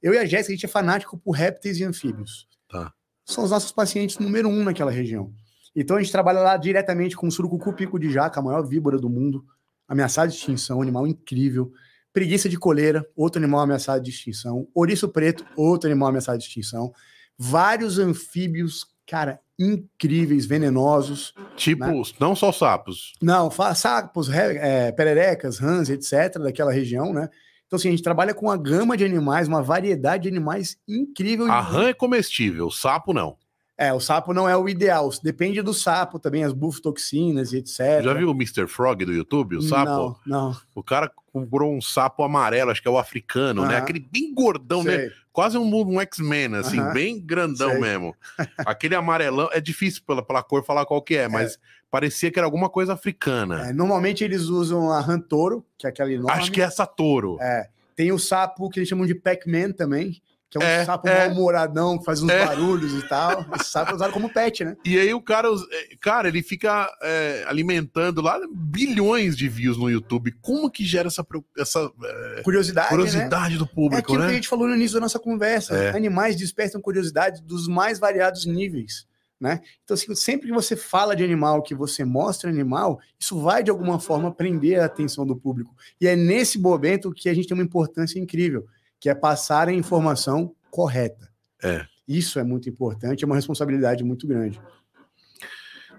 Eu 0.01 0.13
e 0.13 0.17
a 0.17 0.26
Jéssica, 0.26 0.51
a 0.51 0.55
gente 0.55 0.65
é 0.65 0.69
fanático 0.69 1.17
por 1.17 1.32
répteis 1.32 1.80
e 1.80 1.84
anfíbios. 1.84 2.47
Tá. 2.69 2.93
São 3.26 3.43
os 3.43 3.51
nossos 3.51 3.71
pacientes 3.71 4.19
número 4.19 4.49
um 4.49 4.63
naquela 4.63 4.91
região. 4.91 5.34
Então 5.76 5.97
a 5.97 6.01
gente 6.01 6.11
trabalha 6.11 6.39
lá 6.39 6.55
diretamente 6.57 7.15
com 7.15 7.28
o 7.28 7.32
surucucu 7.32 7.74
pico 7.74 7.97
de 7.97 8.11
jaca, 8.11 8.39
a 8.39 8.43
maior 8.43 8.61
víbora 8.61 8.97
do 8.97 9.09
mundo, 9.09 9.43
ameaçado 9.88 10.30
de 10.30 10.38
extinção, 10.38 10.82
animal 10.82 11.07
incrível. 11.07 11.71
Preguiça 12.14 12.47
de 12.47 12.57
coleira, 12.57 13.05
outro 13.16 13.41
animal 13.41 13.61
ameaçado 13.61 14.03
de 14.03 14.11
extinção. 14.11 14.68
Ouriço 14.74 15.09
preto, 15.09 15.43
outro 15.57 15.89
animal 15.89 16.09
ameaçado 16.09 16.38
de 16.38 16.45
extinção. 16.45 16.93
Vários 17.38 17.97
anfíbios, 17.97 18.86
cara, 19.07 19.39
incríveis, 19.57 20.45
venenosos. 20.45 21.34
Tipo, 21.55 21.86
né? 21.86 22.03
não 22.20 22.36
só 22.36 22.51
sapos. 22.51 23.14
Não, 23.22 23.49
sapos, 23.76 24.30
é, 24.30 24.91
pererecas, 24.91 25.57
rãs, 25.57 25.89
etc., 25.89 26.39
daquela 26.39 26.72
região, 26.72 27.11
né? 27.11 27.30
Então, 27.66 27.78
assim, 27.78 27.88
a 27.88 27.91
gente 27.91 28.03
trabalha 28.03 28.36
com 28.36 28.45
uma 28.45 28.57
gama 28.57 28.95
de 28.95 29.03
animais, 29.03 29.47
uma 29.47 29.64
variedade 29.64 30.24
de 30.24 30.30
animais 30.30 30.78
incrível. 30.88 31.51
A 31.51 31.59
rã 31.59 31.88
é 31.88 31.93
comestível, 31.93 32.68
o 32.68 32.72
sapo 32.72 33.14
não. 33.14 33.36
É, 33.84 33.93
o 33.93 33.99
sapo 33.99 34.34
não 34.34 34.47
é 34.47 34.55
o 34.55 34.69
ideal. 34.69 35.09
Depende 35.21 35.61
do 35.61 35.73
sapo 35.73 36.19
também, 36.19 36.43
as 36.43 36.53
bufotoxinas 36.53 37.51
e 37.51 37.57
etc. 37.57 38.01
Já 38.03 38.13
viu 38.13 38.29
o 38.29 38.34
Mr. 38.34 38.67
Frog 38.67 39.03
do 39.03 39.13
YouTube, 39.13 39.57
o 39.57 39.61
sapo? 39.61 40.17
Não, 40.25 40.49
não. 40.51 40.57
O 40.73 40.81
cara 40.81 41.11
comprou 41.34 41.73
um 41.73 41.81
sapo 41.81 42.23
amarelo, 42.23 42.71
acho 42.71 42.81
que 42.81 42.88
é 42.88 42.91
o 42.91 42.97
africano, 42.97 43.65
né? 43.65 43.77
Aquele 43.77 43.99
bem 43.99 44.34
gordão, 44.34 44.84
né? 44.84 45.11
Quase 45.31 45.57
um, 45.57 45.75
um 45.75 45.99
X-Men, 45.99 46.55
assim, 46.55 46.79
bem 46.93 47.19
grandão 47.19 47.71
Sei. 47.71 47.79
mesmo. 47.79 48.15
Aquele 48.59 48.93
amarelão, 48.93 49.49
é 49.51 49.59
difícil 49.59 50.03
pela, 50.05 50.23
pela 50.23 50.43
cor 50.43 50.63
falar 50.63 50.86
qual 50.86 51.01
que 51.01 51.15
é, 51.15 51.27
mas 51.27 51.55
é. 51.55 51.57
parecia 51.89 52.31
que 52.31 52.38
era 52.38 52.45
alguma 52.45 52.69
coisa 52.69 52.93
africana. 52.93 53.69
É, 53.69 53.73
normalmente 53.73 54.23
eles 54.23 54.43
usam 54.43 54.91
a 54.91 55.01
Rantoro, 55.01 55.65
que 55.75 55.88
é 55.88 55.89
aquele 55.89 56.19
nome. 56.19 56.31
Acho 56.31 56.51
que 56.51 56.61
é 56.61 56.65
essa 56.65 56.86
touro. 56.86 57.38
É. 57.41 57.67
Tem 57.95 58.11
o 58.11 58.19
sapo 58.19 58.69
que 58.69 58.79
eles 58.79 58.88
chamam 58.88 59.07
de 59.07 59.15
Pac-Man 59.15 59.71
também, 59.71 60.21
que 60.54 60.58
é 60.58 60.62
um 60.62 60.70
É, 60.70 60.86
sapo 60.86 61.08
é. 61.08 61.28
mal-humoradão, 61.28 61.97
que 61.97 62.06
faz 62.06 62.22
uns 62.22 62.30
É. 62.30 62.45
barulhos 62.45 62.93
e 62.93 63.08
tal. 63.08 63.43
Esse 63.60 63.72
sapo 63.72 63.91
é 63.91 63.95
usado 63.95 64.14
como 64.14 64.30
pet, 64.30 64.64
né? 64.64 64.78
E 64.86 64.99
aí 64.99 65.12
o 65.14 65.22
cara, 65.22 65.47
é, 65.49 65.95
cara, 65.99 66.28
ele 66.28 66.43
fica 66.43 66.88
é, 67.01 67.43
alimentando 67.47 68.22
lá 68.22 68.39
bilhões 68.51 69.36
de 69.36 69.49
views 69.49 69.78
no 69.78 69.89
YouTube. 69.89 70.32
Como 70.41 70.70
que 70.70 70.86
gera 70.86 71.08
essa, 71.08 71.26
essa 71.58 71.91
é, 72.38 72.41
Curiosidade, 72.43 72.86
né? 72.86 72.95
curiosidade 72.95 73.58
do 73.58 73.66
É 73.66 73.68
público, 73.68 73.97
aquilo 73.99 74.18
que 74.20 74.24
a 74.26 74.28
né? 74.28 74.34
gente 74.36 74.47
falou 74.47 74.68
no 74.68 74.76
início 74.76 74.93
da 74.93 75.01
nossa 75.01 75.20
conversa. 75.20 75.76
É. 75.76 75.95
Animais 75.95 76.36
despertam 76.36 76.80
curiosidade 76.80 77.41
dos 77.41 77.68
mais 77.68 77.97
variados 77.97 78.45
níveis. 78.45 79.08
Né? 79.41 79.60
Então, 79.84 79.95
assim, 79.95 80.14
sempre 80.16 80.47
que 80.47 80.54
você 80.54 80.74
fala 80.74 81.16
de 81.16 81.24
animal, 81.24 81.62
que 81.62 81.76
você 81.76 82.06
mostra 82.06 82.49
animal, 82.49 82.99
isso 83.20 83.41
vai 83.41 83.62
de 83.62 83.70
alguma 83.70 83.99
forma 83.99 84.32
prender 84.34 84.80
a 84.80 84.86
atenção 84.86 85.26
do 85.26 85.36
público. 85.36 85.76
E 85.99 86.08
é 86.08 86.16
nesse 86.16 86.58
momento 86.58 87.12
que 87.12 87.28
a 87.28 87.34
gente 87.34 87.47
tem 87.47 87.58
uma 87.58 87.64
importância 87.64 88.18
incrível, 88.18 88.66
que 89.04 89.10
é 89.10 89.14
passar 89.14 89.68
a 89.68 89.74
informação 89.74 90.56
correta. 90.72 91.30
É. 91.62 91.86
Isso 92.08 92.39
é 92.39 92.43
muito 92.43 92.70
importante, 92.70 93.22
é 93.22 93.28
uma 93.28 93.36
responsabilidade 93.36 94.01
muito 94.01 94.26
grande. 94.26 94.62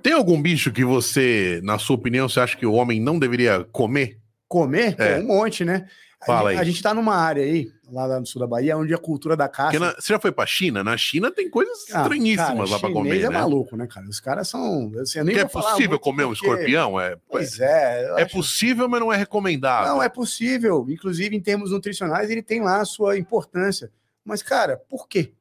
Tem 0.02 0.14
algum 0.14 0.40
bicho 0.40 0.72
que 0.72 0.82
você, 0.86 1.60
na 1.62 1.78
sua 1.78 1.96
opinião, 1.96 2.26
você 2.26 2.40
acha 2.40 2.56
que 2.56 2.64
o 2.64 2.72
homem 2.72 2.98
não 2.98 3.18
deveria 3.18 3.62
comer? 3.64 4.18
Comer, 4.48 4.96
É. 4.98 5.18
um 5.18 5.26
monte, 5.26 5.66
né? 5.66 5.86
A 6.24 6.26
Fala 6.26 6.50
gente- 6.50 6.58
aí. 6.58 6.62
A 6.62 6.64
gente 6.64 6.76
está 6.76 6.92
numa 6.94 7.14
área 7.14 7.42
aí, 7.44 7.70
lá 7.92 8.18
no 8.18 8.26
sul 8.26 8.40
da 8.40 8.46
Bahia, 8.46 8.76
onde 8.76 8.92
a 8.94 8.98
cultura 8.98 9.36
da 9.36 9.48
caça. 9.48 9.78
Na- 9.78 9.92
você 9.92 10.12
já 10.12 10.18
foi 10.18 10.32
pra 10.32 10.46
China? 10.46 10.82
Na 10.82 10.96
China 10.96 11.30
tem 11.30 11.48
coisas 11.50 11.84
Ah, 11.92 12.02
estranhíssimas 12.02 12.46
cara, 12.48 12.70
lá 12.70 12.78
pra 12.80 12.90
comer, 12.90 13.20
é 13.20 13.28
né? 13.28 13.38
maluco, 13.38 13.76
né, 13.76 13.86
cara? 13.86 14.06
Os 14.08 14.18
caras 14.20 14.48
são. 14.48 14.90
Assim, 15.00 15.18
eu 15.18 15.24
nem 15.24 15.36
é 15.38 15.44
possível 15.44 15.98
comer 16.00 16.24
um 16.24 16.28
porque- 16.30 16.46
escorpião? 16.46 16.98
É, 16.98 17.16
Pois 17.30 17.60
é. 17.60 18.04
é 18.18 18.22
acho- 18.22 18.34
possível, 18.34 18.88
mas 18.88 19.00
não 19.00 19.12
é 19.12 19.16
recomendável. 19.16 19.92
Não, 19.92 20.02
é 20.02 20.08
possível. 20.08 20.86
Inclusive, 20.88 21.36
em 21.36 21.40
termos 21.40 21.70
nutricionais, 21.70 22.30
ele 22.30 22.42
tem 22.42 22.62
lá 22.62 22.80
a 22.80 22.84
sua 22.84 23.18
importância. 23.18 23.90
Mas, 24.24 24.42
cara, 24.42 24.78
por 24.88 25.06
quê? 25.06 25.32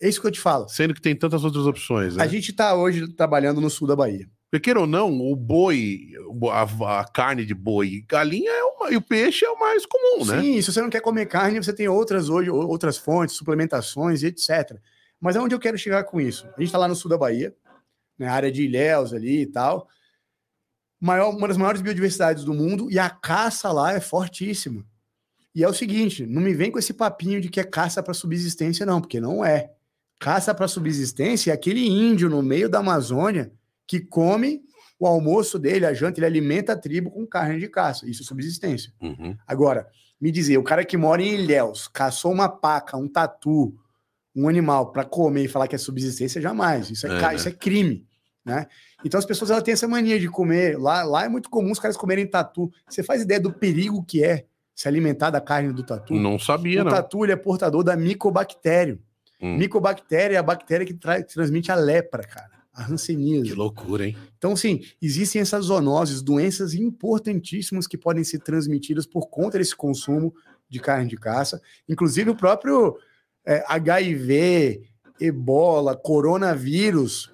É 0.00 0.08
isso 0.08 0.20
que 0.20 0.26
eu 0.26 0.30
te 0.30 0.40
falo. 0.40 0.68
Sendo 0.68 0.94
que 0.94 1.00
tem 1.02 1.14
tantas 1.14 1.44
outras 1.44 1.66
opções, 1.66 2.16
né? 2.16 2.22
A 2.22 2.26
gente 2.26 2.50
está 2.52 2.74
hoje 2.74 3.06
trabalhando 3.08 3.60
no 3.60 3.68
sul 3.68 3.86
da 3.88 3.96
Bahia. 3.96 4.28
Porque, 4.50 4.64
queira 4.64 4.80
ou 4.80 4.86
não, 4.86 5.10
o 5.20 5.36
boi, 5.36 6.00
a, 6.50 7.00
a 7.00 7.04
carne 7.04 7.44
de 7.44 7.54
boi 7.54 7.86
e 7.88 8.00
galinha 8.00 8.50
é 8.50 8.64
uma, 8.64 8.90
e 8.90 8.96
o 8.96 9.02
peixe 9.02 9.44
é 9.44 9.50
o 9.50 9.58
mais 9.58 9.84
comum, 9.84 10.24
né? 10.24 10.40
Sim, 10.40 10.62
se 10.62 10.72
você 10.72 10.80
não 10.80 10.88
quer 10.88 11.02
comer 11.02 11.26
carne, 11.26 11.62
você 11.62 11.72
tem 11.72 11.86
outras 11.86 12.30
hoje, 12.30 12.48
ou- 12.48 12.66
outras 12.66 12.96
fontes, 12.96 13.36
suplementações 13.36 14.22
e 14.22 14.26
etc. 14.28 14.78
Mas 15.20 15.36
aonde 15.36 15.54
eu 15.54 15.58
quero 15.58 15.76
chegar 15.76 16.04
com 16.04 16.18
isso? 16.18 16.46
A 16.46 16.60
gente 16.60 16.64
está 16.68 16.78
lá 16.78 16.88
no 16.88 16.96
sul 16.96 17.10
da 17.10 17.18
Bahia, 17.18 17.54
na 18.18 18.32
área 18.32 18.50
de 18.50 18.62
Ilhéus 18.62 19.12
ali 19.12 19.42
e 19.42 19.46
tal. 19.46 19.86
Maior, 21.00 21.30
uma 21.30 21.46
das 21.46 21.56
maiores 21.58 21.80
biodiversidades 21.82 22.42
do 22.42 22.54
mundo, 22.54 22.90
e 22.90 22.98
a 22.98 23.10
caça 23.10 23.70
lá 23.70 23.92
é 23.92 24.00
fortíssima. 24.00 24.84
E 25.54 25.62
é 25.62 25.68
o 25.68 25.74
seguinte, 25.74 26.24
não 26.26 26.40
me 26.40 26.54
vem 26.54 26.70
com 26.70 26.78
esse 26.78 26.94
papinho 26.94 27.40
de 27.40 27.48
que 27.48 27.60
é 27.60 27.64
caça 27.64 28.02
para 28.02 28.14
subsistência, 28.14 28.86
não, 28.86 29.00
porque 29.00 29.20
não 29.20 29.44
é. 29.44 29.70
Caça 30.18 30.54
para 30.54 30.66
subsistência 30.66 31.50
é 31.50 31.54
aquele 31.54 31.86
índio 31.86 32.28
no 32.30 32.42
meio 32.42 32.68
da 32.68 32.78
Amazônia 32.78 33.52
que 33.88 33.98
come 34.00 34.60
o 35.00 35.06
almoço 35.06 35.58
dele, 35.58 35.86
a 35.86 35.94
janta, 35.94 36.18
ele 36.18 36.26
alimenta 36.26 36.72
a 36.72 36.76
tribo 36.76 37.10
com 37.10 37.26
carne 37.26 37.58
de 37.58 37.68
caça. 37.68 38.08
Isso 38.08 38.22
é 38.22 38.26
subsistência. 38.26 38.92
Uhum. 39.00 39.36
Agora, 39.46 39.86
me 40.20 40.30
dizer, 40.30 40.58
o 40.58 40.62
cara 40.62 40.84
que 40.84 40.96
mora 40.96 41.22
em 41.22 41.34
Ilhéus, 41.34 41.88
caçou 41.88 42.32
uma 42.32 42.48
paca, 42.48 42.96
um 42.96 43.08
tatu, 43.08 43.74
um 44.34 44.48
animal 44.48 44.92
para 44.92 45.04
comer 45.04 45.44
e 45.44 45.48
falar 45.48 45.66
que 45.68 45.74
é 45.74 45.78
subsistência, 45.78 46.40
jamais. 46.40 46.90
Isso 46.90 47.06
é, 47.06 47.10
É, 47.10 47.22
né? 47.22 47.34
isso 47.36 47.48
é 47.48 47.52
crime, 47.52 48.06
né? 48.44 48.66
Então 49.04 49.18
as 49.18 49.24
pessoas 49.24 49.50
elas 49.52 49.62
têm 49.62 49.72
essa 49.72 49.86
mania 49.86 50.18
de 50.18 50.28
comer. 50.28 50.76
Lá, 50.76 51.04
lá 51.04 51.24
é 51.24 51.28
muito 51.28 51.48
comum 51.48 51.70
os 51.70 51.78
caras 51.78 51.96
comerem 51.96 52.26
tatu. 52.26 52.68
Você 52.88 53.02
faz 53.04 53.22
ideia 53.22 53.38
do 53.40 53.52
perigo 53.52 54.04
que 54.04 54.24
é 54.24 54.46
se 54.74 54.88
alimentar 54.88 55.30
da 55.30 55.40
carne 55.40 55.72
do 55.72 55.84
tatu? 55.84 56.14
Não 56.14 56.38
sabia, 56.40 56.82
o 56.82 56.84
não. 56.84 56.90
tatu 56.90 57.24
ele 57.24 57.32
é 57.32 57.36
portador 57.36 57.84
da 57.84 57.96
micobactério. 57.96 59.00
Hum. 59.40 59.56
Micobactéria 59.56 60.34
é 60.34 60.38
a 60.38 60.42
bactéria 60.42 60.84
que, 60.84 60.94
tra- 60.94 61.22
que 61.22 61.32
transmite 61.32 61.70
a 61.70 61.76
lepra, 61.76 62.24
cara. 62.24 62.57
A 62.78 62.86
hanseníase. 62.86 63.48
Que 63.48 63.54
loucura, 63.54 64.06
hein? 64.06 64.16
Então, 64.38 64.54
sim, 64.54 64.84
existem 65.02 65.42
essas 65.42 65.64
zoonoses, 65.64 66.22
doenças 66.22 66.74
importantíssimas 66.74 67.88
que 67.88 67.98
podem 67.98 68.22
ser 68.22 68.38
transmitidas 68.38 69.04
por 69.04 69.28
conta 69.28 69.58
desse 69.58 69.74
consumo 69.74 70.32
de 70.68 70.78
carne 70.78 71.08
de 71.08 71.16
caça. 71.16 71.60
Inclusive, 71.88 72.30
o 72.30 72.36
próprio 72.36 72.96
é, 73.44 73.64
HIV, 73.66 74.82
ebola, 75.18 75.96
coronavírus. 75.96 77.32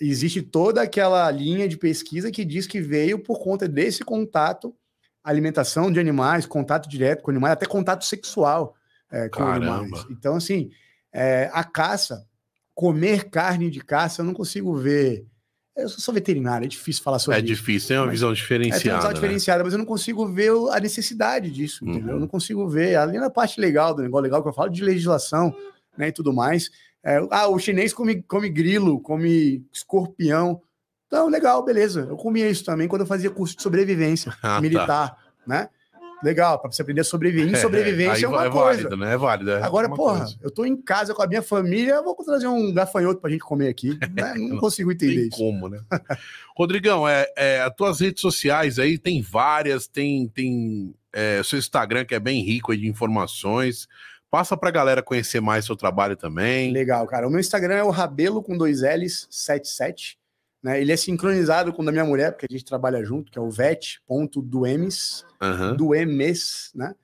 Existe 0.00 0.40
toda 0.40 0.80
aquela 0.80 1.30
linha 1.30 1.68
de 1.68 1.76
pesquisa 1.76 2.30
que 2.30 2.42
diz 2.42 2.66
que 2.66 2.80
veio 2.80 3.18
por 3.18 3.38
conta 3.38 3.68
desse 3.68 4.02
contato, 4.02 4.74
alimentação 5.22 5.92
de 5.92 6.00
animais, 6.00 6.46
contato 6.46 6.88
direto 6.88 7.22
com 7.22 7.30
animais, 7.30 7.52
até 7.52 7.66
contato 7.66 8.06
sexual 8.06 8.74
é, 9.10 9.28
com 9.28 9.40
Caramba. 9.40 9.74
animais. 9.74 10.06
Então, 10.10 10.36
assim, 10.36 10.70
é, 11.12 11.50
a 11.52 11.62
caça, 11.64 12.26
comer 12.80 13.28
carne 13.28 13.68
de 13.70 13.80
caça, 13.80 14.22
eu 14.22 14.26
não 14.26 14.32
consigo 14.32 14.74
ver. 14.74 15.26
Eu 15.76 15.86
sou 15.88 16.14
veterinário, 16.14 16.64
é 16.64 16.68
difícil 16.68 17.02
falar 17.02 17.18
sobre 17.18 17.36
É 17.36 17.40
isso. 17.40 17.46
difícil, 17.48 17.88
tem 17.88 17.98
uma 17.98 18.06
visão 18.08 18.28
É, 18.30 18.32
tem 18.34 18.40
uma 18.40 18.42
diferenciada. 18.42 18.96
visão 18.96 19.08
né? 19.10 19.14
diferenciada, 19.14 19.62
mas 19.64 19.72
eu 19.74 19.78
não 19.78 19.84
consigo 19.84 20.26
ver 20.26 20.50
a 20.72 20.80
necessidade 20.80 21.50
disso, 21.50 21.84
Uhum. 21.84 21.90
entendeu? 21.92 22.14
Eu 22.14 22.20
não 22.20 22.26
consigo 22.26 22.66
ver, 22.66 22.94
além 22.96 23.20
da 23.20 23.28
parte 23.28 23.60
legal 23.60 23.94
do 23.94 24.00
negócio 24.02 24.22
legal 24.22 24.42
que 24.42 24.48
eu 24.48 24.52
falo 24.54 24.70
de 24.70 24.82
legislação 24.82 25.54
né, 25.98 26.08
e 26.08 26.12
tudo 26.12 26.32
mais. 26.32 26.70
É, 27.04 27.18
ah, 27.30 27.48
o 27.48 27.58
chinês 27.58 27.92
come, 27.92 28.22
come 28.22 28.48
grilo, 28.48 28.98
come 29.00 29.62
escorpião. 29.72 30.62
Então, 31.06 31.28
legal, 31.28 31.62
beleza. 31.62 32.06
Eu 32.08 32.16
comia 32.16 32.48
isso 32.48 32.64
também 32.64 32.88
quando 32.88 33.02
eu 33.02 33.06
fazia 33.06 33.30
curso 33.30 33.56
de 33.56 33.62
sobrevivência 33.62 34.32
Ah, 34.42 34.56
tá. 34.56 34.60
militar, 34.62 35.16
né? 35.46 35.68
Legal, 36.22 36.58
para 36.58 36.70
você 36.70 36.82
aprender 36.82 37.00
a 37.00 37.04
sobreviver. 37.04 37.52
Em 37.52 37.56
sobrevivência 37.60 38.24
é, 38.24 38.26
é 38.26 38.28
uma 38.28 38.46
é 38.46 38.50
coisa. 38.50 38.82
Válido, 38.82 38.96
né? 38.96 39.14
É 39.14 39.16
válido. 39.16 39.50
É 39.50 39.62
Agora, 39.62 39.88
porra, 39.88 40.18
coisa. 40.18 40.36
eu 40.42 40.50
tô 40.50 40.64
em 40.64 40.76
casa 40.76 41.14
com 41.14 41.22
a 41.22 41.26
minha 41.26 41.42
família, 41.42 42.02
vou 42.02 42.14
trazer 42.16 42.46
um 42.46 42.72
gafanhoto 42.72 43.20
pra 43.20 43.30
gente 43.30 43.40
comer 43.40 43.68
aqui. 43.68 43.98
Né? 44.14 44.34
Não 44.36 44.58
consigo 44.58 44.92
entender 44.92 45.14
tem 45.14 45.28
isso. 45.28 45.38
como, 45.38 45.68
né? 45.68 45.80
Rodrigão, 46.56 47.08
é, 47.08 47.26
é, 47.36 47.60
as 47.62 47.74
tuas 47.74 48.00
redes 48.00 48.20
sociais 48.20 48.78
aí 48.78 48.98
tem 48.98 49.22
várias, 49.22 49.86
tem, 49.86 50.28
tem 50.28 50.94
é, 51.12 51.42
seu 51.42 51.58
Instagram 51.58 52.04
que 52.04 52.14
é 52.14 52.20
bem 52.20 52.42
rico 52.42 52.76
de 52.76 52.86
informações. 52.86 53.88
Passa 54.30 54.56
pra 54.56 54.70
galera 54.70 55.02
conhecer 55.02 55.40
mais 55.40 55.64
seu 55.64 55.74
trabalho 55.74 56.16
também. 56.16 56.70
Legal, 56.72 57.04
cara. 57.06 57.26
O 57.26 57.30
meu 57.30 57.40
Instagram 57.40 57.74
é 57.74 57.82
o 57.82 57.90
Rabelo 57.90 58.42
com 58.42 58.56
dois 58.56 58.82
L's 58.82 59.26
77. 59.28 60.19
Né? 60.62 60.80
Ele 60.80 60.92
é 60.92 60.96
sincronizado 60.96 61.72
com 61.72 61.82
o 61.82 61.84
da 61.84 61.92
minha 61.92 62.04
mulher, 62.04 62.32
porque 62.32 62.46
a 62.48 62.52
gente 62.52 62.64
trabalha 62.64 63.04
junto, 63.04 63.30
que 63.30 63.38
é 63.38 63.42
o 63.42 63.50
vet.duemes, 63.50 65.24
uhum. 65.40 65.76
duemes, 65.76 66.70
né? 66.74 66.94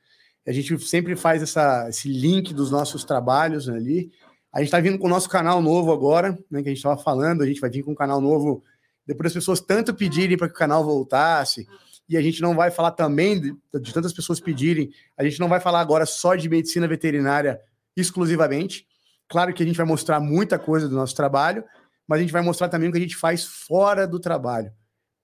A 0.47 0.53
gente 0.53 0.79
sempre 0.87 1.17
faz 1.17 1.43
essa, 1.43 1.89
esse 1.89 2.09
link 2.09 2.55
dos 2.55 2.71
nossos 2.71 3.03
trabalhos 3.03 3.69
ali. 3.69 4.13
A 4.53 4.59
gente 4.59 4.69
está 4.69 4.79
vindo 4.79 4.97
com 4.97 5.07
o 5.07 5.11
nosso 5.11 5.29
canal 5.29 5.61
novo 5.61 5.93
agora, 5.93 6.39
né, 6.49 6.63
que 6.63 6.69
a 6.69 6.71
gente 6.71 6.77
estava 6.77 6.97
falando, 6.97 7.43
a 7.43 7.47
gente 7.47 7.61
vai 7.61 7.69
vir 7.69 7.83
com 7.83 7.91
um 7.91 7.97
canal 7.97 8.21
novo 8.21 8.63
depois 9.07 9.29
as 9.29 9.35
pessoas 9.35 9.61
tanto 9.61 9.95
pedirem 9.95 10.37
para 10.37 10.49
que 10.49 10.55
o 10.55 10.59
canal 10.59 10.85
voltasse, 10.85 11.67
e 12.09 12.17
a 12.17 12.23
gente 12.23 12.43
não 12.43 12.55
vai 12.55 12.71
falar 12.71 12.91
também 12.91 13.41
de, 13.41 13.57
de, 13.81 13.93
tantas 13.93 14.13
pessoas 14.13 14.41
pedirem, 14.41 14.91
a 15.17 15.23
gente 15.23 15.39
não 15.39 15.49
vai 15.49 15.61
falar 15.61 15.81
agora 15.81 16.05
só 16.05 16.35
de 16.35 16.49
medicina 16.49 16.89
veterinária 16.89 17.61
exclusivamente. 17.97 18.87
Claro 19.29 19.53
que 19.53 19.63
a 19.63 19.67
gente 19.67 19.77
vai 19.77 19.87
mostrar 19.87 20.21
muita 20.21 20.59
coisa 20.59 20.89
do 20.89 20.95
nosso 20.95 21.15
trabalho, 21.15 21.65
mas 22.07 22.19
a 22.19 22.23
gente 22.23 22.33
vai 22.33 22.43
mostrar 22.43 22.69
também 22.69 22.89
o 22.89 22.93
que 22.93 22.99
a 22.99 23.01
gente 23.01 23.17
faz 23.17 23.45
fora 23.45 24.07
do 24.07 24.19
trabalho. 24.19 24.73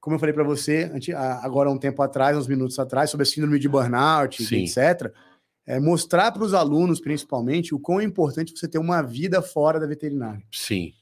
Como 0.00 0.16
eu 0.16 0.18
falei 0.20 0.32
para 0.32 0.42
você 0.42 0.90
agora 1.42 1.70
um 1.70 1.78
tempo 1.78 2.02
atrás, 2.02 2.36
uns 2.36 2.48
minutos 2.48 2.78
atrás, 2.78 3.08
sobre 3.08 3.22
a 3.22 3.26
síndrome 3.26 3.58
de 3.58 3.68
burnout, 3.68 4.44
Sim. 4.44 4.64
etc. 4.64 5.12
É 5.64 5.78
mostrar 5.78 6.32
para 6.32 6.42
os 6.42 6.54
alunos, 6.54 7.00
principalmente, 7.00 7.72
o 7.72 7.78
quão 7.78 8.00
é 8.00 8.04
importante 8.04 8.52
você 8.52 8.66
ter 8.66 8.78
uma 8.78 9.00
vida 9.00 9.40
fora 9.40 9.78
da 9.78 9.86
veterinária. 9.86 10.42
Sim. 10.50 10.92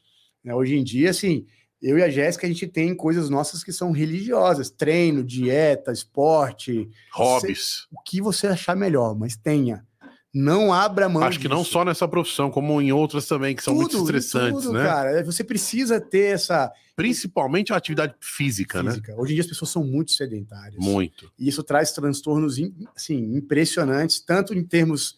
É, 0.45 0.55
hoje 0.55 0.77
em 0.77 0.85
dia, 0.85 1.11
assim, 1.11 1.47
eu 1.81 1.97
e 1.97 2.03
a 2.03 2.11
Jéssica, 2.11 2.47
a 2.47 2.51
gente 2.51 2.67
tem 2.67 2.95
coisas 2.95 3.31
nossas 3.31 3.65
que 3.65 3.73
são 3.73 3.91
religiosas: 3.91 4.71
treino, 4.71 5.25
dieta, 5.25 5.93
esporte. 5.93 6.91
Hobbies. 7.13 7.87
o 7.91 8.03
que 8.03 8.21
você 8.21 8.49
achar 8.49 8.77
melhor, 8.77 9.17
mas 9.17 9.35
tenha. 9.35 9.87
Não 10.33 10.73
abra 10.73 11.09
mão. 11.09 11.23
Acho 11.25 11.39
que 11.39 11.49
disso. 11.49 11.55
não 11.55 11.65
só 11.65 11.85
nessa 11.85 12.07
profissão, 12.07 12.51
como 12.51 12.81
em 12.81 12.93
outras 12.93 13.27
também, 13.27 13.55
que 13.55 13.63
são 13.65 13.75
tudo, 13.75 13.83
muito 13.83 13.97
estressantes, 13.97 14.63
tudo, 14.63 14.75
né? 14.75 14.85
Cara, 14.85 15.25
você 15.25 15.43
precisa 15.43 16.01
ter 16.01 16.35
essa. 16.35 16.73
Principalmente 16.95 17.73
a 17.73 17.77
atividade 17.77 18.15
física, 18.21 18.83
né? 18.83 18.91
física, 18.91 19.13
né? 19.13 19.19
Hoje 19.19 19.33
em 19.33 19.35
dia 19.35 19.43
as 19.43 19.49
pessoas 19.49 19.71
são 19.71 19.83
muito 19.83 20.13
sedentárias. 20.13 20.85
Muito. 20.85 21.33
E 21.37 21.49
isso 21.49 21.65
traz 21.65 21.91
transtornos 21.93 22.59
assim, 22.95 23.37
impressionantes, 23.37 24.21
tanto 24.21 24.55
em 24.55 24.63
termos 24.63 25.17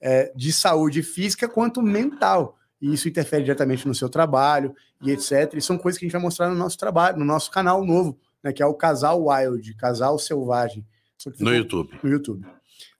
é, 0.00 0.32
de 0.34 0.52
saúde 0.52 1.02
física 1.02 1.46
quanto 1.46 1.82
mental. 1.82 2.56
E 2.80 2.92
isso 2.92 3.08
interfere 3.08 3.42
diretamente 3.42 3.86
no 3.86 3.94
seu 3.94 4.08
trabalho 4.08 4.74
e 5.02 5.10
etc. 5.10 5.54
E 5.54 5.60
são 5.60 5.76
coisas 5.76 5.98
que 5.98 6.04
a 6.04 6.08
gente 6.08 6.12
vai 6.12 6.22
mostrar 6.22 6.48
no 6.48 6.54
nosso 6.54 6.78
trabalho, 6.78 7.18
no 7.18 7.24
nosso 7.24 7.50
canal 7.50 7.84
novo, 7.84 8.18
né? 8.42 8.50
Que 8.50 8.62
é 8.62 8.66
o 8.66 8.74
Casal 8.74 9.26
Wild, 9.26 9.74
Casal 9.74 10.18
Selvagem. 10.18 10.86
No 11.38 11.54
YouTube. 11.54 11.98
No 12.02 12.10
YouTube. 12.10 12.46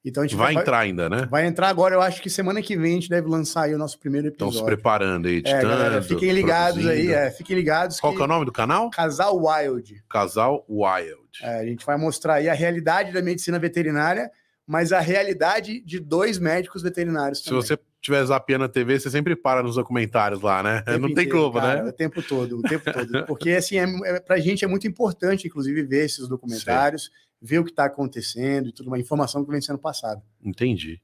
Então 0.05 0.23
a 0.23 0.27
gente 0.27 0.37
vai, 0.37 0.53
vai, 0.53 0.63
entrar 0.63 0.79
ainda, 0.81 1.09
né? 1.09 1.27
Vai 1.31 1.47
entrar 1.47 1.69
agora, 1.69 1.95
eu 1.95 2.03
acho 2.03 2.21
que 2.21 2.29
semana 2.29 2.61
que 2.61 2.77
vem 2.77 2.93
a 2.93 2.95
gente 2.97 3.09
deve 3.09 3.27
lançar 3.27 3.63
aí 3.63 3.75
o 3.75 3.79
nosso 3.79 3.99
primeiro 3.99 4.29
episódio. 4.29 4.51
Estão 4.51 4.67
se 4.69 4.75
preparando 4.75 5.27
aí, 5.27 5.37
editando. 5.37 5.67
É, 5.67 5.69
galera, 5.69 6.03
fiquem 6.03 6.31
ligados 6.31 6.83
produzindo. 6.83 7.11
aí, 7.11 7.27
é, 7.27 7.31
fiquem 7.31 7.57
ligados. 7.57 7.99
Qual 8.01 8.15
que 8.15 8.21
é 8.21 8.25
o 8.25 8.29
nome 8.29 8.45
do 8.45 8.53
canal? 8.53 8.91
Casal 8.91 9.41
Wild. 9.43 10.05
Casal 10.11 10.63
Wild. 10.69 11.19
É, 11.43 11.61
a 11.61 11.65
gente 11.65 11.87
vai 11.87 11.97
mostrar 11.97 12.35
aí 12.35 12.51
a 12.51 12.53
realidade 12.53 13.13
da 13.13 13.23
medicina 13.23 13.59
veterinária, 13.59 14.31
mas 14.67 14.93
a 14.93 15.01
realidade 15.01 15.81
de 15.81 15.99
dois 15.99 16.39
médicos 16.39 16.83
veterinários. 16.83 17.41
Também. 17.41 17.63
Se 17.63 17.69
você 17.69 17.79
tiver 17.99 18.23
zapiando 18.27 18.65
a 18.67 18.69
TV, 18.69 19.01
você 19.01 19.11
sempre 19.11 19.35
para 19.35 19.63
nos 19.63 19.77
documentários 19.77 20.43
lá, 20.43 20.63
né? 20.63 20.85
Não 21.01 21.15
tem 21.15 21.27
como, 21.27 21.59
né? 21.59 21.83
O 21.83 21.93
tempo 21.93 22.23
todo, 22.23 22.59
o 22.59 22.63
tempo 22.63 22.93
todo. 22.93 23.25
Porque, 23.25 23.53
assim, 23.53 23.79
é, 23.79 23.87
é, 24.17 24.21
pra 24.21 24.37
gente 24.37 24.67
é 24.67 24.69
muito 24.69 24.87
importante, 24.87 25.47
inclusive, 25.47 25.83
ver 25.83 26.05
esses 26.05 26.29
documentários. 26.29 27.05
Sim 27.05 27.24
ver 27.45 27.59
o 27.59 27.65
que 27.65 27.71
está 27.71 27.85
acontecendo 27.85 28.69
e 28.69 28.73
tudo, 28.73 28.89
uma 28.89 28.99
informação 28.99 29.45
que 29.45 29.51
vem 29.51 29.61
sendo 29.61 29.79
passada. 29.79 30.23
Entendi. 30.43 31.01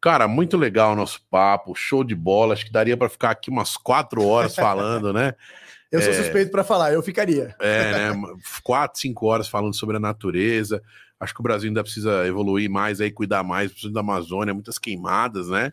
Cara, 0.00 0.28
muito 0.28 0.56
legal 0.56 0.92
o 0.92 0.96
nosso 0.96 1.20
papo, 1.30 1.74
show 1.74 2.04
de 2.04 2.14
bola. 2.14 2.52
Acho 2.52 2.66
que 2.66 2.72
daria 2.72 2.96
para 2.96 3.08
ficar 3.08 3.30
aqui 3.30 3.50
umas 3.50 3.76
quatro 3.76 4.24
horas 4.24 4.54
falando, 4.54 5.12
né? 5.12 5.34
Eu 5.90 6.00
sou 6.00 6.12
é... 6.12 6.22
suspeito 6.22 6.52
para 6.52 6.62
falar, 6.62 6.92
eu 6.92 7.02
ficaria. 7.02 7.52
É, 7.58 8.12
né? 8.14 8.22
Quatro, 8.62 9.00
cinco 9.00 9.26
horas 9.26 9.48
falando 9.48 9.74
sobre 9.74 9.96
a 9.96 9.98
natureza. 9.98 10.80
Acho 11.18 11.34
que 11.34 11.40
o 11.40 11.42
Brasil 11.42 11.68
ainda 11.68 11.82
precisa 11.82 12.24
evoluir 12.28 12.70
mais, 12.70 13.00
aí 13.00 13.10
cuidar 13.10 13.42
mais, 13.42 13.72
precisa 13.72 13.92
da 13.92 13.98
Amazônia, 13.98 14.54
muitas 14.54 14.78
queimadas, 14.78 15.48
né? 15.48 15.72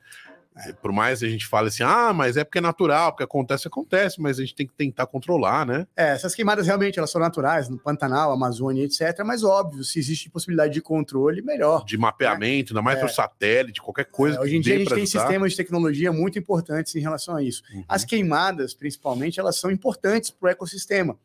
É, 0.66 0.74
por 0.74 0.92
mais 0.92 1.22
a 1.22 1.28
gente 1.28 1.46
fale 1.46 1.68
assim, 1.68 1.84
ah, 1.84 2.12
mas 2.14 2.38
é 2.38 2.44
porque 2.44 2.58
é 2.58 2.62
natural, 2.62 3.12
porque 3.12 3.24
acontece, 3.24 3.68
acontece, 3.68 4.22
mas 4.22 4.40
a 4.40 4.42
gente 4.42 4.56
tem 4.56 4.68
que 4.68 4.74
tentar 4.74 5.06
controlar, 5.06 5.66
né? 5.66 5.86
É, 5.96 6.10
essas 6.10 6.34
queimadas 6.34 6.66
realmente 6.66 6.98
elas 6.98 7.12
são 7.12 7.22
naturais, 7.22 7.70
no 7.70 7.78
Pantanal, 7.78 8.32
Amazônia, 8.32 8.84
etc. 8.84 9.24
Mas 9.26 9.44
óbvio, 9.44 9.84
se 9.84 10.00
existe 10.00 10.30
possibilidade 10.30 10.74
de 10.74 10.82
controle, 10.82 11.42
melhor. 11.42 11.86
De 11.86 11.98
mapeamento, 11.98 12.74
ainda 12.74 12.82
mais 12.82 12.98
é. 12.98 13.02
por 13.02 13.10
satélite, 13.10 13.82
qualquer 13.82 14.06
coisa. 14.06 14.38
É, 14.38 14.40
hoje 14.40 14.58
em 14.58 14.62
dia 14.62 14.76
a 14.76 14.80
gente 14.80 14.94
tem 14.94 15.06
sistemas 15.06 15.52
de 15.52 15.58
tecnologia 15.58 16.12
muito 16.12 16.40
importantes 16.40 16.96
em 16.96 17.00
relação 17.00 17.36
a 17.36 17.44
isso. 17.44 17.62
Uhum. 17.74 17.84
As 17.88 18.04
queimadas, 18.04 18.74
principalmente, 18.74 19.40
elas 19.40 19.58
são 19.58 19.70
importantes 19.70 20.32
para 20.32 20.48
o 20.48 20.52
ecossistema. 20.52 21.18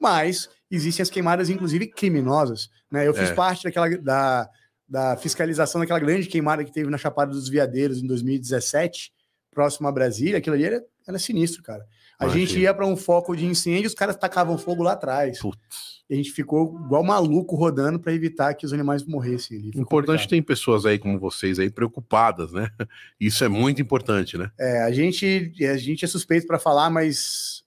Mas 0.00 0.48
existem 0.70 1.02
as 1.02 1.10
queimadas, 1.10 1.50
inclusive, 1.50 1.86
criminosas. 1.86 2.70
Né? 2.90 3.06
Eu 3.06 3.12
fiz 3.12 3.30
é. 3.30 3.34
parte 3.34 3.64
daquela 3.64 3.88
da 3.98 4.48
da 4.90 5.16
fiscalização 5.16 5.80
daquela 5.80 6.00
grande 6.00 6.26
queimada 6.26 6.64
que 6.64 6.72
teve 6.72 6.90
na 6.90 6.98
Chapada 6.98 7.30
dos 7.30 7.48
Veadeiros 7.48 8.02
em 8.02 8.06
2017, 8.08 9.12
próximo 9.48 9.86
a 9.86 9.92
Brasília, 9.92 10.38
aquilo 10.38 10.56
ali 10.56 10.64
era, 10.64 10.84
era 11.06 11.18
sinistro, 11.18 11.62
cara. 11.62 11.86
A 12.18 12.24
Imagina. 12.24 12.46
gente 12.46 12.58
ia 12.58 12.74
para 12.74 12.84
um 12.84 12.96
foco 12.96 13.36
de 13.36 13.46
incêndio, 13.46 13.86
os 13.86 13.94
caras 13.94 14.16
tacavam 14.16 14.58
fogo 14.58 14.82
lá 14.82 14.92
atrás. 14.92 15.38
Putz. 15.38 16.00
E 16.10 16.14
a 16.14 16.16
gente 16.16 16.32
ficou 16.32 16.76
igual 16.84 17.04
maluco 17.04 17.54
rodando 17.54 18.00
para 18.00 18.12
evitar 18.12 18.52
que 18.54 18.66
os 18.66 18.72
animais 18.72 19.04
morressem 19.04 19.56
ali. 19.56 19.70
Importante 19.76 20.26
tem 20.26 20.42
pessoas 20.42 20.84
aí 20.84 20.98
como 20.98 21.20
vocês 21.20 21.60
aí 21.60 21.70
preocupadas, 21.70 22.52
né? 22.52 22.68
Isso 23.18 23.44
é 23.44 23.48
muito 23.48 23.80
importante, 23.80 24.36
né? 24.36 24.50
É, 24.58 24.82
a 24.82 24.90
gente, 24.90 25.52
a 25.60 25.76
gente 25.76 26.04
é 26.04 26.08
suspeito 26.08 26.48
para 26.48 26.58
falar, 26.58 26.90
mas 26.90 27.62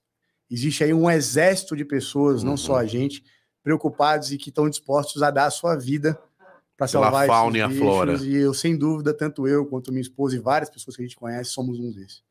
existe 0.50 0.84
aí 0.84 0.92
um 0.92 1.10
exército 1.10 1.74
de 1.74 1.86
pessoas, 1.86 2.42
uhum. 2.42 2.50
não 2.50 2.56
só 2.58 2.76
a 2.76 2.84
gente, 2.84 3.24
preocupados 3.62 4.30
e 4.30 4.36
que 4.36 4.50
estão 4.50 4.68
dispostos 4.68 5.22
a 5.22 5.30
dar 5.30 5.46
a 5.46 5.50
sua 5.50 5.74
vida 5.74 6.18
para 6.76 6.86
salvar 6.86 7.24
a 7.24 7.26
fauna 7.26 7.58
e 7.58 7.60
a 7.62 7.70
flora. 7.70 8.16
E 8.16 8.34
eu, 8.34 8.52
sem 8.52 8.76
dúvida, 8.76 9.14
tanto 9.14 9.46
eu 9.46 9.66
quanto 9.66 9.92
minha 9.92 10.02
esposa 10.02 10.36
e 10.36 10.38
várias 10.38 10.70
pessoas 10.70 10.96
que 10.96 11.02
a 11.02 11.06
gente 11.06 11.16
conhece, 11.16 11.50
somos 11.50 11.78
um 11.78 11.92
desses. 11.92 12.22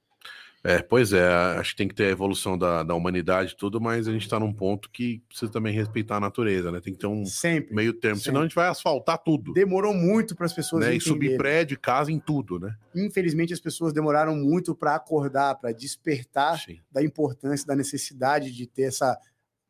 É, 0.65 0.81
pois 0.81 1.11
é, 1.11 1.27
acho 1.57 1.71
que 1.71 1.77
tem 1.77 1.89
que 1.89 1.93
ter 1.93 2.05
a 2.05 2.09
evolução 2.09 2.57
da, 2.57 2.83
da 2.83 2.95
humanidade 2.95 3.53
tudo, 3.53 3.81
mas 3.81 4.07
a 4.07 4.13
gente 4.13 4.21
está 4.21 4.39
num 4.39 4.53
ponto 4.53 4.89
que 4.89 5.21
precisa 5.27 5.51
também 5.51 5.73
respeitar 5.73 6.15
a 6.15 6.19
natureza, 6.21 6.71
né? 6.71 6.79
Tem 6.79 6.93
que 6.93 6.99
ter 6.99 7.07
um 7.07 7.25
sempre, 7.25 7.75
meio 7.75 7.91
termo, 7.91 8.15
sempre. 8.15 8.29
senão 8.29 8.39
a 8.39 8.43
gente 8.45 8.55
vai 8.55 8.69
asfaltar 8.69 9.17
tudo. 9.17 9.51
Demorou 9.51 9.93
muito 9.93 10.33
para 10.37 10.45
as 10.45 10.53
pessoas 10.53 10.85
né? 10.85 10.95
E 10.95 11.01
subir 11.01 11.35
prédio, 11.35 11.77
casa 11.77 12.13
em 12.13 12.17
tudo, 12.17 12.59
né? 12.59 12.73
Infelizmente 12.95 13.51
as 13.51 13.59
pessoas 13.59 13.91
demoraram 13.91 14.37
muito 14.37 14.73
para 14.73 14.95
acordar, 14.95 15.55
para 15.55 15.73
despertar 15.73 16.57
Sim. 16.57 16.79
da 16.89 17.03
importância, 17.03 17.67
da 17.67 17.75
necessidade 17.75 18.49
de 18.49 18.65
ter 18.65 18.83
essa 18.83 19.19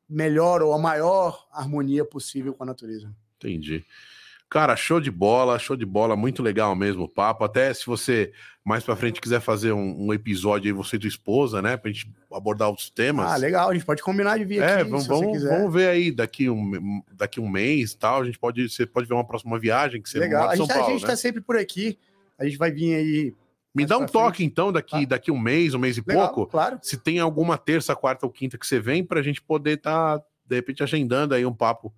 melhor 0.07 0.61
ou 0.61 0.73
a 0.73 0.77
maior 0.77 1.47
harmonia 1.51 2.05
possível 2.05 2.53
com 2.53 2.61
a 2.61 2.67
natureza. 2.67 3.11
Entendi. 3.37 3.83
Cara, 4.53 4.75
show 4.75 5.01
de 5.01 5.09
bola, 5.09 5.57
show 5.57 5.75
de 5.75 5.83
bola, 5.83 6.15
muito 6.15 6.43
legal 6.43 6.75
mesmo 6.75 7.05
o 7.05 7.09
papo. 7.09 7.43
Até 7.43 7.73
se 7.73 7.87
você 7.87 8.31
mais 8.63 8.83
para 8.83 8.95
frente 8.95 9.19
quiser 9.19 9.41
fazer 9.41 9.71
um, 9.71 10.05
um, 10.05 10.13
episódio 10.13 10.69
aí, 10.69 10.71
você 10.71 10.95
e 10.95 10.99
tua 10.99 11.07
esposa, 11.07 11.59
né, 11.59 11.75
pra 11.75 11.89
gente 11.91 12.07
abordar 12.31 12.67
outros 12.67 12.87
temas. 12.91 13.31
Ah, 13.31 13.35
legal, 13.35 13.71
a 13.71 13.73
gente 13.73 13.83
pode 13.83 14.03
combinar 14.03 14.37
de 14.37 14.45
vir 14.45 14.61
é, 14.61 14.81
aqui. 14.81 14.91
Vamos, 14.91 15.07
vamos, 15.07 15.43
vamos 15.43 15.73
ver 15.73 15.87
aí 15.87 16.11
daqui 16.11 16.51
um, 16.51 17.01
daqui 17.13 17.39
um 17.39 17.49
mês 17.49 17.95
tal. 17.95 18.21
A 18.21 18.25
gente 18.25 18.37
pode, 18.37 18.69
você 18.69 18.85
pode 18.85 19.07
ver 19.07 19.15
uma 19.15 19.25
próxima 19.25 19.57
viagem 19.57 19.99
que 19.99 20.07
você 20.07 20.19
Legal, 20.19 20.47
a 20.47 20.55
gente, 20.55 20.67
tá, 20.67 20.73
Paulo, 20.75 20.87
a 20.87 20.91
gente 20.91 21.01
né? 21.01 21.07
tá 21.07 21.15
sempre 21.15 21.41
por 21.41 21.57
aqui. 21.57 21.97
A 22.37 22.45
gente 22.45 22.59
vai 22.59 22.71
vir 22.71 22.93
aí. 22.93 23.33
Me 23.73 23.87
dá 23.87 23.97
um 23.97 24.05
toque, 24.05 24.37
frente. 24.37 24.51
então, 24.51 24.71
daqui, 24.71 24.97
ah. 24.97 25.05
daqui 25.07 25.31
um 25.31 25.39
mês, 25.39 25.73
um 25.73 25.79
mês 25.79 25.97
e 25.97 26.03
legal, 26.05 26.31
pouco. 26.31 26.51
Claro. 26.51 26.77
Se 26.83 26.95
tem 26.95 27.17
alguma 27.17 27.57
terça, 27.57 27.95
quarta 27.95 28.23
ou 28.23 28.31
quinta 28.31 28.55
que 28.55 28.67
você 28.67 28.79
vem, 28.79 29.03
pra 29.03 29.23
gente 29.23 29.41
poder 29.41 29.79
estar, 29.79 30.19
tá, 30.19 30.25
de 30.45 30.55
repente, 30.55 30.83
agendando 30.83 31.33
aí 31.33 31.43
um 31.43 31.55
papo 31.55 31.91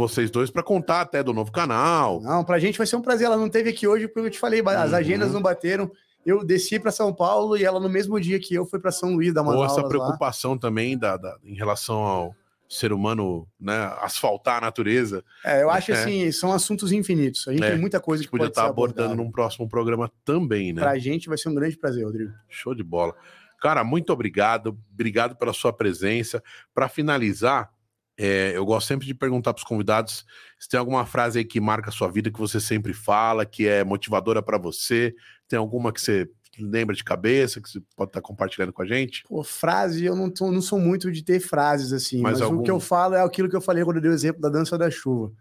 vocês 0.00 0.30
dois 0.30 0.50
para 0.50 0.62
contar 0.62 1.02
até 1.02 1.22
do 1.22 1.32
novo 1.32 1.52
canal. 1.52 2.20
Não, 2.20 2.44
para 2.44 2.56
a 2.56 2.58
gente 2.58 2.78
vai 2.78 2.86
ser 2.86 2.96
um 2.96 3.02
prazer. 3.02 3.26
Ela 3.26 3.36
não 3.36 3.48
teve 3.48 3.70
aqui 3.70 3.86
hoje 3.86 4.08
porque 4.08 4.26
eu 4.26 4.30
te 4.30 4.38
falei, 4.38 4.62
as 4.64 4.90
uhum. 4.90 4.96
agendas 4.96 5.32
não 5.32 5.42
bateram. 5.42 5.90
Eu 6.24 6.44
desci 6.44 6.78
para 6.78 6.90
São 6.90 7.14
Paulo 7.14 7.56
e 7.56 7.64
ela 7.64 7.80
no 7.80 7.88
mesmo 7.88 8.20
dia 8.20 8.38
que 8.38 8.54
eu 8.54 8.66
foi 8.66 8.78
para 8.78 8.90
São 8.90 9.14
Luís 9.14 9.32
da 9.32 9.42
Ou 9.42 9.64
essa 9.64 9.86
preocupação 9.86 10.52
lá. 10.52 10.58
também 10.58 10.98
da, 10.98 11.16
da, 11.16 11.36
em 11.42 11.54
relação 11.54 11.98
ao 11.98 12.34
ser 12.68 12.92
humano, 12.92 13.48
né, 13.58 13.92
asfaltar 14.00 14.58
a 14.58 14.60
natureza. 14.60 15.24
É, 15.44 15.62
eu 15.62 15.70
acho 15.70 15.90
é. 15.90 15.94
assim, 15.94 16.30
são 16.30 16.52
assuntos 16.52 16.92
infinitos. 16.92 17.48
A 17.48 17.52
gente 17.52 17.64
é, 17.64 17.70
tem 17.70 17.80
muita 17.80 17.98
coisa 17.98 18.22
que 18.22 18.30
podia 18.30 18.46
estar 18.46 18.62
tá 18.62 18.68
abordando 18.68 19.16
num 19.16 19.30
próximo 19.30 19.68
programa 19.68 20.10
também, 20.24 20.72
né? 20.72 20.80
Para 20.80 20.92
a 20.92 20.98
gente 20.98 21.28
vai 21.28 21.36
ser 21.36 21.48
um 21.48 21.54
grande 21.54 21.76
prazer, 21.76 22.04
Rodrigo. 22.04 22.32
Show 22.48 22.74
de 22.74 22.84
bola. 22.84 23.14
Cara, 23.60 23.82
muito 23.82 24.12
obrigado. 24.12 24.78
Obrigado 24.92 25.36
pela 25.36 25.52
sua 25.52 25.72
presença. 25.72 26.42
Para 26.72 26.88
finalizar, 26.88 27.70
É, 28.18 28.52
eu 28.54 28.66
gosto 28.66 28.86
sempre 28.86 29.06
de 29.06 29.14
perguntar 29.14 29.54
para 29.54 29.60
os 29.60 29.64
convidados 29.64 30.26
se 30.58 30.68
tem 30.68 30.78
alguma 30.78 31.06
frase 31.06 31.38
aí 31.38 31.44
que 31.44 31.58
marca 31.58 31.88
a 31.88 31.92
sua 31.92 32.08
vida, 32.08 32.30
que 32.30 32.38
você 32.38 32.60
sempre 32.60 32.92
fala, 32.92 33.46
que 33.46 33.66
é 33.66 33.82
motivadora 33.82 34.42
para 34.42 34.58
você. 34.58 35.14
Tem 35.48 35.58
alguma 35.58 35.92
que 35.92 36.00
você 36.00 36.28
lembra 36.58 36.94
de 36.94 37.02
cabeça, 37.02 37.60
que 37.60 37.68
você 37.70 37.80
pode 37.96 38.10
estar 38.10 38.20
tá 38.20 38.26
compartilhando 38.26 38.72
com 38.72 38.82
a 38.82 38.86
gente? 38.86 39.24
Pô, 39.26 39.42
frase, 39.42 40.04
eu 40.04 40.14
não, 40.14 40.30
tô, 40.30 40.50
não 40.50 40.60
sou 40.60 40.78
muito 40.78 41.10
de 41.10 41.22
ter 41.22 41.40
frases 41.40 41.92
assim, 41.92 42.20
mas, 42.20 42.34
mas 42.34 42.42
algum... 42.42 42.60
o 42.60 42.62
que 42.62 42.70
eu 42.70 42.80
falo 42.80 43.14
é 43.14 43.22
aquilo 43.22 43.48
que 43.48 43.56
eu 43.56 43.60
falei 43.60 43.84
quando 43.84 43.96
eu 43.96 44.02
dei 44.02 44.10
o 44.10 44.14
exemplo 44.14 44.40
da 44.40 44.48
dança 44.48 44.76
da 44.76 44.90
chuva. 44.90 45.32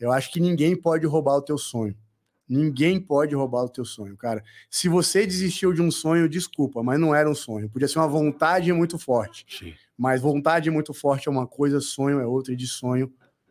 Eu 0.00 0.10
acho 0.10 0.32
que 0.32 0.40
ninguém 0.40 0.74
pode 0.74 1.06
roubar 1.06 1.36
o 1.36 1.42
teu 1.42 1.58
sonho. 1.58 1.94
Ninguém 2.48 3.00
pode 3.00 3.34
roubar 3.34 3.62
o 3.64 3.68
teu 3.68 3.84
sonho, 3.84 4.16
cara. 4.16 4.42
Se 4.68 4.88
você 4.88 5.24
desistiu 5.24 5.72
de 5.72 5.80
um 5.80 5.90
sonho, 5.90 6.28
desculpa, 6.28 6.82
mas 6.82 6.98
não 6.98 7.14
era 7.14 7.30
um 7.30 7.34
sonho. 7.34 7.68
Podia 7.70 7.88
ser 7.88 7.98
uma 7.98 8.08
vontade 8.08 8.72
muito 8.72 8.98
forte. 8.98 9.46
Sim. 9.48 9.74
Mas 10.02 10.20
vontade 10.20 10.68
muito 10.68 10.92
forte 10.92 11.28
é 11.28 11.30
uma 11.30 11.46
coisa, 11.46 11.80
sonho 11.80 12.18
é 12.18 12.26
outra, 12.26 12.52
e 12.52 12.56
de 12.56 12.66
sonho 12.66 13.08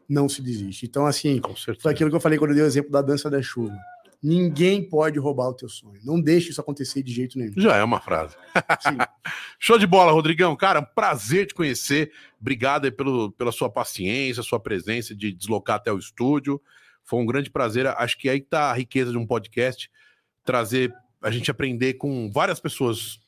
não 0.08 0.28
se 0.28 0.42
desiste. 0.42 0.86
Então, 0.86 1.06
assim, 1.06 1.40
foi 1.80 1.94
aquilo 1.94 2.10
que 2.10 2.16
eu 2.18 2.20
falei 2.20 2.38
quando 2.38 2.52
eu 2.52 2.56
dei 2.56 2.66
o 2.66 2.68
exemplo 2.68 2.92
da 2.92 3.02
dança 3.02 3.30
da 3.30 3.42
chuva. 3.42 3.74
Ninguém 4.22 4.84
pode 4.84 5.18
roubar 5.18 5.48
o 5.48 5.54
teu 5.54 5.70
sonho. 5.70 6.02
Não 6.04 6.20
deixe 6.20 6.50
isso 6.50 6.60
acontecer 6.60 7.04
de 7.04 7.14
jeito 7.14 7.40
nenhum. 7.40 7.54
Já 7.56 7.78
é 7.78 7.84
uma 7.86 8.02
frase. 8.02 8.36
Show 9.58 9.80
de 9.80 9.88
bola, 9.88 10.12
Rodrigão. 10.12 10.54
Cara, 10.58 10.82
um 10.82 10.86
prazer 10.94 11.48
te 11.48 11.54
conhecer. 11.54 12.12
Obrigado 12.38 12.84
aí 12.84 12.92
pelo, 12.92 13.32
pela 13.32 13.54
sua 13.54 13.70
paciência, 13.70 14.44
sua 14.44 14.60
presença 14.60 15.16
de 15.16 15.32
deslocar 15.32 15.78
até 15.78 15.90
o 15.90 15.98
estúdio. 15.98 16.62
Foi 17.02 17.18
um 17.22 17.26
grande 17.26 17.50
prazer. 17.50 17.88
Acho 17.88 18.18
que 18.18 18.28
aí 18.28 18.40
está 18.40 18.72
a 18.72 18.74
riqueza 18.74 19.10
de 19.10 19.18
um 19.18 19.26
podcast, 19.26 19.90
trazer 20.44 20.94
a 21.22 21.32
gente 21.32 21.50
aprender 21.50 21.94
com 21.94 22.30
várias 22.30 22.60
pessoas 22.60 23.22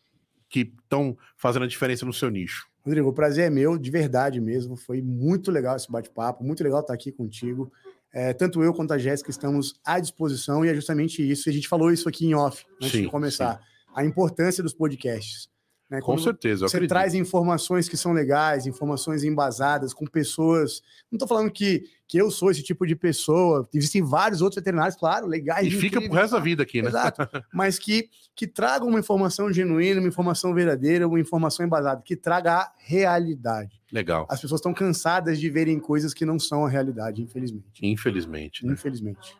que 0.49 0.74
estão 0.82 1.17
fazendo 1.38 1.63
a 1.63 1.67
diferença 1.69 2.05
no 2.05 2.11
seu 2.11 2.30
nicho. 2.30 2.72
Rodrigo, 2.86 3.09
o 3.09 3.13
prazer 3.13 3.45
é 3.45 3.49
meu, 3.49 3.77
de 3.77 3.89
verdade 3.89 4.41
mesmo. 4.41 4.75
Foi 4.75 5.01
muito 5.01 5.49
legal 5.51 5.75
esse 5.75 5.89
bate-papo, 5.89 6.43
muito 6.43 6.63
legal 6.63 6.81
estar 6.81 6.93
aqui 6.93 7.11
contigo. 7.11 7.71
É, 8.11 8.34
tanto 8.34 8.61
eu 8.61 8.73
quanto 8.73 8.93
a 8.93 8.97
Jéssica 8.97 9.31
estamos 9.31 9.73
à 9.84 9.99
disposição 9.99 10.64
e 10.65 10.69
é 10.69 10.76
justamente 10.76 11.27
isso. 11.27 11.49
A 11.49 11.51
gente 11.51 11.68
falou 11.68 11.91
isso 11.91 12.07
aqui 12.07 12.26
em 12.26 12.35
off, 12.35 12.65
antes 12.76 12.91
sim, 12.91 13.01
de 13.03 13.07
começar. 13.07 13.57
Sim. 13.57 13.64
A 13.95 14.05
importância 14.05 14.61
dos 14.61 14.73
podcasts. 14.73 15.49
Né? 15.89 16.01
Com 16.01 16.18
certeza. 16.18 16.68
Você 16.68 16.88
traz 16.88 17.14
informações 17.14 17.88
que 17.88 17.95
são 17.95 18.14
legais, 18.14 18.65
informações 18.65 19.23
embasadas, 19.23 19.93
com 19.93 20.05
pessoas. 20.05 20.81
Não 21.11 21.18
estou 21.18 21.27
falando 21.27 21.51
que, 21.51 21.84
que 22.07 22.18
eu 22.18 22.31
sou 22.31 22.49
esse 22.49 22.64
tipo 22.64 22.85
de 22.88 22.95
pessoa. 22.95 23.68
Existem 23.73 24.01
vários 24.01 24.41
outros 24.41 24.60
veterinários, 24.60 24.95
claro, 24.95 25.27
legais. 25.27 25.68
E 25.68 25.72
fica 25.72 26.01
pro 26.01 26.14
resto 26.14 26.34
da 26.34 26.39
vida 26.39 26.64
aqui, 26.64 26.81
né? 26.81 26.88
Exato. 26.88 27.22
Mas 27.53 27.77
que, 27.77 28.10
que 28.35 28.47
tragam 28.47 28.88
uma 28.88 28.99
informação 28.99 29.51
genuína, 29.53 29.99
uma 29.99 30.10
informação 30.10 30.53
verdadeira, 30.53 31.07
uma 31.07 31.19
informação 31.19 31.65
embasada, 31.65 32.01
que 32.03 32.15
traga 32.15 32.53
a 32.53 32.73
realidade. 32.80 33.80
Legal. 33.91 34.26
As 34.30 34.41
pessoas 34.41 34.60
estão 34.60 34.73
cansadas 34.73 35.39
de 35.39 35.49
verem 35.49 35.80
coisas 35.80 36.14
que 36.14 36.26
não 36.26 36.39
são 36.39 36.65
a 36.65 36.69
realidade, 36.69 37.22
infelizmente. 37.22 37.85
Infelizmente. 37.85 38.65
Né? 38.65 38.73
Infelizmente. 38.73 39.38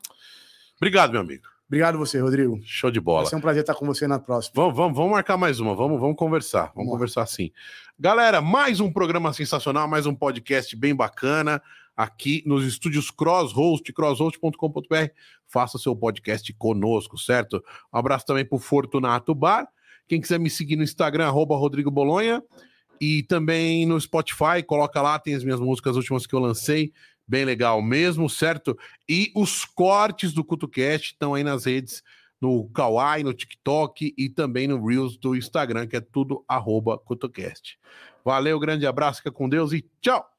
Obrigado, 0.78 1.11
meu 1.11 1.22
amigo. 1.22 1.53
Obrigado 1.74 1.98
você, 1.98 2.20
Rodrigo. 2.20 2.60
Show 2.64 2.91
de 2.91 3.00
bola. 3.00 3.22
Vai 3.22 3.32
ser 3.32 3.36
um 3.36 3.41
prazer 3.41 3.62
estar 3.62 3.74
com 3.74 3.84
você 3.84 4.06
na 4.06 4.20
próxima. 4.20 4.54
Vamos, 4.54 4.78
vamos, 4.78 4.95
vamos 4.95 5.12
marcar 5.12 5.38
mais 5.38 5.60
uma, 5.60 5.76
vamos, 5.76 6.00
vamos 6.00 6.16
conversar. 6.16 6.66
Vamos, 6.66 6.76
vamos 6.76 6.91
conversar 6.91 7.26
sim. 7.26 7.50
Galera, 8.00 8.41
mais 8.41 8.80
um 8.80 8.94
programa 8.94 9.34
sensacional, 9.34 9.88
mais 9.88 10.06
um 10.06 10.14
podcast 10.14 10.76
bem 10.76 10.94
bacana 10.94 11.60
aqui 11.98 12.44
nos 12.45 12.64
estúdios 12.64 13.10
Crosshost, 13.10 13.91
crosshost.com.br. 13.91 15.10
Faça 15.48 15.80
seu 15.80 15.95
podcast 15.95 16.54
conosco, 16.54 17.18
certo? 17.18 17.60
Um 17.91 17.98
abraço 17.98 18.28
também 18.28 18.45
para 18.45 18.56
o 18.56 18.60
Fortunato 18.60 19.34
Bar. 19.34 19.68
Quem 20.08 20.22
quiser 20.22 20.40
me 20.40 20.52
seguir 20.52 20.76
no 20.76 20.84
Instagram, 20.84 21.26
arroba 21.26 21.56
Rodrigo 21.56 21.90
Bolonha. 21.90 22.44
E 23.02 23.24
também 23.24 23.88
no 23.88 24.00
Spotify, 24.00 24.62
coloca 24.64 25.02
lá, 25.02 25.18
tem 25.18 25.34
as 25.34 25.44
minhas 25.44 25.60
músicas 25.60 25.95
últimas 25.95 26.28
que 26.28 26.36
eu 26.36 26.40
lancei 26.40 26.94
bem 27.28 27.45
legal 27.45 27.82
mesmo, 27.82 28.30
certo? 28.30 28.78
E 29.08 29.32
os 29.36 29.66
cortes 29.66 30.34
do 30.34 30.44
CutoCast 30.44 31.14
estão 31.14 31.34
aí 31.34 31.44
nas 31.44 31.66
redes, 31.66 32.04
no 32.40 32.70
Kawaii, 32.70 33.24
no 33.24 33.34
TikTok 33.34 34.14
e 34.18 34.30
também 34.30 34.68
no 34.68 34.86
Reels 34.86 35.18
do 35.18 35.36
Instagram, 35.36 35.88
que 35.88 35.95
é 35.95 36.02
tudo 36.02 36.44
arroba 36.48 36.98
CutoCast. 36.98 37.80
Valeu, 38.24 38.60
grande 38.60 38.86
abraço, 38.86 39.20
fica 39.20 39.32
com 39.32 39.48
Deus 39.48 39.72
e 39.72 39.86
tchau! 40.02 40.33